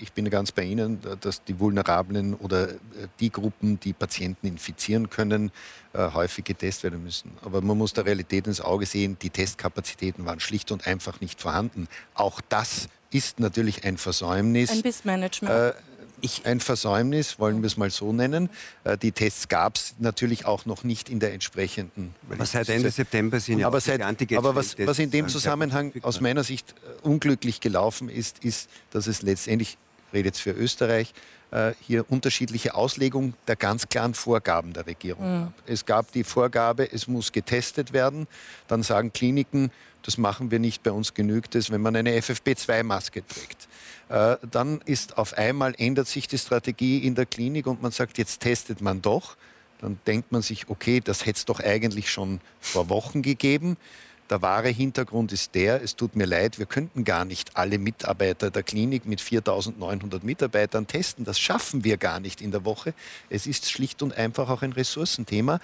Ich 0.00 0.12
bin 0.12 0.30
ganz 0.30 0.52
bei 0.52 0.62
Ihnen, 0.62 1.00
dass 1.20 1.42
die 1.44 1.58
Vulnerablen 1.58 2.34
oder 2.34 2.68
die 3.20 3.30
Gruppen, 3.30 3.80
die 3.80 3.92
Patienten 3.92 4.46
infizieren 4.46 5.10
können, 5.10 5.50
äh, 5.92 6.10
häufig 6.12 6.44
getestet 6.44 6.84
werden 6.92 7.04
müssen. 7.04 7.32
Aber 7.44 7.60
man 7.60 7.76
muss 7.76 7.92
der 7.92 8.06
Realität 8.06 8.46
ins 8.46 8.60
Auge 8.60 8.86
sehen, 8.86 9.18
die 9.20 9.30
Testkapazitäten 9.30 10.24
waren 10.24 10.40
schlicht 10.40 10.70
und 10.72 10.86
einfach 10.86 11.20
nicht 11.20 11.40
vorhanden. 11.40 11.88
Auch 12.14 12.40
das 12.48 12.88
ist 13.10 13.40
natürlich 13.40 13.84
ein 13.84 13.98
Versäumnis. 13.98 14.70
Ein 14.70 14.80
Missmanagement. 14.80 15.54
Äh, 15.54 15.72
ich, 16.22 16.46
ein 16.46 16.60
Versäumnis, 16.60 17.38
wollen 17.38 17.62
wir 17.62 17.66
es 17.66 17.76
mal 17.76 17.90
so 17.90 18.12
nennen. 18.12 18.48
Äh, 18.84 18.96
die 18.96 19.12
Tests 19.12 19.48
gab 19.48 19.76
es 19.76 19.94
natürlich 19.98 20.46
auch 20.46 20.64
noch 20.64 20.84
nicht 20.84 21.08
in 21.08 21.20
der 21.20 21.34
entsprechenden. 21.34 22.14
Aber 22.30 22.46
seit 22.46 22.68
Ende 22.68 22.90
September 22.90 23.40
sind 23.40 23.58
ja 23.58 23.66
aber, 23.66 23.80
seit, 23.80 24.00
aber 24.00 24.54
was, 24.54 24.76
was 24.78 24.98
in 24.98 25.10
dem 25.10 25.28
Zusammenhang 25.28 25.92
aus 26.02 26.20
meiner 26.20 26.44
Sicht 26.44 26.74
unglücklich 27.02 27.60
gelaufen 27.60 28.08
ist, 28.08 28.44
ist, 28.44 28.70
dass 28.90 29.06
es 29.06 29.22
letztendlich, 29.22 29.76
ich 30.08 30.14
rede 30.14 30.28
jetzt 30.28 30.40
für 30.40 30.52
Österreich, 30.52 31.12
äh, 31.52 31.72
hier 31.80 32.10
unterschiedliche 32.10 32.74
Auslegung 32.74 33.34
der 33.46 33.56
ganz 33.56 33.88
klaren 33.88 34.14
Vorgaben 34.14 34.72
der 34.72 34.86
Regierung 34.86 35.24
mhm. 35.24 35.44
gab. 35.44 35.52
Es 35.66 35.86
gab 35.86 36.12
die 36.12 36.24
Vorgabe, 36.24 36.90
es 36.90 37.06
muss 37.06 37.30
getestet 37.30 37.92
werden. 37.92 38.26
Dann 38.68 38.82
sagen 38.82 39.12
Kliniken, 39.12 39.70
das 40.02 40.18
machen 40.18 40.50
wir 40.50 40.58
nicht, 40.58 40.82
bei 40.82 40.90
uns 40.90 41.14
genügt 41.14 41.54
es, 41.54 41.70
wenn 41.70 41.80
man 41.80 41.94
eine 41.94 42.18
FFP2-Maske 42.18 43.22
trägt. 43.26 43.68
Äh, 44.08 44.36
dann 44.50 44.80
ist 44.86 45.18
auf 45.18 45.34
einmal 45.34 45.74
ändert 45.78 46.08
sich 46.08 46.26
die 46.26 46.38
Strategie 46.38 46.98
in 46.98 47.14
der 47.14 47.26
Klinik 47.26 47.66
und 47.66 47.82
man 47.82 47.92
sagt, 47.92 48.18
jetzt 48.18 48.40
testet 48.40 48.80
man 48.80 49.02
doch. 49.02 49.36
Dann 49.80 49.98
denkt 50.06 50.32
man 50.32 50.42
sich, 50.42 50.68
okay, 50.68 51.00
das 51.00 51.26
hätte 51.26 51.38
es 51.38 51.44
doch 51.44 51.60
eigentlich 51.60 52.10
schon 52.10 52.40
vor 52.60 52.88
Wochen 52.88 53.20
gegeben. 53.20 53.76
Der 54.32 54.40
wahre 54.40 54.70
Hintergrund 54.70 55.30
ist 55.30 55.54
der, 55.54 55.82
es 55.82 55.94
tut 55.94 56.16
mir 56.16 56.24
leid, 56.24 56.58
wir 56.58 56.64
könnten 56.64 57.04
gar 57.04 57.26
nicht 57.26 57.58
alle 57.58 57.76
Mitarbeiter 57.76 58.50
der 58.50 58.62
Klinik 58.62 59.04
mit 59.04 59.20
4.900 59.20 60.20
Mitarbeitern 60.24 60.86
testen. 60.86 61.26
Das 61.26 61.38
schaffen 61.38 61.84
wir 61.84 61.98
gar 61.98 62.18
nicht 62.18 62.40
in 62.40 62.50
der 62.50 62.64
Woche. 62.64 62.94
Es 63.28 63.46
ist 63.46 63.68
schlicht 63.68 64.02
und 64.02 64.16
einfach 64.16 64.48
auch 64.48 64.62
ein 64.62 64.72
Ressourcenthema. 64.72 65.60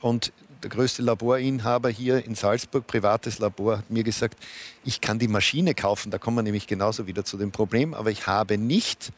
Und 0.00 0.32
der 0.62 0.70
größte 0.70 1.02
Laborinhaber 1.02 1.88
hier 1.88 2.24
in 2.24 2.36
Salzburg, 2.36 2.86
privates 2.86 3.40
Labor, 3.40 3.78
hat 3.78 3.90
mir 3.90 4.04
gesagt, 4.04 4.38
ich 4.84 5.00
kann 5.00 5.18
die 5.18 5.26
Maschine 5.26 5.74
kaufen, 5.74 6.12
da 6.12 6.18
kommen 6.18 6.36
wir 6.36 6.44
nämlich 6.44 6.68
genauso 6.68 7.08
wieder 7.08 7.24
zu 7.24 7.36
dem 7.36 7.50
Problem, 7.50 7.92
aber 7.92 8.12
ich 8.12 8.28
habe 8.28 8.56
nicht 8.56 9.10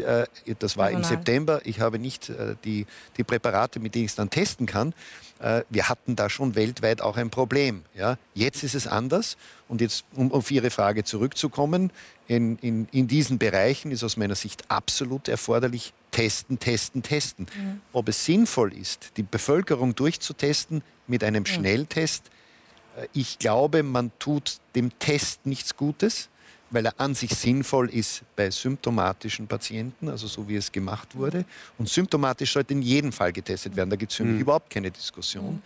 äh, 0.00 0.26
das 0.58 0.76
war 0.76 0.90
im 0.90 1.04
September, 1.04 1.60
ich 1.64 1.80
habe 1.80 1.98
nicht 1.98 2.28
äh, 2.28 2.56
die, 2.64 2.86
die 3.16 3.24
Präparate, 3.24 3.80
mit 3.80 3.94
denen 3.94 4.04
ich 4.04 4.12
es 4.12 4.16
dann 4.16 4.30
testen 4.30 4.66
kann. 4.66 4.94
Äh, 5.40 5.62
wir 5.70 5.88
hatten 5.88 6.16
da 6.16 6.30
schon 6.30 6.54
weltweit 6.54 7.00
auch 7.00 7.16
ein 7.16 7.30
Problem. 7.30 7.82
Ja? 7.94 8.18
Jetzt 8.34 8.62
ist 8.62 8.74
es 8.74 8.86
anders. 8.86 9.36
Und 9.68 9.80
jetzt, 9.80 10.04
um 10.14 10.32
auf 10.32 10.50
Ihre 10.50 10.70
Frage 10.70 11.04
zurückzukommen, 11.04 11.90
in, 12.28 12.58
in, 12.58 12.88
in 12.92 13.08
diesen 13.08 13.38
Bereichen 13.38 13.90
ist 13.90 14.04
aus 14.04 14.16
meiner 14.16 14.34
Sicht 14.34 14.70
absolut 14.70 15.28
erforderlich, 15.28 15.92
testen, 16.10 16.58
testen, 16.58 17.02
testen. 17.02 17.46
Mhm. 17.56 17.80
Ob 17.92 18.08
es 18.08 18.24
sinnvoll 18.24 18.72
ist, 18.74 19.12
die 19.16 19.22
Bevölkerung 19.22 19.94
durchzutesten 19.94 20.82
mit 21.06 21.24
einem 21.24 21.42
mhm. 21.42 21.46
Schnelltest, 21.46 22.30
ich 23.14 23.38
glaube, 23.38 23.82
man 23.82 24.12
tut 24.18 24.58
dem 24.74 24.98
Test 24.98 25.46
nichts 25.46 25.78
Gutes 25.78 26.28
weil 26.72 26.86
er 26.86 26.98
an 26.98 27.14
sich 27.14 27.30
sinnvoll 27.30 27.90
ist 27.90 28.22
bei 28.34 28.50
symptomatischen 28.50 29.46
Patienten, 29.46 30.08
also 30.08 30.26
so 30.26 30.48
wie 30.48 30.56
es 30.56 30.72
gemacht 30.72 31.14
wurde. 31.14 31.44
Und 31.78 31.88
symptomatisch 31.88 32.52
sollte 32.52 32.74
in 32.74 32.82
jedem 32.82 33.12
Fall 33.12 33.32
getestet 33.32 33.76
werden. 33.76 33.90
Da 33.90 33.96
gibt 33.96 34.12
es 34.12 34.16
für 34.16 34.24
mich 34.24 34.34
mhm. 34.34 34.40
überhaupt 34.40 34.70
keine 34.70 34.90
Diskussion. 34.90 35.62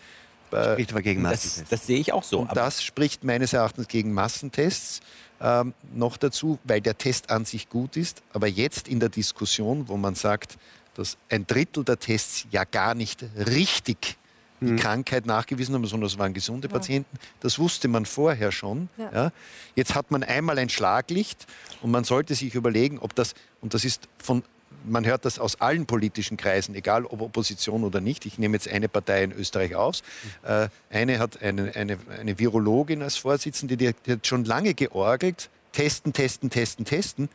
Das 0.50 0.72
spricht 0.72 0.92
aber 0.92 1.02
gegen 1.02 1.22
Massentests. 1.22 1.60
Das, 1.60 1.68
das 1.68 1.86
sehe 1.86 1.98
ich 1.98 2.12
auch 2.12 2.22
so. 2.22 2.40
Und 2.40 2.56
das 2.56 2.82
spricht 2.82 3.24
meines 3.24 3.52
Erachtens 3.52 3.88
gegen 3.88 4.12
Massentests. 4.12 5.00
Ähm, 5.40 5.74
noch 5.94 6.16
dazu, 6.16 6.58
weil 6.64 6.80
der 6.80 6.96
Test 6.96 7.30
an 7.30 7.44
sich 7.44 7.68
gut 7.68 7.96
ist, 7.96 8.22
aber 8.32 8.46
jetzt 8.46 8.88
in 8.88 9.00
der 9.00 9.10
Diskussion, 9.10 9.86
wo 9.88 9.96
man 9.96 10.14
sagt, 10.14 10.56
dass 10.94 11.18
ein 11.28 11.46
Drittel 11.46 11.84
der 11.84 11.98
Tests 11.98 12.46
ja 12.50 12.64
gar 12.64 12.94
nicht 12.94 13.22
richtig 13.36 14.16
die 14.60 14.72
mhm. 14.72 14.76
Krankheit 14.76 15.26
nachgewiesen 15.26 15.74
haben, 15.74 15.86
sondern 15.86 16.06
es 16.06 16.18
waren 16.18 16.32
gesunde 16.32 16.68
ja. 16.68 16.72
Patienten. 16.72 17.18
Das 17.40 17.58
wusste 17.58 17.88
man 17.88 18.06
vorher 18.06 18.52
schon. 18.52 18.88
Ja. 18.96 19.10
Ja. 19.12 19.32
Jetzt 19.74 19.94
hat 19.94 20.10
man 20.10 20.22
einmal 20.22 20.58
ein 20.58 20.68
Schlaglicht 20.68 21.46
und 21.82 21.90
man 21.90 22.04
sollte 22.04 22.34
sich 22.34 22.54
überlegen, 22.54 22.98
ob 22.98 23.14
das, 23.14 23.34
und 23.60 23.74
das 23.74 23.84
ist 23.84 24.08
von 24.18 24.42
man 24.88 25.04
hört 25.04 25.24
das 25.24 25.38
aus 25.38 25.60
allen 25.60 25.86
politischen 25.86 26.36
Kreisen, 26.36 26.74
egal 26.74 27.06
ob 27.06 27.20
Opposition 27.20 27.84
oder 27.84 28.00
nicht. 28.00 28.24
Ich 28.24 28.38
nehme 28.38 28.54
jetzt 28.54 28.68
eine 28.68 28.88
Partei 28.88 29.24
in 29.24 29.32
Österreich 29.32 29.74
aus. 29.74 30.02
Mhm. 30.42 30.48
Äh, 30.48 30.68
eine 30.90 31.18
hat 31.18 31.42
eine, 31.42 31.74
eine, 31.74 31.98
eine 32.20 32.38
Virologin 32.38 33.02
als 33.02 33.16
Vorsitzende, 33.16 33.76
die, 33.76 33.92
die 34.06 34.12
hat 34.12 34.26
schon 34.26 34.44
lange 34.44 34.74
georgelt, 34.74 35.50
testen, 35.72 36.12
testen, 36.12 36.50
testen, 36.50 36.84
testen, 36.84 37.28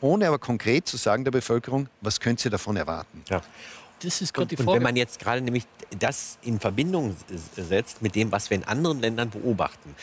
ohne 0.00 0.28
aber 0.28 0.38
konkret 0.38 0.86
zu 0.86 0.96
sagen 0.96 1.24
der 1.24 1.30
Bevölkerung, 1.30 1.88
was 2.00 2.20
könnt 2.20 2.44
ihr 2.44 2.50
davon 2.50 2.76
erwarten. 2.76 3.22
Ja. 3.28 3.42
Das 4.02 4.20
ist 4.20 4.36
und, 4.38 4.50
die 4.50 4.56
Frage. 4.56 4.70
Und 4.70 4.76
wenn 4.76 4.82
man 4.82 4.96
jetzt 4.96 5.18
gerade 5.18 5.40
nämlich 5.40 5.64
das 5.98 6.38
in 6.42 6.60
Verbindung 6.60 7.16
setzt 7.56 8.02
mit 8.02 8.14
dem, 8.14 8.32
was 8.32 8.50
wir 8.50 8.56
in 8.56 8.64
anderen 8.64 9.00
Ländern 9.00 9.30
beobachten, 9.30 9.94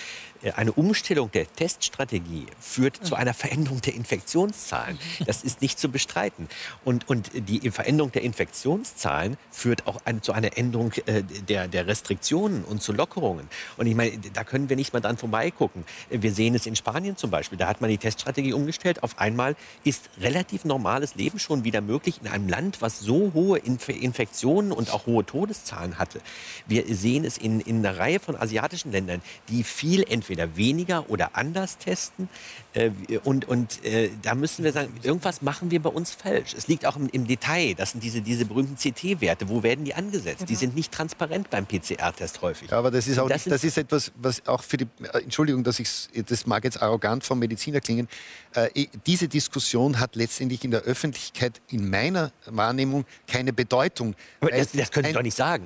äh, 0.41 0.51
eine 0.51 0.71
Umstellung 0.71 1.31
der 1.31 1.51
Teststrategie 1.51 2.47
führt 2.59 3.05
zu 3.05 3.15
einer 3.15 3.33
Veränderung 3.33 3.81
der 3.81 3.93
Infektionszahlen. 3.93 4.97
Das 5.25 5.43
ist 5.43 5.61
nicht 5.61 5.79
zu 5.79 5.89
bestreiten. 5.89 6.47
Und, 6.83 7.07
und 7.09 7.31
die 7.33 7.69
Veränderung 7.71 8.11
der 8.11 8.23
Infektionszahlen 8.23 9.37
führt 9.51 9.87
auch 9.87 9.97
ein, 10.05 10.21
zu 10.21 10.33
einer 10.33 10.57
Änderung 10.57 10.91
äh, 11.05 11.23
der, 11.23 11.67
der 11.67 11.87
Restriktionen 11.87 12.63
und 12.63 12.81
zu 12.81 12.93
Lockerungen. 12.93 13.47
Und 13.77 13.87
ich 13.87 13.95
meine, 13.95 14.17
da 14.33 14.43
können 14.43 14.69
wir 14.69 14.75
nicht 14.75 14.93
mal 14.93 15.01
dran 15.01 15.17
vorbeigucken. 15.17 15.85
Wir 16.09 16.33
sehen 16.33 16.55
es 16.55 16.65
in 16.65 16.75
Spanien 16.75 17.17
zum 17.17 17.29
Beispiel. 17.29 17.57
Da 17.57 17.67
hat 17.67 17.81
man 17.81 17.89
die 17.89 17.97
Teststrategie 17.97 18.53
umgestellt. 18.53 19.03
Auf 19.03 19.19
einmal 19.19 19.55
ist 19.83 20.09
relativ 20.19 20.65
normales 20.65 21.15
Leben 21.15 21.39
schon 21.39 21.63
wieder 21.63 21.81
möglich 21.81 22.19
in 22.21 22.27
einem 22.27 22.49
Land, 22.49 22.81
was 22.81 22.99
so 22.99 23.31
hohe 23.33 23.59
Inf 23.59 23.89
Infektionen 23.89 24.71
und 24.71 24.91
auch 24.91 25.05
hohe 25.05 25.25
Todeszahlen 25.25 25.74
hatte. 25.75 26.21
Wir 26.67 26.83
sehen 26.93 27.25
es 27.25 27.37
in, 27.37 27.59
in 27.61 27.85
einer 27.85 27.97
Reihe 27.97 28.19
von 28.19 28.35
asiatischen 28.35 28.91
Ländern, 28.91 29.21
die 29.49 29.63
viel 29.63 30.03
entweder 30.03 30.35
entweder 30.35 30.57
weniger 30.57 31.09
oder 31.09 31.35
anders 31.35 31.77
testen. 31.77 32.29
Äh, 32.73 32.91
und 33.23 33.45
und 33.47 33.83
äh, 33.85 34.09
da 34.21 34.35
müssen 34.35 34.63
wir 34.63 34.71
sagen, 34.71 34.93
irgendwas 35.03 35.41
machen 35.41 35.71
wir 35.71 35.81
bei 35.81 35.89
uns 35.89 36.11
falsch. 36.11 36.53
Es 36.57 36.67
liegt 36.67 36.85
auch 36.85 36.95
im, 36.95 37.09
im 37.09 37.27
Detail. 37.27 37.73
Das 37.75 37.91
sind 37.91 38.03
diese, 38.03 38.21
diese 38.21 38.45
berühmten 38.45 38.75
CT-Werte. 38.75 39.49
Wo 39.49 39.63
werden 39.63 39.85
die 39.85 39.93
angesetzt? 39.93 40.39
Genau. 40.39 40.47
Die 40.47 40.55
sind 40.55 40.75
nicht 40.75 40.91
transparent 40.91 41.49
beim 41.49 41.65
PCR-Test 41.65 42.41
häufig. 42.41 42.69
Ja, 42.71 42.79
aber 42.79 42.91
das 42.91 43.07
ist 43.07 43.19
auch 43.19 43.29
das, 43.29 43.45
nicht, 43.45 43.53
das 43.53 43.63
ist 43.63 43.77
etwas, 43.77 44.11
was 44.15 44.45
auch 44.47 44.63
für 44.63 44.77
die, 44.77 44.87
äh, 45.13 45.21
Entschuldigung, 45.21 45.63
dass 45.63 45.79
ich 45.79 45.89
das 46.27 46.45
mag 46.45 46.63
jetzt 46.63 46.81
arrogant 46.81 47.23
vom 47.23 47.39
Mediziner 47.39 47.79
klingen, 47.79 48.07
äh, 48.53 48.87
diese 49.05 49.27
Diskussion 49.27 49.99
hat 49.99 50.15
letztendlich 50.15 50.63
in 50.63 50.71
der 50.71 50.81
Öffentlichkeit 50.81 51.61
in 51.69 51.89
meiner 51.89 52.31
Wahrnehmung 52.45 53.05
keine 53.27 53.53
Bedeutung. 53.53 54.15
Aber 54.41 54.51
das, 54.51 54.71
das 54.71 54.91
können 54.91 55.07
Sie 55.07 55.13
doch 55.13 55.21
nicht 55.21 55.37
sagen. 55.37 55.64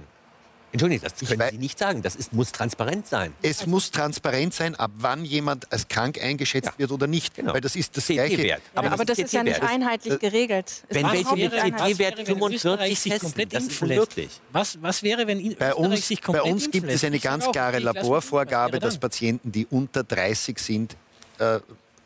Entschuldigung, 0.72 1.10
das 1.10 1.28
können 1.28 1.50
Sie 1.52 1.58
nicht 1.58 1.80
sagen. 1.80 2.02
Das 2.02 2.16
ist, 2.16 2.34
muss 2.34 2.52
transparent 2.52 3.08
sein. 3.08 3.34
Es 3.42 3.60
also, 3.60 3.72
muss 3.72 3.92
transparent 3.92 4.54
sein, 4.54 4.76
ab 4.76 4.92
wann 4.96 5.26
jemand 5.26 5.72
als 5.72 5.88
krank 5.88 6.22
eingeschätzt 6.22 6.68
ja. 6.68 6.80
wird 6.80 6.92
oder 6.92 7.08
nicht. 7.08 7.36
Genau. 7.36 7.54
Weil 7.54 7.62
das 7.62 7.76
ist 7.76 7.98
das 7.98 8.06
Gleiche. 8.08 8.46
Ja, 8.46 8.58
aber, 8.76 8.92
aber 8.92 9.06
das, 9.06 9.18
ist 9.18 9.34
ja 9.34 9.44
nicht 9.44 9.62
einheitlich 9.62 10.14
das, 10.14 10.22
geregelt. 10.22 10.84
Wenn 10.90 11.12
welche 11.12 11.36
mit 11.36 11.52
CT-Wert 11.52 12.26
45 12.26 13.00
sich 13.00 13.20
komplett 13.20 13.54
das 13.54 13.64
ist 13.64 13.82
unmöglich. 13.82 14.30
Was, 14.52 14.82
was 14.82 15.02
wäre, 15.04 15.26
wenn 15.28 15.40
in 15.40 15.56
bei 15.56 15.74
uns, 15.74 16.08
sich 16.08 16.22
komplett 16.22 16.44
Bei 16.44 16.52
uns 16.52 16.70
gibt 16.70 16.90
es 16.90 17.04
eine 17.04 17.20
ganz 17.20 17.50
klare 17.52 17.80
Laborvorgabe, 17.80 18.80
dass 18.80 18.98
Patienten, 18.98 19.52
die 19.52 19.66
unter 19.70 20.04
30 20.04 20.60
sind, 20.60 20.96
äh, 21.40 21.60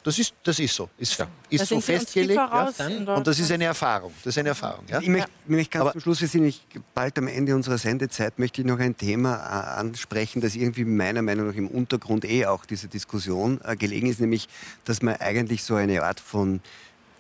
das 0.04 0.20
ist, 0.20 0.34
das 0.44 0.60
ist 0.60 0.76
so. 0.76 0.90
Ist, 0.98 1.18
ja. 1.18 1.28
ist 1.50 1.68
so 1.68 1.80
festgelegt. 1.80 2.36
Ja. 2.36 3.16
Und 3.16 3.26
das 3.26 3.40
ist 3.40 3.52
eine 3.52 3.66
Erfahrung. 3.66 4.12
Das 4.24 4.34
ist 4.34 4.38
eine 4.38 4.50
Erfahrung. 4.50 4.86
Ja? 4.90 5.00
Ich 5.00 5.08
möchte, 5.08 5.30
möchte 5.48 5.72
ganz 5.72 5.82
Aber 5.82 5.92
zum 5.94 6.02
Schluss, 6.02 6.22
wir 6.22 6.28
sind 6.28 6.44
nicht 6.44 6.66
bald 6.94 7.18
am 7.18 7.28
Ende 7.28 7.56
unserer 7.56 7.78
Sendezeit, 7.78 8.38
möchte 8.38 8.62
ich 8.62 8.68
noch 8.68 8.80
ein 8.80 8.98
Thema 8.98 9.36
äh, 9.36 9.80
ansprechen, 9.80 10.42
das 10.42 10.56
irgendwie 10.56 10.84
meiner 10.84 11.22
Meinung 11.22 11.48
nach 11.48 11.56
im 11.56 11.70
Untergrund 11.70 12.26
eh 12.26 12.46
auch 12.46 12.66
dieser 12.66 12.90
Diskussion 12.90 13.62
äh, 13.64 13.78
gelegen 13.78 14.08
ist, 14.08 14.20
nämlich, 14.20 14.50
dass 14.84 15.02
man 15.02 15.16
eigentlich 15.16 15.64
so 15.64 15.76
eine 15.76 16.04
Art 16.04 16.20
von 16.20 16.60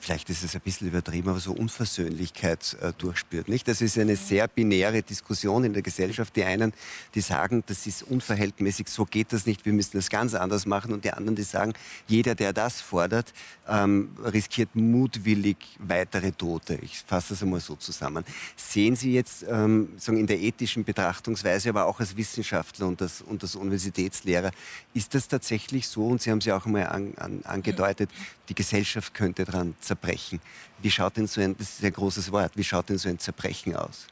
vielleicht 0.03 0.29
ist 0.29 0.43
es 0.43 0.53
ein 0.53 0.61
bisschen 0.61 0.87
übertrieben, 0.87 1.29
aber 1.29 1.39
so 1.39 1.53
Unversöhnlichkeit 1.53 2.75
äh, 2.81 2.91
durchspürt. 2.97 3.47
Nicht? 3.47 3.67
Das 3.67 3.81
ist 3.81 3.97
eine 3.97 4.17
sehr 4.17 4.47
binäre 4.47 5.01
Diskussion 5.01 5.63
in 5.63 5.73
der 5.73 5.81
Gesellschaft. 5.81 6.35
Die 6.35 6.43
einen, 6.43 6.73
die 7.15 7.21
sagen, 7.21 7.63
das 7.65 7.87
ist 7.87 8.03
unverhältnismäßig, 8.03 8.89
so 8.89 9.05
geht 9.05 9.31
das 9.31 9.45
nicht, 9.45 9.65
wir 9.65 9.73
müssen 9.73 9.97
das 9.97 10.09
ganz 10.09 10.33
anders 10.33 10.65
machen. 10.65 10.93
Und 10.93 11.05
die 11.05 11.11
anderen, 11.11 11.35
die 11.35 11.43
sagen, 11.43 11.73
jeder, 12.07 12.35
der 12.35 12.51
das 12.51 12.81
fordert, 12.81 13.33
ähm, 13.67 14.09
riskiert 14.23 14.75
mutwillig 14.75 15.57
weitere 15.79 16.31
Tote. 16.31 16.77
Ich 16.81 16.99
fasse 17.07 17.29
das 17.29 17.43
einmal 17.43 17.61
so 17.61 17.75
zusammen. 17.75 18.25
Sehen 18.57 18.97
Sie 18.97 19.13
jetzt 19.13 19.45
ähm, 19.49 19.89
sagen 19.97 20.17
in 20.17 20.27
der 20.27 20.39
ethischen 20.39 20.83
Betrachtungsweise, 20.83 21.69
aber 21.69 21.85
auch 21.85 22.01
als 22.01 22.17
Wissenschaftler 22.17 22.87
und 22.87 23.01
als, 23.01 23.21
und 23.21 23.41
als 23.41 23.55
Universitätslehrer, 23.55 24.51
ist 24.93 25.15
das 25.15 25.29
tatsächlich 25.29 25.87
so? 25.87 26.07
Und 26.07 26.21
Sie 26.21 26.29
haben 26.29 26.39
es 26.39 26.45
ja 26.45 26.57
auch 26.57 26.65
einmal 26.65 26.87
an, 26.87 27.13
an, 27.17 27.41
angedeutet, 27.45 28.09
die 28.49 28.55
Gesellschaft 28.55 29.13
könnte 29.13 29.45
daran 29.45 29.75
zerbrechen. 29.79 30.39
Wie 30.81 30.91
schaut 30.91 31.17
denn 31.17 31.27
so 31.27 31.41
ein, 31.41 31.55
das 31.57 31.69
ist 31.69 31.83
ein 31.83 31.93
großes 31.93 32.31
Wort, 32.31 32.51
wie 32.55 32.63
schaut 32.63 32.89
denn 32.89 32.97
so 32.97 33.09
ein 33.09 33.19
Zerbrechen 33.19 33.75
aus? 33.75 34.07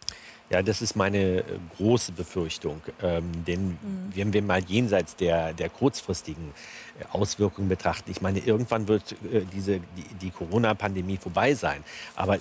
Ja, 0.52 0.62
das 0.62 0.82
ist 0.82 0.98
meine 0.98 1.18
äh, 1.18 1.44
große 1.78 2.12
Befürchtung. 2.12 2.82
Ähm, 3.02 3.24
denn 3.48 3.68
mhm. 3.68 3.78
wenn 4.14 4.34
wir 4.34 4.42
mal 4.42 4.62
jenseits 4.62 5.16
der, 5.16 5.54
der 5.54 5.70
kurzfristigen 5.70 6.52
äh, 7.00 7.06
Auswirkungen 7.14 7.70
betrachten, 7.70 8.12
ich 8.12 8.22
meine, 8.22 8.40
irgendwann 8.40 8.90
wird 8.90 9.14
äh, 9.14 9.44
diese, 9.54 9.80
die, 9.80 10.04
die 10.22 10.30
Corona-Pandemie 10.30 11.16
vorbei 11.16 11.54
sein. 11.54 11.86
Aber 12.18 12.38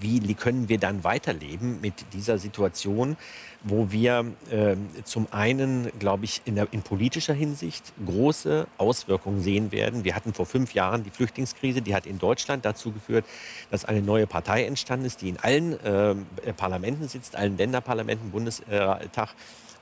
wie 0.00 0.34
können 0.34 0.70
wir 0.70 0.78
dann 0.78 1.04
weiterleben 1.04 1.82
mit 1.82 1.94
dieser 2.14 2.38
Situation? 2.38 3.18
wo 3.64 3.90
wir 3.90 4.26
äh, 4.50 4.76
zum 5.04 5.26
einen, 5.30 5.90
glaube 5.98 6.26
ich, 6.26 6.42
in, 6.44 6.54
der, 6.54 6.68
in, 6.70 6.82
politischer 6.82 7.32
Hinsicht 7.32 7.94
große 8.04 8.66
Auswirkungen 8.76 9.42
sehen 9.42 9.72
werden. 9.72 10.04
Wir 10.04 10.14
hatten 10.14 10.34
vor 10.34 10.44
fünf 10.44 10.74
Jahren 10.74 11.02
die 11.02 11.10
Flüchtlingskrise, 11.10 11.80
die 11.80 11.94
hat 11.94 12.04
in 12.04 12.18
Deutschland 12.18 12.66
dazu 12.66 12.92
geführt, 12.92 13.24
dass 13.70 13.86
eine 13.86 14.02
neue 14.02 14.26
Partei 14.26 14.66
entstanden 14.66 15.06
ist, 15.06 15.22
die 15.22 15.30
in 15.30 15.38
allen 15.38 15.80
äh, 15.82 16.14
Parlamenten 16.54 17.08
sitzt, 17.08 17.33
allen 17.34 17.56
Länderparlamenten, 17.56 18.30
Bundestag. 18.30 19.34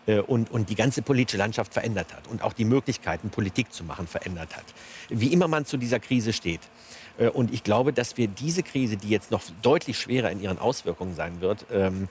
Äh, 0.07 0.19
und, 0.19 0.51
und 0.51 0.69
die 0.69 0.75
ganze 0.75 1.03
politische 1.03 1.37
Landschaft 1.37 1.73
verändert 1.73 2.13
hat 2.13 2.27
und 2.29 2.43
auch 2.43 2.53
die 2.53 2.65
Möglichkeiten, 2.65 3.31
Politik 3.31 3.73
zu 3.73 3.85
machen, 3.85 4.07
verändert 4.07 4.57
hat. 4.57 4.65
Wie 5.09 5.33
immer 5.33 5.49
man 5.49 5.65
zu 5.65 5.77
dieser 5.77 6.01
Krise 6.01 6.33
steht. 6.33 6.61
Äh, 7.19 7.29
und 7.29 7.53
ich 7.53 7.63
glaube, 7.65 7.93
dass 7.93 8.17
wir 8.17 8.29
diese 8.29 8.63
Krise, 8.63 8.97
die 8.97 9.09
jetzt 9.09 9.31
noch 9.31 9.43
deutlich 9.63 9.99
schwerer 9.99 10.31
in 10.31 10.41
ihren 10.41 10.59
Auswirkungen 10.59 11.15
sein 11.15 11.41
wird, 11.41 11.67
ähm, 11.73 12.09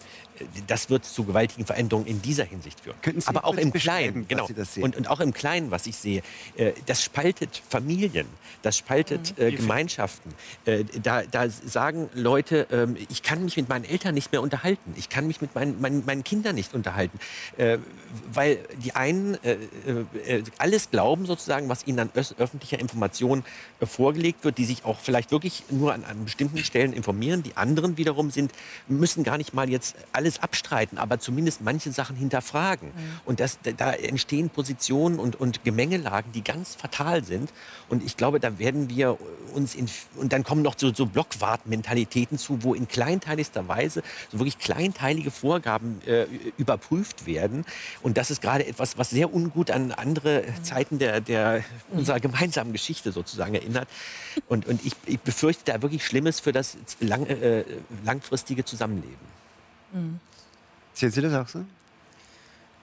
das 0.66 0.89
wird 0.89 1.06
zu 1.06 1.24
gewaltigen 1.24 1.66
Veränderungen 1.68 2.08
in 2.08 2.22
dieser 2.22 2.43
Hinsicht 2.45 2.80
führen. 2.80 2.95
Könnten 3.04 3.22
Sie 3.22 3.28
Aber 3.28 3.45
auch 3.45 3.56
im 3.58 3.72
Kleinen, 3.72 4.22
was 4.24 4.28
genau. 4.28 4.47
Sie 4.47 4.56
da 4.56 4.66
sehen? 4.66 4.84
Und, 4.84 4.97
und 4.97 5.08
auch 5.08 5.20
im 5.20 5.34
Kleinen, 5.34 5.70
was 5.70 5.86
ich 5.86 5.95
sehe, 5.97 6.24
äh, 6.56 6.72
das 6.88 7.04
spaltet 7.04 7.62
Familien, 7.70 8.26
das 8.64 8.78
spaltet 8.78 9.38
Mhm. 9.38 9.43
äh, 9.43 9.52
Gemeinschaften. 9.52 10.34
Da, 11.04 11.24
da 11.24 11.49
sagen 11.49 12.10
Leute, 12.14 12.68
ähm, 12.72 12.97
ich 13.10 13.22
kann 13.24 13.43
mich 13.43 13.58
mit 13.58 13.70
meinen 13.70 13.86
Eltern 13.86 14.16
nicht 14.16 14.32
mehr 14.32 14.41
unterhalten, 14.41 14.93
ich 14.97 15.10
kann 15.10 15.28
mich 15.28 15.41
mit 15.41 15.54
meinen, 15.56 15.80
meinen, 15.80 16.06
meinen 16.06 16.24
Kindern 16.24 16.56
nicht 16.56 16.74
unterhalten, 16.74 17.20
weil 18.34 18.60
die 18.84 18.93
einen 18.95 19.38
alles 20.58 20.89
glauben 20.89 21.26
sozusagen, 21.26 21.70
was 21.70 21.86
ihnen 21.88 21.99
an 21.99 22.12
öffentlicher 22.14 22.80
Information 22.80 23.43
vorgelegt 23.84 24.43
wird, 24.43 24.58
die 24.58 24.66
sich 24.66 24.86
auch 24.86 24.91
vielleicht 25.00 25.32
wirklich 25.32 25.64
nur 25.70 25.94
an, 25.94 26.04
an 26.04 26.24
bestimmten 26.26 26.58
Stellen 26.60 26.94
informieren. 26.94 27.44
Die 27.44 27.56
anderen 27.58 27.98
wiederum 27.98 28.32
sind, 28.32 28.52
müssen 28.88 29.24
gar 29.24 29.38
nicht 29.38 29.54
mal 29.54 29.70
jetzt 29.70 29.96
alles 30.12 30.39
abstreiten, 30.42 30.98
aber 30.98 31.20
zumindest 31.20 31.62
manche 31.62 31.92
Sachen 31.92 32.16
hinterfragen. 32.16 32.92
Und 33.26 33.39
das, 33.39 33.60
da- 33.64 33.72
da 33.72 33.94
entstehen 33.94 34.50
Positionen 34.50 35.20
und, 35.20 35.39
und 35.39 35.64
Gemengelagen, 35.64 36.32
die 36.32 36.44
ganz 36.44 36.76
fatal 36.76 37.24
sind. 37.24 37.52
Und 37.89 38.04
ich 38.04 38.18
glaube, 38.18 38.39
da 38.39 38.60
werden 38.60 38.89
wir 38.89 39.18
uns 39.54 39.76
in, 39.76 39.88
und 40.16 40.34
dann 40.34 40.44
kommen 40.44 40.62
noch 40.62 40.76
so, 40.78 40.94
so 40.94 41.06
Blockwart-Mentalitäten 41.06 42.38
zu, 42.38 42.64
wo 42.64 42.74
in 42.74 42.88
kleinteiligster 42.88 43.68
Weise 43.68 44.04
so 44.32 44.39
wirklich 44.39 44.58
kleinteilige 44.60 45.32
Vorgaben 45.32 46.02
äh, 46.08 46.26
überprüft 46.58 47.26
werden. 47.26 47.66
Und 48.02 48.18
das 48.18 48.32
ist 48.32 48.42
gerade 48.42 48.66
etwas, 48.66 48.98
was 48.98 49.10
sehr 49.10 49.34
ungut 49.34 49.72
an 49.72 49.92
andere 49.92 50.44
Zeiten 50.64 51.00
der, 51.00 51.22
der 51.22 51.64
unserer 51.92 52.20
gemeinsamen 52.20 52.72
Geschichte 52.72 53.12
sozusagen 53.12 53.54
erinnert. 53.54 53.88
Und, 54.48 54.66
und 54.68 54.80
ich, 54.84 54.93
ich 55.05 55.19
befürchte 55.19 55.71
da 55.71 55.82
wirklich 55.82 56.05
Schlimmes 56.05 56.39
für 56.39 56.51
das 56.51 56.77
lang, 56.99 57.25
äh, 57.25 57.63
langfristige 58.03 58.65
Zusammenleben. 58.65 59.32
Sehen 60.93 61.11
Sie 61.11 61.21
das 61.21 61.34
auch 61.34 61.47
so? 61.47 61.65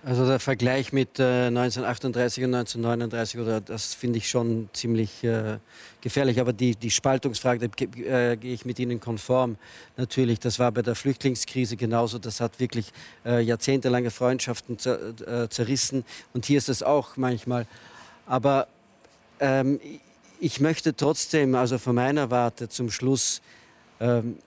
Also 0.05 0.26
der 0.26 0.38
Vergleich 0.38 0.92
mit 0.92 1.18
äh, 1.18 1.49
1938 1.49 2.44
und 2.44 2.55
1939, 2.55 3.40
oder, 3.40 3.61
das 3.61 3.94
finde 3.94 4.18
ich 4.18 4.28
schon 4.28 4.70
ziemlich 4.72 5.24
äh, 5.24 5.59
gefährlich. 6.01 6.40
Aber 6.40 6.53
die, 6.53 6.76
die 6.76 6.92
Spaltungsfrage, 6.92 7.68
da 7.68 7.84
äh, 7.84 8.36
gehe 8.36 8.55
ich 8.55 8.64
mit 8.64 8.78
Ihnen 8.78 9.01
konform. 9.01 9.57
Natürlich, 9.96 10.38
das 10.38 10.61
war 10.61 10.70
bei 10.70 10.82
der 10.82 10.94
Flüchtlingskrise 10.94 11.76
genauso. 11.76 12.18
Das 12.18 12.40
hat 12.40 12.61
wirklich 12.61 12.92
äh, 13.26 13.40
jahrzehntelange 13.40 14.12
Freundschaften 14.12 14.78
zer, 14.78 15.01
äh, 15.26 15.49
zerrissen. 15.49 16.05
Und 16.32 16.46
hier 16.46 16.59
ist 16.59 16.68
es 16.68 16.84
auch 16.84 17.16
manchmal. 17.16 17.66
Aber 18.24 18.68
ähm, 19.40 19.80
ich 20.41 20.61
möchte 20.61 20.95
trotzdem, 20.95 21.55
also 21.55 21.78
von 21.78 21.95
meiner 21.95 22.30
Warte 22.30 22.68
zum 22.68 22.91
Schluss, 22.91 23.43
ähm, 24.01 24.39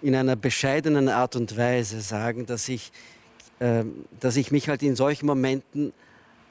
in 0.00 0.14
einer 0.14 0.36
bescheidenen 0.36 1.08
Art 1.08 1.34
und 1.34 1.56
Weise 1.56 2.00
sagen, 2.00 2.46
dass 2.46 2.68
ich 2.68 2.92
ähm, 3.60 4.04
dass 4.20 4.36
ich 4.36 4.52
mich 4.52 4.68
halt 4.68 4.82
in 4.84 4.94
solchen 4.94 5.26
Momenten 5.26 5.92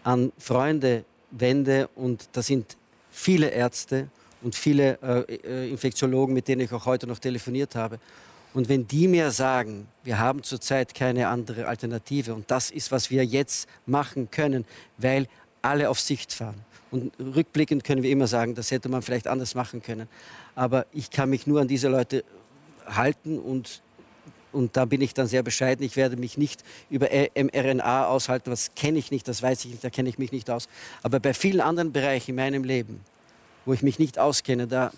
an 0.04 0.34
Freunde 0.38 1.06
wende 1.32 1.88
und 1.96 2.28
da 2.34 2.42
sind 2.42 2.76
viele 3.12 3.50
Ärzte 3.50 4.10
und 4.42 4.56
viele 4.56 5.00
äh, 5.02 5.36
äh, 5.36 5.70
Infektiologen, 5.70 6.34
mit 6.34 6.50
denen 6.50 6.62
ich 6.62 6.72
auch 6.74 6.86
heute 6.86 7.08
noch 7.08 7.20
telefoniert 7.20 7.76
habe. 7.76 8.00
Und 8.54 8.68
wenn 8.68 8.88
die 8.88 9.08
mir 9.08 9.32
sagen, 9.32 9.88
wir 10.04 10.20
haben 10.20 10.44
zurzeit 10.44 10.94
keine 10.94 11.30
andere 11.30 11.68
Alternative 11.68 12.34
und 12.34 12.52
das 12.52 12.72
ist, 12.72 12.92
was 12.92 13.10
wir 13.10 13.24
jetzt 13.24 13.70
machen 13.86 14.30
können, 14.30 14.66
weil 14.98 15.28
alle 15.62 15.90
auf 15.90 16.02
Sicht 16.02 16.34
fahren. 16.34 16.66
Und 16.90 17.14
rückblickend 17.20 17.84
können 17.84 18.04
wir 18.04 18.12
immer 18.12 18.28
sagen, 18.28 18.56
das 18.56 18.72
hätte 18.72 18.90
man 18.90 19.02
vielleicht 19.02 19.28
anders 19.28 19.56
machen 19.56 19.82
können. 19.82 20.08
Aber 20.56 20.86
ich 20.94 21.12
kann 21.12 21.30
mich 21.30 21.48
nur 21.48 21.62
an 21.62 21.68
diese 21.68 21.90
Leute 21.90 22.24
halten 22.86 23.40
und 23.40 23.82
und 24.54 24.76
da 24.76 24.86
bin 24.86 25.02
ich 25.02 25.14
dann 25.14 25.28
sehr 25.28 25.44
bescheiden. 25.44 25.86
Ich 25.86 25.98
werde 25.98 26.16
mich 26.16 26.38
nicht 26.38 26.64
über 26.90 27.10
mRNA 27.36 28.08
aushalten, 28.08 28.50
das 28.50 28.74
kenne 28.76 28.98
ich 28.98 29.12
nicht, 29.12 29.28
das 29.28 29.44
weiß 29.44 29.66
ich 29.66 29.72
nicht, 29.72 29.84
da 29.84 29.90
kenne 29.90 30.10
ich 30.10 30.18
mich 30.18 30.32
nicht 30.32 30.50
aus. 30.50 30.68
Aber 31.04 31.20
bei 31.20 31.34
vielen 31.34 31.62
anderen 31.62 31.92
Bereichen 31.92 32.32
in 32.32 32.38
meinem 32.38 32.64
Leben, 32.64 33.02
wo 33.66 33.74
ich 33.74 33.84
mich 33.84 34.00
nicht 34.00 34.18
auskenne, 34.18 34.66
da 34.66 34.92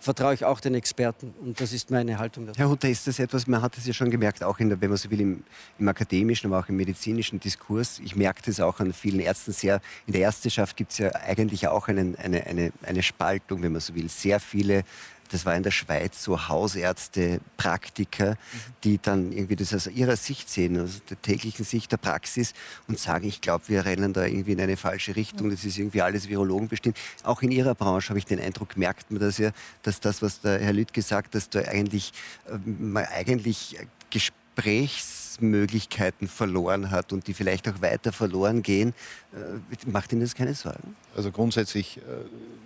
vertraue 0.00 0.34
ich 0.34 0.44
auch 0.44 0.60
den 0.60 0.74
Experten. 0.74 1.34
Und 1.40 1.60
das 1.60 1.72
ist 1.72 1.90
meine 1.90 2.18
Haltung 2.18 2.46
dazu. 2.46 2.58
Herr 2.58 2.68
Hutter, 2.68 2.88
ist 2.88 3.06
das 3.06 3.18
etwas, 3.18 3.46
man 3.46 3.62
hat 3.62 3.76
es 3.78 3.86
ja 3.86 3.92
schon 3.92 4.10
gemerkt, 4.10 4.42
auch 4.42 4.58
in 4.58 4.68
der, 4.68 4.80
wenn 4.80 4.90
man 4.90 4.98
so 4.98 5.10
will, 5.10 5.20
im, 5.20 5.44
im 5.78 5.88
akademischen, 5.88 6.52
aber 6.52 6.62
auch 6.62 6.68
im 6.68 6.76
medizinischen 6.76 7.40
Diskurs. 7.40 8.00
Ich 8.00 8.14
merke 8.14 8.42
das 8.44 8.60
auch 8.60 8.80
an 8.80 8.92
vielen 8.92 9.20
Ärzten 9.20 9.52
sehr. 9.52 9.80
In 10.06 10.12
der 10.12 10.22
Ärzteschaft 10.22 10.76
gibt 10.76 10.92
es 10.92 10.98
ja 10.98 11.14
eigentlich 11.14 11.68
auch 11.68 11.88
einen, 11.88 12.16
eine, 12.16 12.46
eine, 12.46 12.72
eine 12.82 13.02
Spaltung, 13.02 13.62
wenn 13.62 13.72
man 13.72 13.80
so 13.80 13.94
will. 13.94 14.08
Sehr 14.08 14.40
viele 14.40 14.84
das 15.30 15.46
war 15.46 15.56
in 15.56 15.62
der 15.62 15.70
Schweiz 15.70 16.22
so 16.22 16.48
Hausärzte, 16.48 17.40
Praktiker, 17.56 18.36
die 18.82 18.98
dann 19.00 19.32
irgendwie 19.32 19.56
das 19.56 19.72
aus 19.74 19.86
ihrer 19.86 20.16
Sicht 20.16 20.50
sehen, 20.50 20.80
aus 20.80 21.02
der 21.08 21.20
täglichen 21.20 21.64
Sicht 21.64 21.92
der 21.92 21.96
Praxis 21.96 22.52
und 22.88 22.98
sagen, 22.98 23.26
ich 23.26 23.40
glaube, 23.40 23.64
wir 23.68 23.84
rennen 23.84 24.12
da 24.12 24.24
irgendwie 24.24 24.52
in 24.52 24.60
eine 24.60 24.76
falsche 24.76 25.16
Richtung, 25.16 25.50
das 25.50 25.64
ist 25.64 25.78
irgendwie 25.78 26.02
alles 26.02 26.28
Virologen 26.28 26.68
bestimmt. 26.68 26.98
Auch 27.22 27.42
in 27.42 27.50
Ihrer 27.50 27.74
Branche 27.74 28.10
habe 28.10 28.18
ich 28.18 28.26
den 28.26 28.40
Eindruck, 28.40 28.76
merkt 28.76 29.10
man 29.10 29.20
das 29.20 29.38
ja, 29.38 29.50
dass 29.82 30.00
das, 30.00 30.22
was 30.22 30.40
der 30.40 30.60
Herr 30.60 30.72
Lüth 30.72 30.92
gesagt 30.92 31.28
hat, 31.28 31.34
dass 31.34 31.50
da 31.50 31.60
eigentlich, 31.60 32.12
äh, 32.48 32.58
man 32.66 33.04
eigentlich 33.06 33.76
Gesprächsmöglichkeiten 34.10 36.28
verloren 36.28 36.90
hat 36.90 37.12
und 37.12 37.26
die 37.26 37.34
vielleicht 37.34 37.68
auch 37.68 37.82
weiter 37.82 38.12
verloren 38.12 38.62
gehen. 38.62 38.94
Äh, 39.32 39.58
Macht 39.90 40.12
Ihnen 40.12 40.20
das 40.20 40.34
keine 40.34 40.54
Sorgen? 40.54 40.94
Also 41.16 41.32
grundsätzlich 41.32 41.98
äh, 41.98 42.00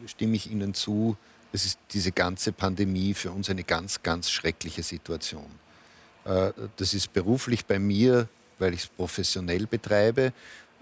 stimme 0.06 0.36
ich 0.36 0.50
Ihnen 0.50 0.74
zu, 0.74 1.16
es 1.52 1.64
ist 1.64 1.78
diese 1.92 2.12
ganze 2.12 2.52
Pandemie 2.52 3.14
für 3.14 3.30
uns 3.30 3.48
eine 3.50 3.64
ganz, 3.64 4.02
ganz 4.02 4.30
schreckliche 4.30 4.82
Situation. 4.82 5.46
Äh, 6.24 6.52
das 6.76 6.94
ist 6.94 7.12
beruflich 7.12 7.64
bei 7.64 7.78
mir, 7.78 8.28
weil 8.58 8.74
ich 8.74 8.84
es 8.84 8.86
professionell 8.86 9.66
betreibe, 9.66 10.32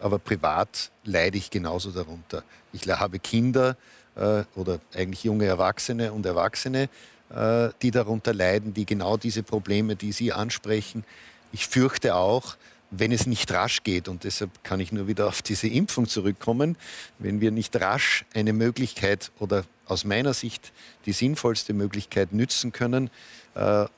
aber 0.00 0.18
privat 0.18 0.90
leide 1.04 1.38
ich 1.38 1.50
genauso 1.50 1.90
darunter. 1.90 2.42
Ich 2.72 2.88
habe 2.88 3.18
Kinder 3.18 3.76
äh, 4.14 4.44
oder 4.54 4.80
eigentlich 4.94 5.24
junge 5.24 5.46
Erwachsene 5.46 6.12
und 6.12 6.26
Erwachsene, 6.26 6.88
äh, 7.30 7.68
die 7.82 7.90
darunter 7.90 8.34
leiden, 8.34 8.74
die 8.74 8.86
genau 8.86 9.16
diese 9.16 9.42
Probleme, 9.42 9.96
die 9.96 10.12
Sie 10.12 10.32
ansprechen. 10.32 11.04
Ich 11.52 11.66
fürchte 11.66 12.14
auch, 12.14 12.56
wenn 12.90 13.12
es 13.12 13.26
nicht 13.26 13.50
rasch 13.52 13.82
geht, 13.82 14.08
und 14.08 14.24
deshalb 14.24 14.62
kann 14.62 14.80
ich 14.80 14.92
nur 14.92 15.08
wieder 15.08 15.26
auf 15.26 15.42
diese 15.42 15.68
Impfung 15.68 16.08
zurückkommen, 16.08 16.76
wenn 17.18 17.40
wir 17.40 17.50
nicht 17.50 17.74
rasch 17.80 18.24
eine 18.34 18.52
Möglichkeit 18.52 19.32
oder 19.38 19.64
aus 19.86 20.04
meiner 20.04 20.34
Sicht 20.34 20.72
die 21.04 21.12
sinnvollste 21.12 21.72
Möglichkeit 21.72 22.32
nützen 22.32 22.72
können, 22.72 23.10
äh, 23.54 23.84
äh, 23.84 23.88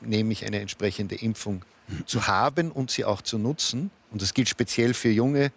nämlich 0.00 0.44
eine 0.46 0.60
entsprechende 0.60 1.16
Impfung 1.16 1.64
zu 2.06 2.26
haben 2.26 2.70
und 2.70 2.90
sie 2.90 3.04
auch 3.04 3.22
zu 3.22 3.38
nutzen. 3.38 3.90
Und 4.10 4.22
das 4.22 4.34
gilt 4.34 4.48
speziell 4.48 4.94
für 4.94 5.08
Junge, 5.08 5.52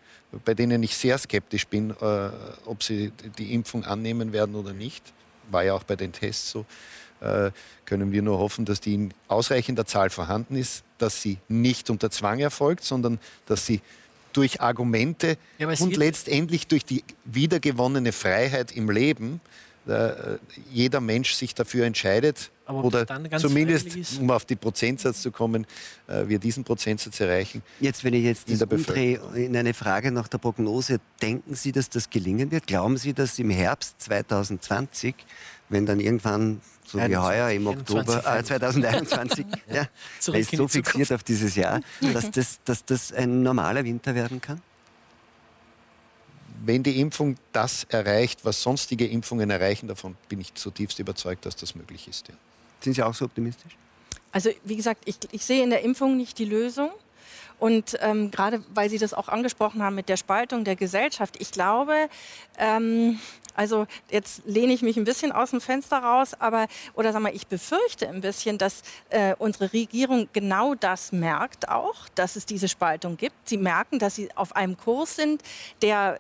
bei 0.45 0.53
denen 0.53 0.83
ich 0.83 0.95
sehr 0.95 1.17
skeptisch 1.17 1.67
bin, 1.67 1.91
äh, 1.91 2.29
ob 2.65 2.83
sie 2.83 3.11
die 3.37 3.53
Impfung 3.53 3.83
annehmen 3.83 4.33
werden 4.33 4.55
oder 4.55 4.73
nicht. 4.73 5.13
War 5.49 5.63
ja 5.63 5.73
auch 5.73 5.83
bei 5.83 5.95
den 5.95 6.11
Tests 6.11 6.51
so. 6.51 6.65
Äh, 7.21 7.51
können 7.85 8.11
wir 8.11 8.21
nur 8.21 8.37
hoffen, 8.37 8.65
dass 8.65 8.79
die 8.79 8.93
in 8.93 9.13
ausreichender 9.27 9.85
Zahl 9.85 10.09
vorhanden 10.09 10.55
ist, 10.55 10.83
dass 11.01 11.21
sie 11.21 11.37
nicht 11.47 11.89
unter 11.89 12.09
Zwang 12.11 12.39
erfolgt, 12.39 12.83
sondern 12.83 13.19
dass 13.45 13.65
sie 13.65 13.81
durch 14.33 14.61
Argumente 14.61 15.37
Ja, 15.57 15.67
und 15.67 15.97
letztendlich 15.97 16.67
durch 16.67 16.85
die 16.85 17.03
wiedergewonnene 17.25 18.11
Freiheit 18.11 18.71
im 18.71 18.89
Leben 18.89 19.41
äh, 19.87 20.37
jeder 20.71 21.01
Mensch 21.01 21.33
sich 21.33 21.55
dafür 21.55 21.85
entscheidet 21.85 22.51
Aber 22.65 22.83
oder 22.83 23.05
dann 23.05 23.27
ganz 23.29 23.41
zumindest, 23.41 24.19
um 24.19 24.29
auf 24.29 24.45
den 24.45 24.57
Prozentsatz 24.57 25.21
zu 25.21 25.31
kommen, 25.31 25.65
äh, 26.07 26.27
wir 26.27 26.37
diesen 26.37 26.63
Prozentsatz 26.63 27.19
erreichen. 27.19 27.63
Jetzt, 27.79 28.03
wenn 28.03 28.13
ich 28.13 28.23
jetzt 28.23 28.49
In 28.49 28.61
umdrehe 28.61 29.19
in 29.33 29.55
eine 29.55 29.73
Frage 29.73 30.11
nach 30.11 30.27
der 30.27 30.37
Prognose, 30.37 30.99
denken 31.21 31.55
Sie, 31.55 31.71
dass 31.71 31.89
das 31.89 32.09
gelingen 32.09 32.51
wird? 32.51 32.67
Glauben 32.67 32.97
Sie, 32.97 33.13
dass 33.13 33.39
im 33.39 33.49
Herbst 33.49 33.99
2020, 34.01 35.15
wenn 35.69 35.85
dann 35.85 35.99
irgendwann, 35.99 36.61
so 36.85 36.97
wie 36.97 37.03
21, 37.03 37.23
heuer 37.23 37.49
im 37.51 37.67
Oktober, 37.67 38.37
äh, 38.37 38.43
2021, 38.43 39.45
ja, 39.71 39.87
man 40.27 40.35
ist 40.35 40.51
so 40.51 40.57
Zukunft. 40.57 40.73
fixiert 40.73 41.11
auf 41.11 41.23
dieses 41.23 41.55
Jahr, 41.55 41.81
dass 42.13 42.31
das, 42.31 42.59
dass 42.65 42.85
das 42.85 43.13
ein 43.13 43.43
normaler 43.43 43.83
Winter 43.83 44.15
werden 44.15 44.41
kann? 44.41 44.61
Wenn 46.65 46.83
die 46.83 46.99
Impfung 46.99 47.37
das 47.53 47.85
erreicht, 47.85 48.43
was 48.43 48.61
sonstige 48.61 49.07
Impfungen 49.07 49.49
erreichen, 49.49 49.87
davon 49.87 50.17
bin 50.27 50.41
ich 50.41 50.53
zutiefst 50.55 50.99
überzeugt, 50.99 51.45
dass 51.45 51.55
das 51.55 51.73
möglich 51.73 52.07
ist. 52.07 52.27
Ja. 52.27 52.33
Sind 52.81 52.93
Sie 52.93 53.03
auch 53.03 53.13
so 53.13 53.25
optimistisch? 53.25 53.77
Also 54.31 54.49
wie 54.63 54.75
gesagt, 54.75 55.01
ich, 55.05 55.17
ich 55.31 55.45
sehe 55.45 55.63
in 55.63 55.69
der 55.69 55.81
Impfung 55.83 56.17
nicht 56.17 56.37
die 56.37 56.45
Lösung. 56.45 56.91
Und 57.59 57.97
ähm, 58.01 58.31
gerade 58.31 58.63
weil 58.73 58.89
Sie 58.89 58.97
das 58.97 59.13
auch 59.13 59.27
angesprochen 59.27 59.83
haben 59.83 59.95
mit 59.95 60.07
der 60.07 60.15
Spaltung 60.15 60.63
der 60.63 60.77
Gesellschaft, 60.77 61.35
ich 61.39 61.51
glaube, 61.51 62.09
ähm, 62.57 63.19
also 63.55 63.87
jetzt 64.09 64.41
lehne 64.45 64.73
ich 64.73 64.81
mich 64.81 64.97
ein 64.97 65.03
bisschen 65.03 65.31
aus 65.31 65.51
dem 65.51 65.61
Fenster 65.61 65.97
raus, 65.97 66.33
aber 66.39 66.67
oder 66.93 67.13
sag 67.13 67.21
mal, 67.21 67.35
ich 67.35 67.47
befürchte 67.47 68.07
ein 68.07 68.21
bisschen, 68.21 68.57
dass 68.57 68.83
äh, 69.09 69.35
unsere 69.37 69.73
Regierung 69.73 70.27
genau 70.33 70.75
das 70.75 71.11
merkt 71.11 71.69
auch, 71.69 72.07
dass 72.15 72.35
es 72.35 72.45
diese 72.45 72.67
Spaltung 72.67 73.17
gibt. 73.17 73.35
Sie 73.47 73.57
merken, 73.57 73.99
dass 73.99 74.15
sie 74.15 74.29
auf 74.35 74.55
einem 74.55 74.77
Kurs 74.77 75.15
sind, 75.15 75.41
der 75.81 76.19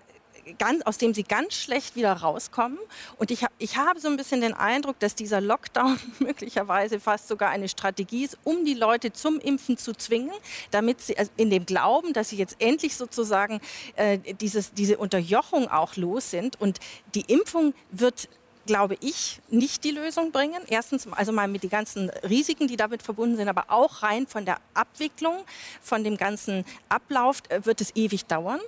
ganz, 0.57 0.83
aus 0.83 0.97
dem 0.97 1.13
sie 1.13 1.23
ganz 1.23 1.55
schlecht 1.55 1.95
wieder 1.95 2.13
rauskommen. 2.13 2.79
Und 3.17 3.31
ich, 3.31 3.45
ich 3.57 3.77
habe 3.77 3.99
so 3.99 4.07
ein 4.07 4.17
bisschen 4.17 4.41
den 4.41 4.53
Eindruck, 4.53 4.99
dass 4.99 5.15
dieser 5.15 5.41
Lockdown 5.41 5.99
möglicherweise 6.19 6.99
fast 6.99 7.27
sogar 7.27 7.49
eine 7.49 7.69
Strategie 7.69 8.25
ist, 8.25 8.37
um 8.43 8.65
die 8.65 8.73
Leute 8.73 9.13
zum 9.13 9.39
Impfen 9.39 9.77
zu 9.77 9.93
zwingen, 9.93 10.33
damit 10.71 11.01
sie 11.01 11.17
also 11.17 11.31
in 11.37 11.49
dem 11.49 11.65
Glauben, 11.65 12.13
dass 12.13 12.29
sie 12.29 12.37
jetzt 12.37 12.55
endlich 12.59 12.95
sozusagen 12.95 13.61
äh, 13.95 14.19
dieses, 14.35 14.73
diese 14.73 14.97
Unterjochung 14.97 15.67
auch 15.69 15.95
los 15.95 16.31
sind. 16.31 16.59
Und 16.59 16.79
die 17.15 17.21
Impfung 17.21 17.73
wird 17.91 18.29
glaube 18.69 18.97
ich, 18.99 19.41
nicht 19.49 19.83
die 19.83 19.89
Lösung 19.89 20.31
bringen. 20.31 20.61
Erstens, 20.67 21.07
also 21.13 21.31
mal 21.31 21.47
mit 21.47 21.63
den 21.63 21.71
ganzen 21.71 22.11
Risiken, 22.29 22.67
die 22.67 22.77
damit 22.77 23.01
verbunden 23.01 23.35
sind, 23.35 23.49
aber 23.49 23.65
auch 23.69 24.03
rein 24.03 24.27
von 24.27 24.45
der 24.45 24.57
Abwicklung, 24.75 25.37
von 25.81 26.03
dem 26.03 26.17
ganzen 26.17 26.65
Ablauf 26.87 27.41
äh, 27.49 27.65
wird 27.65 27.81
es 27.81 27.95
ewig 27.95 28.27
dauern. 28.27 28.59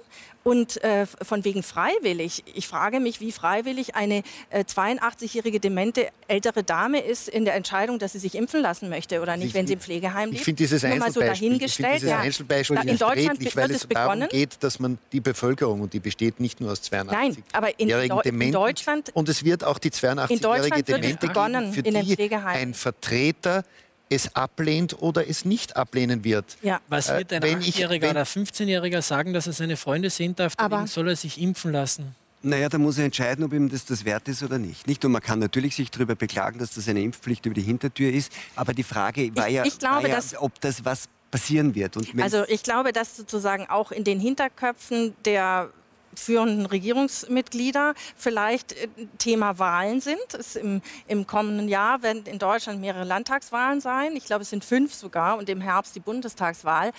Und 0.44 0.84
äh, 0.84 1.06
von 1.06 1.44
wegen 1.46 1.62
freiwillig. 1.62 2.44
Ich 2.56 2.68
frage 2.68 3.00
mich, 3.00 3.20
wie 3.20 3.32
freiwillig 3.32 3.96
eine 3.96 4.24
äh, 4.50 4.64
82-jährige 4.64 5.60
demente 5.60 6.08
ältere 6.28 6.64
Dame 6.64 7.00
ist 7.00 7.30
in 7.30 7.46
der 7.46 7.56
Entscheidung, 7.56 8.00
dass 8.00 8.14
sie 8.14 8.20
sich 8.20 8.36
impfen 8.36 8.62
lassen 8.62 8.90
möchte 8.90 9.22
oder 9.22 9.38
nicht, 9.38 9.50
ich, 9.50 9.54
wenn 9.54 9.68
sie 9.68 9.74
im 9.74 9.80
Pflegeheim 9.80 10.30
lebt. 10.30 10.40
Ich 10.40 10.44
finde 10.44 10.58
dieses 10.58 10.84
Einzelbeispiel, 10.84 11.14
so 11.14 11.20
dahingestellt, 11.20 11.96
dieses 11.96 12.10
ja. 12.10 12.20
Einzelbeispiel 12.20 12.78
in 12.86 12.98
Deutschland 12.98 13.40
wird 13.40 13.56
weil 13.56 13.72
es 13.72 13.86
begonnen. 13.86 14.22
darum 14.22 14.28
geht, 14.30 14.64
dass 14.64 14.80
man 14.80 14.98
die 15.12 15.20
Bevölkerung, 15.20 15.82
und 15.82 15.94
die 15.94 16.00
besteht 16.00 16.40
nicht 16.40 16.60
nur 16.60 16.72
aus 16.72 16.82
82 16.82 17.36
Nein, 17.36 17.44
aber 17.54 17.80
in, 17.80 17.90
jährigen 17.90 18.16
Deu 18.16 18.22
Dementen, 18.24 18.48
in 18.48 18.52
Deutschland 18.54 19.12
und 19.14 19.30
es 19.30 19.44
wird 19.44 19.64
auch 19.64 19.78
die 19.78 19.90
in 19.90 19.94
82-jährige 19.94 20.40
Deutschland 20.40 20.76
wird 20.76 20.90
es 20.90 20.96
Demente 20.96 21.28
begonnen 21.28 21.72
geben, 21.72 21.74
für 21.74 21.98
in 21.98 22.06
die 22.06 22.36
ein 22.36 22.74
Vertreter 22.74 23.64
es 24.12 24.36
ablehnt 24.36 25.02
oder 25.02 25.28
es 25.28 25.46
nicht 25.46 25.76
ablehnen 25.78 26.24
wird. 26.24 26.58
Ja. 26.62 26.82
Was 26.90 27.10
Äh, 27.10 27.20
wird 27.20 27.34
ein 27.34 27.42
wenn 27.42 27.62
ich- 27.62 27.76
8-Jähriger 27.76 28.02
wenn- 28.02 28.12
oder 28.12 28.26
15-Jähriger 28.26 29.02
sagen, 29.02 29.34
dass 29.34 29.48
er 29.48 29.54
seine 29.54 29.78
Freunde 29.78 30.10
sehen 30.10 30.36
darf, 30.36 30.56
deswegen 30.56 30.88
soll 30.88 31.08
er 31.10 31.16
sich 31.16 31.40
impfen 31.42 31.72
lassen? 31.72 32.14
Naja, 32.44 32.70
da 32.70 32.78
muss 32.78 32.98
er 32.98 33.06
entscheiden, 33.06 33.44
ob 33.46 33.54
ihm 33.54 33.70
das 33.70 33.86
das 33.86 34.04
wert 34.04 34.28
ist 34.28 34.42
oder 34.44 34.58
nicht. 34.58 34.88
Nicht? 34.88 35.06
Und 35.06 35.12
man 35.12 35.22
kann 35.22 35.40
natürlich 35.40 35.76
sich 35.76 35.92
darüber 35.92 36.16
beklagen, 36.16 36.60
dass 36.60 36.74
das 36.74 36.88
eine 36.90 37.02
Impfpflicht 37.02 37.46
über 37.46 37.54
die 37.56 37.62
Hintertür 37.62 38.12
ist. 38.12 38.32
Aber 38.56 38.74
die 38.74 38.84
Frage 38.84 39.34
war 39.36 39.48
Ich- 39.48 39.54
ja, 39.56 39.64
ich 39.64 39.78
glaube, 39.80 40.04
war 40.04 40.10
ja 40.10 40.16
dass- 40.16 40.36
ob 40.36 40.60
das 40.60 40.84
was 40.84 41.08
passieren 41.30 41.74
wird. 41.76 41.96
Also 42.22 42.44
ich 42.50 42.64
glaube, 42.64 42.92
dass 42.92 43.16
sozusagen 43.16 43.68
auch 43.70 43.92
in 43.94 44.04
den 44.04 44.20
Hinterköpfen 44.20 45.14
der 45.24 45.70
führenden 46.16 46.66
Regierungsmitglieder 46.66 47.94
vielleicht 48.16 48.74
äh, 48.74 48.88
Thema 49.18 49.60
Wahlen 49.60 50.02
sind. 50.02 50.18
Es 50.38 50.56
im, 50.56 50.82
Im 51.08 51.28
kommenden 51.28 51.68
Jahr 51.68 52.04
werden 52.04 52.24
in 52.26 52.40
Deutschland 52.40 52.82
mehrere 52.82 53.04
Landtagswahlen 53.04 53.82
sein. 53.82 54.16
Ich 54.16 54.26
glaube, 54.26 54.44
es 54.44 54.50
sind 54.50 54.66
fünf 54.66 54.94
sogar 54.94 55.38
und 55.38 55.50
im 55.50 55.62
Herbst 55.62 55.96
die 55.96 56.00
Bundestagswahl. 56.00 56.92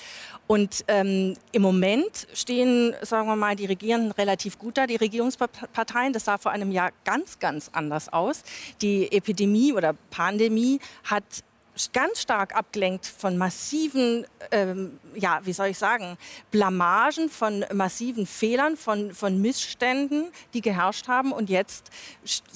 Und 0.46 0.84
ähm, 0.88 1.36
im 1.52 1.62
Moment 1.62 2.26
stehen, 2.34 2.94
sagen 3.02 3.28
wir 3.28 3.36
mal, 3.36 3.56
die 3.56 3.66
Regierenden 3.66 4.12
relativ 4.12 4.58
gut 4.58 4.78
da, 4.78 4.86
die 4.86 4.96
Regierungsparteien. 4.96 6.12
Das 6.12 6.24
sah 6.24 6.38
vor 6.38 6.52
einem 6.52 6.72
Jahr 6.72 6.90
ganz, 7.04 7.38
ganz 7.38 7.70
anders 7.72 8.12
aus. 8.12 8.42
Die 8.80 9.10
Epidemie 9.12 9.72
oder 9.72 9.94
Pandemie 10.10 10.80
hat 11.04 11.24
ganz 11.92 12.20
stark 12.20 12.54
abgelenkt 12.54 13.06
von 13.06 13.38
massiven, 13.38 14.26
ähm, 14.50 14.98
ja, 15.14 15.40
wie 15.44 15.52
soll 15.52 15.68
ich 15.68 15.78
sagen, 15.78 16.18
Blamagen, 16.50 17.30
von 17.30 17.64
massiven 17.72 18.26
Fehlern, 18.26 18.76
von, 18.76 19.14
von 19.14 19.40
Missständen, 19.40 20.30
die 20.52 20.60
geherrscht 20.60 21.08
haben. 21.08 21.32
Und 21.32 21.48
jetzt 21.48 21.90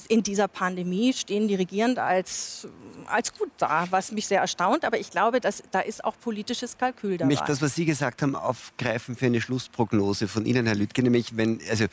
in 0.08 0.22
dieser 0.22 0.48
Pandemie 0.48 1.12
stehen 1.12 1.48
die 1.48 1.54
Regierenden 1.54 2.02
als, 2.02 2.68
als 3.06 3.32
gut 3.32 3.50
da, 3.58 3.86
was 3.90 4.12
mich 4.12 4.26
sehr 4.26 4.40
erstaunt. 4.40 4.84
Aber 4.84 4.98
ich 4.98 5.10
glaube, 5.10 5.40
dass, 5.40 5.62
da 5.70 5.80
ist 5.80 6.04
auch 6.04 6.14
politisches 6.20 6.76
Kalkül 6.76 7.16
dabei. 7.16 7.28
mich 7.28 7.40
das, 7.40 7.62
was 7.62 7.74
Sie 7.74 7.86
gesagt 7.86 8.22
haben, 8.22 8.36
aufgreifen 8.36 9.16
für 9.16 9.26
eine 9.26 9.40
Schlussprognose 9.40 10.28
von 10.28 10.44
Ihnen, 10.44 10.66
Herr 10.66 10.76
Lüttke, 10.76 11.02
nämlich 11.02 11.36
wenn, 11.36 11.60
also 11.70 11.86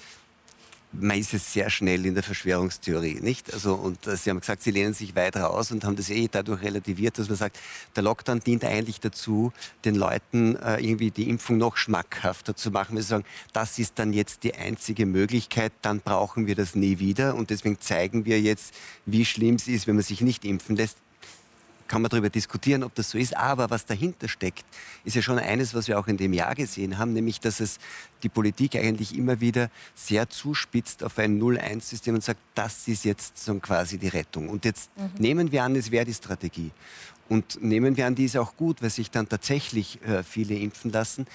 man 0.94 1.18
ist 1.18 1.34
es 1.34 1.52
sehr 1.52 1.70
schnell 1.70 2.06
in 2.06 2.14
der 2.14 2.24
Verschwörungstheorie, 2.24 3.20
nicht? 3.22 3.54
Also, 3.54 3.74
und 3.76 4.06
äh, 4.08 4.16
Sie 4.16 4.30
haben 4.30 4.40
gesagt, 4.40 4.62
Sie 4.62 4.72
lehnen 4.72 4.94
sich 4.94 5.16
weit 5.16 5.36
raus 5.36 5.72
und 5.72 5.84
haben 5.84 5.96
das 5.96 6.10
eh 6.10 6.28
dadurch 6.32 6.62
relativiert, 6.62 7.18
dass 7.18 7.30
man 7.30 7.38
sagt, 7.38 7.60
der 7.96 8.04
Lockdown 8.04 8.40
dient 8.40 8.64
eigentlich 8.64 9.00
dazu, 9.00 9.52
den 9.86 9.96
Leuten 9.96 10.56
äh, 10.58 10.80
irgendwie 10.80 11.12
die 11.12 11.30
Impfung 11.30 11.58
noch 11.58 11.78
schmackhafter 11.78 12.56
zu 12.56 12.72
machen. 12.72 12.96
Wir 12.96 13.04
sagen, 13.04 13.26
das 13.54 13.80
ist 13.80 13.98
dann 13.98 14.14
jetzt 14.14 14.44
die 14.44 14.54
einzige 14.54 15.06
Möglichkeit, 15.06 15.74
dann 15.82 16.00
brauchen 16.00 16.48
wir 16.48 16.56
das 16.56 16.76
nie 16.76 17.00
wieder 17.00 17.36
und 17.36 17.50
deswegen 17.50 17.80
zeigen 17.80 18.26
wir 18.26 18.40
jetzt, 18.40 18.74
wie 19.06 19.26
schlimm 19.26 19.56
es 19.56 19.68
ist, 19.68 19.88
wenn 19.88 19.96
man 19.96 20.04
sich 20.04 20.22
nicht 20.22 20.46
impfen 20.46 20.76
lässt 20.76 20.98
kann 21.88 22.02
man 22.02 22.10
darüber 22.10 22.30
diskutieren, 22.30 22.84
ob 22.84 22.96
das 22.96 23.12
so 23.12 23.18
ist. 23.18 23.36
Aber 23.36 23.70
was 23.70 23.86
dahinter 23.86 24.28
steckt, 24.28 24.66
ist 25.04 25.16
ja 25.16 25.22
schon 25.22 25.40
eines, 25.40 25.74
was 25.74 25.88
wir 25.88 26.00
auch 26.00 26.08
in 26.08 26.18
dem 26.18 26.34
Jahr 26.34 26.56
gesehen 26.56 26.98
haben, 26.98 27.14
nämlich, 27.14 27.40
dass 27.40 27.60
es 27.60 27.80
die 28.24 28.30
Politik 28.30 28.76
eigentlich 28.76 29.18
immer 29.18 29.40
wieder 29.40 29.70
sehr 29.96 30.30
zuspitzt 30.30 31.04
auf 31.04 31.18
ein 31.20 31.40
0-1-System 31.42 32.16
und 32.16 32.24
sagt, 32.24 32.40
das 32.56 32.88
ist 32.88 33.06
jetzt 33.06 33.38
so 33.38 33.54
quasi 33.56 33.98
die 33.98 34.08
Rettung. 34.08 34.50
Und 34.50 34.66
jetzt 34.66 34.92
nehmen 35.18 35.52
wir 35.52 35.64
an, 35.64 35.76
es 35.76 35.92
wäre 35.92 36.06
die 36.06 36.14
Strategie. 36.14 36.72
Und 37.30 37.64
nehmen 37.64 37.98
wir 37.98 38.06
an, 38.06 38.16
die 38.16 38.26
ist 38.26 38.38
auch 38.38 38.56
gut, 38.58 38.82
weil 38.82 38.90
sich 38.90 39.10
dann 39.10 39.28
tatsächlich 39.30 40.02
äh, 40.04 40.24
viele 40.24 40.56
impfen 40.56 40.92
lassen. 40.92 41.26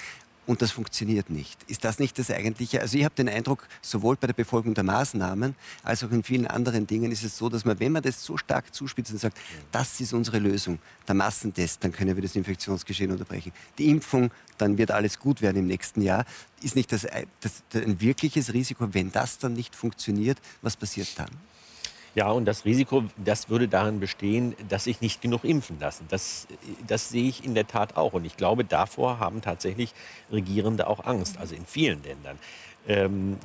Und 0.49 0.63
das 0.63 0.71
funktioniert 0.71 1.29
nicht. 1.29 1.63
Ist 1.65 1.85
das 1.85 1.99
nicht 1.99 2.19
das 2.19 2.31
Eigentliche? 2.31 2.81
Also 2.81 2.97
ich 2.97 3.05
habe 3.05 3.15
den 3.15 3.29
Eindruck, 3.29 3.69
sowohl 3.83 4.17
bei 4.17 4.29
der 4.29 4.33
Befolgung 4.33 4.73
der 4.73 4.83
Maßnahmen 4.83 5.55
als 5.83 6.03
auch 6.03 6.11
in 6.11 6.23
vielen 6.23 6.47
anderen 6.47 6.87
Dingen 6.87 7.13
ist 7.13 7.23
es 7.23 7.37
so, 7.37 7.51
dass 7.51 7.67
man, 7.67 7.79
wenn 7.81 7.93
man 7.93 8.03
das 8.03 8.25
so 8.25 8.39
stark 8.39 8.75
zuspitzt 8.75 9.13
und 9.13 9.19
sagt, 9.19 9.37
das 9.73 10.01
ist 10.01 10.15
unsere 10.15 10.39
Lösung, 10.39 10.79
der 11.07 11.17
Massentest, 11.17 11.85
dann 11.85 11.93
können 11.93 12.17
wir 12.17 12.23
das 12.23 12.35
Infektionsgeschehen 12.35 13.11
unterbrechen. 13.11 13.53
Die 13.77 13.91
Impfung, 13.91 14.31
dann 14.57 14.79
wird 14.79 14.91
alles 14.91 15.19
gut 15.19 15.43
werden 15.43 15.59
im 15.59 15.67
nächsten 15.67 16.01
Jahr. 16.01 16.25
Ist 16.63 16.77
nicht 16.77 16.93
das, 16.93 17.07
das 17.41 17.63
ein 17.75 18.01
wirkliches 18.01 18.55
Risiko, 18.55 18.89
wenn 18.95 19.13
das 19.13 19.37
dann 19.37 19.53
nicht 19.53 19.77
funktioniert, 19.77 20.39
was 20.63 20.79
passiert 20.79 21.09
dann? 21.19 21.29
Ja, 22.19 22.33
und 22.33 22.47
das 22.47 22.65
Risiko, 22.65 23.05
das 23.17 23.49
würde 23.49 23.69
darin 23.69 24.01
bestehen, 24.01 24.57
dass 24.69 24.83
sich 24.83 25.01
nicht 25.01 25.23
genug 25.23 25.45
impfen 25.45 25.79
lassen. 25.79 26.05
Das, 26.09 26.49
das 26.85 27.11
sehe 27.11 27.29
ich 27.29 27.45
in 27.45 27.55
der 27.55 27.69
Tat 27.69 27.97
auch. 27.97 28.13
Und 28.13 28.25
ich 28.25 28.37
glaube, 28.37 28.65
davor 28.65 29.21
haben 29.21 29.41
tatsächlich 29.41 29.95
Regierende 30.33 30.89
auch 30.89 31.05
Angst, 31.07 31.39
also 31.39 31.55
in 31.55 31.65
vielen 31.65 32.03
Ländern. 32.03 32.37
Ähm, 32.89 33.39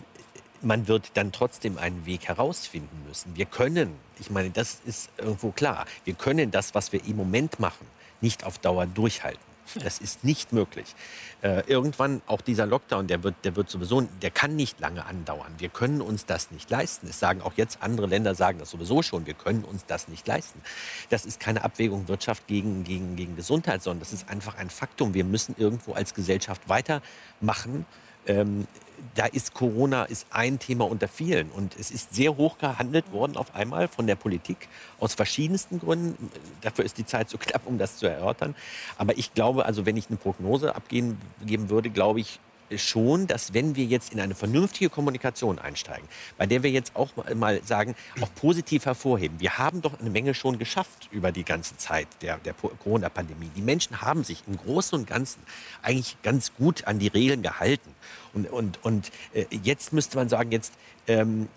man 0.63 0.87
wird 0.87 1.11
dann 1.13 1.31
trotzdem 1.31 1.77
einen 1.77 2.07
Weg 2.07 2.27
herausfinden 2.27 3.03
müssen. 3.07 3.35
Wir 3.35 3.45
können, 3.45 3.93
ich 4.19 4.31
meine, 4.31 4.49
das 4.49 4.79
ist 4.87 5.11
irgendwo 5.19 5.51
klar, 5.51 5.85
wir 6.05 6.15
können 6.15 6.49
das, 6.49 6.73
was 6.73 6.91
wir 6.91 7.05
im 7.05 7.15
Moment 7.15 7.59
machen, 7.59 7.85
nicht 8.21 8.43
auf 8.43 8.57
Dauer 8.57 8.87
durchhalten. 8.87 9.52
Das 9.81 9.99
ist 9.99 10.23
nicht 10.23 10.53
möglich. 10.53 10.95
Äh, 11.41 11.63
irgendwann, 11.67 12.21
auch 12.27 12.41
dieser 12.41 12.65
Lockdown, 12.65 13.07
der 13.07 13.23
wird, 13.23 13.35
der 13.43 13.55
wird 13.55 13.69
sowieso, 13.69 14.01
der 14.21 14.31
kann 14.31 14.55
nicht 14.55 14.79
lange 14.79 15.05
andauern. 15.05 15.53
Wir 15.57 15.69
können 15.69 16.01
uns 16.01 16.25
das 16.25 16.51
nicht 16.51 16.69
leisten. 16.69 17.07
Es 17.07 17.19
sagen 17.19 17.41
auch 17.41 17.53
jetzt 17.55 17.81
andere 17.81 18.07
Länder, 18.07 18.35
sagen 18.35 18.59
das 18.59 18.69
sowieso 18.69 19.01
schon, 19.01 19.25
wir 19.25 19.33
können 19.33 19.63
uns 19.63 19.85
das 19.85 20.07
nicht 20.07 20.27
leisten. 20.27 20.61
Das 21.09 21.25
ist 21.25 21.39
keine 21.39 21.63
Abwägung 21.63 22.07
Wirtschaft 22.07 22.47
gegen, 22.47 22.83
gegen, 22.83 23.15
gegen 23.15 23.35
Gesundheit, 23.35 23.83
sondern 23.83 23.99
das 23.99 24.13
ist 24.13 24.29
einfach 24.29 24.57
ein 24.57 24.69
Faktum. 24.69 25.13
Wir 25.13 25.25
müssen 25.25 25.55
irgendwo 25.57 25.93
als 25.93 26.13
Gesellschaft 26.13 26.67
weitermachen. 26.69 27.85
Ähm, 28.27 28.67
da 29.15 29.25
ist 29.25 29.53
Corona 29.53 30.05
ist 30.05 30.27
ein 30.31 30.59
Thema 30.59 30.89
unter 30.89 31.07
vielen 31.07 31.49
und 31.51 31.75
es 31.77 31.91
ist 31.91 32.15
sehr 32.15 32.35
hoch 32.37 32.57
gehandelt 32.57 33.11
worden 33.11 33.37
auf 33.37 33.53
einmal 33.53 33.87
von 33.87 34.07
der 34.07 34.15
Politik 34.15 34.69
aus 34.99 35.13
verschiedensten 35.13 35.79
Gründen. 35.79 36.31
Dafür 36.61 36.85
ist 36.85 36.97
die 36.97 37.05
Zeit 37.05 37.29
zu 37.29 37.37
knapp, 37.37 37.67
um 37.67 37.77
das 37.77 37.97
zu 37.97 38.07
erörtern. 38.07 38.55
Aber 38.97 39.17
ich 39.17 39.33
glaube, 39.33 39.65
also 39.65 39.85
wenn 39.85 39.97
ich 39.97 40.07
eine 40.09 40.17
Prognose 40.17 40.75
abgeben 40.75 41.19
geben 41.45 41.69
würde, 41.69 41.89
glaube 41.89 42.21
ich 42.21 42.39
schon, 42.75 43.27
dass 43.27 43.53
wenn 43.53 43.75
wir 43.75 43.85
jetzt 43.85 44.13
in 44.13 44.19
eine 44.19 44.35
vernünftige 44.35 44.89
Kommunikation 44.89 45.59
einsteigen, 45.59 46.07
bei 46.37 46.45
der 46.45 46.63
wir 46.63 46.71
jetzt 46.71 46.95
auch 46.95 47.11
mal- 47.35 47.61
sagen, 47.63 47.95
auch 48.21 48.33
positiv 48.35 48.85
hervorheben, 48.85 49.39
wir 49.39 49.57
haben 49.57 49.81
doch 49.81 49.99
eine 49.99 50.09
Menge 50.09 50.33
schon 50.33 50.57
geschafft 50.59 51.09
über 51.11 51.31
die 51.31 51.43
ganze 51.43 51.77
Zeit 51.77 52.07
der, 52.21 52.37
der 52.37 52.53
Corona-Pandemie. 52.53 53.49
Die 53.55 53.61
Menschen 53.61 54.01
haben 54.01 54.23
sich 54.23 54.43
im 54.47 54.57
Großen 54.57 54.97
und 54.97 55.07
Ganzen 55.07 55.41
eigentlich 55.81 56.17
ganz 56.23 56.53
gut 56.55 56.85
an 56.85 56.99
die 56.99 57.07
Regeln 57.07 57.41
gehalten. 57.41 57.89
Und, 58.33 58.49
und, 58.49 58.83
und 58.83 59.11
äh, 59.33 59.45
jetzt 59.63 59.93
müsste 59.93 60.17
man 60.17 60.29
sagen, 60.29 60.51
jetzt 60.51 60.73
ähm, 61.07 61.47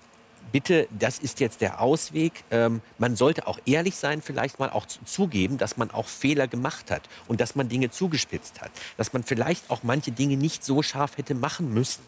bitte, 0.52 0.88
das 0.98 1.18
ist 1.18 1.40
jetzt 1.40 1.60
der 1.60 1.80
Ausweg. 1.80 2.44
Ähm, 2.50 2.80
man 2.98 3.16
sollte 3.16 3.46
auch 3.46 3.58
ehrlich 3.66 3.96
sein, 3.96 4.22
vielleicht 4.22 4.58
mal 4.58 4.70
auch 4.70 4.86
zu- 4.86 5.04
zugeben, 5.04 5.58
dass 5.58 5.76
man 5.76 5.90
auch 5.90 6.08
Fehler 6.08 6.48
gemacht 6.48 6.90
hat 6.90 7.02
und 7.28 7.40
dass 7.40 7.54
man 7.54 7.68
Dinge 7.68 7.90
zugespitzt 7.90 8.60
hat. 8.60 8.70
Dass 8.96 9.12
man 9.12 9.22
vielleicht 9.22 9.70
auch 9.70 9.82
manche 9.82 10.12
Dinge 10.12 10.36
nicht 10.36 10.64
so 10.64 10.82
scharf 10.82 11.18
hätte 11.18 11.34
machen 11.34 11.72
müssen. 11.72 12.02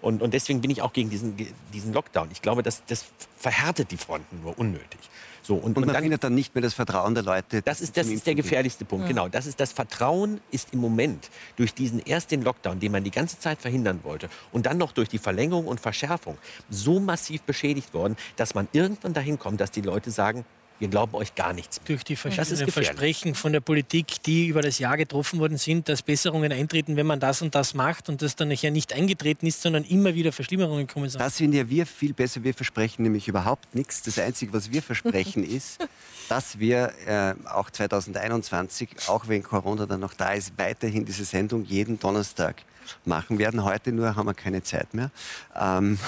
Und, 0.00 0.20
und 0.20 0.34
deswegen 0.34 0.60
bin 0.60 0.70
ich 0.70 0.82
auch 0.82 0.92
gegen 0.92 1.10
diesen, 1.10 1.36
diesen 1.72 1.92
Lockdown. 1.92 2.28
Ich 2.32 2.42
glaube, 2.42 2.62
das, 2.62 2.82
das 2.86 3.04
verhärtet 3.36 3.90
die 3.92 3.96
Fronten 3.96 4.42
nur 4.42 4.58
unnötig. 4.58 5.00
So, 5.42 5.54
und, 5.54 5.64
Und 5.64 5.78
und 5.78 5.86
man 5.86 5.94
dann, 5.94 6.02
findet 6.02 6.22
dann 6.22 6.34
nicht 6.34 6.54
mehr 6.54 6.62
das 6.62 6.72
Vertrauen 6.72 7.14
der 7.14 7.24
Leute. 7.24 7.62
das 7.62 7.80
ist, 7.80 7.96
das 7.96 8.06
ist 8.06 8.26
der 8.26 8.36
gefährlichste 8.36 8.84
Punkt. 8.84 9.08
Genau, 9.08 9.28
das 9.28 9.46
ist 9.46 9.58
das 9.58 9.72
Vertrauen 9.72 10.40
ist 10.50 10.72
im 10.72 10.78
Moment 10.78 11.30
durch 11.56 11.74
diesen 11.74 11.98
erst 11.98 12.30
den 12.30 12.42
Lockdown, 12.42 12.78
den 12.78 12.92
man 12.92 13.02
die 13.02 13.10
ganze 13.10 13.38
Zeit 13.38 13.60
verhindern 13.60 14.00
wollte, 14.04 14.28
und 14.52 14.66
dann 14.66 14.78
noch 14.78 14.92
durch 14.92 15.08
die 15.08 15.18
Verlängerung 15.18 15.66
und 15.66 15.80
Verschärfung 15.80 16.38
so 16.70 17.00
massiv 17.00 17.42
beschädigt 17.42 17.92
worden, 17.92 18.16
dass 18.36 18.54
man 18.54 18.68
irgendwann 18.72 19.14
dahin 19.14 19.38
kommt, 19.38 19.60
dass 19.60 19.72
die 19.72 19.80
Leute 19.80 20.10
sagen, 20.10 20.44
Wir 20.82 20.88
glauben 20.88 21.14
euch 21.14 21.36
gar 21.36 21.52
nichts. 21.52 21.80
Durch 21.84 22.02
die 22.02 22.16
Das 22.16 22.24
ist 22.24 22.58
verschiedenen. 22.58 22.72
Versprechen 22.72 23.34
von 23.36 23.52
der 23.52 23.60
Politik, 23.60 24.20
die 24.24 24.48
über 24.48 24.62
das 24.62 24.80
Jahr 24.80 24.96
getroffen 24.96 25.38
worden 25.38 25.56
sind, 25.56 25.88
dass 25.88 26.02
Besserungen 26.02 26.50
eintreten, 26.50 26.96
wenn 26.96 27.06
man 27.06 27.20
das 27.20 27.40
und 27.40 27.54
das 27.54 27.74
macht 27.74 28.08
und 28.08 28.20
das 28.20 28.34
dann 28.34 28.48
nachher 28.48 28.72
nicht 28.72 28.92
eingetreten 28.92 29.46
ist, 29.46 29.62
sondern 29.62 29.84
immer 29.84 30.16
wieder 30.16 30.32
Verschlimmerungen 30.32 30.88
kommen 30.88 31.08
sind. 31.08 31.20
Das 31.20 31.36
sind 31.36 31.52
ja 31.52 31.70
wir 31.70 31.86
viel 31.86 32.12
besser. 32.12 32.42
Wir 32.42 32.52
versprechen 32.52 33.04
nämlich 33.04 33.28
überhaupt 33.28 33.76
nichts. 33.76 34.02
Das 34.02 34.18
Einzige, 34.18 34.52
was 34.52 34.72
wir 34.72 34.82
versprechen, 34.82 35.44
ist, 35.48 35.86
dass 36.28 36.58
wir 36.58 36.92
äh, 37.06 37.34
auch 37.48 37.70
2021, 37.70 38.88
auch 39.06 39.28
wenn 39.28 39.44
Corona 39.44 39.86
dann 39.86 40.00
noch 40.00 40.14
da 40.14 40.32
ist, 40.32 40.54
weiterhin 40.58 41.04
diese 41.04 41.24
Sendung 41.24 41.64
jeden 41.64 42.00
Donnerstag 42.00 42.56
machen 43.04 43.38
werden. 43.38 43.62
Heute 43.62 43.92
nur 43.92 44.16
haben 44.16 44.26
wir 44.26 44.34
keine 44.34 44.64
Zeit 44.64 44.94
mehr. 44.94 45.12
Ähm, 45.56 46.00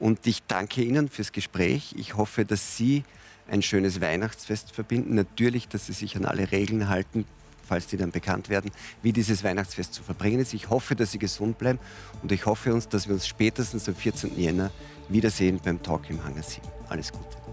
und 0.00 0.26
ich 0.26 0.42
danke 0.48 0.82
Ihnen 0.82 1.08
fürs 1.08 1.30
Gespräch. 1.30 1.94
Ich 1.96 2.16
hoffe, 2.16 2.44
dass 2.44 2.76
Sie 2.76 3.04
ein 3.48 3.62
schönes 3.62 4.00
Weihnachtsfest 4.00 4.72
verbinden. 4.72 5.14
Natürlich, 5.14 5.68
dass 5.68 5.86
Sie 5.86 5.92
sich 5.92 6.16
an 6.16 6.24
alle 6.24 6.50
Regeln 6.50 6.88
halten, 6.88 7.24
falls 7.66 7.86
die 7.86 7.96
dann 7.96 8.10
bekannt 8.10 8.48
werden, 8.48 8.70
wie 9.02 9.12
dieses 9.12 9.44
Weihnachtsfest 9.44 9.94
zu 9.94 10.02
verbringen 10.02 10.40
ist. 10.40 10.54
Ich 10.54 10.70
hoffe, 10.70 10.94
dass 10.96 11.12
Sie 11.12 11.18
gesund 11.18 11.58
bleiben 11.58 11.78
und 12.22 12.32
ich 12.32 12.46
hoffe 12.46 12.72
uns, 12.72 12.88
dass 12.88 13.06
wir 13.06 13.14
uns 13.14 13.26
spätestens 13.26 13.88
am 13.88 13.94
14. 13.94 14.38
Jänner 14.38 14.70
wiedersehen 15.08 15.60
beim 15.62 15.82
Talk 15.82 16.10
im 16.10 16.22
Hangar 16.24 16.42
7. 16.42 16.62
Alles 16.88 17.12
Gute. 17.12 17.45